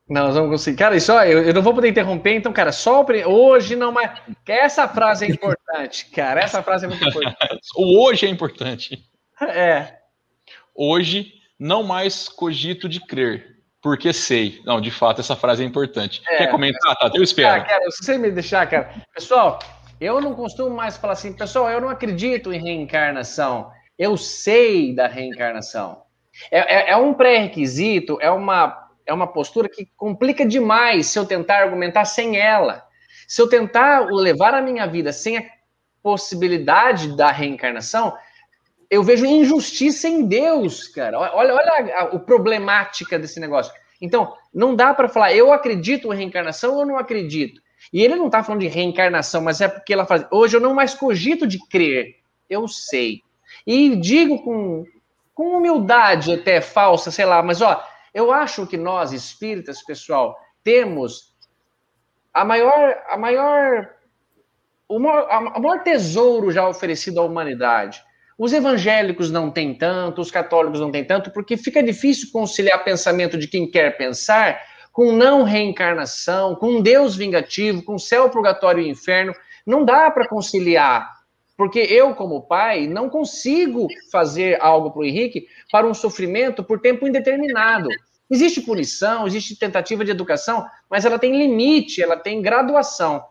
Não, 0.07 0.25
nós 0.25 0.35
vamos 0.35 0.51
conseguir. 0.51 0.77
Cara, 0.77 0.95
isso, 0.95 1.11
eu, 1.11 1.41
eu 1.43 1.53
não 1.55 1.63
vou 1.63 1.73
poder 1.73 1.89
interromper, 1.89 2.35
então, 2.35 2.53
cara, 2.53 2.71
só 2.71 3.03
hoje 3.25 3.75
não 3.75 3.91
mais. 3.91 4.21
Essa 4.47 4.87
frase 4.87 5.25
é 5.25 5.29
importante, 5.29 6.05
cara. 6.11 6.41
Essa 6.41 6.61
frase 6.61 6.85
é 6.85 6.87
muito 6.87 7.03
importante. 7.03 7.37
o 7.75 7.99
hoje 7.99 8.27
é 8.27 8.29
importante. 8.29 9.03
É. 9.41 9.95
Hoje 10.75 11.33
não 11.57 11.81
mais 11.81 12.29
cogito 12.29 12.87
de 12.87 12.99
crer 12.99 13.60
porque 13.81 14.13
sei. 14.13 14.61
Não, 14.65 14.79
de 14.79 14.91
fato, 14.91 15.21
essa 15.21 15.35
frase 15.35 15.63
é 15.63 15.65
importante. 15.65 16.21
É, 16.29 16.37
Quer 16.37 16.51
comentar, 16.51 16.95
Tá, 16.95 17.11
Eu 17.13 17.23
espero. 17.23 17.61
Ah, 17.61 17.65
cara, 17.65 17.91
se 17.91 18.05
você 18.05 18.17
me 18.17 18.29
deixar, 18.29 18.67
cara. 18.69 18.93
Pessoal, 19.13 19.59
eu 19.99 20.21
não 20.21 20.33
costumo 20.33 20.75
mais 20.75 20.97
falar 20.97 21.13
assim, 21.13 21.33
pessoal, 21.33 21.69
eu 21.69 21.81
não 21.81 21.89
acredito 21.89 22.53
em 22.53 22.61
reencarnação. 22.61 23.71
Eu 23.97 24.17
sei 24.17 24.95
da 24.95 25.07
reencarnação. 25.07 26.03
É, 26.49 26.59
é, 26.59 26.91
é 26.91 26.97
um 26.97 27.13
pré-requisito, 27.13 28.17
é 28.21 28.31
uma, 28.31 28.89
é 29.05 29.13
uma 29.13 29.27
postura 29.27 29.67
que 29.67 29.87
complica 29.97 30.45
demais 30.45 31.07
se 31.07 31.19
eu 31.19 31.25
tentar 31.25 31.59
argumentar 31.59 32.05
sem 32.05 32.37
ela. 32.37 32.83
Se 33.27 33.41
eu 33.41 33.47
tentar 33.47 34.07
levar 34.07 34.53
a 34.53 34.61
minha 34.61 34.85
vida 34.85 35.11
sem 35.11 35.37
a 35.37 35.43
possibilidade 36.03 37.15
da 37.15 37.31
reencarnação, 37.31 38.15
eu 38.91 39.01
vejo 39.01 39.25
injustiça 39.25 40.09
em 40.09 40.25
Deus, 40.27 40.89
cara. 40.89 41.17
Olha, 41.17 41.55
olha 41.55 41.71
a, 41.71 41.75
a, 41.75 42.03
a 42.15 42.19
problemática 42.19 43.17
desse 43.17 43.39
negócio. 43.39 43.73
Então, 44.01 44.35
não 44.53 44.75
dá 44.75 44.93
para 44.93 45.07
falar, 45.07 45.33
eu 45.33 45.53
acredito 45.53 46.11
em 46.11 46.17
reencarnação 46.17 46.75
ou 46.75 46.85
não 46.85 46.97
acredito. 46.97 47.61
E 47.93 48.01
ele 48.03 48.17
não 48.17 48.25
está 48.25 48.43
falando 48.43 48.59
de 48.59 48.67
reencarnação, 48.67 49.41
mas 49.41 49.61
é 49.61 49.69
porque 49.69 49.93
ela 49.93 50.05
faz. 50.05 50.25
Hoje 50.29 50.57
eu 50.57 50.61
não 50.61 50.73
mais 50.73 50.93
cogito 50.93 51.47
de 51.47 51.57
crer. 51.69 52.17
Eu 52.49 52.67
sei. 52.67 53.21
E 53.65 53.95
digo 53.95 54.43
com, 54.43 54.83
com 55.33 55.57
humildade 55.57 56.33
até 56.33 56.59
falsa, 56.59 57.11
sei 57.11 57.23
lá, 57.23 57.41
mas 57.41 57.61
ó, 57.61 57.81
eu 58.13 58.29
acho 58.33 58.67
que 58.67 58.75
nós 58.75 59.13
espíritas, 59.13 59.81
pessoal, 59.81 60.37
temos 60.65 61.33
a 62.33 62.43
maior, 62.43 63.01
a 63.07 63.17
maior, 63.17 63.89
o 64.89 64.99
maior, 64.99 65.27
o 65.55 65.61
maior 65.61 65.83
tesouro 65.83 66.51
já 66.51 66.67
oferecido 66.67 67.21
à 67.21 67.23
humanidade. 67.23 68.03
Os 68.43 68.53
evangélicos 68.53 69.29
não 69.29 69.51
têm 69.51 69.71
tanto, 69.71 70.19
os 70.19 70.31
católicos 70.31 70.79
não 70.79 70.89
têm 70.89 71.05
tanto, 71.05 71.29
porque 71.29 71.55
fica 71.55 71.83
difícil 71.83 72.31
conciliar 72.31 72.83
pensamento 72.83 73.37
de 73.37 73.47
quem 73.47 73.69
quer 73.69 73.95
pensar 73.95 74.59
com 74.91 75.11
não 75.11 75.43
reencarnação, 75.43 76.55
com 76.55 76.81
Deus 76.81 77.15
vingativo, 77.15 77.83
com 77.83 77.99
céu, 77.99 78.31
purgatório 78.31 78.81
e 78.81 78.89
inferno. 78.89 79.31
Não 79.63 79.85
dá 79.85 80.09
para 80.09 80.27
conciliar. 80.27 81.07
Porque 81.55 81.81
eu, 81.81 82.15
como 82.15 82.41
pai, 82.41 82.87
não 82.87 83.11
consigo 83.11 83.87
fazer 84.11 84.57
algo 84.59 84.89
para 84.89 85.01
o 85.01 85.05
Henrique 85.05 85.45
para 85.71 85.85
um 85.85 85.93
sofrimento 85.93 86.63
por 86.63 86.79
tempo 86.81 87.07
indeterminado. 87.07 87.89
Existe 88.27 88.59
punição, 88.59 89.27
existe 89.27 89.55
tentativa 89.55 90.03
de 90.03 90.09
educação, 90.09 90.65
mas 90.89 91.05
ela 91.05 91.19
tem 91.19 91.37
limite, 91.37 92.01
ela 92.01 92.17
tem 92.17 92.41
graduação. 92.41 93.23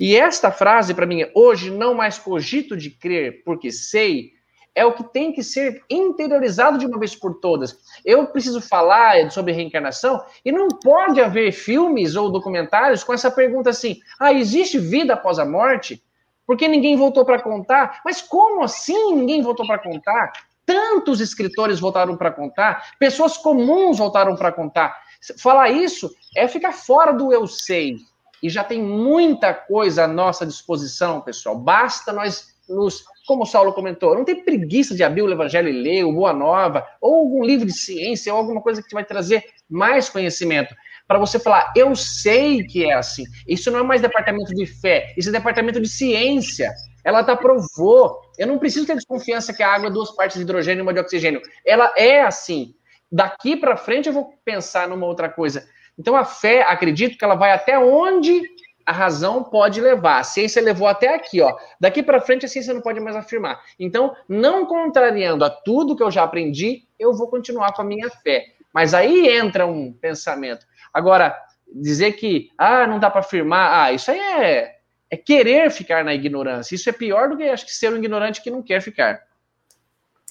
E 0.00 0.16
esta 0.16 0.50
frase, 0.50 0.94
para 0.94 1.04
mim, 1.04 1.26
hoje 1.34 1.70
não 1.70 1.92
mais 1.92 2.18
cogito 2.18 2.74
de 2.74 2.88
crer, 2.88 3.42
porque 3.44 3.70
sei, 3.70 4.32
é 4.74 4.84
o 4.84 4.92
que 4.92 5.04
tem 5.04 5.32
que 5.32 5.42
ser 5.42 5.82
interiorizado 5.88 6.78
de 6.78 6.86
uma 6.86 6.98
vez 6.98 7.14
por 7.14 7.34
todas. 7.34 7.78
Eu 8.04 8.26
preciso 8.26 8.60
falar 8.60 9.30
sobre 9.30 9.52
reencarnação 9.52 10.22
e 10.44 10.50
não 10.50 10.68
pode 10.68 11.20
haver 11.20 11.52
filmes 11.52 12.16
ou 12.16 12.30
documentários 12.30 13.04
com 13.04 13.12
essa 13.12 13.30
pergunta 13.30 13.70
assim: 13.70 14.00
ah, 14.18 14.32
existe 14.32 14.78
vida 14.78 15.14
após 15.14 15.38
a 15.38 15.44
morte? 15.44 16.02
Porque 16.46 16.68
ninguém 16.68 16.96
voltou 16.96 17.24
para 17.24 17.40
contar? 17.40 18.00
Mas 18.04 18.20
como 18.20 18.62
assim 18.62 19.14
ninguém 19.14 19.40
voltou 19.40 19.66
para 19.66 19.78
contar? 19.78 20.32
Tantos 20.66 21.20
escritores 21.20 21.78
voltaram 21.78 22.16
para 22.16 22.30
contar, 22.30 22.94
pessoas 22.98 23.36
comuns 23.36 23.98
voltaram 23.98 24.34
para 24.34 24.52
contar. 24.52 24.98
Falar 25.38 25.70
isso 25.70 26.10
é 26.36 26.48
ficar 26.48 26.72
fora 26.72 27.12
do 27.12 27.32
eu 27.32 27.46
sei. 27.46 27.96
E 28.42 28.50
já 28.50 28.62
tem 28.62 28.82
muita 28.82 29.54
coisa 29.54 30.04
à 30.04 30.08
nossa 30.08 30.44
disposição, 30.44 31.20
pessoal. 31.22 31.56
Basta 31.56 32.12
nós 32.12 32.53
nos 32.68 33.04
como 33.26 33.44
o 33.44 33.46
Saulo 33.46 33.72
comentou, 33.72 34.14
não 34.14 34.24
tem 34.24 34.44
preguiça 34.44 34.94
de 34.94 35.02
abrir 35.02 35.22
o 35.22 35.32
Evangelho 35.32 35.68
e 35.68 35.72
ler, 35.72 36.04
o 36.04 36.12
Boa 36.12 36.32
Nova, 36.32 36.86
ou 37.00 37.14
algum 37.14 37.42
livro 37.42 37.66
de 37.66 37.72
ciência, 37.72 38.32
ou 38.32 38.38
alguma 38.38 38.60
coisa 38.60 38.82
que 38.82 38.94
vai 38.94 39.04
trazer 39.04 39.44
mais 39.68 40.08
conhecimento. 40.08 40.74
Para 41.06 41.18
você 41.18 41.38
falar, 41.38 41.72
eu 41.76 41.94
sei 41.94 42.62
que 42.64 42.84
é 42.84 42.94
assim. 42.94 43.24
Isso 43.46 43.70
não 43.70 43.80
é 43.80 43.82
mais 43.82 44.00
departamento 44.00 44.54
de 44.54 44.66
fé, 44.66 45.14
isso 45.16 45.28
é 45.28 45.32
departamento 45.32 45.80
de 45.80 45.88
ciência. 45.88 46.70
Ela 47.04 47.22
tá 47.22 47.36
provou. 47.36 48.20
Eu 48.38 48.46
não 48.46 48.58
preciso 48.58 48.86
ter 48.86 48.94
desconfiança 48.94 49.52
que 49.52 49.62
a 49.62 49.74
água 49.74 49.88
é 49.88 49.92
duas 49.92 50.10
partes 50.14 50.38
de 50.38 50.42
hidrogênio 50.42 50.80
e 50.80 50.82
uma 50.82 50.94
de 50.94 51.00
oxigênio. 51.00 51.42
Ela 51.64 51.92
é 51.96 52.22
assim. 52.22 52.74
Daqui 53.12 53.56
para 53.56 53.76
frente 53.76 54.08
eu 54.08 54.12
vou 54.12 54.32
pensar 54.44 54.88
numa 54.88 55.06
outra 55.06 55.28
coisa. 55.28 55.66
Então 55.98 56.16
a 56.16 56.24
fé, 56.24 56.62
acredito 56.62 57.16
que 57.16 57.24
ela 57.24 57.34
vai 57.34 57.52
até 57.52 57.78
onde 57.78 58.42
a 58.86 58.92
razão 58.92 59.42
pode 59.42 59.80
levar. 59.80 60.18
A 60.18 60.24
ciência 60.24 60.60
levou 60.60 60.86
até 60.86 61.14
aqui, 61.14 61.40
ó. 61.40 61.56
Daqui 61.80 62.02
para 62.02 62.20
frente 62.20 62.44
a 62.44 62.48
ciência 62.48 62.74
não 62.74 62.80
pode 62.80 63.00
mais 63.00 63.16
afirmar. 63.16 63.60
Então, 63.78 64.14
não 64.28 64.66
contrariando 64.66 65.44
a 65.44 65.50
tudo 65.50 65.96
que 65.96 66.02
eu 66.02 66.10
já 66.10 66.24
aprendi, 66.24 66.86
eu 66.98 67.14
vou 67.14 67.28
continuar 67.28 67.72
com 67.72 67.82
a 67.82 67.84
minha 67.84 68.10
fé. 68.10 68.46
Mas 68.72 68.92
aí 68.92 69.28
entra 69.28 69.66
um 69.66 69.92
pensamento. 69.92 70.66
Agora, 70.92 71.36
dizer 71.72 72.12
que, 72.12 72.50
ah, 72.58 72.86
não 72.86 72.98
dá 72.98 73.10
para 73.10 73.20
afirmar, 73.20 73.84
ah, 73.84 73.92
isso 73.92 74.10
aí 74.10 74.18
é, 74.18 74.76
é 75.10 75.16
querer 75.16 75.70
ficar 75.70 76.04
na 76.04 76.14
ignorância. 76.14 76.74
Isso 76.74 76.88
é 76.88 76.92
pior 76.92 77.28
do 77.28 77.36
que, 77.36 77.44
acho 77.44 77.64
que, 77.64 77.72
ser 77.72 77.92
um 77.92 77.96
ignorante 77.96 78.42
que 78.42 78.50
não 78.50 78.62
quer 78.62 78.80
ficar. 78.80 79.22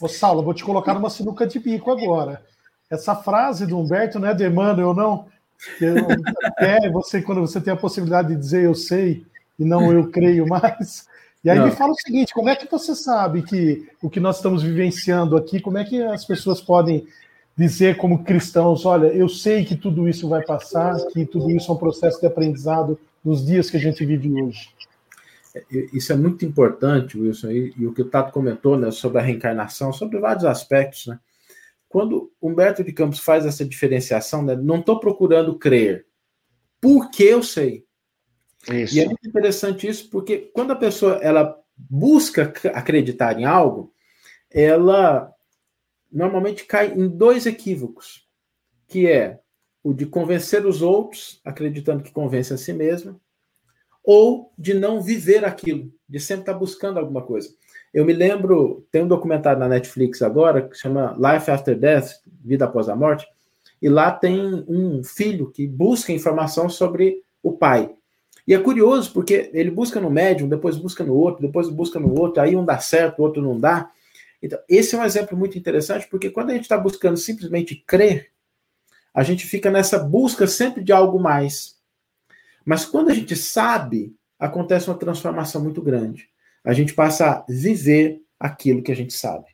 Ô, 0.01 0.08
Saulo, 0.08 0.43
vou 0.43 0.54
te 0.54 0.64
colocar 0.64 0.93
numa 0.93 1.10
sinuca 1.10 1.47
de 1.47 1.60
bico 1.60 1.91
agora. 1.91 2.43
Essa 2.89 3.16
frase 3.16 3.66
do 3.66 3.80
Humberto 3.80 4.20
não 4.20 4.28
é 4.28 4.34
de 4.34 4.45
Emmanuel, 4.45 4.93
não? 4.93 5.28
Eu, 5.80 5.95
é 6.57 6.89
você, 6.89 7.22
quando 7.22 7.41
você 7.41 7.59
tem 7.59 7.74
a 7.74 7.78
possibilidade 7.78 8.30
de 8.30 8.36
dizer 8.36 8.64
eu 8.64 8.76
sei 8.76 9.26
e 9.57 9.64
não 9.66 9.91
eu 9.91 10.09
creio 10.09 10.47
mais. 10.47 11.07
E 11.43 11.49
aí 11.49 11.57
não. 11.57 11.66
me 11.66 11.72
fala 11.72 11.91
o 11.91 11.95
seguinte: 11.95 12.34
como 12.34 12.49
é 12.49 12.55
que 12.55 12.70
você 12.70 12.95
sabe 12.95 13.41
que 13.41 13.88
o 14.01 14.09
que 14.09 14.20
nós 14.20 14.38
estamos 14.38 14.64
vivenciando 14.64 15.36
aqui, 15.36 15.59
como 15.59 15.78
é 15.78 15.84
que 15.84 16.01
as 16.01 16.26
pessoas 16.26 16.61
podem 16.61 17.05
dizer, 17.55 17.97
como 17.97 18.24
cristãos, 18.24 18.86
olha, 18.86 19.07
eu 19.07 19.30
sei 19.30 19.64
que 19.64 19.76
tudo 19.76 20.07
isso 20.09 20.28
vai 20.28 20.43
passar, 20.43 20.95
que 21.07 21.26
tudo 21.26 21.51
isso 21.51 21.72
é 21.72 21.76
um 21.76 21.78
processo 21.78 22.20
de 22.20 22.26
aprendizado 22.26 22.99
nos 23.24 23.45
dias 23.45 23.70
que 23.70 23.78
a 23.78 23.80
gente 23.80 24.03
vive 24.05 24.41
hoje? 24.41 24.70
É, 25.55 25.61
isso 25.93 26.11
é 26.11 26.16
muito 26.16 26.43
importante, 26.45 27.20
Wilson, 27.20 27.51
e, 27.51 27.74
e 27.78 27.86
o 27.86 27.93
que 27.93 28.01
o 28.01 28.09
Tato 28.09 28.32
comentou 28.32 28.78
né, 28.78 28.89
sobre 28.89 29.20
a 29.20 29.22
reencarnação, 29.22 29.93
sobre 29.93 30.20
vários 30.20 30.45
aspectos, 30.45 31.07
né? 31.07 31.20
Quando 31.93 32.33
Humberto 32.41 32.83
de 32.83 32.91
Campos 32.91 33.19
faz 33.19 33.45
essa 33.45 33.63
diferenciação, 33.63 34.41
né, 34.41 34.55
não 34.55 34.79
estou 34.79 34.99
procurando 34.99 35.59
crer, 35.59 36.07
porque 36.81 37.21
eu 37.21 37.43
sei. 37.43 37.85
Isso. 38.67 38.95
E 38.95 38.99
é 39.01 39.05
muito 39.05 39.27
interessante 39.27 39.87
isso, 39.87 40.09
porque 40.09 40.49
quando 40.55 40.71
a 40.71 40.75
pessoa 40.75 41.19
ela 41.21 41.55
busca 41.77 42.51
acreditar 42.73 43.39
em 43.39 43.45
algo, 43.45 43.93
ela 44.49 45.31
normalmente 46.11 46.65
cai 46.65 46.91
em 46.91 47.07
dois 47.07 47.45
equívocos, 47.45 48.27
que 48.87 49.05
é 49.05 49.39
o 49.83 49.93
de 49.93 50.07
convencer 50.07 50.65
os 50.65 50.81
outros, 50.81 51.39
acreditando 51.45 52.01
que 52.01 52.11
convence 52.11 52.51
a 52.51 52.57
si 52.57 52.73
mesma, 52.73 53.21
ou 54.03 54.51
de 54.57 54.73
não 54.73 54.99
viver 54.99 55.45
aquilo, 55.45 55.93
de 56.09 56.19
sempre 56.19 56.41
estar 56.41 56.55
buscando 56.55 56.97
alguma 56.97 57.21
coisa. 57.21 57.55
Eu 57.93 58.03
me 58.05 58.13
lembro, 58.13 58.87
tem 58.91 59.03
um 59.03 59.07
documentário 59.07 59.59
na 59.59 59.67
Netflix 59.67 60.23
agora 60.23 60.67
que 60.67 60.75
chama 60.75 61.15
Life 61.15 61.51
After 61.51 61.77
Death, 61.77 62.21
Vida 62.43 62.65
Após 62.65 62.89
a 62.89 62.95
Morte, 62.95 63.27
e 63.79 63.87
lá 63.87 64.11
tem 64.11 64.65
um 64.67 65.03
filho 65.03 65.51
que 65.51 65.67
busca 65.67 66.11
informação 66.11 66.67
sobre 66.67 67.21
o 67.43 67.51
pai. 67.51 67.93
E 68.47 68.53
é 68.53 68.59
curioso 68.59 69.13
porque 69.13 69.51
ele 69.53 69.69
busca 69.69 70.01
no 70.01 70.09
médium, 70.09 70.49
depois 70.49 70.75
busca 70.75 71.03
no 71.03 71.13
outro, 71.13 71.41
depois 71.45 71.69
busca 71.69 71.99
no 71.99 72.19
outro, 72.19 72.41
aí 72.41 72.55
um 72.55 72.65
dá 72.65 72.79
certo, 72.79 73.19
o 73.19 73.21
outro 73.21 73.43
não 73.43 73.59
dá. 73.59 73.91
Então, 74.41 74.59
esse 74.67 74.95
é 74.95 74.97
um 74.97 75.05
exemplo 75.05 75.37
muito 75.37 75.57
interessante, 75.57 76.07
porque 76.09 76.31
quando 76.31 76.49
a 76.49 76.53
gente 76.53 76.63
está 76.63 76.77
buscando 76.77 77.15
simplesmente 77.15 77.75
crer, 77.75 78.31
a 79.13 79.21
gente 79.21 79.45
fica 79.45 79.69
nessa 79.69 79.99
busca 79.99 80.47
sempre 80.47 80.83
de 80.83 80.91
algo 80.91 81.19
mais. 81.19 81.77
Mas 82.65 82.85
quando 82.85 83.11
a 83.11 83.13
gente 83.13 83.35
sabe, 83.35 84.15
acontece 84.39 84.89
uma 84.89 84.97
transformação 84.97 85.61
muito 85.61 85.81
grande 85.81 86.32
a 86.64 86.74
gente 86.74 86.93
passa 86.93 87.30
a 87.30 87.45
viver 87.47 88.22
aquilo 88.39 88.82
que 88.82 88.91
a 88.91 88.95
gente 88.95 89.14
sabe. 89.14 89.45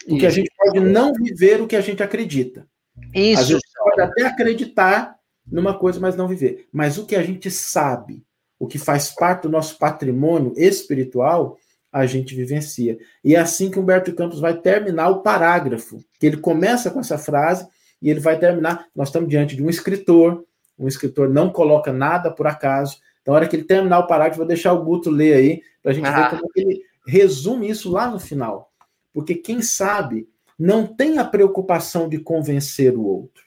Porque 0.00 0.18
Isso. 0.18 0.26
a 0.26 0.30
gente 0.30 0.50
pode 0.56 0.80
não 0.80 1.12
viver 1.12 1.60
o 1.60 1.66
que 1.66 1.76
a 1.76 1.80
gente 1.80 2.02
acredita. 2.02 2.66
Isso. 3.14 3.40
A 3.40 3.44
gente 3.44 3.66
pode 3.76 4.00
até 4.00 4.26
acreditar 4.26 5.16
numa 5.46 5.78
coisa, 5.78 6.00
mas 6.00 6.16
não 6.16 6.28
viver. 6.28 6.66
Mas 6.72 6.98
o 6.98 7.06
que 7.06 7.16
a 7.16 7.22
gente 7.22 7.50
sabe, 7.50 8.24
o 8.58 8.66
que 8.66 8.78
faz 8.78 9.10
parte 9.10 9.42
do 9.42 9.50
nosso 9.50 9.78
patrimônio 9.78 10.52
espiritual, 10.56 11.58
a 11.92 12.04
gente 12.06 12.34
vivencia. 12.34 12.98
E 13.24 13.34
é 13.34 13.38
assim 13.38 13.70
que 13.70 13.78
Humberto 13.78 14.14
Campos 14.14 14.40
vai 14.40 14.54
terminar 14.54 15.08
o 15.08 15.22
parágrafo, 15.22 15.98
que 16.18 16.26
ele 16.26 16.36
começa 16.36 16.90
com 16.90 17.00
essa 17.00 17.18
frase 17.18 17.66
e 18.02 18.10
ele 18.10 18.20
vai 18.20 18.38
terminar. 18.38 18.86
Nós 18.94 19.08
estamos 19.08 19.28
diante 19.28 19.56
de 19.56 19.62
um 19.62 19.70
escritor, 19.70 20.44
um 20.78 20.86
escritor 20.86 21.28
não 21.28 21.50
coloca 21.50 21.92
nada 21.92 22.30
por 22.30 22.46
acaso, 22.46 22.98
então, 23.26 23.32
na 23.32 23.40
hora 23.40 23.48
que 23.48 23.56
ele 23.56 23.64
terminar 23.64 23.98
o 23.98 24.06
parágrafo, 24.06 24.38
vou 24.38 24.46
deixar 24.46 24.72
o 24.72 24.84
Guto 24.84 25.10
ler 25.10 25.34
aí, 25.34 25.62
para 25.82 25.90
a 25.90 25.94
gente 25.94 26.06
ah. 26.06 26.28
ver 26.28 26.38
como 26.38 26.52
ele 26.54 26.80
resume 27.04 27.68
isso 27.68 27.90
lá 27.90 28.08
no 28.08 28.20
final. 28.20 28.72
Porque 29.12 29.34
quem 29.34 29.60
sabe 29.60 30.28
não 30.56 30.86
tem 30.86 31.18
a 31.18 31.24
preocupação 31.24 32.08
de 32.08 32.18
convencer 32.18 32.96
o 32.96 33.04
outro. 33.04 33.44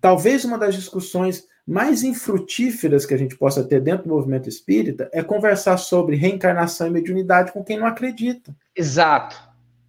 Talvez 0.00 0.44
uma 0.44 0.56
das 0.56 0.76
discussões 0.76 1.44
mais 1.66 2.04
infrutíferas 2.04 3.04
que 3.04 3.12
a 3.12 3.16
gente 3.16 3.36
possa 3.36 3.64
ter 3.64 3.80
dentro 3.80 4.04
do 4.04 4.14
movimento 4.14 4.48
espírita 4.48 5.10
é 5.12 5.22
conversar 5.22 5.76
sobre 5.76 6.16
reencarnação 6.16 6.86
e 6.86 6.90
mediunidade 6.90 7.52
com 7.52 7.64
quem 7.64 7.78
não 7.78 7.86
acredita. 7.86 8.56
Exato. 8.76 9.36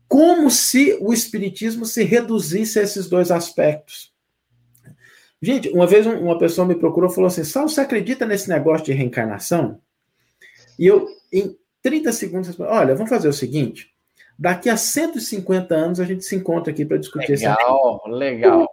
Como 0.08 0.50
se 0.50 0.98
o 1.00 1.14
espiritismo 1.14 1.86
se 1.86 2.04
reduzisse 2.04 2.80
a 2.80 2.82
esses 2.82 3.08
dois 3.08 3.30
aspectos. 3.30 4.09
Gente, 5.42 5.70
uma 5.70 5.88
vez 5.88 6.06
uma 6.06 6.38
pessoa 6.38 6.68
me 6.68 6.76
procurou 6.76 7.10
e 7.10 7.14
falou 7.14 7.28
assim: 7.28 7.44
Sal, 7.44 7.68
você 7.68 7.82
acredita 7.82 8.26
nesse 8.26 8.50
negócio 8.50 8.86
de 8.86 8.94
reencarnação? 8.94 9.80
E 10.78 10.86
eu, 10.86 11.08
em 11.32 11.56
30 11.82 12.12
segundos, 12.12 12.60
olha, 12.60 12.94
vamos 12.94 13.10
fazer 13.10 13.30
o 13.30 13.34
seguinte: 13.34 13.94
daqui 14.38 14.70
a 14.70 14.76
150 14.76 15.74
anos 15.74 16.00
a 16.00 16.06
gente 16.06 16.26
se 16.26 16.36
encontra 16.36 16.72
aqui 16.72 16.86
para 16.86 16.98
discutir 16.98 17.34
legal, 17.38 18.02
esse 18.04 18.10
Legal, 18.10 18.18
legal. 18.18 18.70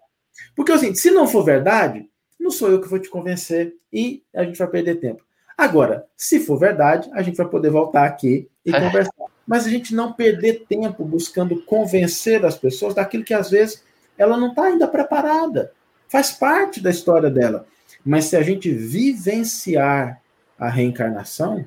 Porque 0.54 0.72
assim, 0.72 0.94
se 0.94 1.10
não 1.10 1.26
for 1.26 1.44
verdade, 1.44 2.08
não 2.38 2.50
sou 2.50 2.70
eu 2.70 2.80
que 2.80 2.88
vou 2.88 2.98
te 2.98 3.08
convencer 3.08 3.74
e 3.92 4.22
a 4.34 4.44
gente 4.44 4.58
vai 4.58 4.68
perder 4.68 4.96
tempo. 4.96 5.24
Agora, 5.56 6.06
se 6.16 6.38
for 6.40 6.58
verdade, 6.58 7.08
a 7.12 7.22
gente 7.22 7.36
vai 7.36 7.48
poder 7.48 7.70
voltar 7.70 8.04
aqui 8.04 8.48
e 8.64 8.70
conversar. 8.72 9.12
Mas 9.46 9.66
a 9.66 9.70
gente 9.70 9.94
não 9.94 10.12
perder 10.12 10.64
tempo 10.68 11.04
buscando 11.04 11.62
convencer 11.62 12.44
as 12.44 12.56
pessoas 12.56 12.94
daquilo 12.94 13.24
que 13.24 13.32
às 13.32 13.50
vezes 13.50 13.82
ela 14.18 14.36
não 14.36 14.48
está 14.48 14.64
ainda 14.64 14.88
preparada. 14.88 15.72
Faz 16.08 16.32
parte 16.32 16.80
da 16.80 16.90
história 16.90 17.30
dela. 17.30 17.66
Mas 18.04 18.26
se 18.26 18.36
a 18.36 18.42
gente 18.42 18.70
vivenciar 18.70 20.20
a 20.58 20.68
reencarnação, 20.68 21.64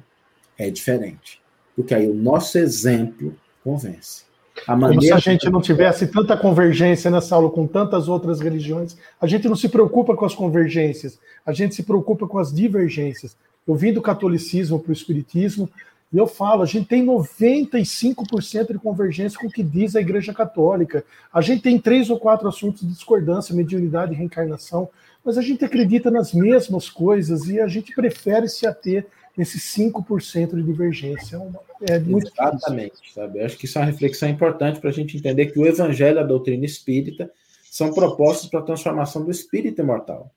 é 0.58 0.70
diferente. 0.70 1.42
Porque 1.76 1.94
aí 1.94 2.08
o 2.08 2.14
nosso 2.14 2.58
exemplo 2.58 3.36
convence. 3.64 4.24
A 4.68 4.78
Como 4.78 5.02
se 5.02 5.14
a 5.14 5.20
gente 5.20 5.50
não 5.50 5.62
tivesse 5.62 6.08
tanta 6.08 6.36
convergência 6.36 7.10
nessa 7.10 7.36
aula 7.36 7.50
com 7.50 7.66
tantas 7.66 8.08
outras 8.08 8.42
religiões, 8.42 8.98
a 9.20 9.26
gente 9.26 9.48
não 9.48 9.56
se 9.56 9.70
preocupa 9.70 10.16
com 10.16 10.26
as 10.26 10.36
convergências, 10.36 11.18
a 11.46 11.54
gente 11.54 11.76
se 11.76 11.84
preocupa 11.84 12.28
com 12.28 12.38
as 12.38 12.54
divergências. 12.54 13.38
Eu 13.66 13.76
vim 13.76 13.94
do 13.94 14.02
catolicismo 14.02 14.80
para 14.80 14.90
o 14.90 14.94
espiritismo, 14.94 15.70
e 16.12 16.18
eu 16.18 16.26
falo, 16.26 16.64
a 16.64 16.66
gente 16.66 16.88
tem 16.88 17.06
95% 17.06 18.72
de 18.72 18.80
convergência 18.80 19.40
com 19.40 19.46
o 19.46 19.52
que 19.52 19.62
diz 19.62 19.96
a 19.96 20.02
Igreja 20.02 20.34
Católica. 20.34 21.06
A 21.32 21.40
gente 21.40 21.62
tem 21.62 21.80
três 21.80 22.10
ou 22.10 22.20
quatro 22.20 22.48
assuntos 22.48 22.82
de 22.82 22.88
discordância, 22.88 23.56
mediunidade 23.56 24.14
e 24.14 24.16
reencarnação, 24.16 24.90
mas 25.24 25.38
a 25.38 25.42
gente 25.42 25.64
acredita 25.64 26.10
nas 26.10 26.34
mesmas 26.34 26.90
coisas 26.90 27.48
e 27.48 27.60
a 27.60 27.68
gente 27.68 27.94
prefere 27.94 28.50
se 28.50 28.66
ater 28.66 29.06
nesses 29.38 29.62
5% 29.76 30.56
de 30.56 30.64
divergência. 30.64 31.40
É, 31.88 31.94
é 31.94 32.00
muito 32.00 32.28
Exatamente, 32.28 32.96
difícil. 32.96 33.14
sabe? 33.22 33.40
Eu 33.40 33.46
acho 33.46 33.58
que 33.58 33.66
isso 33.66 33.78
é 33.78 33.82
uma 33.82 33.92
reflexão 33.92 34.28
importante 34.28 34.80
para 34.80 34.90
a 34.90 34.94
gente 34.94 35.16
entender 35.16 35.46
que 35.48 35.60
o 35.60 35.66
Evangelho 35.66 36.18
e 36.18 36.22
a 36.22 36.26
doutrina 36.26 36.66
espírita 36.66 37.32
são 37.70 37.94
propostos 37.94 38.50
para 38.50 38.62
a 38.62 38.64
transformação 38.64 39.24
do 39.24 39.30
espírito 39.30 39.80
imortal. 39.80 40.32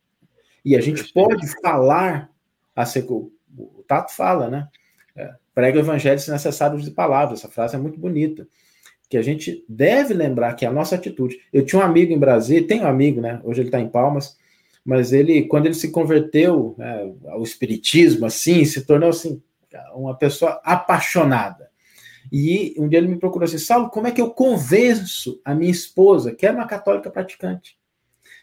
E 0.62 0.76
a 0.76 0.80
gente 0.82 1.10
pode 1.14 1.46
falar, 1.62 2.30
a 2.76 2.84
secu... 2.84 3.32
o 3.56 3.82
Tato 3.88 4.14
fala, 4.14 4.50
né? 4.50 4.68
É, 5.52 5.54
prega 5.54 5.78
o 5.78 5.80
evangelho 5.80 6.18
se 6.18 6.30
necessário 6.30 6.80
de 6.80 6.90
palavras. 6.90 7.40
Essa 7.40 7.48
frase 7.48 7.76
é 7.76 7.78
muito 7.78 7.98
bonita. 7.98 8.46
Que 9.08 9.16
a 9.16 9.22
gente 9.22 9.64
deve 9.68 10.14
lembrar 10.14 10.54
que 10.54 10.64
a 10.64 10.72
nossa 10.72 10.94
atitude. 10.94 11.38
Eu 11.52 11.64
tinha 11.64 11.80
um 11.80 11.84
amigo 11.84 12.12
em 12.12 12.18
Brasília, 12.18 12.66
tenho 12.66 12.84
um 12.84 12.88
amigo, 12.88 13.20
né? 13.20 13.40
Hoje 13.44 13.60
ele 13.60 13.68
está 13.68 13.80
em 13.80 13.88
Palmas, 13.88 14.36
mas 14.84 15.12
ele, 15.12 15.42
quando 15.42 15.66
ele 15.66 15.74
se 15.74 15.90
converteu 15.90 16.74
né, 16.78 17.12
ao 17.26 17.42
espiritismo, 17.42 18.26
assim, 18.26 18.64
se 18.64 18.84
tornou 18.84 19.10
assim 19.10 19.42
uma 19.94 20.16
pessoa 20.16 20.60
apaixonada. 20.64 21.70
E 22.30 22.74
um 22.78 22.88
dia 22.88 22.98
ele 22.98 23.08
me 23.08 23.18
procurou 23.18 23.44
assim, 23.44 23.58
Saulo, 23.58 23.90
como 23.90 24.06
é 24.06 24.10
que 24.10 24.20
eu 24.20 24.30
convenço 24.30 25.40
a 25.44 25.54
minha 25.54 25.70
esposa, 25.70 26.34
que 26.34 26.46
é 26.46 26.50
uma 26.50 26.66
católica 26.66 27.10
praticante, 27.10 27.76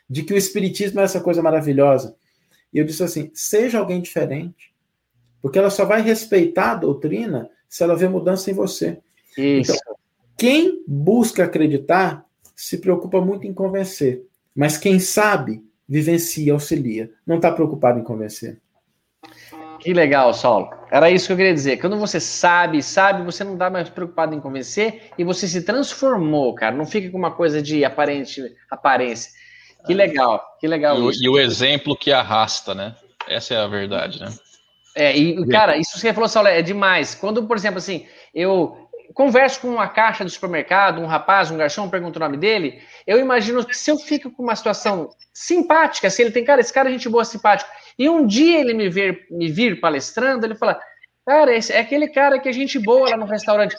de 0.09 0.23
que 0.23 0.33
o 0.33 0.37
espiritismo 0.37 0.99
é 0.99 1.03
essa 1.03 1.21
coisa 1.21 1.41
maravilhosa? 1.41 2.15
E 2.73 2.77
eu 2.77 2.85
disse 2.85 3.03
assim, 3.03 3.31
seja 3.33 3.79
alguém 3.79 4.01
diferente, 4.01 4.68
porque 5.41 5.59
ela 5.59 5.69
só 5.69 5.85
vai 5.85 6.01
respeitar 6.01 6.71
a 6.71 6.75
doutrina 6.75 7.49
se 7.67 7.83
ela 7.83 7.95
vê 7.95 8.07
mudança 8.07 8.49
em 8.49 8.53
você. 8.53 8.99
Isso. 9.37 9.71
Então, 9.71 9.95
quem 10.37 10.83
busca 10.87 11.43
acreditar 11.43 12.25
se 12.55 12.77
preocupa 12.77 13.21
muito 13.21 13.47
em 13.47 13.53
convencer. 13.53 14.23
Mas 14.55 14.77
quem 14.77 14.99
sabe, 14.99 15.63
vivencia, 15.87 16.51
auxilia. 16.51 17.11
Não 17.25 17.37
está 17.37 17.51
preocupado 17.51 17.99
em 17.99 18.03
convencer. 18.03 18.59
Que 19.79 19.93
legal, 19.93 20.33
Saulo. 20.33 20.69
Era 20.91 21.09
isso 21.09 21.27
que 21.27 21.33
eu 21.33 21.37
queria 21.37 21.53
dizer. 21.53 21.77
Quando 21.77 21.97
você 21.97 22.19
sabe, 22.19 22.83
sabe, 22.83 23.23
você 23.23 23.43
não 23.43 23.53
está 23.53 23.69
mais 23.69 23.89
preocupado 23.89 24.35
em 24.35 24.41
convencer 24.41 25.11
e 25.17 25.23
você 25.23 25.47
se 25.47 25.61
transformou, 25.61 26.53
cara. 26.53 26.75
Não 26.75 26.85
fica 26.85 27.09
com 27.09 27.17
uma 27.17 27.31
coisa 27.31 27.61
de 27.61 27.85
aparente 27.85 28.41
aparência. 28.69 29.31
Que 29.85 29.93
legal, 29.93 30.43
que 30.59 30.67
legal. 30.67 30.97
E, 31.11 31.23
e 31.23 31.29
o 31.29 31.39
exemplo 31.39 31.95
que 31.95 32.11
arrasta, 32.11 32.75
né? 32.75 32.95
Essa 33.27 33.53
é 33.53 33.57
a 33.57 33.67
verdade, 33.67 34.19
né? 34.19 34.27
É, 34.95 35.15
e, 35.15 35.47
cara, 35.47 35.77
isso 35.77 35.93
que 35.93 35.99
você 35.99 36.13
falou, 36.13 36.27
Saulo, 36.27 36.47
é 36.47 36.61
demais. 36.61 37.15
Quando, 37.15 37.45
por 37.45 37.55
exemplo, 37.55 37.77
assim, 37.77 38.07
eu 38.33 38.89
converso 39.13 39.61
com 39.61 39.69
uma 39.69 39.87
caixa 39.87 40.23
do 40.23 40.29
supermercado, 40.29 41.01
um 41.01 41.05
rapaz, 41.05 41.49
um 41.49 41.57
garçom, 41.57 41.89
pergunto 41.89 42.17
o 42.17 42.19
nome 42.19 42.37
dele, 42.37 42.81
eu 43.07 43.19
imagino 43.19 43.65
que 43.65 43.75
se 43.75 43.89
eu 43.89 43.97
fico 43.97 44.29
com 44.31 44.43
uma 44.43 44.55
situação 44.55 45.09
simpática, 45.33 46.09
se 46.09 46.21
ele 46.21 46.31
tem, 46.31 46.43
cara, 46.43 46.61
esse 46.61 46.73
cara 46.73 46.89
é 46.89 46.91
gente 46.91 47.09
boa, 47.09 47.25
simpático, 47.25 47.69
e 47.97 48.09
um 48.09 48.25
dia 48.25 48.59
ele 48.59 48.73
me 48.73 48.89
ver, 48.89 49.27
me 49.31 49.49
vir 49.49 49.79
palestrando, 49.79 50.45
ele 50.45 50.55
fala, 50.55 50.79
cara, 51.25 51.55
esse 51.55 51.73
é 51.73 51.79
aquele 51.79 52.07
cara 52.07 52.39
que 52.39 52.49
é 52.49 52.53
gente 52.53 52.77
boa 52.77 53.09
lá 53.09 53.17
no 53.17 53.25
restaurante. 53.25 53.75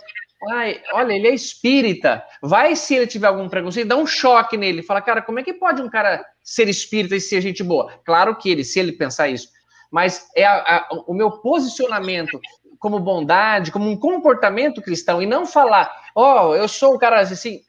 Ai, 0.53 0.81
olha, 0.95 1.13
ele 1.13 1.29
é 1.29 1.35
espírita. 1.35 2.25
Vai 2.43 2.75
se 2.75 2.95
ele 2.95 3.07
tiver 3.07 3.27
algum 3.27 3.49
preconceito, 3.49 3.89
dá 3.89 3.97
um 3.97 4.07
choque 4.07 4.57
nele. 4.57 4.83
Fala, 4.83 5.03
cara, 5.03 5.21
como 5.21 5.39
é 5.39 5.43
que 5.43 5.53
pode 5.53 5.83
um 5.83 5.91
cara 5.91 6.25
ser 6.43 6.67
espírita 6.67 7.15
e 7.15 7.21
ser 7.21 7.43
gente 7.43 7.63
boa? 7.63 7.93
Claro 8.07 8.35
que 8.37 8.49
ele, 8.49 8.65
se 8.65 8.81
ele 8.81 8.93
pensar 8.93 9.29
isso. 9.29 9.49
Mas 9.91 10.29
é 10.37 10.45
a, 10.45 10.55
a, 10.55 10.89
o 11.07 11.15
meu 11.15 11.31
posicionamento 11.31 12.41
como 12.79 12.99
bondade, 12.99 13.73
como 13.73 13.91
um 13.91 13.97
comportamento 13.97 14.81
cristão, 14.81 15.21
e 15.21 15.27
não 15.27 15.45
falar, 15.45 15.91
ó, 16.15 16.49
oh, 16.49 16.55
eu 16.55 16.67
sou 16.67 16.95
um 16.95 16.99
cara 16.99 17.21
assim. 17.21 17.61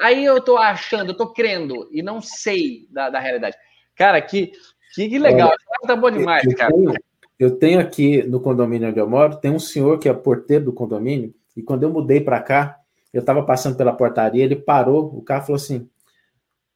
Aí 0.00 0.24
eu 0.24 0.40
tô 0.40 0.56
achando, 0.58 1.10
eu 1.10 1.16
tô 1.16 1.32
crendo, 1.32 1.88
e 1.90 2.02
não 2.02 2.20
sei 2.20 2.86
da, 2.90 3.08
da 3.10 3.18
realidade. 3.18 3.56
Cara, 3.96 4.20
que, 4.20 4.52
que, 4.94 5.08
que 5.08 5.18
legal. 5.18 5.48
Olha, 5.48 5.86
tá 5.86 5.96
bom 5.96 6.10
demais, 6.10 6.44
eu 6.44 6.54
cara. 6.54 6.72
Tenho, 6.72 6.94
eu 7.38 7.58
tenho 7.58 7.80
aqui 7.80 8.22
no 8.24 8.40
condomínio 8.40 8.90
onde 8.90 8.98
eu 8.98 9.08
moro, 9.08 9.36
tem 9.36 9.50
um 9.50 9.58
senhor 9.58 9.98
que 9.98 10.08
é 10.08 10.12
porteiro 10.12 10.66
do 10.66 10.72
condomínio, 10.72 11.34
e 11.56 11.62
quando 11.62 11.84
eu 11.84 11.90
mudei 11.90 12.20
para 12.20 12.40
cá, 12.40 12.78
eu 13.12 13.20
estava 13.20 13.42
passando 13.42 13.76
pela 13.76 13.92
portaria, 13.92 14.44
ele 14.44 14.56
parou, 14.56 15.06
o 15.06 15.22
carro 15.22 15.46
falou 15.46 15.56
assim: 15.56 15.88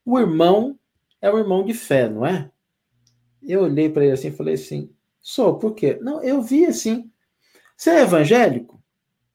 o 0.05 0.19
irmão 0.19 0.79
é 1.21 1.31
um 1.31 1.39
irmão 1.39 1.65
de 1.65 1.75
fé, 1.75 2.09
não 2.09 2.27
é? 2.27 2.51
Eu 3.47 3.63
olhei 3.63 3.89
para 3.89 4.05
ele 4.05 4.13
assim 4.13 4.29
e 4.29 4.33
falei 4.33 4.55
assim: 4.55 4.91
sou, 5.21 5.59
por 5.59 5.75
quê? 5.75 5.99
Não, 6.01 6.23
eu 6.23 6.43
vi 6.43 6.67
assim. 6.67 7.11
Você 7.77 7.91
é 7.91 8.03
evangélico? 8.03 8.83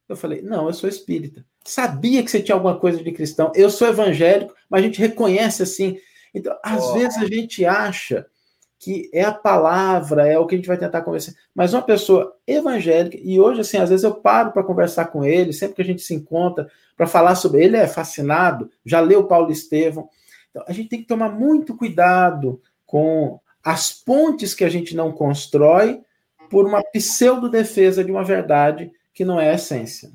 Eu 0.07 0.15
falei: 0.15 0.41
não, 0.41 0.67
eu 0.67 0.73
sou 0.73 0.89
espírita. 0.89 1.45
Sabia 1.65 2.23
que 2.23 2.31
você 2.31 2.41
tinha 2.41 2.55
alguma 2.55 2.79
coisa 2.79 3.03
de 3.03 3.11
cristão. 3.11 3.51
Eu 3.53 3.69
sou 3.69 3.87
evangélico, 3.87 4.53
mas 4.69 4.81
a 4.81 4.83
gente 4.83 4.99
reconhece 4.99 5.63
assim. 5.63 5.99
Então, 6.33 6.57
às 6.63 6.83
oh. 6.83 6.93
vezes 6.93 7.17
a 7.17 7.25
gente 7.25 7.65
acha 7.65 8.25
que 8.79 9.09
é 9.11 9.23
a 9.23 9.33
palavra, 9.33 10.27
é 10.27 10.37
o 10.37 10.45
que 10.45 10.55
a 10.55 10.57
gente 10.57 10.67
vai 10.67 10.77
tentar 10.77 11.01
conversar. 11.01 11.33
Mas 11.53 11.73
uma 11.73 11.81
pessoa 11.81 12.35
evangélica, 12.45 13.17
e 13.19 13.39
hoje, 13.39 13.61
assim, 13.61 13.77
às 13.77 13.89
vezes 13.89 14.03
eu 14.03 14.13
paro 14.13 14.51
para 14.51 14.63
conversar 14.63 15.05
com 15.05 15.25
ele, 15.25 15.51
sempre 15.51 15.75
que 15.75 15.81
a 15.81 15.85
gente 15.85 16.01
se 16.01 16.13
encontra, 16.13 16.69
para 16.95 17.07
falar 17.07 17.35
sobre 17.35 17.63
ele, 17.63 17.75
é 17.75 17.87
fascinado, 17.87 18.69
já 18.85 18.99
leu 18.99 19.25
Paulo 19.25 19.51
Estevão. 19.51 20.07
Então, 20.51 20.63
a 20.67 20.71
gente 20.71 20.89
tem 20.89 21.01
que 21.01 21.07
tomar 21.07 21.29
muito 21.29 21.75
cuidado 21.75 22.61
com 22.85 23.39
as 23.67 23.91
pontes 23.91 24.53
que 24.53 24.63
a 24.63 24.69
gente 24.69 24.95
não 24.95 25.11
constrói 25.11 25.99
por 26.49 26.65
uma 26.65 26.81
pseudo-defesa 26.81 28.01
de 28.01 28.09
uma 28.09 28.23
verdade 28.23 28.89
que 29.13 29.25
não 29.25 29.41
é 29.41 29.49
a 29.49 29.55
essência. 29.55 30.09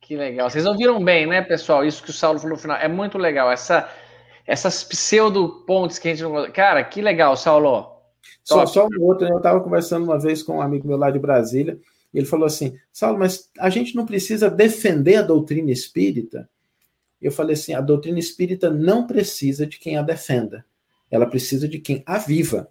Que 0.00 0.16
legal. 0.16 0.48
Vocês 0.48 0.64
ouviram 0.64 1.04
bem, 1.04 1.26
né, 1.26 1.42
pessoal? 1.42 1.84
Isso 1.84 2.02
que 2.02 2.08
o 2.08 2.14
Saulo 2.14 2.38
falou 2.38 2.56
no 2.56 2.62
final. 2.62 2.78
É 2.78 2.88
muito 2.88 3.18
legal. 3.18 3.52
Essa 3.52 3.90
essas 4.46 4.82
pseudo 4.82 5.64
pontes 5.66 5.98
que 5.98 6.08
a 6.08 6.14
gente 6.14 6.22
não. 6.22 6.50
Cara, 6.50 6.82
que 6.82 7.02
legal, 7.02 7.36
Saulo. 7.36 7.94
Só, 8.42 8.64
só 8.64 8.86
um 8.86 9.02
outro, 9.02 9.26
né? 9.26 9.32
eu 9.32 9.36
estava 9.36 9.60
conversando 9.60 10.04
uma 10.04 10.18
vez 10.18 10.42
com 10.42 10.56
um 10.56 10.62
amigo 10.62 10.88
meu 10.88 10.96
lá 10.96 11.10
de 11.10 11.18
Brasília, 11.18 11.78
e 12.14 12.18
ele 12.18 12.26
falou 12.26 12.46
assim: 12.46 12.78
Saulo, 12.90 13.18
mas 13.18 13.50
a 13.58 13.68
gente 13.68 13.94
não 13.94 14.06
precisa 14.06 14.48
defender 14.48 15.16
a 15.16 15.22
doutrina 15.22 15.70
espírita. 15.70 16.48
Eu 17.20 17.30
falei 17.30 17.52
assim: 17.52 17.74
a 17.74 17.82
doutrina 17.82 18.18
espírita 18.18 18.70
não 18.70 19.06
precisa 19.06 19.66
de 19.66 19.78
quem 19.78 19.98
a 19.98 20.02
defenda, 20.02 20.64
ela 21.10 21.26
precisa 21.26 21.68
de 21.68 21.78
quem 21.78 22.02
a 22.06 22.18
viva. 22.18 22.68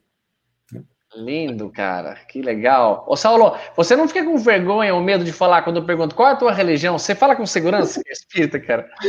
Lindo, 1.15 1.71
cara. 1.71 2.15
Que 2.27 2.41
legal. 2.41 3.05
Ô, 3.07 3.15
Saulo, 3.15 3.57
você 3.75 3.95
não 3.95 4.05
fica 4.05 4.25
com 4.25 4.37
vergonha 4.37 4.93
ou 4.93 5.01
medo 5.01 5.23
de 5.23 5.31
falar 5.31 5.61
quando 5.61 5.77
eu 5.77 5.85
pergunto 5.85 6.13
qual 6.13 6.27
é 6.27 6.31
a 6.33 6.35
tua 6.35 6.51
religião? 6.51 6.99
Você 6.99 7.15
fala 7.15 7.37
com 7.37 7.45
segurança 7.45 8.03
que 8.03 8.09
é 8.09 8.11
espírita, 8.11 8.59
cara? 8.59 8.89
É 9.01 9.07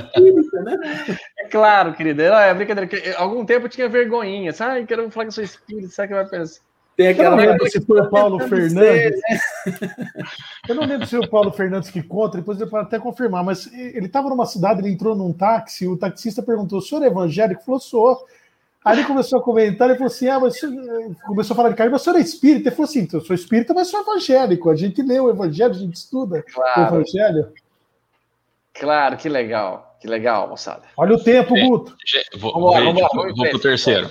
espírita, 0.00 0.62
né? 0.62 0.78
É 1.40 1.48
claro, 1.48 1.92
querida. 1.92 2.22
É 2.22 2.54
brincadeira. 2.54 3.18
Algum 3.18 3.44
tempo 3.44 3.66
eu 3.66 3.70
tinha 3.70 3.88
vergonhinha. 3.88 4.50
Sabe? 4.52 4.86
Quero 4.86 5.10
falar 5.10 5.26
que 5.26 5.28
eu 5.28 5.32
sou 5.32 5.44
espírita. 5.44 5.88
Sabe 5.88 6.06
o 6.06 6.16
que 6.16 6.22
vai 6.22 6.40
pensar? 6.40 6.62
Tem 7.00 7.08
aquela 7.08 7.28
eu 7.28 7.30
não 7.30 7.52
lembro 7.52 7.70
se 7.70 7.80
foi 7.80 7.98
o 7.98 8.10
Paulo 8.10 8.38
Fernandes. 8.46 9.20
eu 10.68 10.74
não 10.74 10.84
lembro 10.84 11.06
se 11.06 11.16
foi 11.16 11.26
o 11.26 11.30
Paulo 11.30 11.50
Fernandes 11.50 11.88
que 11.88 12.02
conta, 12.02 12.36
depois 12.36 12.60
eu 12.60 12.68
posso 12.68 12.84
até 12.84 12.98
confirmar, 12.98 13.42
mas 13.42 13.72
ele 13.72 14.04
estava 14.04 14.28
numa 14.28 14.44
cidade, 14.44 14.82
ele 14.82 14.90
entrou 14.90 15.16
num 15.16 15.32
táxi, 15.32 15.88
o 15.88 15.96
taxista 15.96 16.42
perguntou: 16.42 16.78
o 16.78 16.82
senhor 16.82 17.02
é 17.02 17.06
evangélico? 17.06 17.58
Ele 17.58 17.64
falou: 17.64 17.80
sou. 17.80 18.26
Aí 18.84 18.98
ele 18.98 19.06
começou 19.06 19.38
a 19.38 19.42
comentar, 19.42 19.88
ele 19.88 19.96
falou 19.96 20.12
assim: 20.12 20.28
ah, 20.28 20.38
mas 20.38 20.60
começou 21.26 21.54
a 21.54 21.56
falar 21.56 21.70
de 21.70 21.76
carne, 21.76 21.90
mas 21.90 22.02
o 22.02 22.04
senhor 22.04 22.18
é 22.18 22.20
espírita? 22.20 22.68
Ele 22.68 22.76
falou 22.76 22.90
assim: 22.90 23.08
eu 23.10 23.20
sou 23.22 23.34
espírita, 23.34 23.72
mas 23.72 23.88
sou 23.88 24.00
evangélico. 24.02 24.68
A 24.68 24.76
gente 24.76 25.00
lê 25.00 25.18
o 25.18 25.30
evangelho, 25.30 25.70
a 25.70 25.78
gente 25.78 25.94
estuda 25.94 26.44
claro. 26.52 26.82
o 26.82 26.96
evangelho. 26.96 27.50
Claro, 28.74 29.16
que 29.16 29.28
legal, 29.30 29.96
que 29.98 30.06
legal, 30.06 30.50
moçada. 30.50 30.82
Olha 30.98 31.14
o 31.14 31.24
tempo, 31.24 31.54
Guto. 31.54 31.96
Vou, 32.36 32.52
vamos 32.52 32.72
lá, 32.72 32.80
vamos 32.80 33.02
lá, 33.02 33.08
vamos 33.14 33.36
vou 33.38 33.48
pro 33.48 33.58
terceiro. 33.58 34.10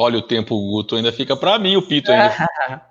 Olha 0.00 0.18
o 0.18 0.22
tempo, 0.22 0.56
Guto. 0.56 0.94
Ainda 0.94 1.10
fica 1.10 1.36
para 1.36 1.58
mim 1.58 1.74
o 1.74 1.82
Pito 1.82 2.12
ainda. 2.12 2.32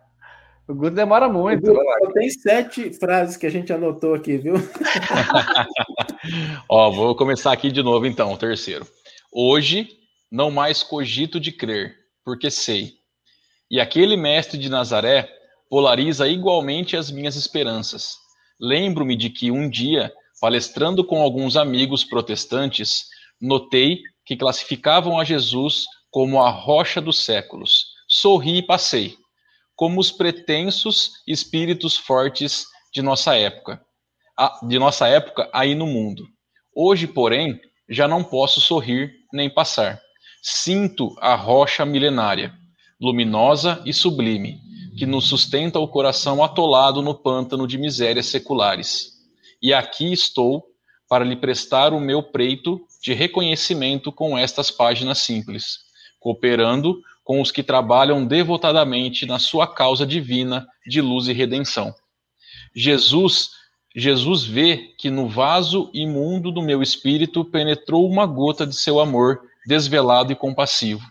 o 0.68 0.76
Guto 0.76 0.92
demora 0.92 1.30
muito. 1.30 1.62
Guto, 1.62 2.14
tem 2.14 2.30
sete 2.30 2.92
frases 2.92 3.38
que 3.38 3.46
a 3.46 3.50
gente 3.50 3.72
anotou 3.72 4.14
aqui, 4.14 4.36
viu? 4.36 4.56
Ó, 6.68 6.92
vou 6.92 7.16
começar 7.16 7.54
aqui 7.54 7.72
de 7.72 7.82
novo 7.82 8.06
então, 8.06 8.34
o 8.34 8.38
terceiro. 8.38 8.86
Hoje 9.32 9.88
não 10.30 10.52
mais 10.52 10.84
cogito 10.84 11.40
de 11.40 11.50
crer, 11.50 11.96
porque 12.26 12.52
sei. 12.52 12.96
E 13.72 13.80
aquele 13.80 14.18
mestre 14.18 14.58
de 14.58 14.68
Nazaré 14.68 15.30
polariza 15.70 16.28
igualmente 16.28 16.98
as 16.98 17.10
minhas 17.10 17.38
esperanças. 17.38 18.18
Lembro-me 18.60 19.16
de 19.16 19.30
que 19.30 19.50
um 19.50 19.70
dia, 19.70 20.12
palestrando 20.42 21.06
com 21.06 21.22
alguns 21.22 21.56
amigos 21.56 22.04
protestantes, 22.04 23.06
notei 23.40 24.02
que 24.26 24.36
classificavam 24.36 25.18
a 25.18 25.24
Jesus 25.24 25.86
como 26.18 26.42
a 26.42 26.50
rocha 26.50 27.00
dos 27.00 27.24
séculos. 27.24 27.90
Sorri 28.08 28.58
e 28.58 28.64
passei, 28.64 29.16
como 29.76 30.00
os 30.00 30.12
pretensos 30.12 31.12
espíritos 31.28 31.96
fortes 31.96 32.66
de 32.92 33.04
nossa 33.04 33.36
época, 33.36 33.80
de 34.64 34.80
nossa 34.80 35.08
época 35.08 35.48
aí 35.54 35.76
no 35.76 35.86
mundo. 35.86 36.26
Hoje, 36.76 37.06
porém, 37.06 37.62
já 37.88 38.08
não 38.08 38.24
posso 38.24 38.60
sorrir 38.60 39.14
nem 39.32 39.48
passar. 39.48 40.02
Sinto 40.42 41.16
a 41.20 41.36
rocha 41.36 41.86
milenária, 41.86 42.52
luminosa 43.00 43.80
e 43.86 43.94
sublime, 43.94 44.60
que 44.98 45.06
nos 45.06 45.28
sustenta 45.28 45.78
o 45.78 45.88
coração 45.88 46.44
atolado 46.44 47.00
no 47.00 47.14
pântano 47.14 47.68
de 47.68 47.78
misérias 47.78 48.26
seculares. 48.26 49.12
E 49.62 49.72
aqui 49.72 50.12
estou 50.12 50.66
para 51.08 51.24
lhe 51.24 51.36
prestar 51.36 51.94
o 51.94 52.00
meu 52.00 52.24
preito 52.24 52.82
de 53.04 53.14
reconhecimento 53.14 54.12
com 54.12 54.36
estas 54.36 54.72
páginas 54.72 55.20
simples, 55.20 55.86
cooperando 56.20 57.02
com 57.24 57.42
os 57.42 57.52
que 57.52 57.62
trabalham 57.62 58.26
devotadamente 58.26 59.26
na 59.26 59.40
sua 59.40 59.68
causa 59.68 60.06
divina 60.06 60.68
de 60.86 61.02
luz 61.02 61.28
e 61.28 61.34
redenção. 61.34 61.94
Jesus 62.76 63.50
Jesus 63.96 64.44
vê 64.44 64.94
que 65.00 65.10
no 65.10 65.28
vaso 65.28 65.90
imundo 65.92 66.52
do 66.52 66.62
meu 66.62 66.84
espírito 66.84 67.44
penetrou 67.44 68.08
uma 68.08 68.28
gota 68.28 68.68
de 68.68 68.76
seu 68.76 69.00
amor, 69.00 69.42
desvelado 69.66 70.32
e 70.32 70.36
compassivo. 70.36 71.02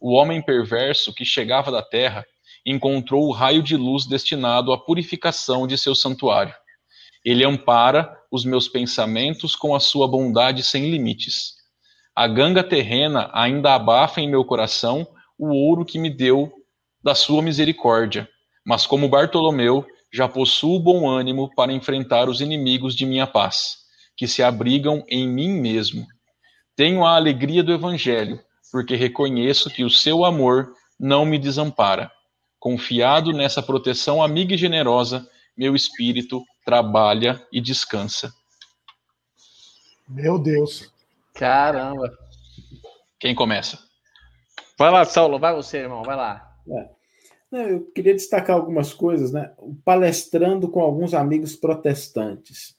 O 0.00 0.12
homem 0.14 0.40
perverso 0.40 1.12
que 1.12 1.26
chegava 1.26 1.70
da 1.70 1.82
terra 1.82 2.24
encontrou 2.64 3.28
o 3.28 3.32
raio 3.32 3.62
de 3.62 3.76
luz 3.76 4.06
destinado 4.06 4.72
à 4.72 4.78
purificação 4.78 5.66
de 5.66 5.76
seu 5.76 5.94
santuário. 5.94 6.54
Ele 7.22 7.44
ampara 7.44 8.16
os 8.30 8.46
meus 8.46 8.66
pensamentos 8.66 9.54
com 9.54 9.74
a 9.74 9.80
sua 9.80 10.08
bondade 10.08 10.62
sem 10.62 10.90
limites. 10.90 11.61
A 12.14 12.26
ganga 12.26 12.62
terrena 12.62 13.30
ainda 13.32 13.74
abafa 13.74 14.20
em 14.20 14.28
meu 14.28 14.44
coração 14.44 15.06
o 15.38 15.48
ouro 15.48 15.84
que 15.84 15.98
me 15.98 16.10
deu 16.10 16.52
da 17.02 17.14
sua 17.14 17.42
misericórdia, 17.42 18.28
mas 18.64 18.86
como 18.86 19.08
Bartolomeu, 19.08 19.84
já 20.12 20.28
possuo 20.28 20.78
bom 20.78 21.08
ânimo 21.08 21.50
para 21.54 21.72
enfrentar 21.72 22.28
os 22.28 22.40
inimigos 22.40 22.94
de 22.94 23.06
minha 23.06 23.26
paz, 23.26 23.78
que 24.14 24.28
se 24.28 24.42
abrigam 24.42 25.02
em 25.08 25.26
mim 25.26 25.52
mesmo. 25.58 26.06
Tenho 26.76 27.02
a 27.04 27.16
alegria 27.16 27.62
do 27.62 27.72
Evangelho, 27.72 28.38
porque 28.70 28.94
reconheço 28.94 29.70
que 29.70 29.82
o 29.82 29.90
seu 29.90 30.24
amor 30.24 30.74
não 31.00 31.24
me 31.24 31.38
desampara. 31.38 32.12
Confiado 32.60 33.32
nessa 33.32 33.62
proteção 33.62 34.22
amiga 34.22 34.54
e 34.54 34.58
generosa, 34.58 35.26
meu 35.56 35.74
espírito 35.74 36.44
trabalha 36.64 37.44
e 37.50 37.60
descansa. 37.60 38.32
Meu 40.06 40.38
Deus. 40.38 40.91
Caramba. 41.34 42.10
Quem 43.18 43.34
começa? 43.34 43.78
Vai 44.78 44.90
lá, 44.90 45.04
Saulo, 45.04 45.38
vai 45.38 45.54
você, 45.54 45.78
irmão, 45.78 46.02
vai 46.02 46.16
lá. 46.16 46.56
É. 46.68 47.02
Eu 47.52 47.82
queria 47.92 48.14
destacar 48.14 48.56
algumas 48.56 48.94
coisas, 48.94 49.30
né? 49.30 49.52
Palestrando 49.84 50.68
com 50.68 50.80
alguns 50.80 51.12
amigos 51.12 51.54
protestantes. 51.54 52.74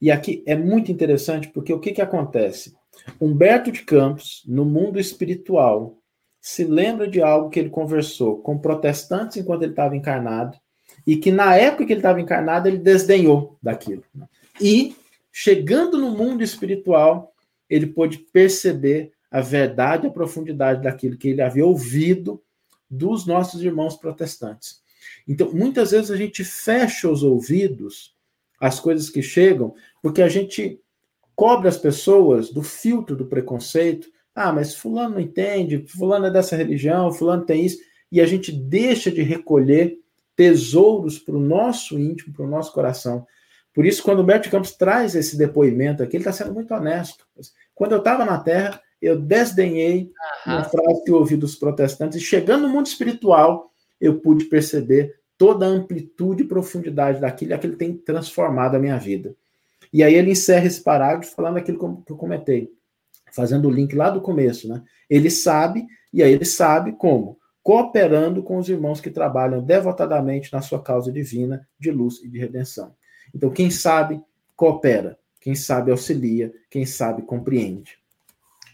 E 0.00 0.10
aqui 0.10 0.42
é 0.46 0.54
muito 0.54 0.92
interessante 0.92 1.48
porque 1.48 1.72
o 1.72 1.80
que, 1.80 1.92
que 1.92 2.02
acontece? 2.02 2.76
Humberto 3.20 3.72
de 3.72 3.82
Campos, 3.82 4.42
no 4.46 4.64
mundo 4.64 5.00
espiritual, 5.00 5.96
se 6.40 6.64
lembra 6.64 7.08
de 7.08 7.22
algo 7.22 7.48
que 7.48 7.58
ele 7.58 7.70
conversou 7.70 8.42
com 8.42 8.58
protestantes 8.58 9.36
enquanto 9.36 9.62
ele 9.62 9.72
estava 9.72 9.96
encarnado 9.96 10.58
e 11.06 11.16
que 11.16 11.30
na 11.30 11.56
época 11.56 11.86
que 11.86 11.92
ele 11.92 12.00
estava 12.00 12.20
encarnado 12.20 12.68
ele 12.68 12.78
desdenhou 12.78 13.56
daquilo. 13.62 14.02
Né? 14.14 14.26
E 14.60 14.96
chegando 15.32 15.96
no 15.98 16.10
mundo 16.10 16.42
espiritual, 16.42 17.31
ele 17.72 17.86
pôde 17.86 18.18
perceber 18.18 19.12
a 19.30 19.40
verdade 19.40 20.06
e 20.06 20.08
a 20.08 20.12
profundidade 20.12 20.82
daquilo 20.82 21.16
que 21.16 21.28
ele 21.28 21.40
havia 21.40 21.64
ouvido 21.64 22.42
dos 22.88 23.24
nossos 23.24 23.62
irmãos 23.62 23.96
protestantes. 23.96 24.82
Então, 25.26 25.50
muitas 25.52 25.92
vezes 25.92 26.10
a 26.10 26.16
gente 26.16 26.44
fecha 26.44 27.08
os 27.08 27.22
ouvidos 27.22 28.14
às 28.60 28.78
coisas 28.78 29.08
que 29.08 29.22
chegam, 29.22 29.74
porque 30.02 30.20
a 30.20 30.28
gente 30.28 30.78
cobre 31.34 31.66
as 31.66 31.78
pessoas 31.78 32.50
do 32.50 32.62
filtro 32.62 33.16
do 33.16 33.24
preconceito. 33.24 34.06
Ah, 34.34 34.52
mas 34.52 34.74
fulano 34.74 35.14
não 35.14 35.20
entende, 35.20 35.84
fulano 35.86 36.26
é 36.26 36.30
dessa 36.30 36.54
religião, 36.54 37.10
fulano 37.10 37.46
tem 37.46 37.64
isso, 37.64 37.78
e 38.10 38.20
a 38.20 38.26
gente 38.26 38.52
deixa 38.52 39.10
de 39.10 39.22
recolher 39.22 39.98
tesouros 40.36 41.18
para 41.18 41.36
o 41.36 41.40
nosso 41.40 41.98
íntimo, 41.98 42.34
para 42.34 42.44
o 42.44 42.50
nosso 42.50 42.70
coração. 42.72 43.26
Por 43.74 43.86
isso, 43.86 44.02
quando 44.02 44.18
o 44.18 44.22
Humberto 44.22 44.50
Campos 44.50 44.72
traz 44.72 45.14
esse 45.14 45.36
depoimento 45.36 46.02
aqui, 46.02 46.16
ele 46.16 46.22
está 46.22 46.32
sendo 46.32 46.52
muito 46.52 46.74
honesto. 46.74 47.26
Quando 47.74 47.92
eu 47.92 47.98
estava 47.98 48.24
na 48.24 48.38
Terra, 48.38 48.80
eu 49.00 49.18
desdenhei 49.18 50.12
uhum. 50.46 50.54
uma 50.54 50.64
frase 50.64 51.04
que 51.04 51.10
eu 51.10 51.16
ouvi 51.16 51.36
dos 51.36 51.56
protestantes, 51.56 52.18
e 52.18 52.24
chegando 52.24 52.62
no 52.62 52.68
mundo 52.68 52.86
espiritual, 52.86 53.72
eu 54.00 54.20
pude 54.20 54.44
perceber 54.44 55.16
toda 55.36 55.66
a 55.66 55.68
amplitude 55.68 56.42
e 56.42 56.46
profundidade 56.46 57.20
daquilo, 57.20 57.50
e 57.50 57.54
aquilo 57.54 57.76
tem 57.76 57.96
transformado 57.96 58.76
a 58.76 58.78
minha 58.78 58.96
vida. 58.96 59.34
E 59.92 60.02
aí 60.02 60.14
ele 60.14 60.30
encerra 60.30 60.66
esse 60.66 60.80
parágrafo 60.80 61.34
falando 61.34 61.56
aquilo 61.56 62.02
que 62.04 62.12
eu 62.12 62.16
comentei, 62.16 62.70
fazendo 63.32 63.68
o 63.68 63.70
link 63.70 63.94
lá 63.96 64.08
do 64.08 64.20
começo, 64.20 64.68
né? 64.68 64.82
Ele 65.10 65.30
sabe, 65.30 65.86
e 66.12 66.22
aí 66.22 66.32
ele 66.32 66.44
sabe 66.44 66.92
como? 66.92 67.38
Cooperando 67.62 68.42
com 68.42 68.56
os 68.56 68.68
irmãos 68.68 69.00
que 69.00 69.10
trabalham 69.10 69.62
devotadamente 69.62 70.52
na 70.52 70.62
sua 70.62 70.82
causa 70.82 71.12
divina 71.12 71.66
de 71.78 71.90
luz 71.90 72.22
e 72.22 72.28
de 72.28 72.38
redenção. 72.38 72.94
Então, 73.34 73.50
quem 73.50 73.70
sabe, 73.70 74.22
coopera. 74.56 75.18
Quem 75.42 75.56
sabe, 75.56 75.90
auxilia. 75.90 76.52
Quem 76.70 76.86
sabe, 76.86 77.22
compreende. 77.22 77.98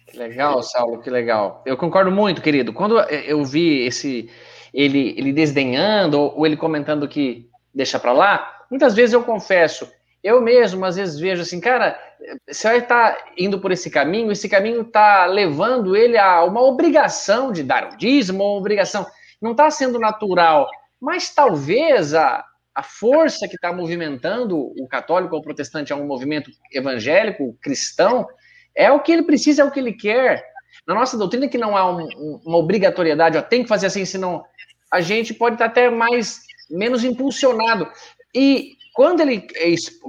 Que 0.07 0.19
legal, 0.19 0.63
Saulo, 0.63 1.01
que 1.01 1.09
legal. 1.09 1.63
Eu 1.65 1.79
concordo 1.79 2.11
muito, 2.11 2.43
querido. 2.43 2.75
Quando 2.75 3.01
eu 3.01 3.43
vi 3.43 3.87
esse 3.87 4.31
ele, 4.73 5.15
ele 5.17 5.33
desdenhando 5.33 6.21
ou 6.21 6.47
ele 6.47 6.59
comentando 6.59 7.09
que 7.09 7.49
deixa 7.75 7.99
para 7.99 8.13
lá, 8.13 8.65
muitas 8.71 8.95
vezes 8.95 9.15
eu 9.15 9.25
confesso, 9.25 9.91
eu 10.23 10.43
mesmo 10.43 10.85
às 10.85 10.97
vezes 10.97 11.19
vejo 11.19 11.41
assim, 11.41 11.59
cara, 11.59 11.99
você 12.47 12.69
vai 12.69 12.79
estar 12.79 13.15
tá 13.15 13.25
indo 13.37 13.59
por 13.61 13.73
esse 13.73 13.91
caminho, 13.91 14.31
esse 14.31 14.49
caminho 14.49 14.83
está 14.83 15.25
levando 15.25 15.97
ele 15.97 16.19
a 16.19 16.45
uma 16.45 16.63
obrigação 16.63 17.51
de 17.51 17.63
dar 17.63 17.93
o 17.93 17.97
dízimo, 17.97 18.45
uma 18.45 18.59
obrigação, 18.59 19.07
não 19.41 19.53
está 19.53 19.71
sendo 19.71 19.99
natural, 19.99 20.69
mas 21.01 21.35
talvez 21.35 22.15
a, 22.15 22.45
a 22.79 22.83
força 22.85 23.49
que 23.49 23.57
está 23.57 23.73
movimentando 23.73 24.57
o 24.57 24.87
católico 24.87 25.35
ou 25.35 25.41
o 25.41 25.43
protestante 25.43 25.93
a 25.93 25.97
um 25.97 26.07
movimento 26.07 26.49
evangélico, 26.73 27.59
cristão, 27.61 28.25
é 28.73 28.89
o 28.93 29.01
que 29.01 29.11
ele 29.11 29.25
precisa, 29.25 29.63
é 29.63 29.65
o 29.65 29.71
que 29.73 29.81
ele 29.81 29.93
quer. 29.93 30.45
Na 30.87 30.95
nossa 30.95 31.19
doutrina, 31.19 31.49
que 31.49 31.59
não 31.59 31.77
há 31.77 31.91
um, 31.91 32.05
um, 32.05 32.41
uma 32.47 32.57
obrigatoriedade, 32.57 33.37
ó, 33.37 33.43
tem 33.43 33.65
que 33.65 33.69
fazer 33.69 33.89
assim, 33.89 34.05
senão 34.05 34.45
a 34.93 35.01
gente 35.01 35.35
pode 35.35 35.57
estar 35.57 35.65
até 35.65 35.91
mais 35.91 36.39
menos 36.71 37.03
impulsionado. 37.03 37.91
E 38.33 38.77
quando 38.95 39.23
ele 39.23 39.45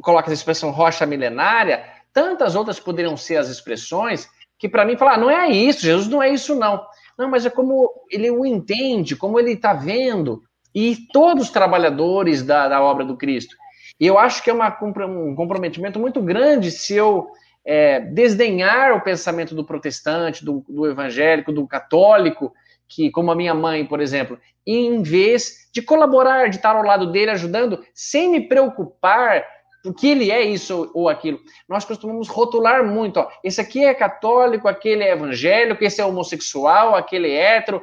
coloca 0.03 0.27
essa 0.27 0.39
expressão 0.39 0.69
rocha 0.69 1.07
milenária, 1.07 1.83
tantas 2.13 2.53
outras 2.53 2.79
poderiam 2.79 3.17
ser 3.17 3.37
as 3.37 3.49
expressões 3.49 4.29
que 4.59 4.69
para 4.69 4.85
mim 4.85 4.95
falar, 4.95 5.15
ah, 5.15 5.17
não 5.17 5.31
é 5.31 5.49
isso, 5.49 5.81
Jesus 5.81 6.07
não 6.07 6.21
é 6.21 6.29
isso 6.29 6.53
não. 6.53 6.85
Não, 7.17 7.27
mas 7.27 7.47
é 7.47 7.49
como 7.49 7.89
ele 8.11 8.29
o 8.29 8.45
entende, 8.45 9.15
como 9.15 9.39
ele 9.39 9.53
está 9.53 9.73
vendo, 9.73 10.43
e 10.73 10.95
todos 11.11 11.45
os 11.45 11.49
trabalhadores 11.49 12.43
da, 12.43 12.67
da 12.67 12.81
obra 12.81 13.05
do 13.05 13.17
Cristo. 13.17 13.55
E 13.99 14.05
eu 14.05 14.17
acho 14.17 14.43
que 14.43 14.49
é 14.49 14.53
uma, 14.53 14.75
um 15.05 15.35
comprometimento 15.35 15.99
muito 15.99 16.21
grande 16.21 16.71
se 16.71 16.95
eu 16.95 17.27
é, 17.65 17.99
desdenhar 17.99 18.95
o 18.95 19.01
pensamento 19.01 19.53
do 19.53 19.65
protestante, 19.65 20.45
do, 20.45 20.63
do, 20.67 20.87
evangélico, 20.87 21.51
do 21.51 21.67
católico, 21.67 22.53
que, 22.87 23.11
como 23.11 23.31
a 23.31 23.35
minha 23.35 23.53
mãe, 23.53 23.85
por 23.85 23.99
exemplo, 23.99 24.39
em 24.65 25.01
vez 25.03 25.69
de 25.73 25.81
colaborar, 25.81 26.49
de 26.49 26.55
estar 26.55 26.75
ao 26.75 26.83
lado 26.83 27.11
dele 27.11 27.31
ajudando, 27.31 27.83
sem 27.93 28.29
me 28.29 28.47
preocupar 28.47 29.45
porque 29.83 30.07
ele 30.07 30.31
é 30.31 30.41
isso 30.41 30.91
ou 30.93 31.07
aquilo. 31.07 31.39
Nós 31.67 31.85
costumamos 31.85 32.27
rotular 32.27 32.85
muito, 32.85 33.19
ó, 33.19 33.29
esse 33.43 33.61
aqui 33.61 33.83
é 33.83 33.93
católico, 33.93 34.67
aquele 34.67 35.03
é 35.03 35.11
evangélico, 35.11 35.83
esse 35.83 36.01
é 36.01 36.05
homossexual, 36.05 36.95
aquele 36.95 37.31
é 37.31 37.57
hétero. 37.57 37.81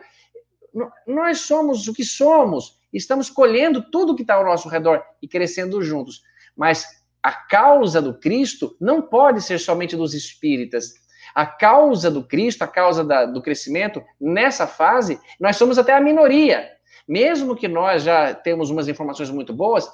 Nós 1.06 1.40
somos 1.40 1.88
o 1.88 1.94
que 1.94 2.04
somos, 2.04 2.78
estamos 2.92 3.30
colhendo 3.30 3.90
tudo 3.90 4.14
que 4.14 4.22
está 4.22 4.34
ao 4.34 4.44
nosso 4.44 4.68
redor 4.68 5.02
e 5.22 5.28
crescendo 5.28 5.82
juntos. 5.82 6.22
Mas 6.56 6.86
a 7.22 7.32
causa 7.32 8.00
do 8.00 8.14
Cristo 8.18 8.76
não 8.80 9.02
pode 9.02 9.42
ser 9.42 9.58
somente 9.58 9.96
dos 9.96 10.14
espíritas. 10.14 10.94
A 11.34 11.44
causa 11.44 12.10
do 12.10 12.22
Cristo, 12.22 12.62
a 12.62 12.68
causa 12.68 13.04
da, 13.04 13.26
do 13.26 13.42
crescimento, 13.42 14.02
nessa 14.20 14.66
fase, 14.66 15.20
nós 15.40 15.56
somos 15.56 15.78
até 15.78 15.94
a 15.94 16.00
minoria. 16.00 16.68
Mesmo 17.06 17.56
que 17.56 17.68
nós 17.68 18.02
já 18.02 18.34
temos 18.34 18.70
umas 18.70 18.88
informações 18.88 19.30
muito 19.30 19.52
boas, 19.52 19.88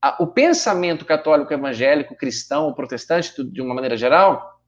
a, 0.00 0.22
o 0.22 0.26
pensamento 0.26 1.04
católico, 1.04 1.52
evangélico, 1.52 2.16
cristão, 2.16 2.72
protestante, 2.72 3.42
de 3.44 3.60
uma 3.60 3.74
maneira 3.74 3.96
geral, 3.96 4.60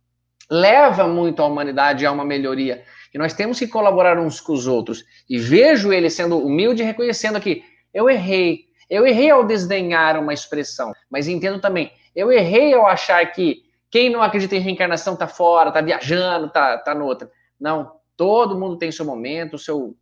leva 0.51 1.06
muito 1.06 1.43
a 1.43 1.47
humanidade 1.47 2.05
a 2.05 2.12
uma 2.12 2.24
melhoria. 2.24 2.85
E 3.12 3.18
nós 3.18 3.34
temos 3.34 3.58
que 3.58 3.66
colaborar 3.66 4.18
uns 4.18 4.40
com 4.40 4.52
os 4.52 4.66
outros. 4.66 5.04
E 5.28 5.38
vejo 5.38 5.92
ele 5.92 6.08
sendo 6.08 6.38
humilde 6.38 6.82
e 6.82 6.86
reconhecendo 6.86 7.36
aqui: 7.36 7.64
eu 7.92 8.08
errei, 8.08 8.66
eu 8.88 9.06
errei 9.06 9.30
ao 9.30 9.44
desdenhar 9.44 10.18
uma 10.18 10.32
expressão, 10.32 10.92
mas 11.10 11.28
entendo 11.28 11.60
também, 11.60 11.92
eu 12.14 12.30
errei 12.30 12.72
ao 12.74 12.86
achar 12.86 13.24
que 13.32 13.62
quem 13.90 14.10
não 14.10 14.22
acredita 14.22 14.54
em 14.54 14.60
reencarnação 14.60 15.14
está 15.14 15.26
fora, 15.26 15.68
está 15.70 15.80
viajando, 15.80 16.46
está 16.46 16.78
tá 16.78 16.94
noutra. 16.94 17.30
Não, 17.58 17.92
todo 18.16 18.58
mundo 18.58 18.76
tem 18.76 18.92
seu 18.92 19.04
momento, 19.04 19.58
seu, 19.58 19.96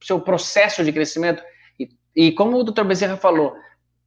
seu 0.00 0.20
processo 0.20 0.84
de 0.84 0.92
crescimento. 0.92 1.42
E, 1.78 1.88
e 2.14 2.32
como 2.32 2.56
o 2.56 2.64
Dr. 2.64 2.84
Bezerra 2.84 3.16
falou, 3.16 3.56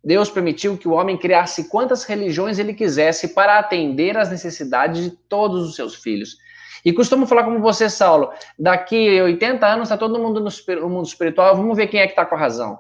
Deus 0.02 0.30
permitiu 0.30 0.78
que 0.78 0.88
o 0.88 0.94
homem 0.94 1.18
criasse 1.18 1.68
quantas 1.68 2.06
religiões 2.06 2.58
ele 2.58 2.74
quisesse 2.74 3.30
para 3.34 3.60
atender 3.60 4.18
às 4.18 4.30
necessidades 4.30 5.04
de 5.04 5.12
todos 5.12 5.68
os 5.68 5.76
seus 5.76 5.96
filhos. 5.96 6.38
E 6.84 6.94
costumo 6.94 7.26
falar 7.26 7.44
como 7.44 7.60
você, 7.60 7.90
Saulo, 7.90 8.32
daqui 8.58 9.22
80 9.22 9.66
anos 9.66 9.84
está 9.84 9.98
todo 9.98 10.20
mundo 10.20 10.40
no, 10.40 10.90
mundo 10.90 11.06
espiritual, 11.06 11.56
vamos 11.56 11.76
ver 11.76 11.88
quem 11.88 12.00
é 12.00 12.06
que 12.06 12.14
está 12.14 12.26
com 12.26 12.36
a 12.36 12.40
razão. 12.40 12.80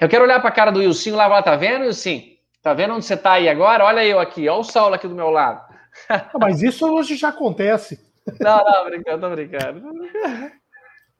Eu 0.00 0.08
quero 0.08 0.24
olhar 0.24 0.40
para 0.40 0.50
a 0.50 0.52
cara 0.52 0.70
do 0.70 0.80
Wilson 0.80 1.16
lá, 1.16 1.26
lá, 1.26 1.42
tá 1.42 1.56
vendo, 1.56 1.86
Wilson? 1.86 2.22
Tá 2.62 2.74
vendo 2.74 2.94
onde 2.94 3.04
você 3.04 3.16
tá 3.16 3.32
aí 3.32 3.48
agora? 3.48 3.84
Olha 3.84 4.04
eu 4.04 4.20
aqui, 4.20 4.48
olha 4.48 4.60
o 4.60 4.64
Saulo 4.64 4.94
aqui 4.94 5.08
do 5.08 5.14
meu 5.14 5.30
lado. 5.30 5.66
Ah, 6.08 6.30
mas 6.38 6.62
isso 6.62 6.86
hoje 6.86 7.16
já 7.16 7.28
acontece. 7.30 8.06
Não, 8.40 8.62
não, 8.62 8.84
brincando, 8.84 9.26
tô 9.26 9.34
brincando. 9.34 9.82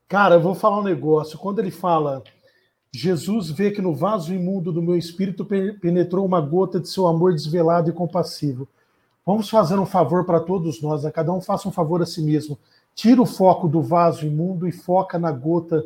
Cara, 0.07 0.35
eu 0.35 0.40
vou 0.40 0.55
falar 0.55 0.78
um 0.81 0.85
negócio. 0.85 1.39
Quando 1.39 1.59
ele 1.59 1.70
fala, 1.70 2.23
Jesus 2.93 3.51
vê 3.51 3.70
que 3.70 3.81
no 3.81 3.95
vaso 3.95 4.35
imundo 4.35 4.70
do 4.70 4.82
meu 4.82 4.95
espírito 4.95 5.47
penetrou 5.81 6.27
uma 6.27 6.40
gota 6.40 6.78
de 6.78 6.89
seu 6.89 7.07
amor 7.07 7.32
desvelado 7.32 7.89
e 7.89 7.95
compassivo. 7.95 8.69
Vamos 9.29 9.51
fazer 9.51 9.79
um 9.79 9.85
favor 9.85 10.25
para 10.25 10.41
todos 10.41 10.81
nós, 10.81 11.05
a 11.05 11.09
né? 11.09 11.13
cada 11.13 11.31
um 11.35 11.39
faça 11.43 11.69
um 11.69 11.71
favor 11.71 12.01
a 12.01 12.07
si 12.07 12.23
mesmo. 12.23 12.59
Tira 12.95 13.21
o 13.21 13.27
foco 13.27 13.69
do 13.69 13.83
vaso 13.83 14.25
imundo 14.25 14.67
e 14.67 14.73
foca 14.73 15.19
na 15.19 15.31
gota 15.31 15.85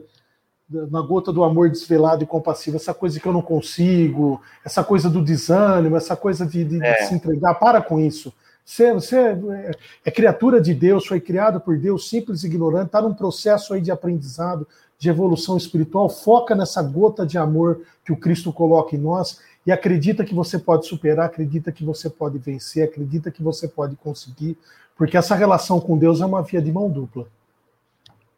na 0.70 1.02
gota 1.02 1.32
do 1.32 1.42
amor 1.42 1.68
desvelado 1.68 2.22
e 2.22 2.26
compassivo, 2.26 2.76
essa 2.76 2.94
coisa 2.94 3.18
que 3.18 3.26
eu 3.26 3.32
não 3.32 3.42
consigo, 3.42 4.40
essa 4.64 4.84
coisa 4.84 5.10
do 5.10 5.20
desânimo, 5.20 5.96
essa 5.96 6.14
coisa 6.14 6.46
de, 6.46 6.64
de, 6.64 6.82
é. 6.82 7.02
de 7.02 7.08
se 7.08 7.14
entregar, 7.14 7.54
para 7.56 7.82
com 7.82 7.98
isso. 7.98 8.32
Você, 8.64 8.94
você 8.94 9.16
é, 9.16 9.70
é, 10.04 10.10
criatura 10.12 10.60
de 10.60 10.72
Deus, 10.72 11.04
foi 11.04 11.20
criado 11.20 11.60
por 11.60 11.76
Deus, 11.76 12.08
simples 12.08 12.44
e 12.44 12.46
ignorante, 12.46 12.86
está 12.86 13.02
num 13.02 13.12
processo 13.12 13.74
aí 13.74 13.80
de 13.80 13.90
aprendizado, 13.90 14.66
de 14.96 15.10
evolução 15.10 15.56
espiritual, 15.56 16.08
foca 16.08 16.54
nessa 16.54 16.80
gota 16.80 17.26
de 17.26 17.36
amor 17.36 17.80
que 18.04 18.12
o 18.12 18.16
Cristo 18.16 18.52
coloca 18.52 18.94
em 18.94 19.00
nós 19.00 19.40
e 19.66 19.72
acredita 19.72 20.24
que 20.24 20.34
você 20.34 20.58
pode 20.58 20.86
superar, 20.86 21.26
acredita 21.26 21.70
que 21.70 21.84
você 21.84 22.10
pode 22.10 22.38
vencer, 22.38 22.84
acredita 22.84 23.30
que 23.30 23.42
você 23.42 23.68
pode 23.68 23.96
conseguir, 23.96 24.58
porque 24.96 25.16
essa 25.16 25.34
relação 25.34 25.80
com 25.80 25.96
Deus 25.96 26.20
é 26.20 26.26
uma 26.26 26.42
via 26.42 26.60
de 26.60 26.72
mão 26.72 26.90
dupla. 26.90 27.26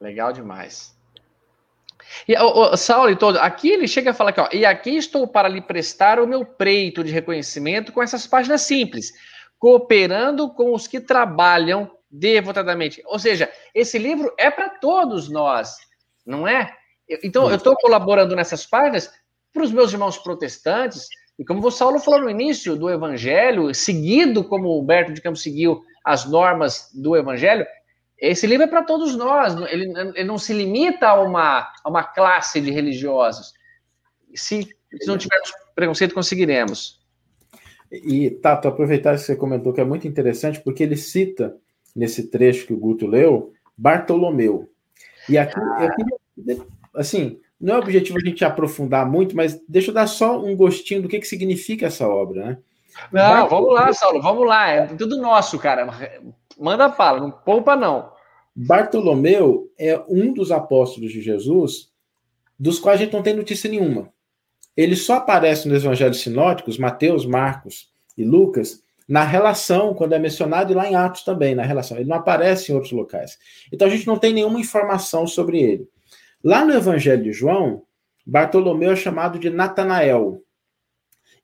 Legal 0.00 0.32
demais. 0.32 0.94
E 2.28 2.36
o, 2.36 2.72
o 2.72 2.76
Saulo 2.76 3.10
e 3.10 3.16
todo, 3.16 3.38
aqui 3.38 3.70
ele 3.70 3.88
chega 3.88 4.10
a 4.10 4.14
falar 4.14 4.32
que, 4.32 4.40
ó, 4.40 4.48
e 4.52 4.64
aqui 4.64 4.96
estou 4.96 5.26
para 5.26 5.48
lhe 5.48 5.60
prestar 5.60 6.20
o 6.20 6.26
meu 6.26 6.44
preito 6.44 7.02
de 7.02 7.10
reconhecimento 7.10 7.92
com 7.92 8.02
essas 8.02 8.26
páginas 8.26 8.62
simples, 8.62 9.12
cooperando 9.58 10.50
com 10.50 10.74
os 10.74 10.86
que 10.86 11.00
trabalham 11.00 11.90
devotadamente. 12.10 13.02
Ou 13.06 13.18
seja, 13.18 13.50
esse 13.74 13.98
livro 13.98 14.32
é 14.38 14.50
para 14.50 14.68
todos 14.68 15.30
nós, 15.30 15.76
não 16.24 16.46
é? 16.46 16.76
Então, 17.22 17.50
eu 17.50 17.56
estou 17.56 17.74
colaborando 17.76 18.34
nessas 18.34 18.64
páginas 18.64 19.10
para 19.54 19.62
os 19.62 19.72
meus 19.72 19.92
irmãos 19.92 20.18
protestantes, 20.18 21.06
e 21.38 21.44
como 21.44 21.66
o 21.66 21.70
Saulo 21.70 22.00
falou 22.00 22.20
no 22.20 22.30
início 22.30 22.76
do 22.76 22.90
Evangelho, 22.90 23.72
seguido 23.72 24.44
como 24.44 24.68
o 24.68 24.80
Humberto 24.80 25.12
de 25.12 25.22
Campos 25.22 25.42
seguiu 25.42 25.82
as 26.04 26.28
normas 26.28 26.90
do 26.92 27.16
Evangelho, 27.16 27.64
esse 28.18 28.46
livro 28.46 28.64
é 28.64 28.68
para 28.68 28.82
todos 28.82 29.16
nós, 29.16 29.54
ele, 29.70 29.92
ele, 30.16 30.24
não 30.24 30.38
se 30.38 30.52
limita 30.52 31.08
a 31.08 31.20
uma, 31.20 31.72
a 31.82 31.88
uma 31.88 32.02
classe 32.02 32.60
de 32.60 32.70
religiosos. 32.70 33.52
se, 34.34 34.62
se 34.62 35.06
não 35.06 35.18
tivermos 35.18 35.52
preconceito, 35.74 36.14
conseguiremos. 36.14 37.00
E, 37.90 38.30
Tato, 38.30 38.68
aproveitar 38.68 39.14
que 39.14 39.22
você 39.22 39.36
comentou 39.36 39.72
que 39.72 39.80
é 39.80 39.84
muito 39.84 40.08
interessante, 40.08 40.60
porque 40.60 40.82
ele 40.82 40.96
cita, 40.96 41.56
nesse 41.94 42.28
trecho 42.28 42.66
que 42.66 42.72
o 42.72 42.78
Guto 42.78 43.06
leu, 43.06 43.52
Bartolomeu. 43.76 44.70
E 45.28 45.38
aqui, 45.38 45.58
ah. 45.58 45.88
queria, 46.36 46.66
assim, 46.94 47.40
não 47.60 47.76
é 47.76 47.78
objetivo 47.78 48.18
a 48.18 48.26
gente 48.26 48.44
aprofundar 48.44 49.08
muito, 49.08 49.36
mas 49.36 49.60
deixa 49.68 49.90
eu 49.90 49.94
dar 49.94 50.06
só 50.06 50.38
um 50.38 50.56
gostinho 50.56 51.02
do 51.02 51.08
que, 51.08 51.20
que 51.20 51.26
significa 51.26 51.86
essa 51.86 52.06
obra, 52.08 52.44
né? 52.44 52.58
Não, 53.12 53.22
Bartolomeu... 53.22 53.48
vamos 53.48 53.74
lá, 53.74 53.92
Saulo, 53.92 54.22
vamos 54.22 54.46
lá, 54.46 54.68
é 54.70 54.86
tudo 54.86 55.20
nosso, 55.20 55.58
cara. 55.58 56.20
Manda 56.58 56.92
fala, 56.92 57.20
não 57.20 57.30
poupa 57.30 57.74
não. 57.74 58.12
Bartolomeu 58.54 59.70
é 59.78 60.00
um 60.08 60.32
dos 60.32 60.52
apóstolos 60.52 61.12
de 61.12 61.20
Jesus, 61.20 61.90
dos 62.58 62.78
quais 62.78 63.00
a 63.00 63.04
gente 63.04 63.12
não 63.12 63.22
tem 63.22 63.34
notícia 63.34 63.68
nenhuma. 63.68 64.12
Ele 64.76 64.96
só 64.96 65.14
aparece 65.14 65.68
nos 65.68 65.84
evangelhos 65.84 66.20
sinóticos, 66.20 66.78
Mateus, 66.78 67.26
Marcos 67.26 67.92
e 68.16 68.24
Lucas, 68.24 68.82
na 69.08 69.22
relação, 69.22 69.94
quando 69.94 70.14
é 70.14 70.18
mencionado, 70.18 70.72
e 70.72 70.74
lá 70.74 70.88
em 70.88 70.94
Atos 70.94 71.24
também, 71.24 71.54
na 71.54 71.62
relação. 71.62 71.96
Ele 71.96 72.08
não 72.08 72.16
aparece 72.16 72.70
em 72.70 72.74
outros 72.74 72.92
locais. 72.92 73.38
Então 73.72 73.86
a 73.86 73.90
gente 73.90 74.06
não 74.06 74.18
tem 74.18 74.32
nenhuma 74.32 74.58
informação 74.58 75.26
sobre 75.26 75.60
ele. 75.60 75.88
Lá 76.44 76.62
no 76.62 76.74
Evangelho 76.74 77.22
de 77.22 77.32
João, 77.32 77.82
Bartolomeu 78.26 78.92
é 78.92 78.96
chamado 78.96 79.38
de 79.38 79.48
Natanael. 79.48 80.42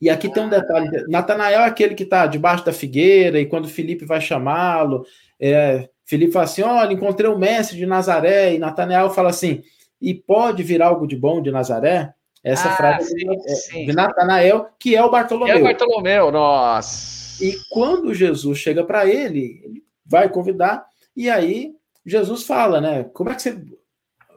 E 0.01 0.11
aqui 0.11 0.33
tem 0.33 0.43
um 0.43 0.49
detalhe: 0.49 0.89
Natanael 1.09 1.61
é 1.61 1.65
aquele 1.65 1.95
que 1.95 2.03
está 2.03 2.27
debaixo 2.27 2.65
da 2.65 2.73
figueira, 2.73 3.41
e 3.41 3.47
quando 3.47 3.67
Felipe 3.67 4.05
vai 4.05 4.21
chamá-lo, 4.21 5.07
é, 5.41 5.89
Felipe 6.05 6.33
fala 6.33 6.45
assim: 6.45 6.63
Olha, 6.63 6.93
encontrei 6.93 7.31
o 7.31 7.39
mestre 7.39 7.79
de 7.79 7.87
Nazaré, 7.87 8.55
e 8.55 8.59
Natanael 8.59 9.11
fala 9.11 9.31
assim: 9.31 9.63
E 10.01 10.15
pode 10.15 10.63
vir 10.63 10.83
algo 10.83 11.07
de 11.07 11.17
bom 11.17 11.41
de 11.41 11.51
Nazaré? 11.51 12.13
Essa 12.43 12.71
ah, 12.71 12.77
frase 12.77 13.09
sim, 13.11 13.27
é 13.31 13.55
sim. 13.55 13.87
de 13.87 13.93
Natanael, 13.93 14.69
que 14.79 14.97
é 14.97 15.05
o 15.05 15.11
Bartolomeu. 15.11 15.57
É 15.57 15.61
o 15.61 15.63
Bartolomeu, 15.63 16.31
nossa. 16.31 17.43
E 17.45 17.55
quando 17.71 18.15
Jesus 18.15 18.59
chega 18.59 18.85
para 18.85 19.07
ele, 19.07 19.61
ele 19.63 19.85
vai 20.05 20.29
convidar, 20.29 20.87
e 21.15 21.29
aí 21.29 21.73
Jesus 22.05 22.45
fala, 22.45 22.81
né? 22.81 23.05
Como 23.13 23.31
é 23.31 23.35
que 23.35 23.43
você 23.43 23.63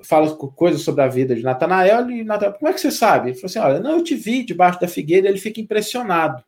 fala 0.08 0.36
coisas 0.36 0.82
sobre 0.82 1.02
a 1.02 1.08
vida 1.08 1.36
de 1.36 1.44
Natanael 1.44 2.10
e 2.10 2.24
Natanael, 2.24 2.58
como 2.58 2.70
é 2.70 2.74
que 2.74 2.82
você 2.82 2.92
sabe? 2.92 3.30
Ele 3.30 3.36
falou 3.36 3.46
assim: 3.48 3.60
olha, 3.60 3.80
não, 3.80 3.98
eu 3.98 4.04
te 4.04 4.16
vi 4.16 4.44
debaixo 4.44 4.80
da 4.80 4.88
figueira, 4.88 5.28
ele 5.28 5.40
fica 5.40 5.62
impressionado. 5.62 6.44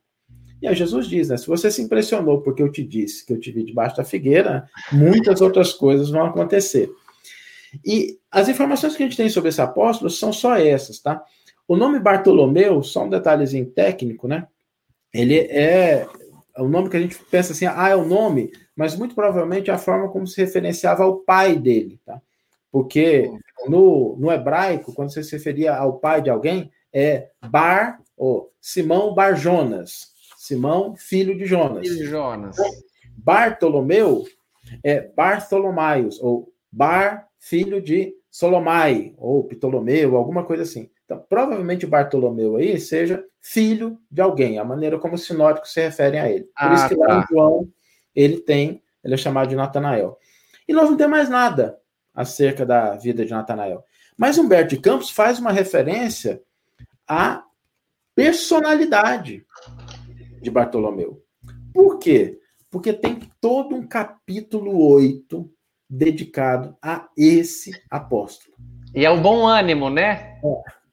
E 0.61 0.67
aí 0.67 0.75
Jesus 0.75 1.07
diz, 1.07 1.29
né? 1.29 1.37
Se 1.37 1.47
você 1.47 1.69
se 1.69 1.81
impressionou 1.81 2.41
porque 2.41 2.63
eu 2.63 2.71
te 2.71 2.83
disse 2.83 3.25
que 3.25 3.33
eu 3.33 3.39
te 3.39 3.51
vi 3.51 3.63
debaixo 3.63 3.97
da 3.97 4.03
figueira, 4.03 4.67
muitas 4.91 5.41
outras 5.41 5.73
coisas 5.73 6.09
vão 6.09 6.25
acontecer. 6.25 6.89
E 7.85 8.17
as 8.31 8.47
informações 8.47 8.95
que 8.95 9.03
a 9.03 9.05
gente 9.05 9.17
tem 9.17 9.29
sobre 9.29 9.49
esse 9.49 9.61
apóstolo 9.61 10.09
são 10.09 10.31
só 10.31 10.55
essas, 10.55 10.99
tá? 10.99 11.23
O 11.67 11.75
nome 11.75 11.99
Bartolomeu, 11.99 12.81
só 12.83 13.03
um 13.03 13.09
detalhezinho 13.09 13.65
técnico, 13.65 14.27
né? 14.27 14.47
Ele 15.13 15.37
é 15.37 16.07
o 16.57 16.67
nome 16.67 16.89
que 16.89 16.97
a 16.97 17.01
gente 17.01 17.17
pensa 17.29 17.51
assim, 17.51 17.65
ah, 17.65 17.89
é 17.89 17.95
o 17.95 18.05
nome, 18.05 18.51
mas 18.75 18.95
muito 18.95 19.13
provavelmente 19.13 19.69
é 19.69 19.73
a 19.73 19.77
forma 19.77 20.09
como 20.09 20.25
se 20.25 20.39
referenciava 20.39 21.03
ao 21.03 21.17
pai 21.17 21.57
dele, 21.57 21.99
tá? 22.05 22.21
Porque 22.75 23.31
no, 23.69 24.17
no 24.19 24.29
hebraico, 24.29 24.93
quando 24.93 25.09
você 25.09 25.23
se 25.23 25.31
referia 25.31 25.73
ao 25.73 25.97
pai 25.97 26.21
de 26.21 26.29
alguém, 26.29 26.69
é 26.91 27.29
Bar, 27.47 28.01
ou 28.17 28.51
Simão 28.59 29.13
Bar 29.13 29.37
Jonas. 29.37 30.07
Simão, 30.35 30.93
filho 30.93 31.37
de 31.37 31.45
Jonas. 31.45 31.87
Filho 31.87 31.99
de 31.99 32.05
Jonas. 32.05 32.57
Bartolomeu 33.15 34.25
é 34.83 34.99
Bartolomaios, 35.15 36.19
ou 36.19 36.51
Bar, 36.69 37.29
filho 37.39 37.81
de 37.81 38.13
Solomai, 38.29 39.13
ou 39.17 39.45
Ptolomeu, 39.45 40.17
alguma 40.17 40.43
coisa 40.43 40.63
assim. 40.63 40.89
Então, 41.05 41.25
provavelmente 41.29 41.87
Bartolomeu 41.87 42.57
aí 42.57 42.77
seja 42.77 43.23
filho 43.39 43.97
de 44.11 44.19
alguém, 44.19 44.59
a 44.59 44.65
maneira 44.65 44.99
como 44.99 45.15
os 45.15 45.23
sinóticos 45.23 45.71
se 45.71 45.79
referem 45.79 46.19
a 46.19 46.29
ele. 46.29 46.43
Por 46.43 46.51
ah, 46.57 46.73
isso 46.73 46.89
que 46.89 46.95
lá 46.95 47.07
tá. 47.07 47.19
em 47.19 47.33
João 47.33 47.69
ele 48.13 48.41
tem, 48.41 48.83
ele 49.01 49.13
é 49.13 49.17
chamado 49.17 49.47
de 49.47 49.55
Natanael. 49.55 50.17
E 50.67 50.73
nós 50.73 50.89
não 50.89 50.97
temos 50.97 51.15
mais 51.15 51.29
nada 51.29 51.79
acerca 52.15 52.65
da 52.65 52.95
vida 52.95 53.25
de 53.25 53.31
Natanael. 53.31 53.83
Mas 54.17 54.37
Humberto 54.37 54.75
de 54.75 54.81
Campos 54.81 55.09
faz 55.09 55.39
uma 55.39 55.51
referência 55.51 56.41
à 57.07 57.43
personalidade 58.15 59.45
de 60.41 60.49
Bartolomeu. 60.49 61.21
Por 61.73 61.99
quê? 61.99 62.39
Porque 62.71 62.93
tem 62.93 63.19
todo 63.41 63.75
um 63.75 63.85
capítulo 63.85 64.87
8 64.89 65.51
dedicado 65.89 66.75
a 66.81 67.09
esse 67.17 67.71
apóstolo. 67.89 68.55
E 68.93 69.05
é 69.05 69.09
o 69.09 69.21
bom 69.21 69.45
ânimo, 69.45 69.89
né? 69.89 70.39
É 70.43 70.85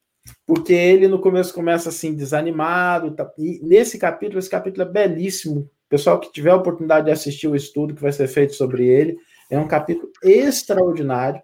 porque 0.47 0.73
ele 0.73 1.09
no 1.09 1.19
começo 1.19 1.55
começa 1.55 1.89
assim 1.89 2.15
desanimado, 2.15 3.13
tá, 3.13 3.31
e 3.39 3.61
nesse 3.63 3.99
capítulo, 3.99 4.39
esse 4.39 4.51
capítulo 4.51 4.83
é 4.83 4.91
belíssimo. 4.91 5.71
Pessoal 5.89 6.19
que 6.21 6.33
tiver 6.33 6.51
a 6.51 6.57
oportunidade 6.57 7.07
de 7.07 7.13
assistir 7.13 7.49
o 7.49 7.57
estudo 7.57 7.95
que 7.95 8.03
vai 8.03 8.13
ser 8.13 8.27
feito 8.29 8.55
sobre 8.55 8.87
ele, 8.87 9.17
é 9.55 9.61
um 9.61 9.69
capítulo 9.69 10.11
extraordinário, 10.23 11.41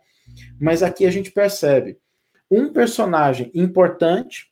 mas 0.61 0.83
aqui 0.83 1.07
a 1.07 1.11
gente 1.11 1.31
percebe 1.31 1.99
um 2.51 2.73
personagem 2.73 3.51
importante 3.55 4.51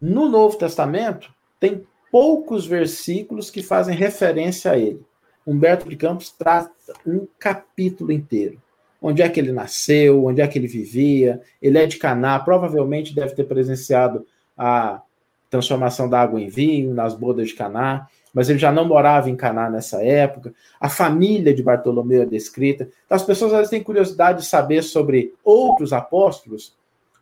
no 0.00 0.28
Novo 0.28 0.56
Testamento 0.56 1.32
tem 1.58 1.86
poucos 2.10 2.66
versículos 2.66 3.50
que 3.50 3.62
fazem 3.62 3.94
referência 3.94 4.72
a 4.72 4.78
ele. 4.78 5.04
Humberto 5.46 5.88
de 5.88 5.96
Campos 5.96 6.30
trata 6.30 6.72
um 7.06 7.26
capítulo 7.38 8.10
inteiro 8.10 8.60
onde 9.00 9.22
é 9.22 9.28
que 9.28 9.40
ele 9.40 9.52
nasceu, 9.52 10.24
onde 10.26 10.42
é 10.42 10.46
que 10.46 10.58
ele 10.58 10.66
vivia. 10.66 11.40
Ele 11.60 11.78
é 11.78 11.86
de 11.86 11.96
Caná, 11.96 12.38
provavelmente 12.38 13.14
deve 13.14 13.34
ter 13.34 13.44
presenciado 13.44 14.26
a 14.56 15.00
transformação 15.48 16.08
da 16.08 16.20
água 16.20 16.40
em 16.40 16.48
vinho 16.48 16.92
nas 16.94 17.14
bodas 17.14 17.48
de 17.48 17.54
Caná, 17.54 18.06
mas 18.32 18.48
ele 18.48 18.58
já 18.58 18.70
não 18.70 18.86
morava 18.86 19.28
em 19.28 19.36
Caná 19.36 19.68
nessa 19.68 20.02
época. 20.04 20.54
A 20.80 20.88
família 20.88 21.52
de 21.52 21.62
Bartolomeu 21.62 22.22
é 22.22 22.26
descrita. 22.26 22.88
Então, 23.04 23.16
as 23.16 23.24
pessoas 23.24 23.52
vezes 23.52 23.70
têm 23.70 23.82
curiosidade 23.82 24.40
de 24.40 24.46
saber 24.46 24.82
sobre 24.82 25.34
outros 25.44 25.92
apóstolos. 25.92 26.74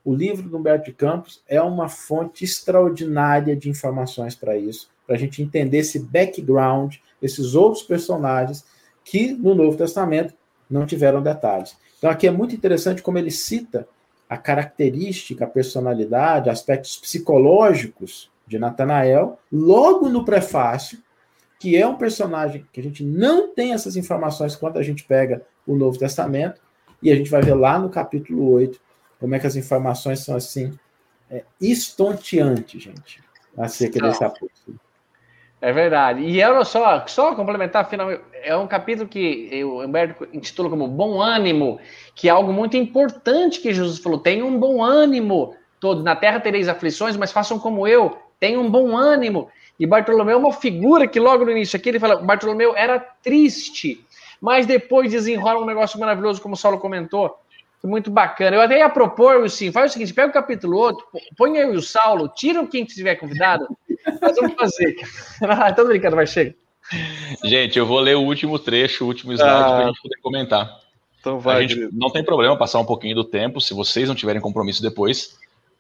O 0.05 0.15
livro 0.15 0.49
do 0.49 0.57
Humberto 0.57 0.87
de 0.87 0.93
Campos 0.93 1.43
é 1.49 1.61
uma 1.61 1.89
fonte 1.89 2.45
extraordinária 2.45 3.57
de 3.57 3.69
informações 3.69 4.35
para 4.35 4.57
isso, 4.57 4.89
para 5.07 5.17
a 5.17 5.19
gente 5.19 5.43
entender 5.43 5.79
esse 5.79 5.99
background, 5.99 6.97
esses 7.21 7.55
outros 7.55 7.83
personagens 7.83 8.65
que 9.05 9.33
no 9.33 9.55
Novo 9.55 9.77
Testamento 9.77 10.35
não 10.71 10.87
tiveram 10.87 11.23
detalhes. 11.23 11.77
Então, 11.97 12.11
aqui 12.11 12.27
é 12.27 12.31
muito 12.31 12.55
interessante 12.55 13.03
como 13.03 13.19
ele 13.19 13.31
cita 13.31 13.89
a 14.29 14.37
característica, 14.37 15.45
a 15.45 15.49
personalidade, 15.49 16.51
aspectos 16.51 16.99
psicológicos 16.99 18.31
de 18.49 18.59
Natanael, 18.59 19.39
logo 19.53 20.09
no 20.09 20.25
prefácio, 20.25 20.99
que 21.59 21.77
é 21.77 21.87
um 21.87 21.97
personagem 21.97 22.67
que 22.73 22.81
a 22.81 22.83
gente 22.83 23.05
não 23.05 23.55
tem 23.55 23.73
essas 23.73 23.97
informações 23.97 24.57
quando 24.57 24.79
a 24.79 24.83
gente 24.83 25.05
pega 25.05 25.43
o 25.67 25.77
Novo 25.77 25.99
Testamento, 25.99 26.61
e 27.03 27.13
a 27.13 27.15
gente 27.15 27.31
vai 27.31 27.43
ver 27.43 27.55
lá 27.55 27.79
no 27.79 27.91
capítulo 27.91 28.51
8 28.53 28.81
como 29.21 29.35
é 29.35 29.39
que 29.39 29.47
as 29.47 29.57
informações 29.57 30.21
são 30.21 30.37
assim, 30.37 30.73
é, 31.31 31.45
estonteantes, 31.61 32.83
gente, 32.83 33.23
acerca 33.57 34.01
desse 34.01 34.25
apóstolo. 34.25 34.81
É 35.61 35.73
verdade. 35.73 36.21
E 36.21 36.41
eu 36.41 36.65
só, 36.65 37.05
só 37.09 37.35
complementar, 37.35 37.89
finalmente, 37.91 38.23
é 38.33 38.57
um 38.57 38.69
capítulo 38.69 39.09
que 39.09 39.65
o 39.65 39.85
Humberto 39.85 40.29
intitula 40.33 40.71
como 40.71 40.87
Bom 40.87 41.21
Ânimo, 41.21 41.81
que 42.15 42.29
é 42.29 42.31
algo 42.31 42.53
muito 42.53 42.77
importante 42.77 43.61
que 43.61 43.75
Jesus 43.75 43.99
falou: 43.99 44.21
tenha 44.21 44.45
um 44.45 44.59
bom 44.59 44.83
ânimo. 44.83 45.57
Todos 45.81 46.03
na 46.03 46.17
terra 46.17 46.41
tereis 46.41 46.69
aflições, 46.69 47.17
mas 47.17 47.31
façam 47.31 47.59
como 47.59 47.87
eu, 47.87 48.19
tenham 48.41 48.63
um 48.63 48.71
bom 48.71 48.97
ânimo. 48.97 49.51
E 49.79 49.87
Bartolomeu 49.87 50.35
é 50.35 50.39
uma 50.39 50.53
figura 50.53 51.07
que 51.07 51.21
logo 51.21 51.45
no 51.45 51.51
início 51.53 51.77
aqui 51.77 51.89
ele 51.89 52.01
fala: 52.01 52.17
Bartolomeu 52.17 52.77
era 52.77 52.99
triste, 52.99 54.05
mas 54.41 54.67
depois 54.67 55.11
desenrola 55.11 55.61
um 55.61 55.67
negócio 55.67 55.99
maravilhoso, 56.01 56.41
como 56.41 56.55
o 56.55 56.59
Saulo 56.59 56.79
comentou. 56.79 57.39
Muito 57.85 58.11
bacana. 58.11 58.57
Eu 58.57 58.61
até 58.61 58.79
ia 58.79 58.89
propor, 58.89 59.49
sim, 59.49 59.71
faz 59.71 59.91
o 59.91 59.93
seguinte: 59.93 60.13
pega 60.13 60.31
o 60.31 60.33
capítulo 60.33 60.77
outro, 60.77 61.07
põe 61.37 61.57
eu 61.57 61.75
e 61.75 61.77
o 61.77 61.83
Saulo, 61.83 62.29
tira 62.29 62.67
quem 62.67 62.85
tiver 62.85 63.15
convidado, 63.15 63.69
nós 64.21 64.35
vamos 64.35 64.55
fazer. 64.55 64.97
ah, 65.43 65.73
tô 65.73 65.85
brincando, 65.85 66.17
vai, 66.17 66.27
chega. 66.27 66.57
Gente, 67.45 67.79
eu 67.79 67.87
vou 67.87 68.01
ler 68.01 68.17
o 68.17 68.23
último 68.23 68.59
trecho, 68.59 69.05
o 69.05 69.07
último 69.07 69.33
slide, 69.33 69.53
ah, 69.53 69.65
para 69.65 69.85
a 69.85 69.87
gente 69.87 70.03
poder 70.03 70.21
comentar. 70.21 70.81
Então 71.21 71.39
vai. 71.39 71.59
A 71.59 71.61
gente 71.67 71.89
não 71.93 72.11
tem 72.11 72.25
problema 72.25 72.57
passar 72.57 72.81
um 72.81 72.85
pouquinho 72.85 73.15
do 73.15 73.25
tempo, 73.25 73.61
se 73.61 73.75
vocês 73.75 74.09
não 74.09 74.15
tiverem 74.15 74.41
compromisso 74.41 74.83
depois, 74.83 75.39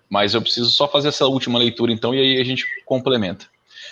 mas 0.08 0.34
eu 0.34 0.42
preciso 0.42 0.70
só 0.70 0.88
fazer 0.88 1.08
essa 1.08 1.26
última 1.26 1.58
leitura, 1.58 1.92
então, 1.92 2.14
e 2.14 2.20
aí 2.20 2.40
a 2.40 2.44
gente 2.44 2.64
complementa. 2.84 3.46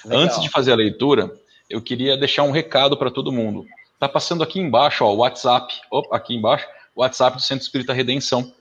Legal. 0.04 0.24
Antes 0.24 0.40
de 0.40 0.48
fazer 0.48 0.72
a 0.72 0.76
leitura, 0.76 1.34
eu 1.68 1.82
queria 1.82 2.16
deixar 2.16 2.42
um 2.44 2.50
recado 2.50 2.96
para 2.96 3.10
todo 3.10 3.32
mundo. 3.32 3.66
Tá 3.98 4.08
passando 4.08 4.42
aqui 4.42 4.60
embaixo, 4.60 5.04
ó, 5.04 5.12
o 5.12 5.18
WhatsApp, 5.18 5.74
aqui 6.12 6.34
embaixo, 6.34 6.66
o 6.94 7.00
WhatsApp 7.00 7.36
do 7.36 7.42
Centro 7.42 7.64
Espírita 7.64 7.92
Redenção. 7.92 8.52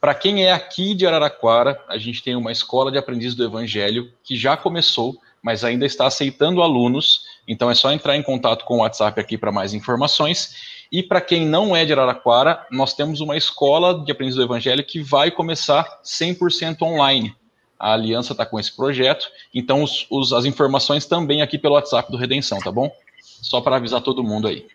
Para 0.00 0.14
quem 0.14 0.44
é 0.44 0.52
aqui 0.52 0.94
de 0.94 1.06
Araraquara, 1.06 1.80
a 1.88 1.96
gente 1.96 2.22
tem 2.22 2.34
uma 2.34 2.50
escola 2.50 2.90
de 2.90 2.98
aprendiz 2.98 3.34
do 3.34 3.44
Evangelho 3.44 4.12
que 4.24 4.36
já 4.36 4.56
começou, 4.56 5.16
mas 5.40 5.62
ainda 5.62 5.86
está 5.86 6.06
aceitando 6.06 6.60
alunos. 6.60 7.22
Então 7.46 7.70
é 7.70 7.74
só 7.74 7.92
entrar 7.92 8.16
em 8.16 8.22
contato 8.22 8.64
com 8.64 8.74
o 8.74 8.80
WhatsApp 8.80 9.20
aqui 9.20 9.38
para 9.38 9.52
mais 9.52 9.72
informações. 9.72 10.71
E 10.92 11.02
para 11.02 11.22
quem 11.22 11.46
não 11.46 11.74
é 11.74 11.86
de 11.86 11.92
Araraquara, 11.94 12.66
nós 12.70 12.92
temos 12.92 13.22
uma 13.22 13.34
escola 13.34 14.04
de 14.04 14.12
aprendiz 14.12 14.36
do 14.36 14.42
Evangelho 14.42 14.84
que 14.84 15.00
vai 15.00 15.30
começar 15.30 16.00
100% 16.04 16.82
online. 16.82 17.34
A 17.78 17.94
aliança 17.94 18.32
está 18.32 18.44
com 18.44 18.60
esse 18.60 18.76
projeto, 18.76 19.26
então 19.54 19.82
os, 19.82 20.06
os, 20.10 20.34
as 20.34 20.44
informações 20.44 21.06
também 21.06 21.40
aqui 21.40 21.58
pelo 21.58 21.74
WhatsApp 21.74 22.12
do 22.12 22.18
Redenção, 22.18 22.58
tá 22.58 22.70
bom? 22.70 22.92
Só 23.22 23.62
para 23.62 23.76
avisar 23.76 24.02
todo 24.02 24.22
mundo 24.22 24.46
aí. 24.46 24.66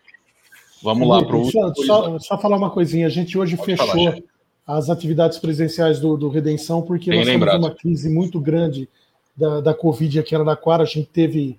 Vamos 0.82 1.08
lá 1.08 1.24
para 1.24 1.36
o. 1.36 1.50
Só, 1.50 1.72
só, 1.74 2.18
só, 2.18 2.38
falar 2.38 2.56
uma 2.56 2.70
coisinha: 2.70 3.06
a 3.06 3.10
gente 3.10 3.38
hoje 3.38 3.56
Pode 3.56 3.76
fechou 3.76 3.86
falar, 3.86 4.18
as 4.66 4.90
atividades 4.90 5.38
presenciais 5.38 6.00
do, 6.00 6.16
do 6.16 6.28
Redenção, 6.28 6.82
porque 6.82 7.10
Bem 7.10 7.20
nós 7.20 7.28
lembrado. 7.28 7.54
temos 7.54 7.68
uma 7.68 7.74
crise 7.74 8.10
muito 8.10 8.40
grande 8.40 8.88
da, 9.36 9.60
da 9.60 9.72
Covid 9.72 10.18
aqui 10.18 10.34
em 10.34 10.38
Araraquara. 10.38 10.82
A 10.82 10.86
gente 10.86 11.08
teve 11.08 11.58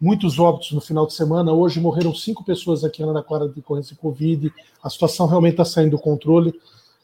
muitos 0.00 0.38
óbitos 0.38 0.72
no 0.72 0.80
final 0.80 1.06
de 1.06 1.12
semana. 1.12 1.52
Hoje 1.52 1.80
morreram 1.80 2.14
cinco 2.14 2.44
pessoas 2.44 2.84
aqui 2.84 3.02
em 3.02 3.04
Araraquara 3.04 3.48
de 3.48 3.54
decorrência 3.54 3.94
de 3.94 4.00
Covid. 4.00 4.52
A 4.82 4.88
situação 4.88 5.26
realmente 5.26 5.54
está 5.54 5.64
saindo 5.64 5.92
do 5.92 5.98
controle. 5.98 6.58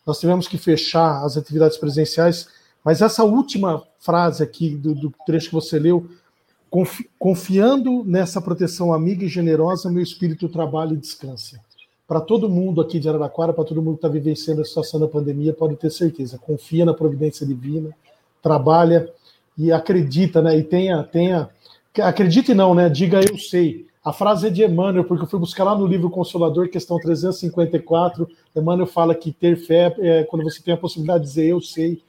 Nós 0.06 0.18
tivemos 0.18 0.48
que 0.48 0.56
fechar 0.56 1.24
as 1.24 1.36
atividades 1.36 1.76
presenciais, 1.76 2.48
mas 2.84 3.02
essa 3.02 3.24
última 3.24 3.82
frase 3.98 4.42
aqui 4.42 4.70
do, 4.70 4.94
do 4.94 5.12
trecho 5.26 5.48
que 5.48 5.54
você 5.54 5.78
leu 5.78 6.08
Confiando 7.18 8.04
nessa 8.04 8.40
proteção 8.40 8.92
amiga 8.92 9.24
e 9.24 9.28
generosa, 9.28 9.90
meu 9.90 10.02
espírito 10.02 10.48
trabalha 10.48 10.92
e 10.92 10.96
descansa. 10.96 11.60
Para 12.06 12.20
todo 12.20 12.48
mundo 12.48 12.80
aqui 12.80 13.00
de 13.00 13.08
Araraquara, 13.08 13.52
para 13.52 13.64
todo 13.64 13.82
mundo 13.82 13.94
que 13.94 14.06
está 14.06 14.08
vivenciando 14.08 14.60
a 14.60 14.64
situação 14.64 15.00
da 15.00 15.08
pandemia, 15.08 15.54
pode 15.54 15.76
ter 15.76 15.90
certeza. 15.90 16.38
Confia 16.38 16.84
na 16.84 16.92
providência 16.92 17.46
divina, 17.46 17.90
trabalha 18.42 19.10
e 19.56 19.72
acredita, 19.72 20.42
né? 20.42 20.58
E 20.58 20.62
tenha, 20.62 21.02
tenha, 21.02 21.48
acredite 22.02 22.54
não, 22.54 22.74
né? 22.74 22.88
Diga 22.88 23.20
eu 23.20 23.38
sei. 23.38 23.86
A 24.04 24.12
frase 24.12 24.46
é 24.46 24.50
de 24.50 24.64
Emmanuel, 24.64 25.04
porque 25.04 25.24
eu 25.24 25.28
fui 25.28 25.40
buscar 25.40 25.64
lá 25.64 25.74
no 25.74 25.86
livro 25.86 26.08
Consolador, 26.08 26.68
questão 26.68 26.98
354. 26.98 28.28
Emmanuel 28.54 28.86
fala 28.86 29.14
que 29.14 29.32
ter 29.32 29.56
fé 29.56 29.94
é 29.98 30.22
quando 30.24 30.44
você 30.44 30.62
tem 30.62 30.74
a 30.74 30.76
possibilidade 30.76 31.24
de 31.24 31.28
dizer 31.30 31.46
eu 31.46 31.60
sei 31.60 32.02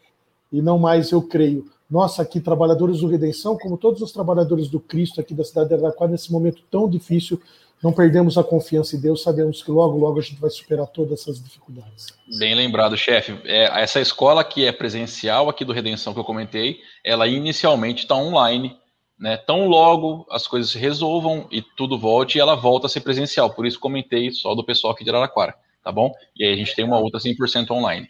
e 0.51 0.61
não 0.61 0.77
mais 0.77 1.11
eu 1.11 1.21
creio 1.21 1.65
nós 1.89 2.19
aqui, 2.19 2.39
trabalhadores 2.41 2.99
do 2.99 3.07
Redenção, 3.07 3.57
como 3.57 3.77
todos 3.77 4.01
os 4.01 4.11
trabalhadores 4.11 4.67
do 4.67 4.79
Cristo 4.79 5.21
aqui 5.21 5.33
da 5.33 5.43
cidade 5.43 5.69
de 5.69 5.75
Araraquara, 5.75 6.11
nesse 6.11 6.31
momento 6.31 6.61
tão 6.69 6.89
difícil, 6.89 7.41
não 7.81 7.93
perdemos 7.93 8.37
a 8.37 8.43
confiança 8.43 8.95
em 8.95 8.99
Deus, 8.99 9.21
sabemos 9.21 9.63
que 9.63 9.71
logo, 9.71 9.97
logo 9.97 10.19
a 10.19 10.21
gente 10.21 10.41
vai 10.41 10.49
superar 10.49 10.87
todas 10.87 11.21
essas 11.21 11.41
dificuldades. 11.41 12.07
Bem 12.39 12.55
lembrado, 12.55 12.97
chefe. 12.97 13.39
É, 13.45 13.81
essa 13.81 14.01
escola 14.01 14.43
que 14.43 14.65
é 14.65 14.71
presencial 14.71 15.47
aqui 15.47 15.63
do 15.63 15.71
Redenção 15.71 16.13
que 16.13 16.19
eu 16.19 16.25
comentei, 16.25 16.79
ela 17.03 17.27
inicialmente 17.27 18.03
está 18.03 18.15
online, 18.15 18.75
né? 19.19 19.37
Tão 19.37 19.67
logo 19.67 20.25
as 20.29 20.47
coisas 20.47 20.71
se 20.71 20.77
resolvam 20.77 21.47
e 21.51 21.61
tudo 21.61 21.97
volte, 21.97 22.39
ela 22.39 22.55
volta 22.55 22.87
a 22.87 22.89
ser 22.89 23.01
presencial. 23.01 23.49
Por 23.49 23.65
isso 23.65 23.79
comentei 23.79 24.31
só 24.31 24.53
do 24.53 24.63
pessoal 24.63 24.93
aqui 24.93 25.03
de 25.03 25.09
Araraquara, 25.09 25.55
tá 25.83 25.91
bom? 25.91 26.13
E 26.35 26.45
aí 26.45 26.53
a 26.53 26.55
gente 26.55 26.75
tem 26.75 26.85
uma 26.85 26.99
outra 26.99 27.19
100% 27.19 27.71
online. 27.71 28.07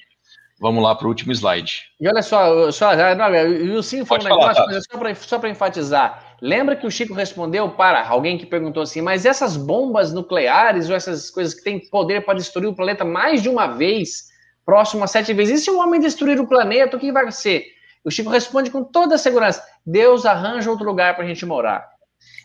Vamos 0.60 0.84
lá 0.84 0.96
para 0.96 1.06
o 1.06 1.10
último 1.10 1.32
slide. 1.32 1.84
E 2.02 2.08
olha 2.08 2.24
só, 2.24 2.72
só 2.72 2.90
o 2.90 3.74
Wilson 3.76 4.06
falou 4.06 4.26
um 4.26 4.30
negócio, 4.30 4.56
falar, 4.92 5.14
tá? 5.14 5.16
só 5.16 5.38
para 5.38 5.50
enfatizar. 5.50 6.36
Lembra 6.42 6.76
que 6.76 6.86
o 6.86 6.92
Chico 6.92 7.14
respondeu 7.14 7.70
para 7.70 8.08
alguém 8.08 8.40
que 8.40 8.46
perguntou 8.46 8.82
assim, 8.82 9.02
mas 9.02 9.26
essas 9.26 9.56
bombas 9.56 10.12
nucleares 10.12 10.90
ou 10.90 10.96
essas 10.96 11.30
coisas 11.30 11.54
que 11.54 11.64
têm 11.64 11.88
poder 11.90 12.26
para 12.26 12.40
destruir 12.40 12.68
o 12.68 12.76
planeta 12.76 13.06
mais 13.06 13.44
de 13.44 13.50
uma 13.50 13.68
vez, 13.68 14.30
próximo 14.66 15.04
a 15.04 15.08
sete 15.08 15.32
vezes, 15.32 15.62
e 15.62 15.64
se 15.64 15.70
o 15.70 15.80
homem 15.80 16.00
destruir 16.00 16.40
o 16.40 16.48
planeta, 16.48 16.98
o 16.98 17.00
que 17.00 17.12
vai 17.12 17.32
ser? 17.32 17.77
O 18.08 18.10
Chico 18.10 18.30
responde 18.30 18.72
com 18.72 18.86
toda 18.86 19.16
a 19.16 19.18
segurança: 19.18 19.62
Deus 19.86 20.26
arranja 20.26 20.72
outro 20.72 20.86
lugar 20.86 21.14
para 21.14 21.26
a 21.26 21.28
gente 21.28 21.46
morar. 21.46 21.86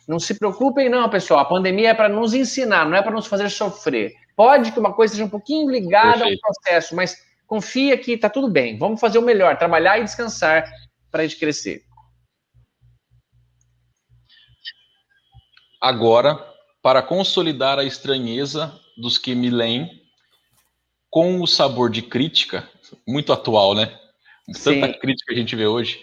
Não 0.08 0.18
se 0.18 0.36
preocupem, 0.36 0.88
não, 0.88 1.08
pessoal. 1.08 1.38
A 1.38 1.44
pandemia 1.44 1.90
é 1.90 1.94
para 1.94 2.08
nos 2.08 2.34
ensinar, 2.34 2.84
não 2.84 2.96
é 2.96 3.00
para 3.00 3.12
nos 3.12 3.28
fazer 3.28 3.48
sofrer. 3.48 4.12
Pode 4.34 4.72
que 4.72 4.80
uma 4.80 4.92
coisa 4.92 5.14
seja 5.14 5.24
um 5.24 5.30
pouquinho 5.30 5.70
ligada 5.70 6.18
Perfeito. 6.18 6.40
ao 6.44 6.52
processo, 6.52 6.96
mas 6.96 7.16
confia 7.46 7.96
que 7.96 8.10
está 8.10 8.28
tudo 8.28 8.50
bem. 8.50 8.76
Vamos 8.76 8.98
fazer 8.98 9.18
o 9.18 9.22
melhor, 9.22 9.56
trabalhar 9.56 10.00
e 10.00 10.04
descansar 10.04 10.68
para 11.12 11.22
a 11.22 11.26
gente 11.26 11.38
crescer. 11.38 11.84
Agora, 15.80 16.44
para 16.82 17.02
consolidar 17.02 17.78
a 17.78 17.84
estranheza 17.84 18.76
dos 18.96 19.16
que 19.16 19.32
me 19.32 19.48
leem, 19.48 19.88
com 21.08 21.40
o 21.40 21.46
sabor 21.46 21.88
de 21.88 22.02
crítica, 22.02 22.68
muito 23.06 23.32
atual, 23.32 23.76
né? 23.76 24.01
Tanta 24.62 24.92
crítica 24.98 25.32
que 25.32 25.38
a 25.38 25.40
gente 25.40 25.54
vê 25.54 25.66
hoje, 25.66 26.00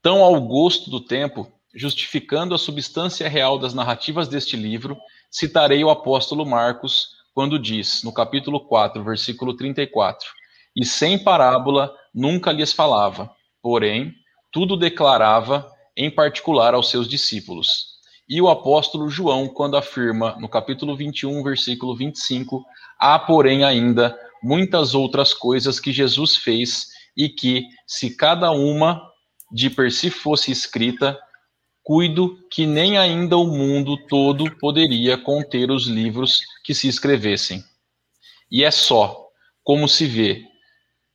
tão 0.00 0.22
ao 0.22 0.40
gosto 0.40 0.90
do 0.90 1.00
tempo, 1.00 1.50
justificando 1.74 2.54
a 2.54 2.58
substância 2.58 3.28
real 3.28 3.58
das 3.58 3.74
narrativas 3.74 4.28
deste 4.28 4.56
livro, 4.56 4.96
citarei 5.30 5.82
o 5.82 5.90
apóstolo 5.90 6.44
Marcos 6.44 7.08
quando 7.34 7.58
diz, 7.58 8.02
no 8.02 8.12
capítulo 8.12 8.60
4, 8.60 9.02
versículo 9.02 9.56
34, 9.56 10.28
e 10.76 10.84
sem 10.84 11.18
parábola 11.18 11.92
nunca 12.14 12.52
lhes 12.52 12.72
falava, 12.72 13.30
porém, 13.62 14.14
tudo 14.50 14.76
declarava 14.76 15.70
em 15.96 16.10
particular 16.10 16.74
aos 16.74 16.90
seus 16.90 17.08
discípulos. 17.08 17.92
E 18.28 18.40
o 18.40 18.48
apóstolo 18.48 19.08
João, 19.08 19.48
quando 19.48 19.76
afirma 19.76 20.36
no 20.38 20.48
capítulo 20.48 20.96
21, 20.96 21.42
versículo 21.42 21.96
25, 21.96 22.64
há, 22.98 23.18
porém, 23.18 23.64
ainda 23.64 24.16
muitas 24.42 24.94
outras 24.94 25.32
coisas 25.34 25.80
que 25.80 25.92
Jesus 25.92 26.36
fez 26.36 26.91
e 27.16 27.28
que, 27.28 27.64
se 27.86 28.16
cada 28.16 28.50
uma 28.50 29.02
de 29.52 29.68
per 29.68 29.92
si 29.92 30.10
fosse 30.10 30.50
escrita, 30.50 31.18
cuido 31.82 32.38
que 32.50 32.64
nem 32.66 32.96
ainda 32.96 33.36
o 33.36 33.46
mundo 33.46 33.96
todo 34.06 34.50
poderia 34.58 35.18
conter 35.18 35.70
os 35.70 35.86
livros 35.86 36.40
que 36.64 36.74
se 36.74 36.88
escrevessem. 36.88 37.62
E 38.50 38.64
é 38.64 38.70
só, 38.70 39.26
como 39.62 39.88
se 39.88 40.06
vê, 40.06 40.44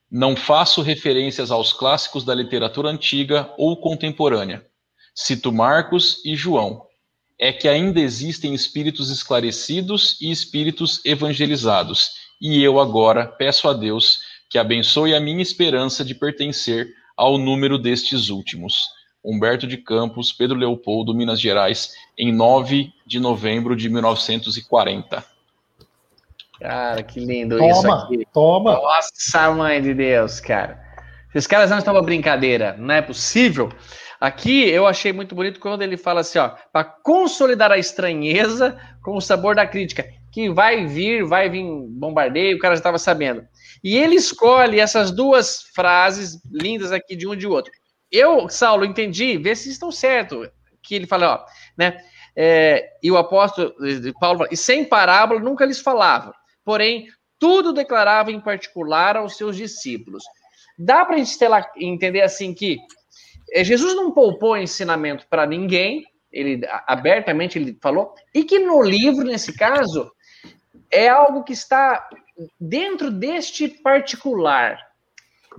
não 0.10 0.36
faço 0.36 0.82
referências 0.82 1.52
aos 1.52 1.74
clássicos 1.74 2.24
da 2.24 2.34
literatura 2.34 2.90
antiga 2.90 3.54
ou 3.58 3.76
contemporânea. 3.78 4.66
Cito 5.14 5.52
Marcos 5.52 6.24
e 6.24 6.36
João. 6.36 6.86
É 7.40 7.52
que 7.52 7.68
ainda 7.68 8.00
existem 8.00 8.54
espíritos 8.54 9.10
esclarecidos 9.10 10.20
e 10.20 10.32
espíritos 10.32 11.04
evangelizados, 11.06 12.12
e 12.42 12.64
eu 12.64 12.80
agora 12.80 13.28
peço 13.28 13.68
a 13.68 13.74
Deus 13.74 14.20
que 14.50 14.58
abençoe 14.58 15.14
a 15.14 15.20
minha 15.20 15.42
esperança 15.42 16.04
de 16.04 16.16
pertencer 16.16 16.88
ao 17.16 17.38
número 17.38 17.78
destes 17.78 18.30
últimos. 18.30 18.88
Humberto 19.24 19.68
de 19.68 19.78
Campos, 19.78 20.32
Pedro 20.32 20.58
Leopoldo, 20.58 21.14
Minas 21.14 21.42
Gerais, 21.42 21.94
em 22.18 22.32
9 22.32 22.92
de 23.06 23.20
novembro 23.20 23.76
de 23.76 23.90
1940. 23.90 25.24
Cara, 26.60 27.04
que 27.04 27.20
lindo 27.20 27.58
toma, 27.58 27.72
isso 27.72 27.92
aqui. 27.92 28.28
Toma. 28.34 28.74
Nossa, 28.74 29.52
mãe 29.52 29.82
de 29.82 29.94
Deus, 29.94 30.40
cara. 30.40 30.82
Esses 31.34 31.46
caras 31.46 31.70
não 31.70 31.78
estão 31.78 31.94
pra 31.94 32.02
brincadeira, 32.02 32.76
não 32.80 32.96
é 32.96 33.02
possível. 33.02 33.70
Aqui 34.20 34.68
eu 34.68 34.88
achei 34.88 35.14
muito 35.14 35.36
bonito 35.36 35.60
quando 35.60 35.84
ele 35.84 35.98
fala 35.98 36.22
assim, 36.22 36.40
ó, 36.40 36.52
para 36.72 36.84
consolidar 36.84 37.72
a 37.72 37.78
estranheza 37.78 38.80
com 39.04 39.16
o 39.16 39.22
sabor 39.22 39.56
da 39.56 39.68
crítica, 39.68 40.08
que 40.32 40.50
vai 40.50 40.88
vir, 40.88 41.24
vai 41.24 41.50
vir 41.50 41.64
bombardeio, 41.90 42.58
o 42.58 42.60
cara 42.60 42.74
já 42.74 42.80
estava 42.80 42.98
sabendo. 42.98 43.44
E 43.88 43.98
ele 43.98 44.16
escolhe 44.16 44.80
essas 44.80 45.12
duas 45.12 45.62
frases 45.74 46.40
lindas 46.52 46.92
aqui 46.92 47.16
de 47.16 47.28
um 47.28 47.34
e 47.34 47.38
de 47.38 47.48
outro. 47.48 47.72
Eu, 48.12 48.50
Saulo, 48.50 48.86
entendi, 48.86 49.38
vê 49.38 49.56
se 49.56 49.70
estão 49.70 49.92
certo, 49.92 50.50
que 50.82 50.96
ele 50.96 51.08
fala, 51.08 51.36
ó, 51.36 51.46
né? 51.78 51.98
É, 52.36 52.92
e 53.02 53.10
o 53.10 53.18
apóstolo 53.18 53.74
Paulo 54.20 54.40
fala, 54.40 54.50
e 54.52 54.58
sem 54.58 54.86
parábola 54.86 55.40
nunca 55.40 55.66
lhes 55.66 55.80
falava 55.80 56.34
porém, 56.68 57.08
tudo 57.40 57.72
declarava 57.72 58.30
em 58.30 58.42
particular 58.42 59.16
aos 59.16 59.38
seus 59.38 59.56
discípulos. 59.56 60.22
Dá 60.78 61.06
para 61.06 61.16
a 61.16 61.18
gente 61.18 61.38
entender 61.78 62.22
assim 62.22 62.54
que 62.54 62.78
eh, 63.54 63.64
Jesus 63.64 63.96
não 63.96 64.12
poupou 64.12 64.58
ensinamento 64.58 65.26
para 65.30 65.46
ninguém, 65.46 66.04
ele 66.30 66.60
abertamente 66.86 67.58
ele 67.58 67.78
falou, 67.82 68.14
e 68.36 68.44
que 68.44 68.60
no 68.60 68.84
livro, 68.84 69.24
nesse 69.24 69.56
caso, 69.56 70.12
é 70.92 71.08
algo 71.08 71.46
que 71.46 71.54
está 71.54 72.06
dentro 72.60 73.12
deste 73.12 73.68
particular. 73.68 74.80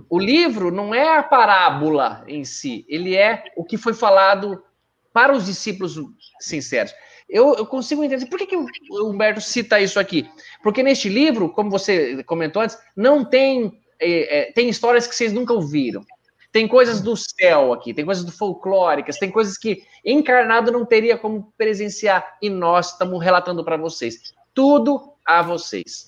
O 0.09 0.17
livro 0.17 0.71
não 0.71 0.93
é 0.93 1.17
a 1.17 1.23
parábola 1.23 2.23
em 2.27 2.45
si, 2.45 2.85
ele 2.87 3.15
é 3.15 3.43
o 3.57 3.65
que 3.65 3.77
foi 3.77 3.93
falado 3.93 4.63
para 5.11 5.33
os 5.33 5.45
discípulos 5.45 5.99
sinceros. 6.39 6.93
Eu, 7.29 7.55
eu 7.55 7.65
consigo 7.65 8.03
entender. 8.03 8.25
Por 8.25 8.39
que, 8.39 8.47
que 8.47 8.55
o 8.55 8.65
Humberto 9.07 9.41
cita 9.41 9.79
isso 9.79 9.99
aqui? 9.99 10.27
Porque 10.63 10.81
neste 10.81 11.09
livro, 11.09 11.49
como 11.49 11.69
você 11.69 12.23
comentou 12.23 12.61
antes, 12.61 12.77
não 12.95 13.23
tem. 13.23 13.79
É, 13.99 14.39
é, 14.39 14.51
tem 14.53 14.69
histórias 14.69 15.05
que 15.05 15.15
vocês 15.15 15.31
nunca 15.31 15.53
ouviram. 15.53 16.03
Tem 16.51 16.67
coisas 16.67 16.99
do 16.99 17.15
céu 17.15 17.73
aqui, 17.73 17.93
tem 17.93 18.03
coisas 18.03 18.27
folclóricas, 18.35 19.19
tem 19.19 19.29
coisas 19.29 19.55
que 19.55 19.83
encarnado 20.03 20.71
não 20.71 20.83
teria 20.83 21.15
como 21.15 21.53
presenciar 21.55 22.37
e 22.41 22.49
nós 22.49 22.93
estamos 22.93 23.23
relatando 23.23 23.63
para 23.63 23.77
vocês. 23.77 24.33
Tudo 24.51 25.13
a 25.23 25.43
vocês. 25.43 26.07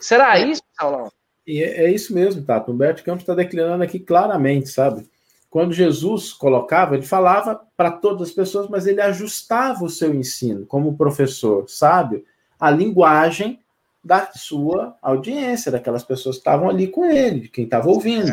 Será 0.00 0.38
é, 0.38 0.48
isso, 0.48 0.62
Saulão? 0.78 1.10
É, 1.46 1.84
é 1.84 1.90
isso 1.90 2.14
mesmo, 2.14 2.42
Tato. 2.42 2.72
Humberto 2.72 3.04
Campos 3.04 3.22
está 3.22 3.34
declinando 3.34 3.82
aqui 3.82 3.98
claramente, 3.98 4.68
sabe? 4.68 5.08
quando 5.50 5.72
Jesus 5.72 6.32
colocava, 6.32 6.94
ele 6.94 7.04
falava 7.04 7.60
para 7.76 7.90
todas 7.90 8.28
as 8.28 8.34
pessoas, 8.34 8.68
mas 8.68 8.86
ele 8.86 9.00
ajustava 9.00 9.84
o 9.84 9.90
seu 9.90 10.14
ensino 10.14 10.64
como 10.64 10.96
professor 10.96 11.68
sábio 11.68 12.24
à 12.58 12.70
linguagem 12.70 13.58
da 14.02 14.30
sua 14.32 14.96
audiência, 15.02 15.72
daquelas 15.72 16.04
pessoas 16.04 16.36
que 16.36 16.40
estavam 16.40 16.70
ali 16.70 16.86
com 16.86 17.04
ele, 17.04 17.40
de 17.40 17.48
quem 17.48 17.64
estava 17.64 17.88
ouvindo. 17.88 18.32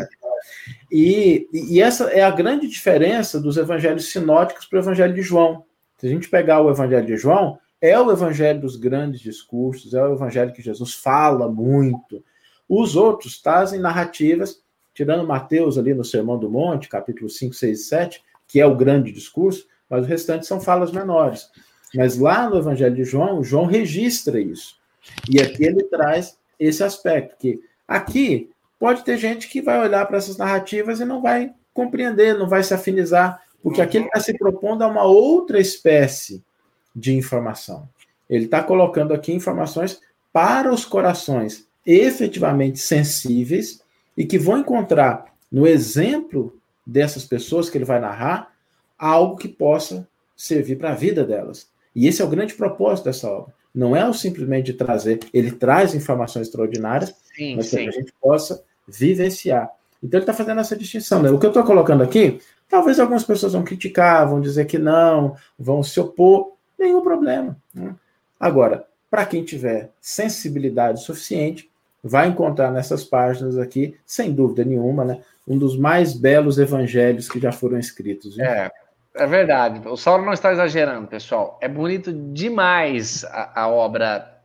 E, 0.92 1.50
e 1.52 1.82
essa 1.82 2.06
é 2.12 2.22
a 2.22 2.30
grande 2.30 2.68
diferença 2.68 3.42
dos 3.42 3.58
evangelhos 3.58 4.12
sinóticos 4.12 4.66
para 4.66 4.78
o 4.78 4.82
evangelho 4.82 5.16
de 5.16 5.24
João. 5.24 5.66
Se 5.98 6.06
a 6.06 6.10
gente 6.10 6.30
pegar 6.30 6.62
o 6.62 6.70
evangelho 6.70 7.08
de 7.08 7.18
João, 7.18 7.58
é 7.82 8.00
o 8.00 8.12
evangelho 8.12 8.62
dos 8.62 8.76
grandes 8.76 9.20
discursos, 9.22 9.94
é 9.94 10.04
o 10.04 10.14
evangelho 10.14 10.54
que 10.54 10.62
Jesus 10.62 10.94
fala 10.94 11.48
muito. 11.50 12.24
Os 12.68 12.96
outros 12.96 13.42
trazem 13.42 13.80
narrativas, 13.80 14.62
tirando 14.94 15.28
Mateus 15.28 15.78
ali 15.78 15.94
no 15.94 16.04
Sermão 16.04 16.38
do 16.38 16.50
Monte, 16.50 16.90
capítulo 16.90 17.30
5, 17.30 17.54
6 17.54 17.80
e 17.80 17.84
7, 17.84 18.24
que 18.48 18.60
é 18.60 18.66
o 18.66 18.76
grande 18.76 19.12
discurso, 19.12 19.68
mas 19.90 20.04
o 20.04 20.08
restante 20.08 20.46
são 20.46 20.60
falas 20.60 20.92
menores. 20.92 21.50
Mas 21.94 22.18
lá 22.18 22.50
no 22.50 22.58
Evangelho 22.58 22.96
de 22.96 23.04
João, 23.04 23.44
João 23.44 23.66
registra 23.66 24.40
isso. 24.40 24.76
E 25.30 25.40
aqui 25.40 25.64
ele 25.64 25.84
traz 25.84 26.38
esse 26.60 26.84
aspecto, 26.84 27.38
que 27.38 27.62
aqui 27.88 28.50
pode 28.80 29.04
ter 29.04 29.18
gente 29.18 29.48
que 29.48 29.62
vai 29.62 29.80
olhar 29.80 30.06
para 30.06 30.18
essas 30.18 30.38
narrativas 30.38 31.00
e 31.00 31.06
não 31.06 31.22
vai 31.22 31.54
compreender, 31.74 32.38
não 32.38 32.50
vai 32.50 32.64
se 32.64 32.74
afinizar, 32.74 33.42
porque 33.62 33.82
aqui 33.82 33.98
ele 33.98 34.08
está 34.08 34.20
se 34.20 34.38
propondo 34.38 34.82
a 34.82 34.88
uma 34.88 35.04
outra 35.04 35.60
espécie 35.60 36.44
de 36.98 37.16
informação. 37.16 37.88
Ele 38.28 38.46
está 38.46 38.64
colocando 38.64 39.14
aqui 39.14 39.32
informações 39.32 40.02
para 40.34 40.74
os 40.74 40.84
corações 40.84 41.68
efetivamente 41.86 42.80
sensíveis 42.80 43.82
e 44.18 44.26
que 44.26 44.40
vão 44.40 44.58
encontrar 44.58 45.26
no 45.52 45.68
exemplo 45.68 46.60
dessas 46.86 47.24
pessoas 47.24 47.70
que 47.70 47.78
ele 47.78 47.86
vai 47.86 48.00
narrar 48.00 48.52
algo 48.98 49.38
que 49.38 49.48
possa 49.48 50.08
servir 50.36 50.78
para 50.78 50.92
a 50.92 50.96
vida 50.96 51.24
delas. 51.24 51.70
E 51.96 52.08
esse 52.08 52.22
é 52.22 52.26
o 52.26 52.30
grande 52.30 52.56
propósito 52.56 53.06
dessa 53.06 53.30
obra. 53.30 53.54
Não 53.74 53.96
é 53.96 54.08
o 54.10 54.14
simplesmente 54.14 54.74
trazer, 54.74 55.20
ele 55.32 55.52
traz 55.52 55.94
informações 55.94 56.48
extraordinárias, 56.48 57.14
sim, 57.36 57.56
mas 57.56 57.70
para 57.70 57.84
que 57.84 57.90
a 57.90 57.92
gente 57.92 58.14
possa 58.20 58.64
vivenciar. 58.88 59.72
Então 60.02 60.18
ele 60.18 60.24
está 60.24 60.34
fazendo 60.34 60.60
essa 60.60 60.76
distinção. 60.76 61.22
Né? 61.22 61.30
O 61.30 61.38
que 61.38 61.46
eu 61.46 61.52
estou 61.52 61.64
colocando 61.64 62.04
aqui, 62.04 62.40
talvez 62.68 63.00
algumas 63.00 63.24
pessoas 63.24 63.54
vão 63.54 63.64
criticar, 63.64 64.28
vão 64.28 64.42
dizer 64.42 64.66
que 64.66 64.80
não, 64.80 65.36
vão 65.58 65.84
se 65.84 66.00
opor, 66.00 66.57
nenhum 66.78 67.02
problema. 67.02 67.58
Né? 67.74 67.96
Agora, 68.40 68.86
para 69.10 69.26
quem 69.26 69.44
tiver 69.44 69.92
sensibilidade 70.02 71.04
suficiente, 71.04 71.70
vai 72.04 72.28
encontrar 72.28 72.72
nessas 72.72 73.04
páginas 73.04 73.58
aqui, 73.58 73.98
sem 74.06 74.32
dúvida 74.32 74.64
nenhuma, 74.64 75.04
né, 75.04 75.22
um 75.48 75.58
dos 75.58 75.78
mais 75.78 76.14
belos 76.14 76.60
evangelhos 76.60 77.30
que 77.30 77.40
já 77.40 77.52
foram 77.52 77.80
escritos. 77.80 78.38
É, 78.38 78.70
é 79.16 79.26
verdade. 79.26 79.88
O 79.88 79.98
Saulo 79.98 80.26
não 80.26 80.34
está 80.34 80.52
exagerando, 80.52 81.08
pessoal. 81.08 81.58
É 81.62 81.68
bonito 81.68 82.14
demais 82.14 83.24
a, 83.26 83.64
a 83.64 83.68
obra 83.68 84.38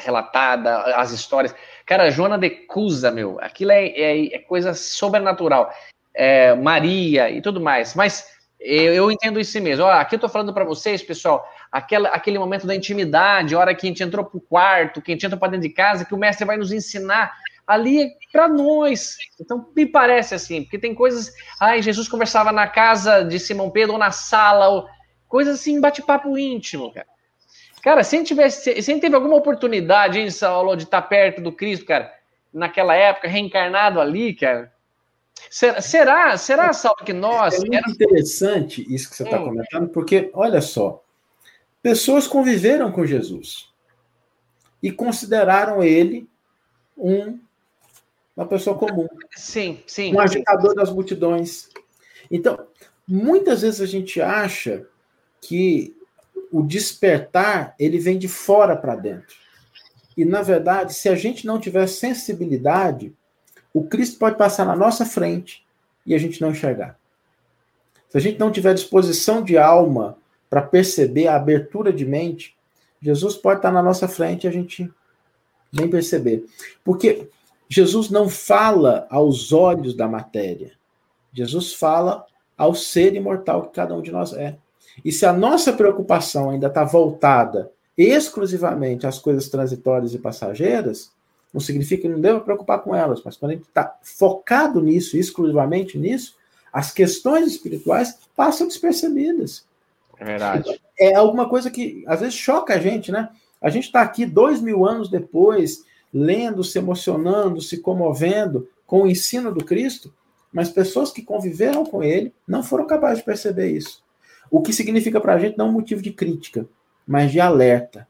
relatada, 0.00 0.96
as 0.96 1.12
histórias. 1.12 1.54
Cara, 1.86 2.10
Joana 2.10 2.38
de 2.38 2.50
Cusa, 2.50 3.10
meu, 3.10 3.38
aquilo 3.40 3.72
é, 3.72 3.86
é, 3.86 4.34
é 4.34 4.38
coisa 4.38 4.74
sobrenatural. 4.74 5.72
É, 6.14 6.54
Maria 6.54 7.30
e 7.30 7.40
tudo 7.40 7.60
mais. 7.60 7.94
Mas 7.94 8.26
eu, 8.64 8.94
eu 8.94 9.10
entendo 9.10 9.40
isso 9.40 9.60
mesmo. 9.60 9.84
Olha, 9.84 10.00
aqui 10.00 10.14
eu 10.14 10.18
estou 10.18 10.30
falando 10.30 10.52
para 10.52 10.64
vocês, 10.64 11.02
pessoal, 11.02 11.44
aquela, 11.70 12.08
aquele 12.10 12.38
momento 12.38 12.66
da 12.66 12.74
intimidade, 12.74 13.54
a 13.54 13.58
hora 13.58 13.74
que 13.74 13.86
a 13.86 13.88
gente 13.88 14.02
entrou 14.02 14.24
para 14.24 14.38
o 14.38 14.40
quarto, 14.40 15.02
que 15.02 15.10
a 15.10 15.14
gente 15.14 15.26
entra 15.26 15.38
para 15.38 15.52
dentro 15.52 15.68
de 15.68 15.74
casa, 15.74 16.04
que 16.04 16.14
o 16.14 16.18
mestre 16.18 16.46
vai 16.46 16.56
nos 16.56 16.72
ensinar 16.72 17.32
ali 17.66 18.10
para 18.30 18.48
nós. 18.48 19.16
Então, 19.40 19.68
me 19.74 19.86
parece 19.86 20.34
assim, 20.34 20.62
porque 20.62 20.78
tem 20.78 20.94
coisas. 20.94 21.32
Ai, 21.60 21.82
Jesus 21.82 22.08
conversava 22.08 22.52
na 22.52 22.66
casa 22.66 23.24
de 23.24 23.38
Simão 23.38 23.70
Pedro 23.70 23.94
ou 23.94 23.98
na 23.98 24.10
sala, 24.10 24.68
ou, 24.68 24.86
coisas 25.28 25.60
assim, 25.60 25.80
bate-papo 25.80 26.36
íntimo, 26.38 26.92
cara. 26.92 27.06
Cara, 27.82 28.04
se 28.04 28.14
a 28.14 28.18
gente 28.18 28.28
tivesse, 28.28 28.80
se 28.80 28.92
a 28.92 29.00
teve 29.00 29.14
alguma 29.14 29.34
oportunidade, 29.34 30.20
hein, 30.20 30.30
Saulo, 30.30 30.76
de 30.76 30.84
estar 30.84 31.02
perto 31.02 31.40
do 31.40 31.50
Cristo, 31.50 31.84
cara, 31.84 32.12
naquela 32.52 32.94
época, 32.94 33.26
reencarnado 33.26 34.00
ali, 34.00 34.34
cara. 34.34 34.72
Será, 35.52 35.82
será, 35.82 36.38
será 36.38 36.72
Saulo, 36.72 37.04
que 37.04 37.12
nós. 37.12 37.56
É 37.56 37.58
muito 37.58 37.74
era... 37.74 37.90
interessante 37.90 38.82
isso 38.88 39.10
que 39.10 39.16
você 39.16 39.22
está 39.22 39.38
hum. 39.38 39.44
comentando, 39.44 39.88
porque, 39.90 40.30
olha 40.32 40.62
só, 40.62 41.04
pessoas 41.82 42.26
conviveram 42.26 42.90
com 42.90 43.04
Jesus 43.04 43.70
e 44.82 44.90
consideraram 44.90 45.82
ele 45.82 46.26
um 46.96 47.38
uma 48.34 48.46
pessoa 48.46 48.78
comum. 48.78 49.06
Sim, 49.36 49.82
sim. 49.86 50.14
Um 50.14 50.20
agitador 50.20 50.74
das 50.74 50.90
multidões. 50.90 51.68
Então, 52.30 52.66
muitas 53.06 53.60
vezes 53.60 53.82
a 53.82 53.86
gente 53.86 54.22
acha 54.22 54.86
que 55.38 55.94
o 56.50 56.62
despertar 56.62 57.74
ele 57.78 57.98
vem 57.98 58.18
de 58.18 58.26
fora 58.26 58.74
para 58.74 58.96
dentro. 58.96 59.36
E 60.16 60.24
na 60.24 60.40
verdade, 60.40 60.94
se 60.94 61.10
a 61.10 61.14
gente 61.14 61.46
não 61.46 61.60
tiver 61.60 61.86
sensibilidade, 61.88 63.14
o 63.72 63.84
Cristo 63.84 64.18
pode 64.18 64.36
passar 64.36 64.66
na 64.66 64.76
nossa 64.76 65.04
frente 65.04 65.64
e 66.04 66.14
a 66.14 66.18
gente 66.18 66.40
não 66.40 66.50
enxergar. 66.50 66.98
Se 68.08 68.18
a 68.18 68.20
gente 68.20 68.38
não 68.38 68.50
tiver 68.50 68.74
disposição 68.74 69.42
de 69.42 69.56
alma 69.56 70.16
para 70.50 70.60
perceber 70.60 71.28
a 71.28 71.36
abertura 71.36 71.92
de 71.92 72.04
mente, 72.04 72.54
Jesus 73.00 73.36
pode 73.36 73.58
estar 73.58 73.72
na 73.72 73.82
nossa 73.82 74.06
frente 74.06 74.44
e 74.44 74.48
a 74.48 74.52
gente 74.52 74.92
nem 75.72 75.88
perceber. 75.88 76.44
Porque 76.84 77.28
Jesus 77.68 78.10
não 78.10 78.28
fala 78.28 79.06
aos 79.08 79.52
olhos 79.52 79.94
da 79.94 80.06
matéria. 80.06 80.72
Jesus 81.32 81.72
fala 81.72 82.26
ao 82.56 82.74
ser 82.74 83.14
imortal 83.14 83.62
que 83.62 83.74
cada 83.74 83.94
um 83.94 84.02
de 84.02 84.12
nós 84.12 84.34
é. 84.34 84.58
E 85.02 85.10
se 85.10 85.24
a 85.24 85.32
nossa 85.32 85.72
preocupação 85.72 86.50
ainda 86.50 86.66
está 86.66 86.84
voltada 86.84 87.72
exclusivamente 87.96 89.06
às 89.06 89.18
coisas 89.18 89.48
transitórias 89.48 90.12
e 90.12 90.18
passageiras, 90.18 91.12
não 91.52 91.60
significa 91.60 92.02
que 92.02 92.08
não 92.08 92.20
deva 92.20 92.40
preocupar 92.40 92.80
com 92.82 92.94
elas, 92.94 93.22
mas 93.24 93.36
quando 93.36 93.52
a 93.52 93.54
gente 93.54 93.66
está 93.66 93.98
focado 94.02 94.80
nisso, 94.80 95.16
exclusivamente 95.16 95.98
nisso, 95.98 96.36
as 96.72 96.90
questões 96.90 97.46
espirituais 97.46 98.18
passam 98.34 98.66
despercebidas. 98.66 99.66
É 100.18 100.24
verdade. 100.24 100.80
É 100.98 101.14
alguma 101.14 101.48
coisa 101.48 101.70
que 101.70 102.04
às 102.06 102.20
vezes 102.20 102.34
choca 102.34 102.74
a 102.74 102.78
gente, 102.78 103.12
né? 103.12 103.28
A 103.60 103.68
gente 103.68 103.84
está 103.84 104.00
aqui 104.00 104.24
dois 104.24 104.60
mil 104.60 104.86
anos 104.86 105.10
depois 105.10 105.84
lendo, 106.12 106.64
se 106.64 106.78
emocionando, 106.78 107.60
se 107.60 107.78
comovendo 107.78 108.68
com 108.86 109.02
o 109.02 109.06
ensino 109.06 109.52
do 109.52 109.64
Cristo, 109.64 110.12
mas 110.52 110.68
pessoas 110.68 111.10
que 111.10 111.22
conviveram 111.22 111.84
com 111.84 112.02
ele 112.02 112.32
não 112.46 112.62
foram 112.62 112.86
capazes 112.86 113.18
de 113.18 113.24
perceber 113.24 113.70
isso. 113.70 114.02
O 114.50 114.60
que 114.60 114.72
significa 114.72 115.20
para 115.20 115.34
a 115.34 115.38
gente 115.38 115.56
não 115.56 115.68
um 115.68 115.72
motivo 115.72 116.02
de 116.02 116.12
crítica, 116.12 116.66
mas 117.06 117.32
de 117.32 117.40
alerta, 117.40 118.06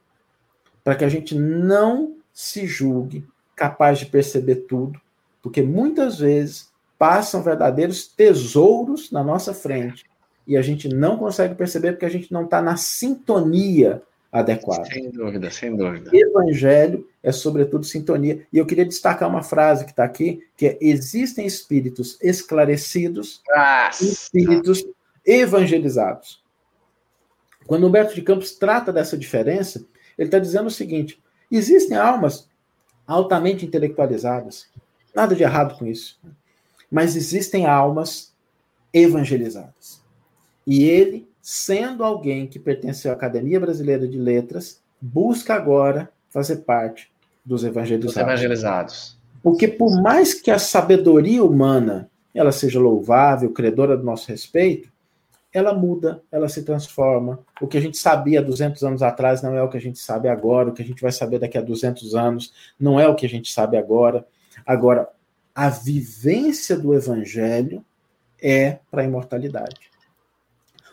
para 0.82 0.96
que 0.96 1.04
a 1.04 1.08
gente 1.08 1.36
não 1.36 2.16
se 2.32 2.66
julgue 2.66 3.24
capaz 3.54 3.98
de 3.98 4.06
perceber 4.06 4.66
tudo, 4.68 5.00
porque 5.42 5.62
muitas 5.62 6.18
vezes 6.18 6.70
passam 6.98 7.42
verdadeiros 7.42 8.06
tesouros 8.06 9.10
na 9.10 9.24
nossa 9.24 9.52
frente 9.52 10.06
e 10.46 10.56
a 10.56 10.62
gente 10.62 10.88
não 10.88 11.16
consegue 11.16 11.54
perceber 11.54 11.92
porque 11.92 12.06
a 12.06 12.10
gente 12.10 12.32
não 12.32 12.44
está 12.44 12.60
na 12.60 12.76
sintonia 12.76 14.02
adequada. 14.30 14.84
Sem 14.86 15.10
dúvida, 15.10 15.50
sem 15.50 15.76
dúvida. 15.76 16.10
Evangelho 16.12 17.06
é, 17.22 17.30
sobretudo, 17.30 17.84
sintonia. 17.84 18.46
E 18.52 18.58
eu 18.58 18.66
queria 18.66 18.84
destacar 18.84 19.28
uma 19.28 19.42
frase 19.42 19.84
que 19.84 19.90
está 19.90 20.04
aqui, 20.04 20.44
que 20.56 20.68
é: 20.68 20.78
existem 20.80 21.46
espíritos 21.46 22.18
esclarecidos 22.22 23.42
e 24.00 24.04
espíritos 24.06 24.84
evangelizados. 25.24 26.42
Quando 27.66 27.86
Humberto 27.86 28.14
de 28.14 28.22
Campos 28.22 28.52
trata 28.52 28.92
dessa 28.92 29.16
diferença, 29.16 29.84
ele 30.18 30.28
está 30.28 30.38
dizendo 30.38 30.66
o 30.66 30.70
seguinte: 30.70 31.22
existem 31.50 31.96
almas 31.96 32.48
altamente 33.06 33.64
intelectualizadas, 33.64 34.66
nada 35.14 35.34
de 35.34 35.42
errado 35.42 35.78
com 35.78 35.86
isso, 35.86 36.20
mas 36.90 37.16
existem 37.16 37.66
almas 37.66 38.32
evangelizadas. 38.92 40.02
E 40.66 40.84
ele 40.84 41.28
sendo 41.42 42.04
alguém 42.04 42.46
que 42.46 42.58
pertenceu 42.60 43.10
à 43.10 43.14
Academia 43.14 43.58
Brasileira 43.58 44.06
de 44.06 44.16
Letras, 44.16 44.80
busca 45.00 45.54
agora 45.54 46.08
fazer 46.30 46.58
parte 46.58 47.10
dos 47.44 47.64
evangelizados. 47.64 48.14
Dos 48.14 48.22
evangelizados. 48.22 49.18
Porque 49.42 49.66
por 49.66 50.00
mais 50.00 50.32
que 50.32 50.52
a 50.52 50.58
sabedoria 50.58 51.42
humana 51.42 52.08
ela 52.32 52.52
seja 52.52 52.78
louvável, 52.78 53.50
credora 53.50 53.96
do 53.96 54.04
nosso 54.04 54.28
respeito, 54.28 54.90
ela 55.52 55.74
muda, 55.74 56.22
ela 56.30 56.48
se 56.48 56.62
transforma. 56.62 57.40
O 57.60 57.66
que 57.66 57.76
a 57.76 57.80
gente 57.80 57.98
sabia 57.98 58.42
200 58.42 58.82
anos 58.82 59.02
atrás 59.02 59.42
não 59.42 59.54
é 59.56 59.62
o 59.62 59.68
que 59.68 59.76
a 59.76 59.80
gente 59.80 59.98
sabe 59.98 60.28
agora, 60.28 60.70
o 60.70 60.72
que 60.72 60.82
a 60.82 60.84
gente 60.84 61.02
vai 61.02 61.12
saber 61.12 61.38
daqui 61.38 61.58
a 61.58 61.62
200 61.62 62.14
anos 62.14 62.52
não 62.78 62.98
é 62.98 63.06
o 63.06 63.14
que 63.14 63.26
a 63.26 63.28
gente 63.28 63.52
sabe 63.52 63.76
agora. 63.76 64.26
Agora, 64.64 65.08
a 65.54 65.68
vivência 65.68 66.76
do 66.76 66.94
evangelho 66.94 67.84
é 68.40 68.78
para 68.90 69.02
a 69.02 69.04
imortalidade 69.04 69.92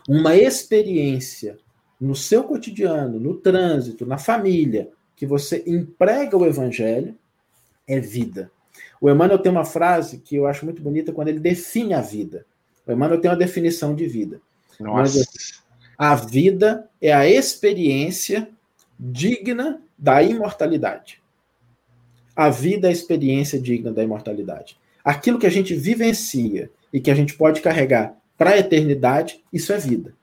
uma 0.09 0.35
experiência 0.35 1.59
no 2.01 2.15
seu 2.15 2.43
cotidiano, 2.43 3.19
no 3.19 3.35
trânsito, 3.35 4.07
na 4.07 4.17
família, 4.17 4.89
que 5.15 5.23
você 5.23 5.63
emprega 5.67 6.35
o 6.35 6.47
evangelho, 6.47 7.15
é 7.87 7.99
vida. 7.99 8.51
O 8.99 9.07
Emmanuel 9.07 9.37
tem 9.37 9.51
uma 9.51 9.65
frase 9.65 10.17
que 10.17 10.35
eu 10.35 10.47
acho 10.47 10.65
muito 10.65 10.81
bonita 10.81 11.11
quando 11.11 11.27
ele 11.27 11.39
define 11.39 11.93
a 11.93 12.01
vida. 12.01 12.43
O 12.87 12.91
Emmanuel 12.91 13.21
tem 13.21 13.29
uma 13.29 13.37
definição 13.37 13.93
de 13.93 14.07
vida. 14.07 14.41
Nossa. 14.79 15.27
A 15.97 16.15
vida 16.15 16.89
é 17.01 17.11
a 17.11 17.27
experiência 17.27 18.49
digna 18.99 19.81
da 19.97 20.23
imortalidade. 20.23 21.21
A 22.35 22.49
vida 22.49 22.87
é 22.87 22.89
a 22.89 22.93
experiência 22.93 23.59
digna 23.59 23.91
da 23.91 24.03
imortalidade. 24.03 24.77
aquilo 25.03 25.39
que 25.39 25.47
a 25.47 25.51
gente 25.51 25.73
vivencia 25.73 26.69
e 26.93 26.99
que 26.99 27.09
a 27.09 27.15
gente 27.15 27.35
pode 27.35 27.61
carregar 27.61 28.15
para 28.37 28.51
a 28.51 28.57
eternidade, 28.57 29.43
isso 29.51 29.73
é 29.73 29.77
vida. 29.77 30.13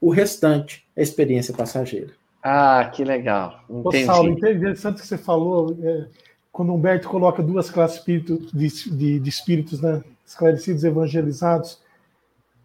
O 0.00 0.10
restante 0.10 0.84
é 0.96 1.02
experiência 1.02 1.54
passageira. 1.54 2.12
Ah, 2.42 2.90
que 2.92 3.04
legal. 3.04 3.62
Entendi. 3.68 4.04
Ô, 4.04 4.06
Saulo, 4.06 4.30
interessante 4.30 5.00
que 5.00 5.06
você 5.06 5.18
falou, 5.18 5.76
é, 5.82 6.06
quando 6.50 6.72
Humberto 6.72 7.08
coloca 7.08 7.42
duas 7.42 7.70
classes 7.70 8.02
de, 8.04 8.20
de, 8.20 9.20
de 9.20 9.28
espíritos 9.28 9.80
né, 9.80 10.02
esclarecidos, 10.26 10.84
evangelizados, 10.84 11.80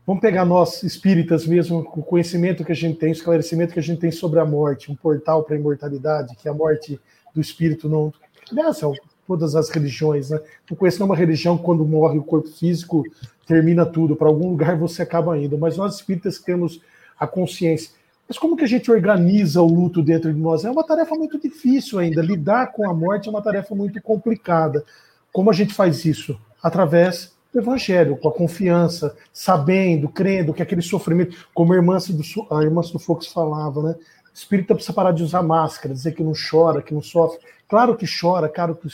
vamos 0.05 0.21
pegar 0.21 0.45
nós, 0.45 0.83
espíritas 0.83 1.45
mesmo, 1.45 1.79
o 1.79 2.03
conhecimento 2.03 2.63
que 2.63 2.71
a 2.71 2.75
gente 2.75 2.97
tem, 2.97 3.09
o 3.09 3.13
esclarecimento 3.13 3.73
que 3.73 3.79
a 3.79 3.83
gente 3.83 3.99
tem 3.99 4.11
sobre 4.11 4.39
a 4.39 4.45
morte, 4.45 4.91
um 4.91 4.95
portal 4.95 5.43
para 5.43 5.55
a 5.55 5.59
imortalidade, 5.59 6.35
que 6.35 6.47
a 6.47 6.53
morte 6.53 6.99
do 7.33 7.41
espírito 7.41 7.89
não. 7.89 8.13
Aliás, 8.51 8.81
é 8.81 8.91
todas 9.27 9.55
as 9.55 9.69
religiões, 9.69 10.29
né? 10.29 10.39
Não 10.69 10.77
conheço 10.77 10.99
nenhuma 10.99 11.15
religião 11.15 11.57
quando 11.57 11.85
morre 11.85 12.19
o 12.19 12.23
corpo 12.23 12.47
físico 12.47 13.03
termina 13.45 13.85
tudo, 13.85 14.15
para 14.15 14.27
algum 14.27 14.49
lugar 14.49 14.75
você 14.75 15.03
acaba 15.03 15.37
indo, 15.37 15.57
mas 15.57 15.77
nós 15.77 15.95
espíritas 15.95 16.39
temos 16.39 16.81
a 17.19 17.27
consciência. 17.27 17.91
Mas 18.27 18.37
como 18.39 18.57
que 18.57 18.63
a 18.63 18.67
gente 18.67 18.91
organiza 18.91 19.61
o 19.61 19.67
luto 19.67 20.01
dentro 20.01 20.33
de 20.33 20.39
nós? 20.39 20.65
É 20.65 20.71
uma 20.71 20.83
tarefa 20.83 21.13
muito 21.15 21.39
difícil 21.39 21.99
ainda. 21.99 22.23
Lidar 22.23 22.71
com 22.71 22.89
a 22.89 22.93
morte 22.93 23.27
é 23.27 23.31
uma 23.31 23.41
tarefa 23.41 23.75
muito 23.75 24.01
complicada. 24.01 24.83
Como 25.31 25.49
a 25.49 25.53
gente 25.53 25.73
faz 25.73 26.05
isso? 26.05 26.39
Através 26.61 27.34
evangelho, 27.59 28.17
com 28.17 28.27
a 28.27 28.31
confiança, 28.31 29.15
sabendo, 29.31 30.09
crendo 30.09 30.53
que 30.53 30.61
aquele 30.61 30.81
sofrimento, 30.81 31.47
como 31.53 31.73
a 31.73 31.75
irmã 31.75 31.97
do, 31.97 32.23
a 32.55 32.63
irmã 32.63 32.81
do 32.81 32.99
falava, 33.27 33.81
né? 33.81 33.95
Espírita 34.35 34.75
precisa 34.75 34.91
parar 34.91 35.13
de 35.13 35.23
usar 35.23 35.41
máscara, 35.41 35.93
dizer 35.93 36.11
que 36.11 36.21
não 36.21 36.33
chora, 36.33 36.81
que 36.81 36.93
não 36.93 37.01
sofre. 37.01 37.39
Claro 37.69 37.95
que 37.95 38.05
chora, 38.05 38.49
claro 38.49 38.75
que, 38.75 38.89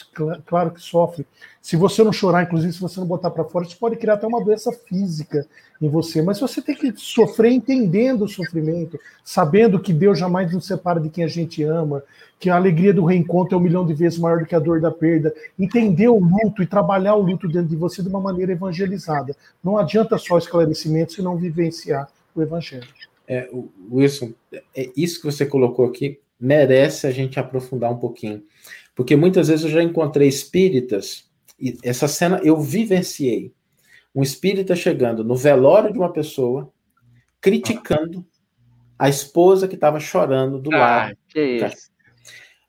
claro 0.46 0.70
que 0.70 0.80
sofre. 0.80 1.26
Se 1.60 1.76
você 1.76 2.04
não 2.04 2.14
chorar, 2.14 2.44
inclusive, 2.44 2.72
se 2.72 2.80
você 2.80 3.00
não 3.00 3.08
botar 3.08 3.32
para 3.32 3.44
fora, 3.44 3.66
isso 3.66 3.76
pode 3.80 3.96
criar 3.96 4.14
até 4.14 4.28
uma 4.28 4.44
doença 4.44 4.72
física 4.72 5.48
em 5.82 5.90
você. 5.90 6.22
Mas 6.22 6.40
você 6.40 6.62
tem 6.62 6.76
que 6.76 6.94
sofrer 6.96 7.52
entendendo 7.52 8.26
o 8.26 8.30
sofrimento, 8.30 9.00
sabendo 9.26 9.80
que 9.80 9.92
Deus 9.92 10.20
jamais 10.20 10.54
nos 10.54 10.68
separa 10.68 11.00
de 11.00 11.10
quem 11.10 11.24
a 11.24 11.28
gente 11.28 11.64
ama, 11.64 12.04
que 12.40 12.48
a 12.48 12.56
alegria 12.56 12.94
do 12.94 13.04
reencontro 13.04 13.56
é 13.56 13.58
um 13.58 13.64
milhão 13.64 13.84
de 13.84 13.96
vezes 13.96 14.20
maior 14.20 14.42
do 14.42 14.46
que 14.46 14.56
a 14.56 14.60
dor 14.60 14.80
da 14.80 14.92
perda. 14.92 15.34
Entender 15.58 16.08
o 16.08 16.20
luto 16.20 16.62
e 16.62 16.68
trabalhar 16.68 17.16
o 17.16 17.22
luto 17.22 17.48
dentro 17.48 17.68
de 17.68 17.76
você 17.76 18.04
de 18.04 18.10
uma 18.10 18.22
maneira 18.22 18.52
evangelizada. 18.52 19.36
Não 19.64 19.76
adianta 19.76 20.20
só 20.20 20.38
esclarecimento 20.38 21.14
se 21.14 21.22
não 21.24 21.36
vivenciar 21.36 22.08
o 22.36 22.44
evangelho 22.44 22.88
é, 23.32 23.50
Wilson, 23.90 24.34
é, 24.52 24.92
isso 24.96 25.20
que 25.20 25.26
você 25.26 25.46
colocou 25.46 25.86
aqui 25.86 26.20
merece 26.38 27.08
a 27.08 27.12
gente 27.12 27.40
aprofundar 27.40 27.90
um 27.90 27.98
pouquinho. 27.98 28.44
Porque 28.94 29.16
muitas 29.16 29.48
vezes 29.48 29.64
eu 29.64 29.72
já 29.72 29.82
encontrei 29.82 30.28
espíritas, 30.28 31.30
e 31.58 31.78
essa 31.82 32.10
cena 32.10 32.42
eu 32.44 32.60
vivenciei. 32.60 33.54
Um 34.14 34.22
espírita 34.22 34.76
chegando 34.76 35.24
no 35.24 35.38
velório 35.38 35.94
de 35.94 35.98
uma 35.98 36.12
pessoa, 36.12 36.70
criticando 37.40 38.26
a 39.00 39.08
esposa 39.08 39.66
que 39.66 39.76
estava 39.76 39.98
chorando 39.98 40.60
do 40.60 40.76
ah, 40.76 40.78
lado. 40.78 41.18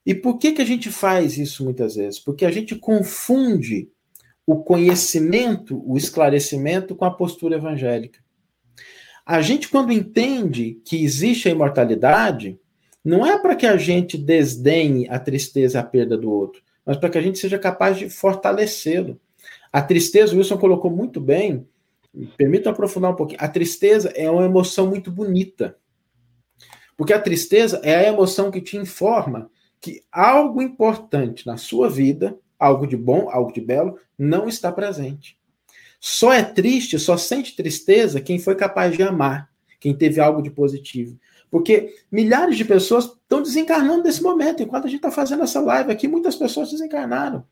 E 0.07 0.15
por 0.15 0.39
que, 0.39 0.53
que 0.53 0.63
a 0.63 0.65
gente 0.65 0.93
faz 0.93 1.37
isso 1.39 1.65
muitas 1.65 1.97
vezes? 1.97 2.21
Porque 2.21 2.45
a 2.45 2.53
gente 2.53 2.77
confunde 2.77 3.91
o 4.47 4.63
conhecimento, 4.63 5.83
o 5.85 5.97
esclarecimento 5.97 6.95
com 6.95 7.05
a 7.05 7.11
postura 7.11 7.57
evangélica. 7.57 8.22
A 9.25 9.41
gente, 9.41 9.69
quando 9.69 9.93
entende 9.93 10.81
que 10.85 11.03
existe 11.03 11.49
a 11.49 11.53
imortalidade, 11.53 12.59
não 13.05 13.25
é 13.25 13.39
para 13.39 13.55
que 13.55 13.67
a 13.67 13.77
gente 13.77 14.19
desdenhe 14.19 15.09
a 15.09 15.19
tristeza 15.19 15.81
a 15.81 15.85
perda 15.85 16.17
do 16.17 16.31
outro, 16.31 16.63
mas 16.85 16.97
para 16.97 17.09
que 17.09 17.19
a 17.19 17.23
gente 17.23 17.39
seja 17.39 17.59
capaz 17.59 17.99
de 17.99 18.09
fortalecê-lo. 18.09 19.21
A 19.73 19.81
tristeza, 19.81 20.35
o 20.35 20.39
Wilson 20.39 20.59
colocou 20.59 20.91
muito 20.91 21.21
bem, 21.21 21.67
permita 22.37 22.71
aprofundar 22.71 23.13
um 23.13 23.17
pouquinho. 23.17 23.41
A 23.41 23.49
tristeza 23.49 24.11
é 24.15 24.31
uma 24.31 24.45
emoção 24.45 24.87
muito 24.87 25.11
bonita. 25.11 25.77
Porque 26.97 27.13
a 27.13 27.21
tristeza 27.21 27.81
é 27.83 27.95
a 27.95 28.09
emoção 28.09 28.51
que 28.51 28.61
te 28.61 28.77
informa 28.77 29.51
que 29.81 30.05
algo 30.13 30.63
importante 30.63 31.47
na 31.47 31.57
sua 31.57 31.89
vida, 31.89 32.39
algo 32.59 32.87
de 32.87 32.97
bom, 32.97 33.29
algo 33.31 33.53
de 33.53 33.61
belo, 33.61 33.99
não 34.17 34.47
está 34.47 34.71
presente. 34.71 35.37
Só 36.05 36.33
é 36.33 36.43
triste, 36.43 36.99
só 36.99 37.17
sente 37.17 37.55
tristeza 37.55 38.21
quem 38.21 38.37
foi 38.37 38.57
capaz 38.57 38.97
de 38.97 39.05
amar, 39.05 39.49
quem 39.79 39.95
teve 39.95 40.21
algo 40.21 40.43
de 40.43 40.51
positivo. 40.51 41.17
Porque 41.49 41.95
milhares 42.11 42.57
de 42.57 42.65
pessoas 42.65 43.05
estão 43.05 43.41
desencarnando 43.41 44.03
nesse 44.03 44.21
momento. 44.21 44.65
Enquanto 44.65 44.87
a 44.87 44.89
gente 44.89 44.99
está 44.99 45.13
fazendo 45.13 45.45
essa 45.45 45.61
live 45.61 45.93
aqui, 45.93 46.09
muitas 46.09 46.35
pessoas 46.35 46.73
desencarnaram. 46.73 47.47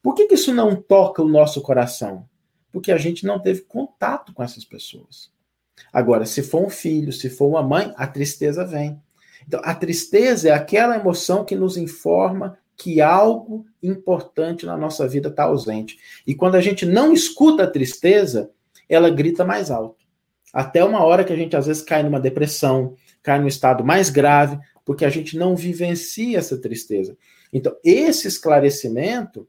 Por 0.00 0.14
que, 0.14 0.28
que 0.28 0.36
isso 0.36 0.54
não 0.54 0.76
toca 0.76 1.20
o 1.24 1.28
nosso 1.28 1.60
coração? 1.60 2.24
Porque 2.70 2.92
a 2.92 2.98
gente 2.98 3.26
não 3.26 3.40
teve 3.40 3.62
contato 3.62 4.32
com 4.32 4.44
essas 4.44 4.64
pessoas. 4.64 5.32
Agora, 5.92 6.24
se 6.24 6.40
for 6.40 6.64
um 6.64 6.70
filho, 6.70 7.12
se 7.12 7.28
for 7.28 7.48
uma 7.48 7.64
mãe, 7.64 7.92
a 7.96 8.06
tristeza 8.06 8.64
vem. 8.64 9.02
Então, 9.44 9.60
a 9.64 9.74
tristeza 9.74 10.50
é 10.50 10.52
aquela 10.52 10.94
emoção 10.94 11.44
que 11.44 11.56
nos 11.56 11.76
informa 11.76 12.56
que 12.78 13.00
algo 13.00 13.66
importante 13.82 14.64
na 14.64 14.76
nossa 14.76 15.06
vida 15.08 15.28
está 15.28 15.42
ausente. 15.42 15.98
E 16.24 16.32
quando 16.32 16.54
a 16.54 16.60
gente 16.60 16.86
não 16.86 17.12
escuta 17.12 17.64
a 17.64 17.70
tristeza, 17.70 18.52
ela 18.88 19.10
grita 19.10 19.44
mais 19.44 19.68
alto. 19.68 20.06
Até 20.54 20.84
uma 20.84 21.04
hora 21.04 21.24
que 21.24 21.32
a 21.32 21.36
gente 21.36 21.56
às 21.56 21.66
vezes 21.66 21.82
cai 21.82 22.04
numa 22.04 22.20
depressão, 22.20 22.94
cai 23.20 23.40
num 23.40 23.48
estado 23.48 23.84
mais 23.84 24.10
grave, 24.10 24.58
porque 24.84 25.04
a 25.04 25.10
gente 25.10 25.36
não 25.36 25.56
vivencia 25.56 26.38
essa 26.38 26.56
tristeza. 26.56 27.18
Então, 27.52 27.74
esse 27.84 28.28
esclarecimento, 28.28 29.48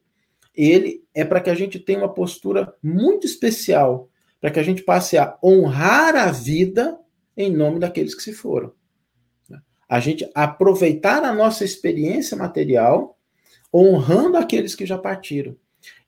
ele 0.55 1.03
é 1.13 1.23
para 1.23 1.39
que 1.39 1.51
a 1.51 1.55
gente 1.55 1.79
tenha 1.79 1.99
uma 1.99 2.13
postura 2.13 2.73
muito 2.81 3.27
especial, 3.27 4.09
para 4.41 4.49
que 4.49 4.59
a 4.59 4.63
gente 4.63 4.81
passe 4.81 5.19
a 5.19 5.37
honrar 5.43 6.15
a 6.15 6.31
vida 6.31 6.97
em 7.37 7.51
nome 7.51 7.79
daqueles 7.79 8.15
que 8.15 8.23
se 8.23 8.33
foram. 8.33 8.73
A 9.87 9.99
gente 9.99 10.29
aproveitar 10.33 11.23
a 11.23 11.33
nossa 11.33 11.63
experiência 11.63 12.35
material 12.35 13.18
honrando 13.73 14.37
aqueles 14.37 14.75
que 14.75 14.85
já 14.85 14.97
partiram. 14.97 15.55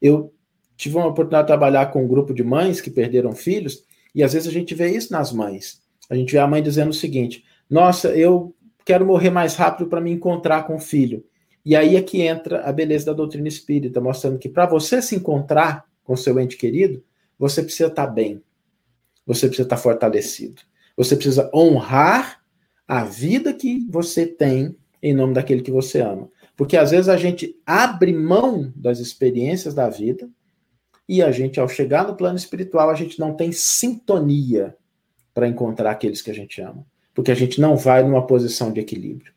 Eu 0.02 0.34
tive 0.76 0.98
uma 0.98 1.08
oportunidade 1.08 1.44
de 1.44 1.48
trabalhar 1.48 1.88
com 1.88 2.04
um 2.04 2.08
grupo 2.08 2.34
de 2.34 2.44
mães 2.44 2.82
que 2.82 2.90
perderam 2.90 3.34
filhos, 3.34 3.84
e 4.14 4.24
às 4.24 4.34
vezes 4.34 4.48
a 4.48 4.52
gente 4.52 4.74
vê 4.74 4.90
isso 4.90 5.12
nas 5.12 5.32
mães. 5.32 5.82
A 6.10 6.16
gente 6.16 6.32
vê 6.32 6.40
a 6.40 6.48
mãe 6.48 6.62
dizendo 6.62 6.90
o 6.90 6.94
seguinte: 6.94 7.44
Nossa, 7.70 8.10
eu 8.10 8.54
quero 8.84 9.06
morrer 9.06 9.30
mais 9.30 9.56
rápido 9.56 9.88
para 9.88 10.02
me 10.02 10.12
encontrar 10.12 10.64
com 10.64 10.76
o 10.76 10.80
filho. 10.80 11.24
E 11.64 11.76
aí 11.76 11.96
é 11.96 12.02
que 12.02 12.22
entra 12.22 12.62
a 12.64 12.74
beleza 12.74 13.06
da 13.06 13.14
doutrina 13.14 13.48
espírita, 13.48 14.02
mostrando 14.02 14.40
que 14.40 14.50
para 14.50 14.66
você 14.66 15.02
se 15.02 15.16
encontrar 15.16 15.86
com 16.04 16.16
seu 16.16 16.40
ente 16.40 16.58
querido, 16.58 17.04
você 17.38 17.62
precisa 17.62 17.90
estar 17.90 18.08
tá 18.08 18.12
bem, 18.12 18.42
você 19.26 19.48
precisa 19.48 19.68
estar 19.68 19.76
tá 19.76 19.82
fortalecido, 19.82 20.62
você 20.98 21.16
precisa 21.16 21.50
honrar 21.54 22.42
a 22.88 23.04
vida 23.04 23.54
que 23.54 23.86
você 23.90 24.26
tem 24.26 24.76
em 25.02 25.14
nome 25.14 25.34
daquele 25.34 25.62
que 25.62 25.72
você 25.72 26.02
ama. 26.02 26.30
Porque 26.62 26.78
às 26.78 26.92
vezes 26.92 27.10
a 27.10 27.18
gente 27.18 27.60
abre 27.66 28.14
mão 28.14 28.72
das 28.76 29.00
experiências 29.00 29.74
da 29.74 29.90
vida 29.90 30.30
e 31.10 31.20
a 31.24 31.32
gente, 31.32 31.60
ao 31.60 31.68
chegar 31.68 32.08
no 32.08 32.16
plano 32.16 32.38
espiritual, 32.38 32.92
a 32.92 32.94
gente 32.94 33.20
não 33.20 33.34
tem 33.34 33.52
sintonia 33.52 34.78
para 35.34 35.48
encontrar 35.48 35.90
aqueles 35.90 36.22
que 36.22 36.30
a 36.30 36.36
gente 36.36 36.62
ama. 36.62 36.86
Porque 37.16 37.32
a 37.32 37.36
gente 37.36 37.60
não 37.60 37.76
vai 37.76 38.04
numa 38.04 38.28
posição 38.28 38.72
de 38.72 38.80
equilíbrio. 38.80 39.34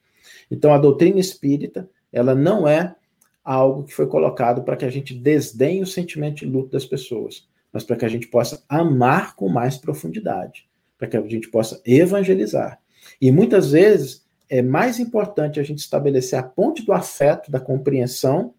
Então 0.51 0.74
a 0.74 0.76
doutrina 0.76 1.18
espírita, 1.18 1.88
ela 2.12 2.34
não 2.34 2.68
é 2.68 2.94
algo 3.42 3.84
que 3.84 3.94
foi 3.94 4.06
colocado 4.06 4.62
para 4.62 4.76
que 4.76 4.84
a 4.84 4.90
gente 4.90 5.14
desdenhe 5.14 5.80
o 5.80 5.86
sentimento 5.86 6.40
de 6.40 6.44
luto 6.44 6.72
das 6.72 6.84
pessoas, 6.84 7.48
mas 7.72 7.84
para 7.84 7.96
que 7.96 8.05
a 8.05 8.09
gente 8.09 8.26
possa 8.26 8.62
amar 8.68 9.34
com 9.34 9.48
mais 9.48 9.78
profundidade, 9.78 10.68
para 10.98 11.09
que 11.09 11.16
a 11.16 11.22
gente 11.22 11.48
possa 11.48 11.80
evangelizar. 11.86 12.78
E 13.18 13.32
muitas 13.32 13.70
vezes 13.70 14.23
é 14.49 14.62
mais 14.62 14.99
importante 14.99 15.59
a 15.59 15.62
gente 15.62 15.79
estabelecer 15.79 16.39
a 16.39 16.43
ponte 16.43 16.85
do 16.85 16.93
afeto, 16.93 17.51
da 17.51 17.61
compreensão, 17.61 18.55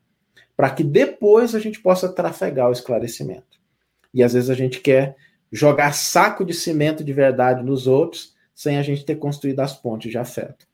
para 0.55 0.69
que 0.69 0.83
depois 0.83 1.53
a 1.53 1.59
gente 1.59 1.79
possa 1.79 2.09
trafegar 2.09 2.69
o 2.69 2.71
esclarecimento. 2.71 3.59
E 4.13 4.23
às 4.23 4.33
vezes 4.33 4.49
a 4.49 4.55
gente 4.55 4.79
quer 4.79 5.15
jogar 5.51 5.93
saco 5.93 6.45
de 6.45 6.53
cimento 6.53 7.03
de 7.03 7.13
verdade 7.13 7.63
nos 7.63 7.87
outros, 7.87 8.33
sem 8.53 8.77
a 8.77 8.81
gente 8.81 9.05
ter 9.05 9.15
construído 9.15 9.59
as 9.59 9.73
pontes 9.73 10.09
de 10.09 10.17
afeto. 10.17 10.65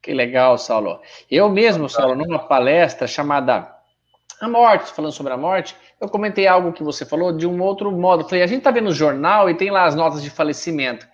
Que 0.00 0.12
legal, 0.12 0.58
Saulo. 0.58 1.00
Eu 1.30 1.48
mesmo, 1.48 1.88
Saulo, 1.88 2.14
numa 2.14 2.40
palestra 2.40 3.06
chamada 3.06 3.72
A 4.40 4.48
Morte, 4.48 4.92
falando 4.92 5.12
sobre 5.12 5.32
a 5.32 5.36
morte, 5.36 5.76
eu 6.00 6.08
comentei 6.08 6.46
algo 6.48 6.72
que 6.72 6.82
você 6.82 7.06
falou 7.06 7.32
de 7.32 7.46
um 7.46 7.60
outro 7.62 7.90
modo. 7.92 8.24
falei, 8.24 8.42
a 8.42 8.46
gente 8.48 8.58
está 8.58 8.72
vendo 8.72 8.88
o 8.88 8.94
jornal 8.94 9.48
e 9.48 9.56
tem 9.56 9.70
lá 9.70 9.84
as 9.84 9.94
notas 9.94 10.22
de 10.22 10.30
falecimento. 10.30 11.06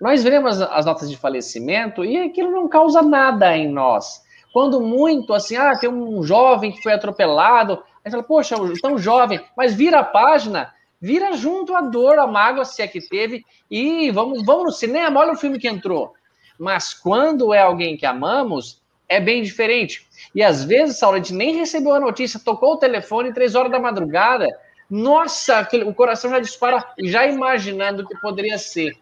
Nós 0.00 0.22
vemos 0.22 0.60
as 0.60 0.84
notas 0.84 1.08
de 1.10 1.16
falecimento 1.16 2.04
e 2.04 2.18
aquilo 2.18 2.50
não 2.50 2.68
causa 2.68 3.00
nada 3.00 3.56
em 3.56 3.68
nós. 3.68 4.22
Quando 4.52 4.80
muito, 4.80 5.32
assim, 5.32 5.56
ah, 5.56 5.76
tem 5.78 5.88
um 5.88 6.22
jovem 6.22 6.72
que 6.72 6.82
foi 6.82 6.92
atropelado, 6.92 7.82
aí 8.04 8.10
fala, 8.10 8.22
poxa, 8.22 8.56
tão 8.80 8.98
jovem, 8.98 9.40
mas 9.56 9.74
vira 9.74 10.00
a 10.00 10.04
página, 10.04 10.72
vira 11.00 11.32
junto 11.32 11.74
a 11.74 11.80
dor, 11.80 12.18
a 12.18 12.26
mágoa, 12.26 12.64
se 12.64 12.82
é 12.82 12.86
que 12.86 13.00
teve, 13.00 13.44
e 13.70 14.10
vamos, 14.10 14.44
vamos 14.44 14.64
no 14.64 14.72
cinema, 14.72 15.20
olha 15.20 15.32
o 15.32 15.36
filme 15.36 15.58
que 15.58 15.68
entrou. 15.68 16.14
Mas 16.58 16.94
quando 16.94 17.52
é 17.52 17.60
alguém 17.60 17.96
que 17.96 18.06
amamos, 18.06 18.82
é 19.08 19.20
bem 19.20 19.42
diferente. 19.42 20.06
E 20.34 20.42
às 20.42 20.64
vezes, 20.64 20.98
Saulo, 20.98 21.16
a 21.16 21.18
gente 21.18 21.34
nem 21.34 21.54
recebeu 21.54 21.94
a 21.94 22.00
notícia, 22.00 22.40
tocou 22.42 22.74
o 22.74 22.78
telefone 22.78 23.32
três 23.32 23.54
horas 23.54 23.70
da 23.70 23.78
madrugada, 23.78 24.46
Nossa, 24.88 25.68
o 25.84 25.92
coração 25.92 26.30
já 26.30 26.38
dispara, 26.38 26.84
já 27.02 27.26
imaginando 27.26 28.02
o 28.02 28.06
que 28.06 28.18
poderia 28.20 28.56
ser. 28.56 28.92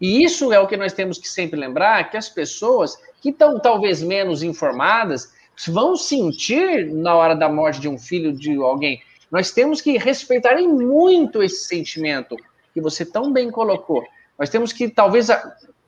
E 0.00 0.24
isso 0.24 0.52
é 0.52 0.58
o 0.58 0.66
que 0.66 0.76
nós 0.76 0.92
temos 0.92 1.18
que 1.18 1.28
sempre 1.28 1.60
lembrar, 1.60 2.10
que 2.10 2.16
as 2.16 2.28
pessoas 2.28 2.96
que 3.20 3.28
estão 3.28 3.60
talvez 3.60 4.02
menos 4.02 4.42
informadas 4.42 5.32
vão 5.68 5.94
sentir 5.94 6.86
na 6.86 7.14
hora 7.14 7.34
da 7.34 7.48
morte 7.48 7.80
de 7.80 7.88
um 7.88 7.98
filho 7.98 8.32
de 8.32 8.56
alguém. 8.56 9.02
Nós 9.30 9.50
temos 9.50 9.80
que 9.80 9.98
respeitar 9.98 10.56
muito 10.62 11.42
esse 11.42 11.64
sentimento 11.64 12.34
que 12.72 12.80
você 12.80 13.04
tão 13.04 13.32
bem 13.32 13.50
colocou. 13.50 14.02
Nós 14.38 14.48
temos 14.48 14.72
que 14.72 14.88
talvez 14.88 15.28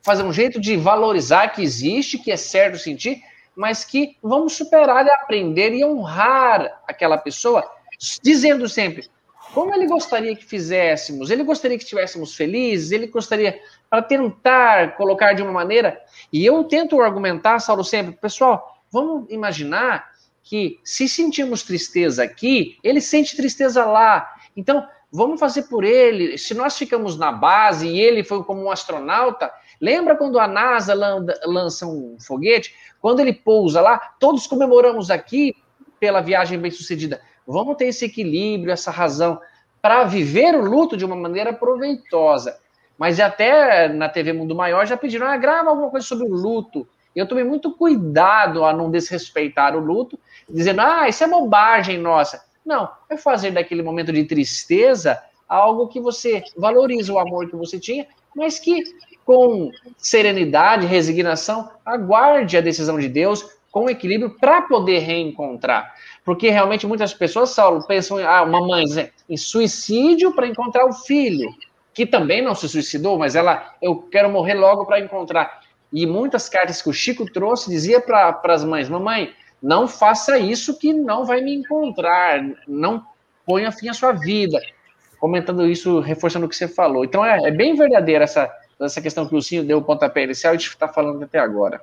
fazer 0.03 0.23
um 0.23 0.31
jeito 0.31 0.61
de 0.61 0.77
valorizar 0.77 1.47
que 1.49 1.63
existe, 1.63 2.19
que 2.19 2.31
é 2.31 2.37
certo 2.37 2.77
sentir, 2.77 3.21
mas 3.55 3.83
que 3.83 4.17
vamos 4.21 4.53
superar 4.53 5.05
e 5.05 5.09
aprender 5.09 5.73
e 5.73 5.83
honrar 5.83 6.81
aquela 6.87 7.17
pessoa, 7.17 7.63
dizendo 8.21 8.69
sempre 8.69 9.09
como 9.53 9.73
ele 9.73 9.85
gostaria 9.85 10.35
que 10.35 10.45
fizéssemos, 10.45 11.29
ele 11.29 11.43
gostaria 11.43 11.77
que 11.77 11.83
estivéssemos 11.83 12.35
felizes, 12.35 12.91
ele 12.91 13.07
gostaria 13.07 13.59
para 13.89 14.01
tentar 14.01 14.95
colocar 14.95 15.33
de 15.33 15.43
uma 15.43 15.51
maneira, 15.51 16.01
e 16.31 16.45
eu 16.45 16.63
tento 16.63 16.99
argumentar, 16.99 17.59
Saulo, 17.59 17.83
sempre, 17.83 18.13
pessoal, 18.13 18.77
vamos 18.91 19.29
imaginar 19.29 20.11
que 20.41 20.79
se 20.83 21.07
sentimos 21.07 21.63
tristeza 21.63 22.23
aqui, 22.23 22.77
ele 22.83 22.99
sente 22.99 23.35
tristeza 23.35 23.85
lá. 23.85 24.35
Então, 24.57 24.85
vamos 25.11 25.39
fazer 25.39 25.63
por 25.63 25.83
ele. 25.83 26.37
Se 26.37 26.53
nós 26.53 26.77
ficamos 26.77 27.17
na 27.17 27.31
base 27.31 27.87
e 27.87 27.99
ele 28.01 28.23
foi 28.23 28.43
como 28.43 28.61
um 28.61 28.71
astronauta, 28.71 29.51
lembra 29.79 30.15
quando 30.15 30.39
a 30.39 30.47
NASA 30.47 30.93
lança 31.45 31.87
um 31.87 32.17
foguete? 32.19 32.75
Quando 32.99 33.21
ele 33.21 33.33
pousa 33.33 33.79
lá, 33.79 33.97
todos 34.19 34.45
comemoramos 34.45 35.09
aqui 35.09 35.55
pela 35.99 36.19
viagem 36.19 36.59
bem-sucedida. 36.59 37.21
Vamos 37.47 37.75
ter 37.77 37.85
esse 37.85 38.05
equilíbrio, 38.05 38.71
essa 38.71 38.91
razão, 38.91 39.39
para 39.81 40.05
viver 40.05 40.55
o 40.55 40.63
luto 40.63 40.95
de 40.95 41.05
uma 41.05 41.15
maneira 41.15 41.51
proveitosa. 41.53 42.57
Mas 42.97 43.19
até 43.19 43.87
na 43.87 44.07
TV 44.07 44.33
Mundo 44.33 44.55
Maior 44.55 44.85
já 44.85 44.95
pediram, 44.95 45.27
ah, 45.27 45.37
grava 45.37 45.69
alguma 45.69 45.89
coisa 45.89 46.05
sobre 46.05 46.25
o 46.25 46.33
luto. 46.33 46.87
Eu 47.15 47.27
tomei 47.27 47.43
muito 47.43 47.71
cuidado 47.71 48.63
a 48.63 48.73
não 48.73 48.89
desrespeitar 48.89 49.75
o 49.75 49.79
luto, 49.79 50.17
dizendo, 50.49 50.81
ah, 50.81 51.07
isso 51.07 51.23
é 51.23 51.27
bobagem 51.27 51.97
nossa. 51.97 52.43
Não, 52.65 52.89
é 53.09 53.17
fazer 53.17 53.51
daquele 53.51 53.83
momento 53.83 54.11
de 54.11 54.23
tristeza 54.23 55.21
algo 55.47 55.87
que 55.87 55.99
você 55.99 56.43
valoriza 56.57 57.11
o 57.11 57.19
amor 57.19 57.49
que 57.49 57.55
você 57.55 57.79
tinha, 57.79 58.07
mas 58.35 58.57
que 58.57 58.83
com 59.25 59.71
serenidade, 59.97 60.85
resignação, 60.85 61.69
aguarde 61.85 62.57
a 62.57 62.61
decisão 62.61 62.99
de 62.99 63.07
Deus 63.07 63.49
com 63.73 63.89
equilíbrio 63.89 64.29
para 64.29 64.61
poder 64.61 64.99
reencontrar. 64.99 65.95
Porque 66.23 66.51
realmente 66.51 66.85
muitas 66.85 67.11
pessoas, 67.11 67.49
Saulo, 67.49 67.85
pensam 67.87 68.19
em 68.19 68.23
ah, 68.23 68.43
uma 68.43 68.65
mãe 68.65 68.85
em 69.27 69.35
suicídio 69.35 70.31
para 70.31 70.47
encontrar 70.47 70.85
o 70.85 70.93
filho, 70.93 71.49
que 71.91 72.05
também 72.05 72.39
não 72.39 72.53
se 72.53 72.69
suicidou, 72.69 73.17
mas 73.17 73.35
ela, 73.35 73.73
eu 73.81 73.95
quero 73.95 74.29
morrer 74.29 74.53
logo 74.53 74.85
para 74.85 74.99
encontrar. 74.99 75.61
E 75.91 76.05
muitas 76.05 76.47
cartas 76.47 76.83
que 76.83 76.89
o 76.89 76.93
Chico 76.93 77.25
trouxe 77.25 77.71
dizia 77.71 77.99
para 77.99 78.39
as 78.43 78.63
mães: 78.63 78.87
Mamãe, 78.87 79.33
não 79.61 79.87
faça 79.87 80.37
isso 80.37 80.77
que 80.77 80.93
não 80.93 81.25
vai 81.25 81.41
me 81.41 81.55
encontrar, 81.55 82.43
não 82.67 83.03
ponha 83.43 83.71
fim 83.71 83.89
à 83.89 83.93
sua 83.93 84.11
vida. 84.11 84.61
Comentando 85.19 85.65
isso, 85.65 85.99
reforçando 85.99 86.45
o 86.45 86.49
que 86.49 86.55
você 86.55 86.67
falou. 86.67 87.03
Então 87.03 87.25
é, 87.25 87.47
é 87.47 87.51
bem 87.51 87.75
verdadeira 87.75 88.23
essa, 88.23 88.51
essa 88.79 89.01
questão 89.01 89.25
que 89.25 89.33
o 89.33 89.37
Lucinho 89.37 89.63
deu 89.63 89.79
o 89.79 89.83
pontapé 89.83 90.25
inicial 90.25 90.53
e 90.53 90.57
está 90.57 90.87
falando 90.87 91.23
até 91.23 91.39
agora. 91.39 91.81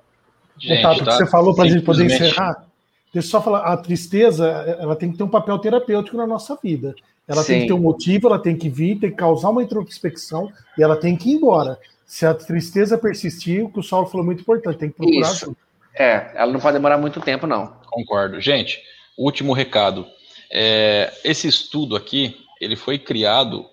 Gente, 0.60 0.82
Tato, 0.82 1.04
tá, 1.04 1.12
que 1.12 1.16
você 1.16 1.26
falou 1.26 1.54
para 1.54 1.64
a 1.64 1.68
gente 1.68 1.82
poder 1.84 2.04
encerrar, 2.04 2.66
deixa 3.12 3.28
eu 3.28 3.30
só 3.30 3.42
falar, 3.42 3.60
a 3.60 3.76
tristeza 3.76 4.46
ela 4.78 4.94
tem 4.94 5.10
que 5.10 5.18
ter 5.18 5.24
um 5.24 5.28
papel 5.28 5.58
terapêutico 5.58 6.16
na 6.16 6.26
nossa 6.26 6.56
vida. 6.62 6.94
Ela 7.26 7.42
Sim. 7.42 7.52
tem 7.52 7.60
que 7.62 7.66
ter 7.68 7.72
um 7.72 7.80
motivo, 7.80 8.26
ela 8.26 8.38
tem 8.38 8.56
que 8.56 8.68
vir, 8.68 8.98
tem 8.98 9.10
que 9.10 9.16
causar 9.16 9.50
uma 9.50 9.62
introspecção 9.62 10.52
e 10.76 10.82
ela 10.82 10.96
tem 10.96 11.16
que 11.16 11.30
ir 11.30 11.34
embora. 11.34 11.78
Se 12.06 12.26
a 12.26 12.34
tristeza 12.34 12.98
persistir, 12.98 13.64
o 13.64 13.70
que 13.70 13.78
o 13.78 13.82
Saulo 13.82 14.06
falou 14.06 14.24
é 14.24 14.26
muito 14.26 14.40
importante, 14.40 14.78
tem 14.78 14.90
que 14.90 14.96
procurar. 14.96 15.32
Isso. 15.32 15.56
É, 15.94 16.32
ela 16.34 16.52
não 16.52 16.60
pode 16.60 16.74
demorar 16.74 16.98
muito 16.98 17.20
tempo, 17.20 17.46
não. 17.46 17.68
Concordo. 17.86 18.40
Gente, 18.40 18.82
último 19.16 19.52
recado. 19.52 20.06
É, 20.50 21.12
esse 21.22 21.46
estudo 21.46 21.94
aqui, 21.94 22.36
ele 22.60 22.74
foi 22.74 22.98
criado 22.98 23.64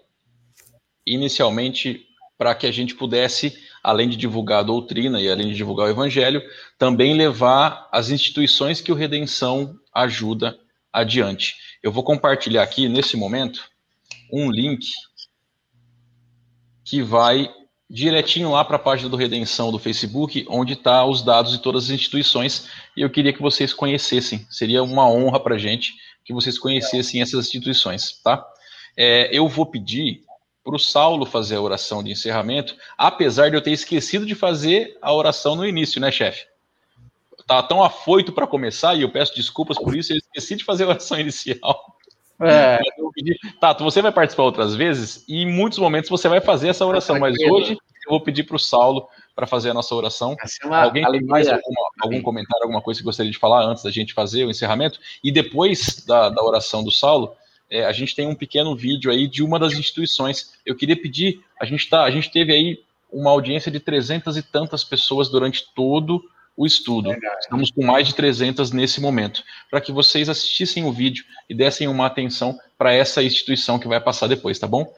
inicialmente 1.06 2.06
para 2.38 2.54
que 2.54 2.68
a 2.68 2.72
gente 2.72 2.94
pudesse, 2.94 3.58
além 3.88 4.10
de 4.10 4.18
divulgar 4.18 4.60
a 4.60 4.64
doutrina 4.64 5.22
e 5.22 5.32
além 5.32 5.48
de 5.48 5.56
divulgar 5.56 5.88
o 5.88 5.90
evangelho, 5.90 6.44
também 6.78 7.14
levar 7.14 7.88
as 7.90 8.10
instituições 8.10 8.82
que 8.82 8.92
o 8.92 8.96
Redenção 8.96 9.80
ajuda 9.94 10.60
adiante. 10.92 11.56
Eu 11.82 11.90
vou 11.90 12.04
compartilhar 12.04 12.64
aqui, 12.64 12.90
nesse 12.90 13.16
momento, 13.16 13.64
um 14.30 14.52
link 14.52 14.86
que 16.84 17.02
vai 17.02 17.50
direitinho 17.90 18.52
lá 18.52 18.66
para 18.66 18.76
a 18.76 18.80
página 18.80 19.08
do 19.08 19.16
Redenção 19.16 19.72
do 19.72 19.80
Facebook, 19.80 20.46
onde 20.50 20.74
está 20.74 21.06
os 21.06 21.22
dados 21.22 21.54
de 21.54 21.60
todas 21.60 21.86
as 21.86 21.92
instituições, 21.92 22.68
e 22.94 23.00
eu 23.00 23.10
queria 23.10 23.32
que 23.32 23.42
vocês 23.42 23.74
conhecessem. 23.74 24.46
Seria 24.50 24.84
uma 24.84 25.10
honra 25.10 25.40
para 25.40 25.56
a 25.56 25.58
gente 25.58 25.94
que 26.26 26.34
vocês 26.34 26.60
conhecessem 26.60 27.22
essas 27.22 27.46
instituições, 27.46 28.20
tá? 28.22 28.46
É, 28.98 29.30
eu 29.32 29.48
vou 29.48 29.66
pedir 29.66 30.27
para 30.68 30.76
o 30.76 30.80
Saulo 30.80 31.26
fazer 31.26 31.56
a 31.56 31.62
oração 31.62 32.04
de 32.04 32.12
encerramento, 32.12 32.76
apesar 32.98 33.50
de 33.50 33.56
eu 33.56 33.62
ter 33.62 33.72
esquecido 33.72 34.26
de 34.26 34.36
fazer 34.36 34.98
a 35.02 35.14
oração 35.14 35.56
no 35.56 35.66
início, 35.66 36.02
né, 36.02 36.12
chefe? 36.12 36.46
Estava 37.40 37.64
tão 37.64 37.82
afoito 37.82 38.34
para 38.34 38.46
começar, 38.46 38.94
e 38.94 39.04
eu 39.04 39.10
peço 39.10 39.34
desculpas 39.34 39.78
por 39.78 39.96
isso, 39.96 40.12
eu 40.12 40.18
esqueci 40.18 40.58
de 40.58 40.66
fazer 40.66 40.84
a 40.84 40.90
oração 40.90 41.18
inicial. 41.18 41.96
É. 42.42 42.80
Tato, 43.62 43.82
você 43.82 44.02
vai 44.02 44.12
participar 44.12 44.44
outras 44.44 44.76
vezes 44.76 45.24
e 45.28 45.42
em 45.42 45.52
muitos 45.52 45.80
momentos 45.80 46.10
você 46.10 46.28
vai 46.28 46.42
fazer 46.42 46.68
essa 46.68 46.86
oração, 46.86 47.18
mas 47.18 47.34
hoje 47.50 47.72
eu 48.06 48.12
vou 48.12 48.22
pedir 48.22 48.44
para 48.44 48.58
o 48.58 48.60
Saulo 48.60 49.08
para 49.34 49.48
fazer 49.48 49.70
a 49.70 49.74
nossa 49.74 49.96
oração. 49.96 50.36
É 50.44 50.76
Alguém 50.76 51.10
tem 51.10 51.24
mais 51.24 51.48
alguma, 51.48 51.90
algum 52.02 52.22
comentário, 52.22 52.64
alguma 52.64 52.82
coisa 52.82 53.00
que 53.00 53.06
gostaria 53.06 53.32
de 53.32 53.40
falar 53.40 53.64
antes 53.64 53.84
da 53.84 53.90
gente 53.90 54.14
fazer 54.14 54.44
o 54.44 54.52
encerramento? 54.52 55.00
E 55.24 55.32
depois 55.32 56.04
da, 56.06 56.30
da 56.30 56.44
oração 56.44 56.84
do 56.84 56.92
Saulo, 56.92 57.36
é, 57.70 57.86
a 57.86 57.92
gente 57.92 58.16
tem 58.16 58.28
um 58.28 58.36
pequeno 58.36 58.76
vídeo 58.76 59.12
aí 59.12 59.28
de 59.28 59.44
uma 59.44 59.60
das 59.60 59.74
instituições. 59.74 60.54
Eu 60.66 60.76
queria 60.76 61.00
pedir, 61.00 61.42
a 61.60 61.66
gente, 61.66 61.90
tá, 61.90 62.04
a 62.04 62.12
gente 62.12 62.32
teve 62.32 62.54
aí 62.54 62.80
uma 63.12 63.32
audiência 63.32 63.72
de 63.72 63.80
trezentas 63.80 64.38
e 64.38 64.44
tantas 64.44 64.84
pessoas 64.84 65.30
durante 65.30 65.66
todo 65.76 66.24
o 66.56 66.66
estudo. 66.66 67.12
Estamos 67.40 67.70
com 67.72 67.86
mais 67.86 68.08
de 68.08 68.16
300 68.16 68.72
nesse 68.72 69.00
momento, 69.00 69.44
para 69.70 69.80
que 69.80 69.92
vocês 69.92 70.28
assistissem 70.28 70.86
o 70.86 70.92
vídeo 70.92 71.24
e 71.48 71.54
dessem 71.54 71.88
uma 71.88 72.08
atenção 72.08 72.58
para 72.78 72.94
essa 72.94 73.22
instituição 73.22 73.78
que 73.78 73.88
vai 73.88 74.02
passar 74.02 74.28
depois, 74.28 74.58
tá 74.58 74.68
bom? 74.68 74.92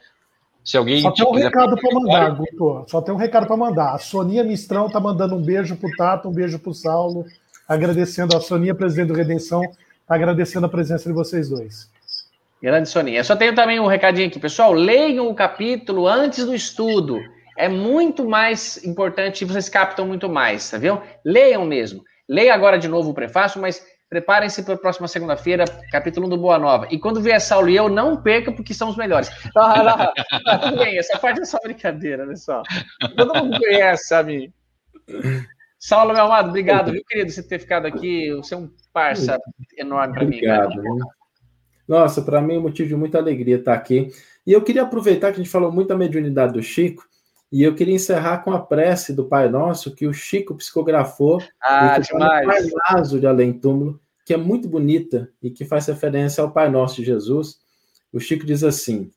Se 0.63 0.77
alguém 0.77 1.01
Só 1.01 1.11
tem 1.11 1.25
um 1.25 1.33
recado 1.33 1.75
para 1.75 1.93
mandar, 1.93 2.29
Guto. 2.31 2.85
Só 2.87 3.01
tem 3.01 3.13
um 3.13 3.17
recado 3.17 3.47
para 3.47 3.57
mandar. 3.57 3.93
A 3.93 3.97
Sonia 3.97 4.43
Mistrão 4.43 4.87
está 4.87 4.99
mandando 4.99 5.35
um 5.35 5.41
beijo 5.41 5.75
para 5.75 5.89
o 5.89 5.95
Tato, 5.95 6.29
um 6.29 6.33
beijo 6.33 6.59
para 6.59 6.69
o 6.69 6.73
Saulo, 6.73 7.25
agradecendo 7.67 8.37
a 8.37 8.41
Sonia, 8.41 8.75
presidente 8.75 9.07
do 9.07 9.13
Redenção, 9.13 9.61
tá 10.07 10.15
agradecendo 10.15 10.65
a 10.65 10.69
presença 10.69 11.09
de 11.09 11.13
vocês 11.13 11.49
dois. 11.49 11.89
Grande 12.61 12.89
Soninha. 12.89 13.23
Só 13.23 13.35
tenho 13.35 13.55
também 13.55 13.79
um 13.79 13.87
recadinho 13.87 14.27
aqui, 14.27 14.39
pessoal. 14.39 14.73
Leiam 14.73 15.27
o 15.27 15.35
capítulo 15.35 16.07
antes 16.07 16.45
do 16.45 16.53
estudo 16.53 17.19
é 17.59 17.67
muito 17.67 18.25
mais 18.25 18.81
importante, 18.85 19.43
vocês 19.43 19.67
captam 19.67 20.07
muito 20.07 20.29
mais, 20.29 20.71
tá 20.71 20.77
vendo? 20.77 21.01
Leiam 21.25 21.65
mesmo. 21.65 22.01
Leia 22.27 22.53
agora 22.53 22.79
de 22.79 22.87
novo 22.87 23.09
o 23.09 23.13
prefácio, 23.13 23.59
mas 23.59 23.85
preparem-se 24.09 24.63
para 24.63 24.75
a 24.75 24.77
próxima 24.77 25.09
segunda-feira, 25.09 25.65
capítulo 25.91 26.25
1 26.27 26.29
do 26.29 26.37
Boa 26.37 26.57
Nova. 26.57 26.87
E 26.89 26.97
quando 26.97 27.21
vier 27.21 27.41
Saulo 27.41 27.67
e 27.67 27.75
eu, 27.75 27.89
não 27.89 28.21
perca, 28.23 28.49
porque 28.49 28.73
são 28.73 28.87
os 28.87 28.95
melhores. 28.95 29.29
Não, 29.53 29.75
não, 29.75 29.97
não, 30.45 30.59
tudo 30.61 30.77
bem, 30.77 30.97
essa 30.97 31.19
parte 31.19 31.41
é 31.41 31.45
só 31.45 31.59
brincadeira, 31.61 32.33
só. 32.37 32.63
Todo 33.17 33.35
mundo 33.35 33.59
conhece, 33.59 34.07
sabe? 34.07 34.53
Saulo, 35.77 36.13
meu 36.13 36.23
amado, 36.23 36.49
obrigado, 36.49 36.93
viu, 36.93 37.03
querido, 37.05 37.29
você 37.29 37.43
ter 37.43 37.59
ficado 37.59 37.87
aqui. 37.87 38.33
Você 38.35 38.53
é 38.53 38.57
um 38.57 38.69
parça 38.93 39.37
enorme 39.77 40.13
para 40.13 40.23
mim. 40.23 40.37
Obrigado. 40.37 40.81
Nossa, 41.89 42.21
para 42.21 42.39
mim 42.39 42.53
é 42.53 42.59
um 42.59 42.61
motivo 42.61 42.87
de 42.87 42.95
muita 42.95 43.17
alegria 43.17 43.55
estar 43.57 43.73
aqui. 43.73 44.11
E 44.45 44.53
eu 44.53 44.61
queria 44.61 44.83
aproveitar 44.83 45.31
que 45.31 45.39
a 45.39 45.43
gente 45.43 45.49
falou 45.49 45.71
muito 45.71 45.87
da 45.87 45.97
mediunidade 45.97 46.53
do 46.53 46.61
Chico, 46.61 47.03
e 47.51 47.63
eu 47.63 47.73
queria 47.73 47.95
encerrar 47.95 48.43
com 48.43 48.53
a 48.53 48.59
prece 48.59 49.11
do 49.11 49.25
Pai 49.25 49.49
Nosso 49.49 49.95
que 49.95 50.05
o 50.05 50.13
Chico 50.13 50.53
psicografou 50.53 51.41
ah, 51.59 51.97
demais. 51.97 52.45
Pai 52.45 52.61
Naso 52.91 53.19
de 53.19 53.25
Além 53.25 53.53
Túmulo, 53.53 53.99
que 54.23 54.35
é 54.35 54.37
muito 54.37 54.69
bonita 54.69 55.31
e 55.41 55.49
que 55.49 55.65
faz 55.65 55.87
referência 55.87 56.43
ao 56.43 56.51
Pai 56.51 56.69
Nosso 56.69 56.97
de 56.97 57.05
Jesus. 57.05 57.57
O 58.13 58.19
Chico 58.19 58.45
diz 58.45 58.63
assim: 58.63 59.09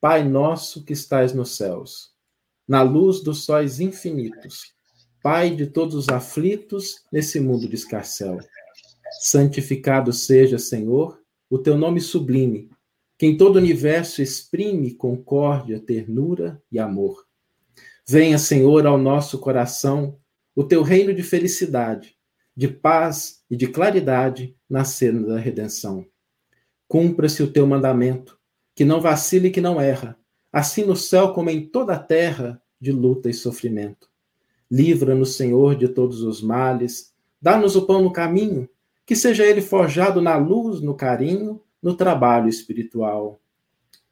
Pai 0.00 0.24
nosso 0.24 0.84
que 0.84 0.92
estais 0.92 1.32
nos 1.32 1.56
céus, 1.56 2.10
na 2.66 2.82
luz 2.82 3.22
dos 3.22 3.44
sóis 3.44 3.78
infinitos, 3.78 4.74
Pai 5.22 5.50
de 5.50 5.68
todos 5.68 5.94
os 5.94 6.08
aflitos 6.08 7.04
nesse 7.12 7.38
mundo 7.38 7.68
de 7.68 7.76
escarcel. 7.76 8.38
Santificado 9.20 10.12
seja, 10.12 10.58
Senhor, 10.58 11.21
o 11.52 11.58
teu 11.58 11.76
nome 11.76 12.00
sublime, 12.00 12.70
que 13.18 13.26
em 13.26 13.36
todo 13.36 13.56
o 13.56 13.58
universo 13.58 14.22
exprime 14.22 14.94
concórdia, 14.94 15.78
ternura 15.78 16.62
e 16.72 16.78
amor. 16.78 17.26
Venha, 18.08 18.38
Senhor, 18.38 18.86
ao 18.86 18.96
nosso 18.96 19.38
coração 19.38 20.18
o 20.56 20.64
teu 20.64 20.82
reino 20.82 21.12
de 21.12 21.22
felicidade, 21.22 22.16
de 22.56 22.68
paz 22.68 23.44
e 23.50 23.56
de 23.56 23.66
claridade 23.66 24.56
na 24.66 24.82
cena 24.86 25.26
da 25.26 25.38
redenção. 25.38 26.06
Cumpra-se 26.88 27.42
o 27.42 27.52
teu 27.52 27.66
mandamento, 27.66 28.38
que 28.74 28.82
não 28.82 28.98
vacila 28.98 29.48
e 29.48 29.50
que 29.50 29.60
não 29.60 29.78
erra, 29.78 30.18
assim 30.50 30.86
no 30.86 30.96
céu 30.96 31.34
como 31.34 31.50
em 31.50 31.66
toda 31.66 31.92
a 31.92 31.98
terra, 31.98 32.62
de 32.80 32.90
luta 32.90 33.28
e 33.28 33.34
sofrimento. 33.34 34.08
Livra-nos, 34.70 35.36
Senhor, 35.36 35.76
de 35.76 35.86
todos 35.86 36.22
os 36.22 36.40
males, 36.40 37.12
dá-nos 37.42 37.76
o 37.76 37.84
pão 37.84 38.02
no 38.02 38.10
caminho, 38.10 38.66
que 39.04 39.16
seja 39.16 39.44
ele 39.44 39.60
forjado 39.60 40.20
na 40.20 40.36
luz, 40.36 40.80
no 40.80 40.94
carinho, 40.94 41.60
no 41.82 41.94
trabalho 41.94 42.48
espiritual. 42.48 43.40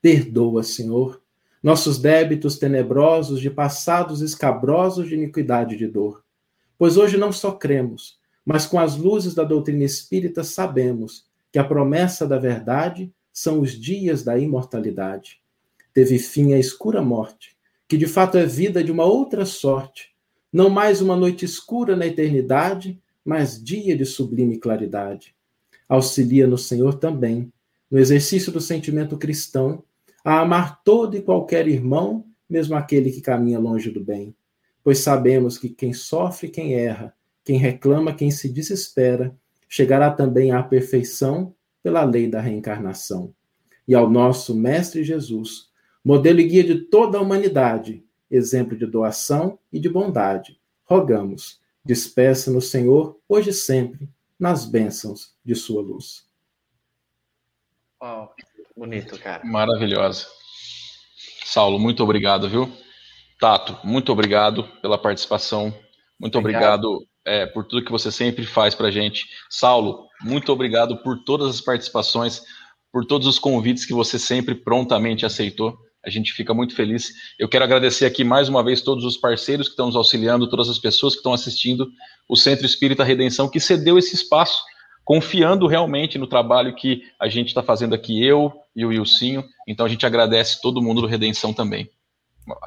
Perdoa, 0.02 0.62
Senhor, 0.62 1.22
nossos 1.62 1.98
débitos 1.98 2.58
tenebrosos 2.58 3.40
de 3.40 3.50
passados 3.50 4.20
escabrosos 4.20 5.08
de 5.08 5.14
iniquidade 5.14 5.74
e 5.74 5.78
de 5.78 5.86
dor. 5.86 6.24
Pois 6.78 6.96
hoje 6.96 7.16
não 7.16 7.30
só 7.30 7.52
cremos, 7.52 8.18
mas 8.44 8.66
com 8.66 8.78
as 8.78 8.96
luzes 8.96 9.34
da 9.34 9.44
doutrina 9.44 9.84
espírita 9.84 10.42
sabemos 10.42 11.26
que 11.52 11.58
a 11.58 11.64
promessa 11.64 12.26
da 12.26 12.38
verdade 12.38 13.12
são 13.32 13.60
os 13.60 13.72
dias 13.78 14.22
da 14.22 14.38
imortalidade. 14.38 15.40
Teve 15.92 16.18
fim 16.18 16.54
a 16.54 16.58
escura 16.58 17.02
morte, 17.02 17.56
que 17.86 17.96
de 17.96 18.06
fato 18.06 18.38
é 18.38 18.46
vida 18.46 18.82
de 18.82 18.90
uma 18.90 19.04
outra 19.04 19.44
sorte, 19.44 20.10
não 20.52 20.70
mais 20.70 21.00
uma 21.00 21.16
noite 21.16 21.44
escura 21.44 21.94
na 21.94 22.06
eternidade, 22.06 23.00
mas 23.30 23.62
dia 23.62 23.96
de 23.96 24.04
sublime 24.04 24.58
claridade. 24.58 25.36
Auxilia 25.88 26.48
no 26.48 26.58
Senhor 26.58 26.94
também, 26.94 27.52
no 27.88 27.96
exercício 27.96 28.50
do 28.50 28.60
sentimento 28.60 29.16
cristão, 29.16 29.84
a 30.24 30.40
amar 30.40 30.82
todo 30.82 31.16
e 31.16 31.22
qualquer 31.22 31.68
irmão, 31.68 32.26
mesmo 32.48 32.74
aquele 32.74 33.12
que 33.12 33.20
caminha 33.20 33.60
longe 33.60 33.88
do 33.88 34.02
bem. 34.02 34.34
Pois 34.82 34.98
sabemos 34.98 35.58
que 35.58 35.68
quem 35.68 35.92
sofre, 35.92 36.48
quem 36.48 36.74
erra, 36.74 37.14
quem 37.44 37.56
reclama, 37.56 38.12
quem 38.12 38.32
se 38.32 38.48
desespera, 38.48 39.32
chegará 39.68 40.10
também 40.10 40.50
à 40.50 40.60
perfeição 40.60 41.54
pela 41.84 42.02
lei 42.02 42.26
da 42.26 42.40
reencarnação. 42.40 43.32
E 43.86 43.94
ao 43.94 44.10
nosso 44.10 44.56
Mestre 44.56 45.04
Jesus, 45.04 45.68
modelo 46.04 46.40
e 46.40 46.48
guia 46.48 46.64
de 46.64 46.80
toda 46.80 47.16
a 47.16 47.20
humanidade, 47.20 48.04
exemplo 48.28 48.76
de 48.76 48.86
doação 48.86 49.56
e 49.72 49.78
de 49.78 49.88
bondade, 49.88 50.58
rogamos, 50.84 51.60
despeça 51.84 52.50
no 52.50 52.60
Senhor, 52.60 53.18
hoje 53.28 53.50
e 53.50 53.52
sempre, 53.52 54.08
nas 54.38 54.64
bênçãos 54.64 55.34
de 55.44 55.54
sua 55.54 55.82
luz. 55.82 56.28
Uau, 58.02 58.34
bonito, 58.76 59.18
cara. 59.18 59.44
Maravilhosa. 59.44 60.26
Saulo, 61.44 61.78
muito 61.78 62.02
obrigado, 62.02 62.48
viu? 62.48 62.70
Tato, 63.38 63.78
muito 63.84 64.12
obrigado 64.12 64.64
pela 64.80 64.96
participação. 64.96 65.74
Muito 66.18 66.38
obrigado, 66.38 66.86
obrigado 66.86 67.10
é, 67.26 67.46
por 67.46 67.64
tudo 67.66 67.84
que 67.84 67.90
você 67.90 68.10
sempre 68.10 68.46
faz 68.46 68.74
para 68.74 68.90
gente. 68.90 69.26
Saulo, 69.48 70.06
muito 70.22 70.52
obrigado 70.52 71.02
por 71.02 71.24
todas 71.24 71.48
as 71.48 71.60
participações, 71.60 72.42
por 72.92 73.04
todos 73.06 73.26
os 73.26 73.38
convites 73.38 73.84
que 73.84 73.94
você 73.94 74.18
sempre 74.18 74.54
prontamente 74.54 75.24
aceitou. 75.26 75.78
A 76.04 76.08
gente 76.08 76.32
fica 76.32 76.54
muito 76.54 76.74
feliz. 76.74 77.12
Eu 77.38 77.48
quero 77.48 77.64
agradecer 77.64 78.06
aqui 78.06 78.24
mais 78.24 78.48
uma 78.48 78.64
vez 78.64 78.80
todos 78.80 79.04
os 79.04 79.18
parceiros 79.18 79.68
que 79.68 79.72
estão 79.72 79.86
nos 79.86 79.96
auxiliando, 79.96 80.48
todas 80.48 80.68
as 80.68 80.78
pessoas 80.78 81.14
que 81.14 81.18
estão 81.18 81.34
assistindo 81.34 81.90
o 82.28 82.36
Centro 82.36 82.64
Espírita 82.64 83.04
Redenção, 83.04 83.48
que 83.48 83.60
cedeu 83.60 83.98
esse 83.98 84.14
espaço, 84.14 84.62
confiando 85.04 85.66
realmente 85.66 86.16
no 86.16 86.26
trabalho 86.26 86.74
que 86.74 87.02
a 87.18 87.28
gente 87.28 87.48
está 87.48 87.62
fazendo 87.62 87.94
aqui, 87.94 88.24
eu 88.24 88.52
e 88.74 88.84
o 88.84 88.88
Wilsinho. 88.88 89.44
Então 89.68 89.84
a 89.84 89.88
gente 89.88 90.06
agradece 90.06 90.60
todo 90.62 90.80
mundo 90.80 91.02
do 91.02 91.06
Redenção 91.06 91.52
também. 91.52 91.90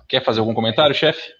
Quer 0.07 0.23
fazer 0.23 0.39
algum 0.39 0.53
comentário, 0.53 0.93
chefe? 0.93 1.31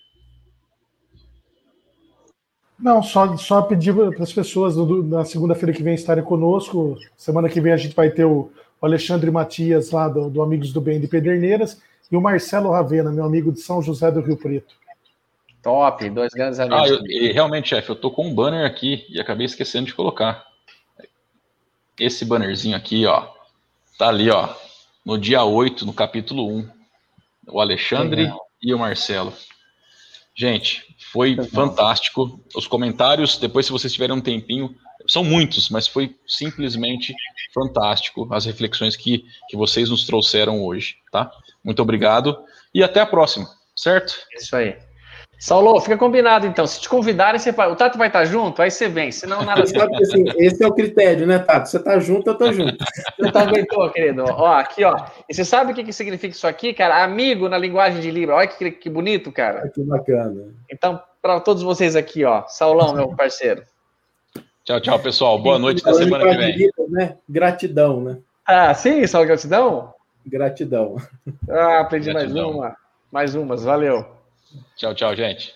Não, 2.79 3.03
só, 3.03 3.37
só 3.37 3.61
pedir 3.61 3.93
para 3.93 4.23
as 4.23 4.33
pessoas 4.33 4.75
do, 4.75 5.03
na 5.03 5.23
segunda-feira 5.23 5.71
que 5.71 5.83
vem 5.83 5.93
estarem 5.93 6.23
conosco. 6.23 6.97
Semana 7.15 7.47
que 7.47 7.61
vem 7.61 7.71
a 7.71 7.77
gente 7.77 7.95
vai 7.95 8.09
ter 8.09 8.25
o, 8.25 8.51
o 8.83 8.85
Alexandre 8.85 9.31
Matias, 9.31 9.91
lá 9.91 10.09
do, 10.09 10.29
do, 10.29 10.41
Amigos 10.41 10.73
do 10.73 10.81
Bem 10.81 10.99
de 10.99 11.07
Pederneiras, 11.07 11.81
e 12.11 12.17
o 12.17 12.21
Marcelo 12.21 12.69
Ravena, 12.69 13.13
meu 13.13 13.23
amigo 13.23 13.49
de 13.49 13.61
São 13.61 13.81
José 13.81 14.11
do 14.11 14.19
Rio 14.19 14.35
Preto. 14.35 14.75
Top, 15.61 16.09
dois 16.09 16.33
grandes 16.33 16.59
amigos. 16.59 16.81
Ah, 16.81 16.89
eu, 16.89 16.99
e 17.05 17.31
realmente, 17.31 17.69
chefe, 17.69 17.89
eu 17.89 17.95
tô 17.95 18.11
com 18.11 18.27
um 18.27 18.35
banner 18.35 18.65
aqui 18.65 19.05
e 19.07 19.21
acabei 19.21 19.45
esquecendo 19.45 19.85
de 19.85 19.93
colocar. 19.93 20.45
Esse 21.97 22.25
bannerzinho 22.25 22.75
aqui, 22.75 23.05
ó, 23.05 23.29
tá 23.97 24.09
ali, 24.09 24.29
ó, 24.29 24.53
no 25.05 25.17
dia 25.17 25.45
8, 25.45 25.85
no 25.85 25.93
capítulo 25.93 26.45
1. 26.53 26.69
O 27.47 27.61
Alexandre 27.61 28.23
Legal. 28.23 28.41
e 28.61 28.73
o 28.73 28.79
Marcelo. 28.79 29.31
Gente, 30.35 30.93
foi 31.09 31.37
fantástico. 31.45 32.37
Os 32.53 32.67
comentários, 32.67 33.37
depois, 33.37 33.65
se 33.65 33.71
vocês 33.71 33.93
tiverem 33.93 34.13
um 34.13 34.21
tempinho, 34.21 34.75
são 35.07 35.23
muitos, 35.23 35.69
mas 35.69 35.87
foi 35.87 36.15
simplesmente 36.27 37.13
fantástico 37.53 38.27
as 38.31 38.45
reflexões 38.45 38.95
que, 38.95 39.25
que 39.47 39.57
vocês 39.57 39.89
nos 39.89 40.05
trouxeram 40.05 40.63
hoje, 40.63 40.95
tá? 41.11 41.31
Muito 41.63 41.81
obrigado 41.81 42.37
e 42.73 42.83
até 42.83 42.99
a 42.99 43.05
próxima, 43.05 43.47
certo? 43.75 44.15
Isso 44.35 44.55
aí. 44.55 44.75
Saulo, 45.43 45.77
fica 45.81 45.97
combinado 45.97 46.47
então. 46.47 46.65
Se 46.65 46.79
te 46.79 46.87
convidarem, 46.87 47.37
você... 47.37 47.49
o 47.49 47.75
Tato 47.75 47.97
vai 47.97 48.07
estar 48.07 48.23
junto, 48.23 48.61
aí 48.61 48.71
você 48.71 48.87
vem. 48.87 49.11
Senão 49.11 49.43
nada. 49.43 49.65
Sabe 49.67 49.93
assim, 50.01 50.23
esse 50.37 50.63
é 50.63 50.67
o 50.67 50.73
critério, 50.73 51.27
né, 51.27 51.37
Tato? 51.37 51.67
Você 51.67 51.83
tá 51.83 51.99
junto, 51.99 52.29
eu 52.29 52.37
tô 52.37 52.49
junto. 52.53 52.77
Você 53.19 53.31
tá 53.31 53.41
aguentou, 53.41 53.89
querido. 53.91 54.23
Ó, 54.23 54.53
aqui, 54.53 54.85
ó. 54.85 54.95
E 55.29 55.33
você 55.33 55.43
sabe 55.43 55.71
o 55.71 55.75
que, 55.75 55.83
que 55.83 55.91
significa 55.91 56.33
isso 56.33 56.47
aqui, 56.47 56.73
cara? 56.73 57.03
Amigo 57.03 57.49
na 57.49 57.57
linguagem 57.57 57.99
de 57.99 58.09
Libra. 58.09 58.35
Olha 58.35 58.47
que, 58.47 58.71
que 58.71 58.89
bonito, 58.89 59.31
cara. 59.31 59.69
Que 59.69 59.81
bacana. 59.83 60.53
Então, 60.71 61.01
para 61.21 61.39
todos 61.41 61.61
vocês 61.61 61.95
aqui, 61.95 62.23
ó. 62.23 62.43
Saulão, 62.47 62.93
meu 62.93 63.09
parceiro. 63.09 63.63
Tchau, 64.65 64.79
tchau, 64.79 64.99
pessoal. 64.99 65.39
Boa 65.39 65.59
noite 65.59 65.81
até 65.81 65.93
semana 65.93 66.23
que 66.23 66.37
vem. 66.37 66.71
Né? 66.89 67.17
Gratidão, 67.27 68.01
né? 68.01 68.17
Ah, 68.45 68.73
sim, 68.73 69.05
só 69.05 69.23
gratidão? 69.25 69.93
Gratidão. 70.25 70.95
Ah, 71.49 71.81
aprendi 71.81 72.11
gratidão. 72.11 72.53
mais 72.53 72.55
uma. 72.55 72.77
Mais 73.11 73.35
umas, 73.35 73.63
valeu. 73.63 74.05
Tchau, 74.77 74.95
tchau, 74.95 75.13
gente. 75.15 75.53